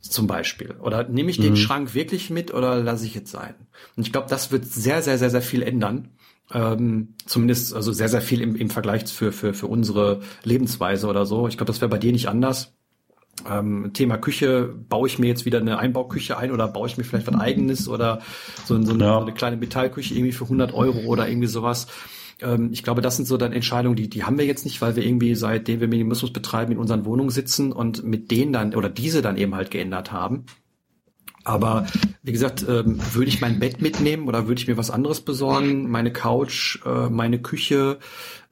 Zum 0.00 0.26
Beispiel. 0.26 0.76
Oder 0.80 1.08
nehme 1.08 1.30
ich 1.30 1.38
mhm. 1.38 1.42
den 1.42 1.56
Schrank 1.56 1.94
wirklich 1.94 2.30
mit 2.30 2.54
oder 2.54 2.76
lasse 2.76 3.04
ich 3.04 3.16
es 3.16 3.30
sein? 3.30 3.54
Und 3.96 4.06
ich 4.06 4.12
glaube, 4.12 4.28
das 4.30 4.50
wird 4.50 4.64
sehr, 4.64 5.02
sehr, 5.02 5.18
sehr, 5.18 5.30
sehr 5.30 5.42
viel 5.42 5.62
ändern. 5.62 6.08
Ähm, 6.52 7.14
zumindest, 7.26 7.74
also 7.74 7.92
sehr, 7.92 8.08
sehr 8.08 8.22
viel 8.22 8.40
im, 8.40 8.56
im 8.56 8.70
Vergleich 8.70 9.04
für, 9.04 9.30
für, 9.30 9.52
für 9.54 9.66
unsere 9.66 10.20
Lebensweise 10.42 11.06
oder 11.06 11.26
so. 11.26 11.48
Ich 11.48 11.56
glaube, 11.56 11.70
das 11.70 11.80
wäre 11.80 11.90
bei 11.90 11.98
dir 11.98 12.12
nicht 12.12 12.28
anders. 12.28 12.72
Ähm, 13.48 13.92
Thema 13.92 14.16
Küche, 14.18 14.74
baue 14.88 15.06
ich 15.06 15.18
mir 15.18 15.28
jetzt 15.28 15.44
wieder 15.44 15.60
eine 15.60 15.78
Einbauküche 15.78 16.36
ein 16.36 16.50
oder 16.50 16.66
baue 16.66 16.88
ich 16.88 16.98
mir 16.98 17.04
vielleicht 17.04 17.26
was 17.26 17.38
eigenes 17.38 17.88
oder 17.88 18.20
so, 18.64 18.82
so, 18.82 18.92
eine, 18.92 19.04
ja. 19.04 19.14
so 19.14 19.20
eine 19.20 19.32
kleine 19.32 19.56
Metallküche 19.56 20.14
irgendwie 20.14 20.32
für 20.32 20.44
100 20.44 20.74
Euro 20.74 21.00
oder 21.06 21.28
irgendwie 21.28 21.46
sowas 21.46 21.86
ähm, 22.42 22.70
ich 22.72 22.82
glaube, 22.82 23.00
das 23.00 23.16
sind 23.16 23.26
so 23.26 23.36
dann 23.36 23.52
Entscheidungen, 23.52 23.96
die, 23.96 24.08
die 24.08 24.24
haben 24.24 24.38
wir 24.38 24.46
jetzt 24.46 24.64
nicht, 24.64 24.80
weil 24.82 24.96
wir 24.96 25.04
irgendwie 25.04 25.34
seitdem 25.34 25.80
wir 25.80 25.88
Minimalismus 25.88 26.32
betreiben 26.32 26.72
in 26.72 26.78
unseren 26.78 27.04
Wohnungen 27.04 27.30
sitzen 27.30 27.72
und 27.72 28.04
mit 28.04 28.30
denen 28.30 28.52
dann 28.52 28.74
oder 28.74 28.88
diese 28.88 29.22
dann 29.22 29.36
eben 29.36 29.54
halt 29.54 29.70
geändert 29.70 30.12
haben. 30.12 30.46
Aber 31.44 31.86
wie 32.22 32.32
gesagt, 32.32 32.66
ähm, 32.68 33.00
würde 33.12 33.28
ich 33.28 33.40
mein 33.40 33.60
Bett 33.60 33.80
mitnehmen 33.80 34.28
oder 34.28 34.46
würde 34.46 34.60
ich 34.60 34.68
mir 34.68 34.76
was 34.76 34.90
anderes 34.90 35.22
besorgen, 35.22 35.90
meine 35.90 36.12
Couch, 36.12 36.84
äh, 36.84 37.08
meine 37.08 37.40
Küche, 37.40 37.98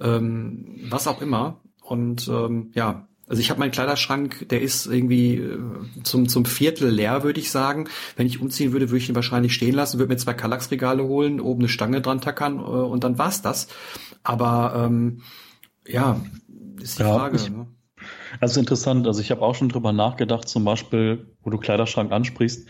ähm, 0.00 0.80
was 0.88 1.06
auch 1.06 1.20
immer. 1.20 1.60
Und 1.82 2.28
ähm, 2.28 2.70
ja, 2.74 3.07
also 3.28 3.40
ich 3.40 3.50
habe 3.50 3.60
meinen 3.60 3.70
Kleiderschrank, 3.70 4.48
der 4.48 4.62
ist 4.62 4.86
irgendwie 4.86 5.36
äh, 5.36 5.58
zum, 6.02 6.28
zum 6.28 6.44
Viertel 6.44 6.88
leer, 6.88 7.22
würde 7.22 7.40
ich 7.40 7.50
sagen. 7.50 7.88
Wenn 8.16 8.26
ich 8.26 8.40
umziehen 8.40 8.72
würde, 8.72 8.88
würde 8.88 8.98
ich 8.98 9.08
ihn 9.08 9.14
wahrscheinlich 9.14 9.54
stehen 9.54 9.74
lassen, 9.74 9.98
würde 9.98 10.12
mir 10.12 10.18
zwei 10.18 10.34
Kallax-Regale 10.34 11.04
holen, 11.04 11.40
oben 11.40 11.60
eine 11.60 11.68
Stange 11.68 12.00
dran 12.00 12.20
tackern 12.20 12.58
äh, 12.58 12.62
und 12.62 13.04
dann 13.04 13.18
war's 13.18 13.42
das. 13.42 13.68
Aber 14.22 14.84
ähm, 14.86 15.22
ja, 15.86 16.20
ist 16.80 16.98
die 16.98 17.02
ja, 17.02 17.14
Frage. 17.14 17.36
Ich, 17.36 17.50
ne? 17.50 17.66
Also 18.40 18.60
interessant, 18.60 19.06
also 19.06 19.20
ich 19.20 19.30
habe 19.30 19.42
auch 19.42 19.54
schon 19.54 19.68
drüber 19.68 19.92
nachgedacht, 19.92 20.48
zum 20.48 20.64
Beispiel, 20.64 21.26
wo 21.42 21.50
du 21.50 21.58
Kleiderschrank 21.58 22.12
ansprichst. 22.12 22.68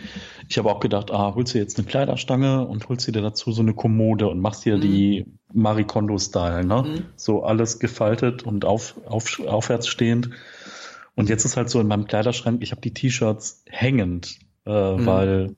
Ich 0.48 0.58
habe 0.58 0.70
auch 0.70 0.80
gedacht, 0.80 1.10
ah, 1.10 1.34
holst 1.34 1.54
du 1.54 1.58
jetzt 1.58 1.78
eine 1.78 1.86
Kleiderstange 1.86 2.66
und 2.66 2.88
holst 2.88 3.06
dir 3.06 3.12
dazu 3.12 3.52
so 3.52 3.62
eine 3.62 3.74
Kommode 3.74 4.28
und 4.28 4.40
machst 4.40 4.64
dir 4.64 4.76
mhm. 4.76 4.80
die 4.80 5.26
Marie 5.52 5.84
Kondo-Style, 5.84 6.64
ne? 6.64 6.82
Mhm. 6.82 7.04
So 7.16 7.42
alles 7.42 7.78
gefaltet 7.78 8.42
und 8.42 8.64
auf, 8.64 8.94
auf, 9.06 9.40
aufwärts 9.40 9.88
stehend. 9.88 10.30
Und 11.14 11.28
jetzt 11.28 11.44
ist 11.44 11.56
halt 11.56 11.68
so 11.68 11.80
in 11.80 11.88
meinem 11.88 12.06
Kleiderschrank, 12.06 12.62
ich 12.62 12.70
habe 12.70 12.80
die 12.80 12.94
T-Shirts 12.94 13.64
hängend, 13.66 14.38
äh, 14.66 14.92
mhm. 14.92 15.06
weil 15.06 15.56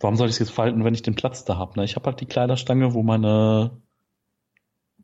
warum 0.00 0.16
soll 0.16 0.28
ich 0.28 0.34
es 0.34 0.38
jetzt 0.38 0.52
falten, 0.52 0.84
wenn 0.84 0.94
ich 0.94 1.02
den 1.02 1.14
Platz 1.14 1.44
da 1.44 1.58
habe? 1.58 1.78
Ne? 1.78 1.84
Ich 1.84 1.96
habe 1.96 2.06
halt 2.06 2.20
die 2.20 2.26
Kleiderstange, 2.26 2.94
wo 2.94 3.02
meine, 3.02 3.70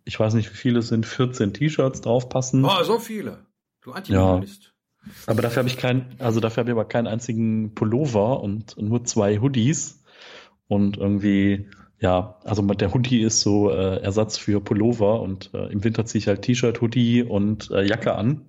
ich 0.05 0.19
weiß 0.19 0.35
nicht, 0.35 0.51
wie 0.51 0.57
viele 0.57 0.81
es 0.81 0.89
sind, 0.89 1.07
14 1.07 1.53
T-Shirts 1.53 2.01
draufpassen. 2.01 2.65
Oh, 2.65 2.82
so 2.82 2.98
viele. 2.98 3.45
Du 3.87 3.93
Antimaterialist. 3.93 4.75
Ja. 5.05 5.13
Aber 5.29 5.43
dafür 5.43 5.59
habe 5.59 5.69
ich 5.69 5.77
keinen, 5.77 6.17
also 6.19 6.41
dafür 6.41 6.63
habe 6.63 6.71
ich 6.71 6.73
aber 6.73 6.87
keinen 6.87 7.07
einzigen 7.07 7.73
Pullover 7.77 8.43
und 8.43 8.77
nur 8.77 9.05
zwei 9.05 9.39
Hoodies. 9.39 10.03
Und 10.67 10.97
irgendwie, 10.97 11.69
ja, 12.01 12.41
also 12.43 12.63
der 12.63 12.93
Hoodie 12.93 13.23
ist 13.23 13.43
so 13.43 13.71
äh, 13.71 14.03
Ersatz 14.03 14.39
für 14.39 14.61
Pullover 14.61 15.21
und 15.21 15.55
äh, 15.55 15.67
im 15.69 15.85
Winter 15.85 16.05
ziehe 16.05 16.19
ich 16.19 16.27
halt 16.27 16.43
T-Shirt, 16.43 16.81
Hoodie 16.81 17.23
und 17.23 17.71
äh, 17.71 17.85
Jacke 17.85 18.17
an. 18.17 18.47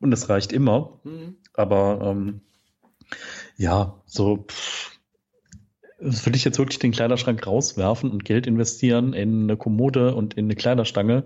Und 0.00 0.12
es 0.12 0.28
reicht 0.28 0.52
immer. 0.52 1.00
Mhm. 1.02 1.36
Aber 1.54 2.00
ähm, 2.02 2.42
ja, 3.56 4.02
so 4.04 4.44
pff, 4.48 4.98
würde 5.98 6.36
ich 6.36 6.44
jetzt 6.44 6.58
wirklich 6.58 6.78
den 6.78 6.92
Kleiderschrank 6.92 7.46
rauswerfen 7.46 8.10
und 8.10 8.26
Geld 8.26 8.46
investieren 8.46 9.14
in 9.14 9.44
eine 9.44 9.56
Kommode 9.56 10.14
und 10.14 10.34
in 10.34 10.44
eine 10.44 10.56
Kleiderstange. 10.56 11.24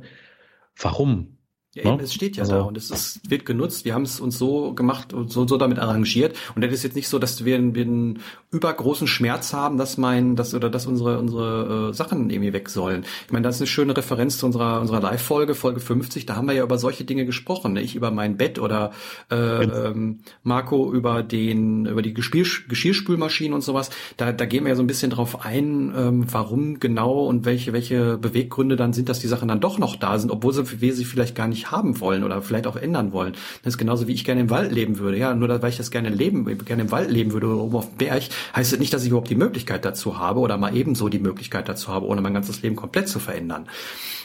Warum? 0.77 1.39
Ja, 1.75 1.91
eben, 1.91 2.01
es 2.01 2.13
steht 2.13 2.37
ja 2.37 2.43
also, 2.43 2.53
da 2.53 2.61
und 2.63 2.77
es 2.77 2.91
ist, 2.91 3.31
wird 3.31 3.47
genutzt. 3.47 3.87
Wir 3.87 3.95
haben 3.95 4.03
es 4.03 4.21
uns 4.21 4.37
so 4.37 4.75
gemacht 4.75 5.15
und 5.15 5.33
so, 5.33 5.49
so 5.49 5.57
damit 5.57 5.79
arrangiert. 5.79 6.37
Und 6.55 6.63
das 6.63 6.71
ist 6.71 6.83
jetzt 6.83 6.95
nicht 6.95 7.09
so, 7.09 7.19
dass 7.19 7.47
wir, 7.47 7.75
wir 7.75 7.85
einen 7.85 8.19
übergroßen 8.51 9.07
Schmerz 9.07 9.55
haben, 9.55 9.79
dass 9.79 9.97
mein, 9.97 10.37
dass 10.37 10.55
oder 10.55 10.69
dass 10.69 10.87
unsere 10.87 11.19
unsere 11.19 11.89
äh, 11.89 11.95
Sachen 11.95 12.29
irgendwie 12.29 12.53
weg 12.53 12.69
sollen. 12.69 13.07
Ich 13.25 13.33
meine, 13.33 13.45
das 13.45 13.55
ist 13.55 13.63
eine 13.63 13.69
schöne 13.69 13.97
Referenz 13.97 14.37
zu 14.37 14.45
unserer 14.45 14.83
unserer 14.83 15.01
Live-Folge, 15.01 15.55
Folge 15.55 15.81
50. 15.81 16.27
Da 16.27 16.37
haben 16.37 16.47
wir 16.47 16.53
ja 16.53 16.63
über 16.63 16.77
solche 16.77 17.05
Dinge 17.05 17.25
gesprochen. 17.25 17.73
Ne? 17.73 17.81
Ich 17.81 17.97
über 17.97 18.11
mein 18.11 18.37
Bett 18.37 18.59
oder 18.59 18.91
äh, 19.31 19.37
ähm, 19.65 20.21
Marco 20.43 20.93
über 20.93 21.23
den 21.23 21.87
über 21.87 22.03
die 22.03 22.13
Geschirr, 22.13 22.45
Geschirrspülmaschinen 22.69 23.55
und 23.55 23.63
sowas. 23.63 23.89
Da 24.19 24.33
da 24.33 24.45
gehen 24.45 24.65
wir 24.65 24.71
ja 24.71 24.77
so 24.77 24.83
ein 24.83 24.87
bisschen 24.87 25.11
drauf 25.11 25.43
ein, 25.43 25.91
ähm, 25.97 26.27
warum 26.31 26.81
genau 26.81 27.25
und 27.25 27.47
welche 27.47 27.73
welche 27.73 28.19
Beweggründe 28.19 28.77
dann 28.77 28.93
sind, 28.93 29.09
dass 29.09 29.21
die 29.21 29.29
Sachen 29.29 29.49
dann 29.49 29.61
doch 29.61 29.79
noch 29.79 29.97
da 29.97 30.19
sind, 30.19 30.31
obwohl 30.31 30.53
sie, 30.53 30.83
wir 30.83 30.95
sie 30.95 31.07
vielleicht 31.07 31.35
gar 31.35 31.49
nicht 31.49 31.62
nicht 31.63 31.71
haben 31.71 32.01
wollen 32.01 32.25
oder 32.25 32.43
vielleicht 32.43 32.67
auch 32.67 32.77
ändern 32.77 33.13
wollen. 33.13 33.35
Das 33.63 33.75
ist 33.75 33.79
genauso 33.79 34.09
wie 34.09 34.13
ich 34.13 34.25
gerne 34.25 34.43
im 34.43 34.51
Wald 34.51 34.73
leben 34.73 34.99
würde. 34.99 35.17
Ja, 35.17 35.35
nur 35.35 35.49
weil 35.49 35.71
ich 35.71 35.77
das 35.77 35.91
gerne 35.91 36.09
leben, 36.09 36.45
gerne 36.65 36.83
im 36.83 36.91
Wald 36.91 37.11
leben 37.11 37.33
würde 37.33 37.47
oder 37.47 37.63
oben 37.63 37.77
auf 37.77 37.89
dem 37.89 37.99
Berg, 37.99 38.23
heißt 38.55 38.73
das 38.73 38.79
nicht, 38.79 38.93
dass 38.93 39.03
ich 39.03 39.09
überhaupt 39.09 39.31
die 39.31 39.37
Möglichkeit 39.37 39.85
dazu 39.85 40.19
habe 40.19 40.41
oder 40.41 40.59
mal 40.59 40.77
ebenso 40.77 41.09
die 41.09 41.19
Möglichkeit 41.19 41.69
dazu 41.69 41.89
habe, 41.89 42.07
ohne 42.07 42.21
mein 42.21 42.35
ganzes 42.35 42.63
Leben 42.63 42.77
komplett 42.77 43.09
zu 43.09 43.19
verändern. 43.19 43.69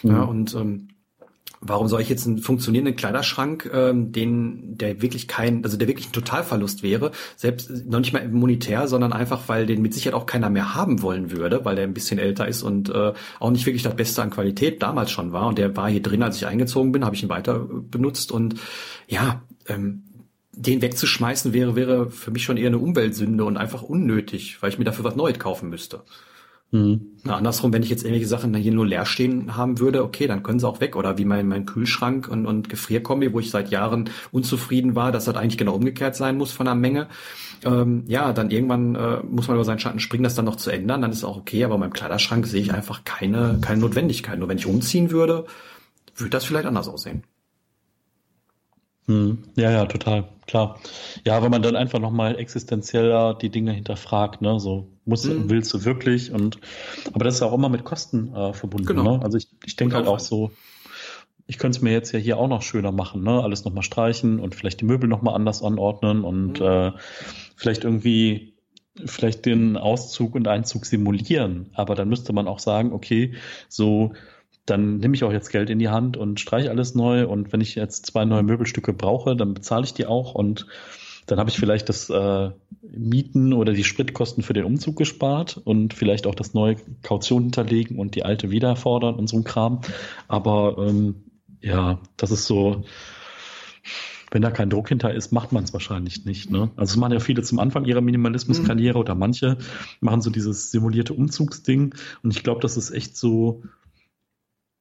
Mhm. 0.03 0.11
Ja, 0.11 0.23
und 0.23 0.55
ähm, 0.55 0.87
Warum 1.59 1.87
soll 1.87 2.01
ich 2.01 2.09
jetzt 2.09 2.27
einen 2.27 2.37
funktionierenden 2.37 2.95
Kleiderschrank, 2.95 3.69
ähm, 3.73 4.11
den 4.11 4.77
der 4.77 5.01
wirklich 5.01 5.27
kein, 5.27 5.63
also 5.63 5.77
der 5.77 5.87
wirklich 5.87 6.09
ein 6.09 6.13
Totalverlust 6.13 6.83
wäre, 6.83 7.11
selbst 7.35 7.69
noch 7.87 7.99
nicht 7.99 8.13
mal 8.13 8.27
monetär, 8.27 8.87
sondern 8.87 9.11
einfach, 9.11 9.47
weil 9.47 9.65
den 9.65 9.81
mit 9.81 9.93
Sicherheit 9.93 10.13
auch 10.13 10.25
keiner 10.25 10.49
mehr 10.49 10.75
haben 10.75 11.01
wollen 11.01 11.31
würde, 11.31 11.65
weil 11.65 11.75
der 11.75 11.85
ein 11.85 11.93
bisschen 11.93 12.19
älter 12.19 12.47
ist 12.47 12.61
und 12.61 12.89
äh, 12.89 13.13
auch 13.39 13.51
nicht 13.51 13.65
wirklich 13.65 13.83
das 13.83 13.95
Beste 13.95 14.21
an 14.21 14.29
Qualität 14.29 14.81
damals 14.83 15.11
schon 15.11 15.31
war. 15.31 15.47
Und 15.47 15.57
der 15.57 15.75
war 15.75 15.89
hier 15.89 16.01
drin, 16.01 16.23
als 16.23 16.37
ich 16.37 16.45
eingezogen 16.45 16.91
bin, 16.91 17.05
habe 17.05 17.15
ich 17.15 17.23
ihn 17.23 17.29
weiter 17.29 17.59
benutzt 17.59 18.31
und 18.31 18.55
ja, 19.07 19.41
ähm, 19.67 20.03
den 20.57 20.81
wegzuschmeißen 20.81 21.53
wäre 21.53 21.75
wäre 21.75 22.09
für 22.09 22.31
mich 22.31 22.43
schon 22.43 22.57
eher 22.57 22.67
eine 22.67 22.79
Umweltsünde 22.79 23.45
und 23.45 23.57
einfach 23.57 23.83
unnötig, 23.83 24.57
weil 24.61 24.71
ich 24.71 24.79
mir 24.79 24.85
dafür 24.85 25.05
was 25.05 25.15
Neues 25.15 25.37
kaufen 25.37 25.69
müsste. 25.69 26.03
Mhm. 26.71 27.13
Na, 27.23 27.37
andersrum, 27.37 27.71
wenn 27.71 27.81
ich 27.81 27.89
jetzt 27.89 28.03
irgendwelche 28.03 28.27
Sachen 28.27 28.53
hier 28.53 28.73
nur 28.73 28.85
leer 28.85 29.05
stehen 29.05 29.55
haben 29.55 29.79
würde, 29.79 30.03
okay, 30.03 30.27
dann 30.27 30.43
können 30.43 30.59
sie 30.59 30.67
auch 30.67 30.81
weg. 30.81 30.95
Oder 30.95 31.17
wie 31.17 31.23
mein, 31.23 31.47
mein 31.47 31.65
Kühlschrank 31.65 32.27
und, 32.27 32.45
und 32.45 32.67
Gefrierkombi, 32.67 33.31
wo 33.33 33.39
ich 33.39 33.49
seit 33.49 33.69
Jahren 33.69 34.09
unzufrieden 34.31 34.95
war, 34.95 35.11
dass 35.11 35.25
das 35.25 35.35
eigentlich 35.35 35.57
genau 35.57 35.75
umgekehrt 35.75 36.15
sein 36.15 36.37
muss 36.37 36.51
von 36.51 36.65
der 36.65 36.75
Menge. 36.75 37.07
Ähm, 37.63 38.03
ja, 38.07 38.33
dann 38.33 38.51
irgendwann 38.51 38.95
äh, 38.95 39.23
muss 39.23 39.47
man 39.47 39.55
über 39.55 39.63
seinen 39.63 39.79
Schatten 39.79 39.99
springen, 39.99 40.23
das 40.23 40.35
dann 40.35 40.45
noch 40.45 40.57
zu 40.57 40.69
ändern, 40.69 41.01
dann 41.01 41.11
ist 41.11 41.23
auch 41.23 41.37
okay. 41.37 41.63
Aber 41.63 41.77
beim 41.77 41.93
Kleiderschrank 41.93 42.45
sehe 42.45 42.61
ich 42.61 42.73
einfach 42.73 43.05
keine, 43.05 43.59
keine 43.61 43.79
Notwendigkeit. 43.79 44.37
Nur 44.37 44.49
wenn 44.49 44.57
ich 44.57 44.65
umziehen 44.65 45.11
würde, 45.11 45.45
würde 46.15 46.31
das 46.31 46.43
vielleicht 46.43 46.67
anders 46.67 46.89
aussehen. 46.89 47.23
Hm. 49.05 49.37
Ja, 49.55 49.71
ja, 49.71 49.85
total, 49.85 50.27
klar. 50.47 50.79
Ja, 51.25 51.41
wenn 51.41 51.49
man 51.49 51.61
dann 51.61 51.77
einfach 51.77 51.99
nochmal 51.99 52.37
existenzieller 52.37 53.35
die 53.35 53.49
Dinge 53.49 53.71
hinterfragt, 53.71 54.41
ne, 54.41 54.59
so 54.59 54.89
muss, 55.07 55.25
hm. 55.25 55.49
willst 55.49 55.73
du 55.73 55.85
wirklich 55.85 56.31
und, 56.31 56.59
aber 57.13 57.25
das 57.25 57.35
ist 57.35 57.41
auch 57.41 57.53
immer 57.53 57.69
mit 57.69 57.83
Kosten 57.83 58.33
äh, 58.33 58.53
verbunden, 58.53 58.87
genau. 58.87 59.17
ne? 59.17 59.23
Also 59.23 59.37
ich, 59.37 59.47
ich 59.65 59.75
denke 59.75 59.95
halt 59.95 60.07
auch 60.07 60.19
so, 60.19 60.51
ich 61.45 61.57
könnte 61.57 61.77
es 61.77 61.81
mir 61.81 61.91
jetzt 61.91 62.11
ja 62.11 62.19
hier 62.19 62.37
auch 62.37 62.47
noch 62.47 62.61
schöner 62.61 62.91
machen, 62.91 63.23
ne, 63.23 63.41
alles 63.41 63.63
nochmal 63.63 63.83
streichen 63.83 64.39
und 64.39 64.55
vielleicht 64.55 64.81
die 64.81 64.85
Möbel 64.85 65.07
nochmal 65.09 65.35
anders 65.35 65.63
anordnen 65.63 66.23
und 66.23 66.59
hm. 66.59 66.65
äh, 66.65 66.91
vielleicht 67.55 67.83
irgendwie 67.83 68.53
vielleicht 69.05 69.45
den 69.45 69.77
Auszug 69.77 70.33
und 70.33 70.47
Einzug 70.47 70.85
simulieren, 70.85 71.69
aber 71.73 71.93
dann 71.93 72.09
müsste 72.09 72.33
man 72.33 72.47
auch 72.47 72.59
sagen, 72.59 72.93
okay, 72.93 73.35
so 73.69 74.13
dann 74.67 74.97
nehme 74.97 75.15
ich 75.15 75.23
auch 75.23 75.31
jetzt 75.31 75.49
Geld 75.49 75.69
in 75.69 75.79
die 75.79 75.89
Hand 75.89 76.17
und 76.17 76.39
streiche 76.39 76.69
alles 76.69 76.93
neu. 76.93 77.25
Und 77.25 77.51
wenn 77.53 77.61
ich 77.61 77.75
jetzt 77.75 78.05
zwei 78.05 78.25
neue 78.25 78.43
Möbelstücke 78.43 78.93
brauche, 78.93 79.35
dann 79.35 79.53
bezahle 79.53 79.85
ich 79.85 79.93
die 79.93 80.05
auch 80.05 80.35
und 80.35 80.67
dann 81.27 81.39
habe 81.39 81.49
ich 81.49 81.57
vielleicht 81.57 81.89
das 81.89 82.09
äh, 82.09 82.51
Mieten 82.81 83.53
oder 83.53 83.73
die 83.73 83.83
Spritkosten 83.83 84.43
für 84.43 84.53
den 84.53 84.63
Umzug 84.63 84.95
gespart 84.95 85.57
und 85.57 85.93
vielleicht 85.93 86.25
auch 86.25 86.35
das 86.35 86.53
neue 86.53 86.77
Kaution 87.03 87.43
hinterlegen 87.43 87.99
und 87.99 88.15
die 88.15 88.23
alte 88.23 88.49
wiederfordern 88.49 89.15
und 89.15 89.27
so 89.27 89.37
ein 89.37 89.43
Kram. 89.43 89.81
Aber 90.27 90.77
ähm, 90.79 91.23
ja, 91.61 91.99
das 92.15 92.31
ist 92.31 92.45
so, 92.45 92.85
wenn 94.31 94.41
da 94.41 94.51
kein 94.51 94.69
Druck 94.69 94.87
hinter 94.87 95.13
ist, 95.13 95.33
macht 95.33 95.51
man 95.51 95.65
es 95.65 95.73
wahrscheinlich 95.73 96.23
nicht. 96.25 96.49
Ne? 96.49 96.71
Also 96.77 96.93
es 96.93 96.97
machen 96.97 97.13
ja 97.13 97.19
viele 97.19 97.43
zum 97.43 97.59
Anfang 97.59 97.83
ihrer 97.83 98.01
Minimalismuskarriere 98.01 98.95
mhm. 98.95 99.01
oder 99.01 99.15
manche 99.15 99.57
machen 99.99 100.21
so 100.21 100.29
dieses 100.29 100.71
simulierte 100.71 101.13
Umzugsding. 101.13 101.93
Und 102.23 102.35
ich 102.35 102.43
glaube, 102.43 102.61
das 102.61 102.77
ist 102.77 102.91
echt 102.91 103.17
so 103.17 103.63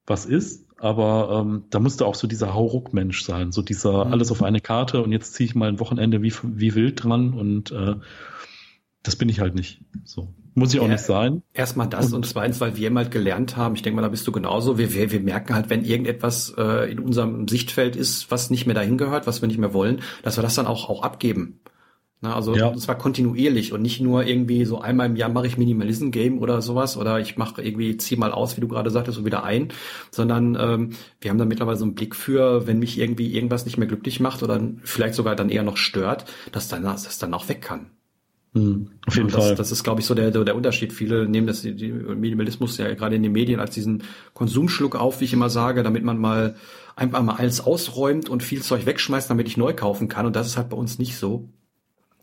was 0.07 0.25
ist, 0.25 0.66
aber 0.79 1.43
ähm, 1.43 1.65
da 1.71 1.81
musste 1.81 2.07
auch 2.07 2.15
so 2.15 2.27
dieser 2.27 2.55
Hauruck-Mensch 2.55 3.25
sein, 3.25 3.53
so 3.53 3.63
dieser 3.63 4.07
mhm. 4.07 4.13
alles 4.13 4.31
auf 4.31 4.43
eine 4.43 4.61
Karte 4.61 5.03
und 5.03 5.13
jetzt 5.13 5.35
ziehe 5.35 5.49
ich 5.49 5.55
mal 5.55 5.69
ein 5.69 5.81
Wochenende 5.81 6.23
wie, 6.23 6.33
wie 6.43 6.75
wild 6.75 7.05
dran 7.05 7.33
und 7.33 7.71
äh, 7.73 7.97
das 9.03 9.17
bin 9.17 9.29
ich 9.29 9.41
halt 9.41 9.55
nicht. 9.55 9.81
So. 10.05 10.35
Muss 10.55 10.73
ich 10.73 10.81
auch 10.81 10.85
ja, 10.85 10.93
nicht 10.93 11.05
sein. 11.05 11.43
Erstmal 11.53 11.87
das 11.87 12.07
und, 12.07 12.15
und 12.15 12.27
zweitens, 12.27 12.61
weil 12.61 12.77
wir 12.77 12.91
mal 12.91 13.09
gelernt 13.09 13.57
haben, 13.57 13.75
ich 13.75 13.83
denke 13.83 13.97
mal, 13.97 14.03
da 14.03 14.09
bist 14.09 14.27
du 14.27 14.33
genauso, 14.33 14.79
wir, 14.79 14.95
wir, 14.95 15.13
wir 15.13 15.21
merken 15.21 15.55
halt, 15.55 15.71
wenn 15.71 15.85
irgendetwas 15.85 16.55
äh, 16.57 16.91
in 16.91 16.99
unserem 16.99 17.47
Sichtfeld 17.47 17.95
ist, 17.95 18.31
was 18.31 18.51
nicht 18.51 18.67
mehr 18.67 18.75
dahin 18.75 18.97
gehört, 18.97 19.27
was 19.27 19.43
wir 19.43 19.49
nicht 19.49 19.59
mehr 19.59 19.75
wollen, 19.75 20.01
dass 20.23 20.39
wir 20.39 20.43
das 20.43 20.55
dann 20.55 20.67
auch, 20.67 20.89
auch 20.89 21.03
abgeben. 21.03 21.61
Na, 22.27 22.35
also 22.35 22.57
ja. 22.57 22.73
das 22.73 22.89
war 22.89 22.99
kontinuierlich 22.99 23.73
und 23.73 23.83
nicht 23.83 24.01
nur 24.01 24.27
irgendwie 24.27 24.65
so 24.65 24.81
einmal 24.81 25.07
im 25.07 25.15
Jahr 25.15 25.29
mache 25.29 25.47
ich 25.47 25.59
Minimalism-Game 25.59 26.41
oder 26.41 26.61
sowas 26.61 26.97
oder 26.97 27.21
ich 27.21 27.37
mache 27.37 27.63
irgendwie, 27.63 27.97
zieh 27.99 28.17
mal 28.17 28.33
aus, 28.33 28.57
wie 28.57 28.61
du 28.61 28.67
gerade 28.67 28.91
sagtest, 28.91 29.19
so 29.19 29.25
wieder 29.25 29.45
ein, 29.45 29.69
sondern 30.11 30.57
ähm, 30.59 30.91
wir 31.21 31.31
haben 31.31 31.39
da 31.39 31.45
mittlerweile 31.45 31.77
so 31.77 31.85
einen 31.85 31.95
Blick 31.95 32.17
für, 32.17 32.67
wenn 32.67 32.81
mich 32.81 32.99
irgendwie 32.99 33.33
irgendwas 33.33 33.65
nicht 33.65 33.79
mehr 33.79 33.87
glücklich 33.87 34.19
macht 34.19 34.43
oder 34.43 34.61
vielleicht 34.83 35.15
sogar 35.15 35.37
dann 35.37 35.51
eher 35.51 35.63
noch 35.63 35.77
stört, 35.77 36.25
dass 36.51 36.67
dann 36.67 36.83
das 36.83 37.19
dann 37.19 37.33
auch 37.33 37.49
weg 37.49 37.63
kann. 37.63 37.91
Mhm, 38.55 38.91
auf 39.07 39.17
jeden 39.17 39.29
das, 39.29 39.45
Fall. 39.45 39.55
Das 39.55 39.71
ist, 39.71 39.85
glaube 39.85 40.01
ich, 40.01 40.07
so 40.07 40.15
der, 40.15 40.33
der 40.33 40.57
Unterschied. 40.57 40.93
Viele 40.93 41.29
nehmen 41.29 41.47
das 41.47 41.63
die 41.63 41.93
Minimalismus 41.93 42.77
ja 42.79 42.93
gerade 42.95 43.15
in 43.15 43.23
den 43.23 43.33
Medien 43.33 43.61
als 43.61 43.73
diesen 43.75 44.03
Konsumschluck 44.35 44.97
auf, 44.97 45.21
wie 45.21 45.27
ich 45.27 45.33
immer 45.33 45.51
sage, 45.51 45.85
damit 45.85 46.03
man 46.03 46.19
mal 46.19 46.57
einfach 46.97 47.23
mal 47.23 47.37
alles 47.37 47.61
ausräumt 47.61 48.29
und 48.29 48.43
viel 48.43 48.63
Zeug 48.63 48.85
wegschmeißt, 48.85 49.31
damit 49.31 49.47
ich 49.47 49.57
neu 49.57 49.75
kaufen 49.75 50.09
kann. 50.09 50.27
Und 50.27 50.35
das 50.35 50.49
ist 50.49 50.57
halt 50.57 50.71
bei 50.71 50.77
uns 50.77 50.99
nicht 50.99 51.17
so. 51.17 51.51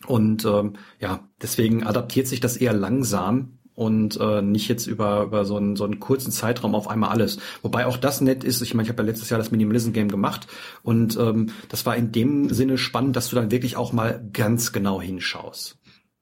Und 0.05 0.45
ähm, 0.45 0.73
ja, 0.99 1.27
deswegen 1.41 1.84
adaptiert 1.84 2.27
sich 2.27 2.39
das 2.39 2.57
eher 2.57 2.73
langsam 2.73 3.59
und 3.75 4.19
äh, 4.19 4.41
nicht 4.41 4.67
jetzt 4.67 4.85
über, 4.88 5.23
über 5.23 5.45
so, 5.45 5.57
einen, 5.57 5.75
so 5.75 5.84
einen 5.84 5.99
kurzen 5.99 6.31
Zeitraum 6.31 6.75
auf 6.75 6.88
einmal 6.88 7.09
alles. 7.09 7.39
Wobei 7.61 7.85
auch 7.85 7.97
das 7.97 8.21
nett 8.21 8.43
ist, 8.43 8.61
ich 8.61 8.73
meine, 8.73 8.85
ich 8.85 8.89
habe 8.89 9.01
ja 9.01 9.07
letztes 9.07 9.30
Jahr 9.30 9.39
das 9.39 9.51
Minimalism 9.51 9.91
Game 9.93 10.09
gemacht 10.09 10.47
und 10.84 11.17
ähm, 11.17 11.49
das 11.69 11.85
war 11.85 11.95
in 11.95 12.11
dem 12.11 12.49
Sinne 12.49 12.77
spannend, 12.77 13.15
dass 13.15 13.30
du 13.30 13.35
dann 13.35 13.51
wirklich 13.51 13.75
auch 13.77 13.93
mal 13.93 14.23
ganz 14.31 14.71
genau 14.71 15.01
hinschaust. 15.01 15.77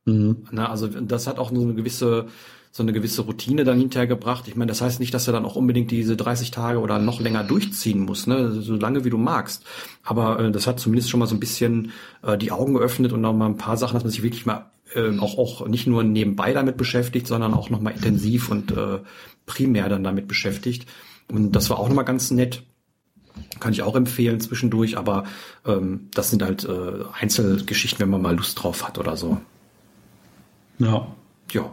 Mhm. 0.05 0.45
Na, 0.51 0.69
also 0.69 0.87
das 0.87 1.27
hat 1.27 1.39
auch 1.39 1.51
so 1.51 1.61
eine 1.61 1.73
gewisse 1.73 2.27
so 2.71 2.83
eine 2.83 2.93
gewisse 2.93 3.23
Routine 3.23 3.65
dann 3.65 3.79
hinterher 3.79 4.07
gebracht. 4.07 4.47
Ich 4.47 4.55
meine, 4.55 4.69
das 4.69 4.81
heißt 4.81 4.99
nicht, 5.01 5.13
dass 5.13 5.27
er 5.27 5.33
dann 5.33 5.45
auch 5.45 5.57
unbedingt 5.57 5.91
diese 5.91 6.15
30 6.15 6.51
Tage 6.51 6.79
oder 6.79 6.99
noch 6.99 7.19
länger 7.19 7.43
durchziehen 7.43 7.99
muss, 7.99 8.27
ne? 8.27 8.51
so 8.61 8.75
lange 8.75 9.03
wie 9.03 9.09
du 9.09 9.17
magst. 9.17 9.65
Aber 10.03 10.39
äh, 10.39 10.51
das 10.51 10.67
hat 10.67 10.79
zumindest 10.79 11.09
schon 11.09 11.19
mal 11.19 11.27
so 11.27 11.35
ein 11.35 11.41
bisschen 11.41 11.91
äh, 12.23 12.37
die 12.37 12.51
Augen 12.51 12.73
geöffnet 12.73 13.11
und 13.11 13.21
noch 13.21 13.33
mal 13.33 13.47
ein 13.47 13.57
paar 13.57 13.75
Sachen, 13.75 13.95
dass 13.95 14.03
man 14.03 14.11
sich 14.11 14.23
wirklich 14.23 14.45
mal 14.45 14.71
äh, 14.95 15.17
auch, 15.19 15.37
auch 15.37 15.67
nicht 15.67 15.85
nur 15.85 16.03
nebenbei 16.03 16.53
damit 16.53 16.77
beschäftigt, 16.77 17.27
sondern 17.27 17.53
auch 17.53 17.69
noch 17.69 17.81
mal 17.81 17.91
intensiv 17.91 18.49
und 18.49 18.71
äh, 18.71 18.99
primär 19.45 19.89
dann 19.89 20.03
damit 20.03 20.29
beschäftigt. 20.29 20.87
Und 21.29 21.51
das 21.51 21.69
war 21.69 21.77
auch 21.77 21.89
noch 21.89 21.95
mal 21.95 22.03
ganz 22.03 22.31
nett. 22.31 22.63
Kann 23.59 23.73
ich 23.73 23.81
auch 23.81 23.95
empfehlen 23.95 24.39
zwischendurch, 24.39 24.97
aber 24.97 25.25
ähm, 25.65 26.09
das 26.13 26.29
sind 26.29 26.41
halt 26.41 26.63
äh, 26.65 27.03
Einzelgeschichten, 27.19 27.99
wenn 27.99 28.09
man 28.09 28.21
mal 28.21 28.35
Lust 28.35 28.61
drauf 28.61 28.87
hat 28.87 28.97
oder 28.97 29.17
so. 29.17 29.39
Ja. 30.79 31.07
Ja. 31.51 31.71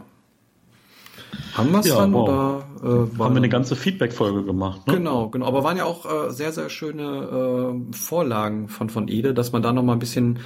Haben 1.53 1.71
wir 1.71 1.79
es 1.79 1.87
ja, 1.87 1.97
dann 1.97 2.13
wow. 2.13 2.29
oder 2.29 2.67
äh, 2.83 3.19
haben 3.19 3.33
wir 3.33 3.37
eine 3.37 3.49
ganze 3.49 3.75
Feedback-Folge 3.75 4.43
gemacht? 4.43 4.87
Ne? 4.87 4.95
Genau, 4.95 5.29
genau. 5.29 5.45
Aber 5.45 5.63
waren 5.63 5.77
ja 5.77 5.85
auch 5.85 6.05
äh, 6.05 6.31
sehr, 6.31 6.51
sehr 6.51 6.69
schöne 6.69 7.81
äh, 7.91 7.95
Vorlagen 7.95 8.67
von 8.67 8.89
von 8.89 9.07
Ede, 9.07 9.33
dass 9.33 9.51
man 9.51 9.61
da 9.61 9.73
noch 9.73 9.83
mal 9.83 9.93
ein 9.93 9.99
bisschen 9.99 10.39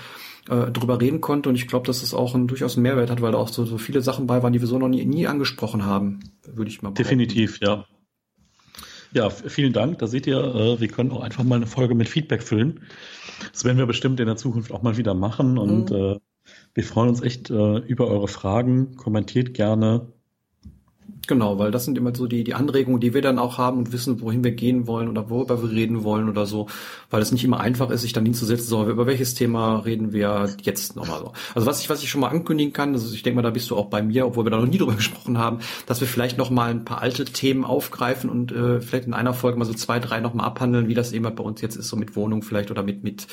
äh, 0.50 0.72
drüber 0.72 1.00
reden 1.00 1.22
konnte. 1.22 1.50
Und 1.50 1.56
ich 1.56 1.68
glaube, 1.68 1.88
dass 1.88 2.04
es 2.04 2.14
auch 2.14 2.36
ein, 2.36 2.48
durchaus 2.48 2.76
einen 2.76 2.84
Mehrwert 2.84 3.10
hat, 3.10 3.22
weil 3.22 3.32
da 3.32 3.38
auch 3.38 3.50
so, 3.50 3.66
so 3.66 3.78
viele 3.78 4.02
Sachen 4.02 4.28
bei 4.28 4.44
waren, 4.44 4.54
die 4.54 4.60
wir 4.60 4.68
so 4.68 4.78
noch 4.78 4.90
nie, 4.90 5.06
nie 5.06 5.28
angesprochen 5.28 5.86
haben, 5.86 6.20
würde 6.46 6.70
ich 6.70 6.82
mal 6.82 6.90
behaupten. 6.90 7.04
Definitiv, 7.04 7.60
ja. 7.62 7.86
Ja, 9.14 9.30
vielen 9.30 9.74
Dank. 9.74 10.00
Da 10.00 10.08
seht 10.08 10.26
ihr, 10.26 10.40
äh, 10.40 10.82
wir 10.82 10.88
können 10.88 11.12
auch 11.12 11.22
einfach 11.22 11.44
mal 11.44 11.56
eine 11.56 11.68
Folge 11.68 11.94
mit 11.94 12.10
Feedback 12.10 12.42
füllen. 12.42 12.82
Das 13.52 13.64
werden 13.64 13.78
wir 13.78 13.86
bestimmt 13.86 14.20
in 14.20 14.26
der 14.26 14.38
Zukunft 14.38 14.72
auch 14.72 14.82
mal 14.82 14.98
wieder 14.98 15.14
machen. 15.14 15.58
Und 15.58 15.92
mhm. 15.92 15.96
äh, 15.96 16.20
wir 16.74 16.84
freuen 16.84 17.10
uns 17.10 17.22
echt 17.22 17.50
äh, 17.52 17.78
über 17.78 18.08
eure 18.08 18.28
Fragen. 18.28 18.96
Kommentiert 18.96 19.54
gerne, 19.54 20.12
Genau, 21.26 21.58
weil 21.58 21.72
das 21.72 21.86
sind 21.86 21.98
immer 21.98 22.14
so 22.14 22.28
die, 22.28 22.44
die 22.44 22.54
Anregungen, 22.54 23.00
die 23.00 23.14
wir 23.14 23.22
dann 23.22 23.40
auch 23.40 23.58
haben 23.58 23.78
und 23.78 23.94
wissen, 23.94 24.20
wohin 24.20 24.44
wir 24.44 24.52
gehen 24.52 24.88
wollen 24.88 25.08
oder 25.08 25.30
worüber 25.30 25.64
wir 25.64 25.72
reden 25.72 26.04
wollen 26.04 26.28
oder 26.28 26.46
so, 26.46 26.68
weil 27.10 27.22
es 27.22 27.32
nicht 27.32 27.46
immer 27.46 27.62
einfach 27.62 27.92
ist, 27.92 28.02
sich 28.02 28.12
dann 28.12 28.26
hinzusetzen, 28.26 28.68
so, 28.68 28.86
über 28.90 29.06
welches 29.06 29.34
Thema 29.34 29.78
reden 29.78 30.12
wir 30.12 30.54
jetzt 30.64 30.98
nochmal 30.98 31.20
so. 31.20 31.32
Also 31.56 31.66
was 31.66 31.80
ich, 31.80 31.90
was 31.90 32.04
ich 32.04 32.10
schon 32.10 32.20
mal 32.20 32.28
ankündigen 32.28 32.74
kann, 32.74 32.92
also 32.92 33.14
ich 33.14 33.24
denke 33.24 33.38
mal, 33.38 33.42
da 33.42 33.52
bist 33.52 33.70
du 33.70 33.78
auch 33.78 33.86
bei 33.86 34.04
mir, 34.04 34.28
obwohl 34.28 34.46
wir 34.46 34.52
da 34.52 34.58
noch 34.58 34.68
nie 34.68 34.78
drüber 34.78 34.96
gesprochen 34.98 35.38
haben, 35.38 35.60
dass 35.86 36.02
wir 36.02 36.10
vielleicht 36.10 36.38
nochmal 36.38 36.72
ein 36.72 36.84
paar 36.84 37.02
alte 37.02 37.24
Themen 37.24 37.64
aufgreifen 37.64 38.30
und 38.30 38.52
äh, 38.52 38.82
vielleicht 38.82 39.08
in 39.08 39.14
einer 39.14 39.34
Folge 39.34 39.58
mal 39.58 39.66
so 39.66 39.74
zwei, 39.74 40.00
drei 40.00 40.20
nochmal 40.20 40.46
abhandeln, 40.46 40.90
wie 40.90 40.94
das 40.94 41.14
eben 41.14 41.24
bei 41.24 41.44
uns 41.44 41.62
jetzt 41.62 41.78
ist, 41.78 41.88
so 41.88 41.96
mit 41.96 42.18
Wohnung 42.18 42.42
vielleicht 42.42 42.70
oder 42.70 42.84
mit, 42.84 43.06
mit, 43.06 43.28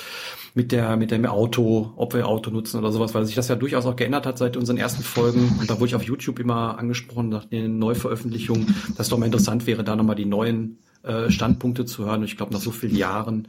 mit 0.54 0.72
der, 0.72 0.96
mit 0.96 1.10
dem 1.10 1.24
Auto, 1.26 1.92
ob 1.96 2.14
wir 2.14 2.26
Auto 2.26 2.50
nutzen 2.50 2.78
oder 2.78 2.92
sowas, 2.92 3.14
weil 3.14 3.24
sich 3.24 3.34
das 3.34 3.48
ja 3.48 3.56
durchaus 3.56 3.86
auch 3.86 3.96
geändert 3.96 4.26
hat 4.26 4.38
seit 4.38 4.56
unseren 4.56 4.76
ersten 4.76 5.02
Folgen 5.02 5.56
und 5.60 5.70
da 5.70 5.78
wurde 5.78 5.88
ich 5.88 5.94
auf 5.94 6.02
YouTube 6.02 6.38
immer 6.38 6.78
angesprochen 6.78 7.28
nach 7.28 7.44
den 7.44 7.78
Neuveröffentlichung, 7.78 8.66
dass 8.96 9.08
doch 9.08 9.18
mal 9.18 9.26
interessant 9.26 9.66
wäre, 9.66 9.84
da 9.84 9.96
nochmal 9.96 10.16
die 10.16 10.26
neuen 10.26 10.78
äh, 11.02 11.30
Standpunkte 11.30 11.86
zu 11.86 12.04
hören. 12.04 12.20
Und 12.20 12.26
ich 12.26 12.36
glaube, 12.36 12.52
nach 12.52 12.60
so 12.60 12.70
vielen 12.70 12.94
Jahren 12.94 13.48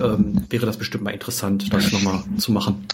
ähm, 0.00 0.44
wäre 0.50 0.66
das 0.66 0.76
bestimmt 0.76 1.02
mal 1.02 1.10
interessant, 1.10 1.72
das 1.72 1.90
nochmal 1.90 2.22
zu 2.36 2.52
machen. 2.52 2.86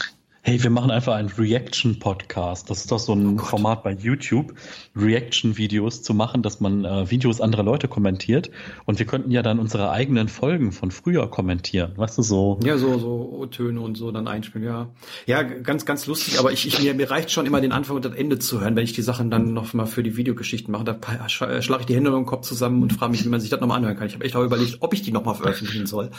Hey, 0.42 0.62
wir 0.62 0.70
machen 0.70 0.90
einfach 0.90 1.14
einen 1.14 1.28
Reaction-Podcast. 1.28 2.70
Das 2.70 2.78
ist 2.78 2.92
doch 2.92 3.00
so 3.00 3.12
ein 3.12 3.38
oh 3.38 3.42
Format 3.42 3.82
bei 3.82 3.92
YouTube, 3.92 4.54
Reaction-Videos 4.96 6.02
zu 6.02 6.14
machen, 6.14 6.42
dass 6.42 6.60
man 6.60 6.84
äh, 6.84 7.10
Videos 7.10 7.40
anderer 7.40 7.64
Leute 7.64 7.88
kommentiert. 7.88 8.50
Und 8.86 8.98
wir 9.00 9.04
könnten 9.04 9.32
ja 9.32 9.42
dann 9.42 9.58
unsere 9.58 9.90
eigenen 9.90 10.28
Folgen 10.28 10.70
von 10.70 10.92
früher 10.92 11.28
kommentieren. 11.28 11.92
Weißt 11.96 12.16
du, 12.16 12.22
so. 12.22 12.60
Ja, 12.64 12.78
so, 12.78 12.98
so 12.98 13.46
Töne 13.46 13.80
und 13.80 13.96
so 13.96 14.12
dann 14.12 14.28
einspielen, 14.28 14.66
ja. 14.66 14.88
Ja, 15.26 15.42
ganz, 15.42 15.84
ganz 15.84 16.06
lustig, 16.06 16.38
aber 16.38 16.52
ich, 16.52 16.66
ich 16.66 16.80
mir, 16.80 16.94
mir 16.94 17.10
reicht 17.10 17.30
schon 17.30 17.44
immer 17.44 17.60
den 17.60 17.72
Anfang 17.72 17.96
und 17.96 18.04
das 18.04 18.14
Ende 18.14 18.38
zu 18.38 18.60
hören, 18.60 18.76
wenn 18.76 18.84
ich 18.84 18.92
die 18.92 19.02
Sachen 19.02 19.30
dann 19.30 19.52
noch 19.52 19.74
mal 19.74 19.86
für 19.86 20.04
die 20.04 20.16
Videogeschichten 20.16 20.70
mache. 20.70 20.84
Da 20.84 21.28
schlage 21.28 21.80
ich 21.80 21.86
die 21.86 21.96
Hände 21.96 22.10
über 22.10 22.18
den 22.18 22.26
Kopf 22.26 22.46
zusammen 22.46 22.82
und 22.82 22.92
frage 22.92 23.10
mich, 23.10 23.24
wie 23.24 23.28
man 23.28 23.40
sich 23.40 23.50
das 23.50 23.60
nochmal 23.60 23.78
anhören 23.78 23.96
kann. 23.96 24.06
Ich 24.06 24.14
habe 24.14 24.24
echt 24.24 24.36
auch 24.36 24.44
überlegt, 24.44 24.78
ob 24.80 24.94
ich 24.94 25.02
die 25.02 25.12
nochmal 25.12 25.34
veröffentlichen 25.34 25.86
soll. 25.86 26.10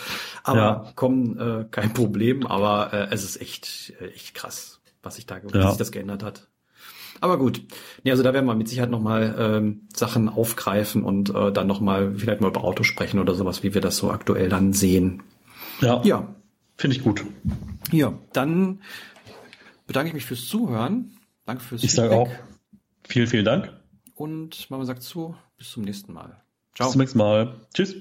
Aber 0.43 0.59
ja. 0.59 0.91
komm, 0.95 1.39
äh, 1.39 1.65
kein 1.71 1.93
Problem, 1.93 2.45
aber 2.45 2.93
äh, 2.93 3.07
es 3.11 3.23
ist 3.23 3.41
echt, 3.41 3.93
äh, 3.99 4.08
echt 4.13 4.33
krass, 4.33 4.81
was 5.03 5.15
sich 5.15 5.25
da, 5.25 5.37
ja. 5.37 5.43
wie 5.53 5.67
sich 5.67 5.77
das 5.77 5.91
geändert 5.91 6.23
hat. 6.23 6.47
Aber 7.21 7.37
gut. 7.37 7.61
Nee, 8.03 8.11
also 8.11 8.23
da 8.23 8.33
werden 8.33 8.45
wir 8.45 8.55
mit 8.55 8.69
Sicherheit 8.69 8.89
nochmal 8.89 9.35
ähm, 9.37 9.87
Sachen 9.93 10.29
aufgreifen 10.29 11.03
und 11.03 11.33
äh, 11.33 11.51
dann 11.51 11.67
nochmal 11.67 12.13
vielleicht 12.15 12.41
mal 12.41 12.49
über 12.49 12.63
Auto 12.63 12.83
sprechen 12.83 13.19
oder 13.19 13.35
sowas, 13.35 13.63
wie 13.63 13.73
wir 13.73 13.81
das 13.81 13.97
so 13.97 14.11
aktuell 14.11 14.49
dann 14.49 14.73
sehen. 14.73 15.23
Ja. 15.81 16.01
Ja. 16.03 16.35
Finde 16.77 16.95
ich 16.95 17.03
gut. 17.03 17.25
Ja, 17.91 18.17
dann 18.31 18.81
bedanke 19.85 20.09
ich 20.09 20.13
mich 20.13 20.25
fürs 20.25 20.47
Zuhören. 20.47 21.17
Danke 21.45 21.61
fürs 21.63 21.83
Ich 21.83 21.91
sage 21.91 22.15
auch 22.15 22.29
vielen, 23.07 23.27
vielen 23.27 23.45
Dank. 23.45 23.73
und 24.13 24.69
Mama 24.69 24.85
sagt 24.85 25.03
zu, 25.03 25.35
bis 25.57 25.71
zum 25.71 25.83
nächsten 25.83 26.13
Mal. 26.13 26.41
Ciao. 26.75 26.87
Bis 26.87 26.93
zum 26.93 26.99
nächsten 26.99 27.17
Mal. 27.17 27.59
Tschüss. 27.73 27.95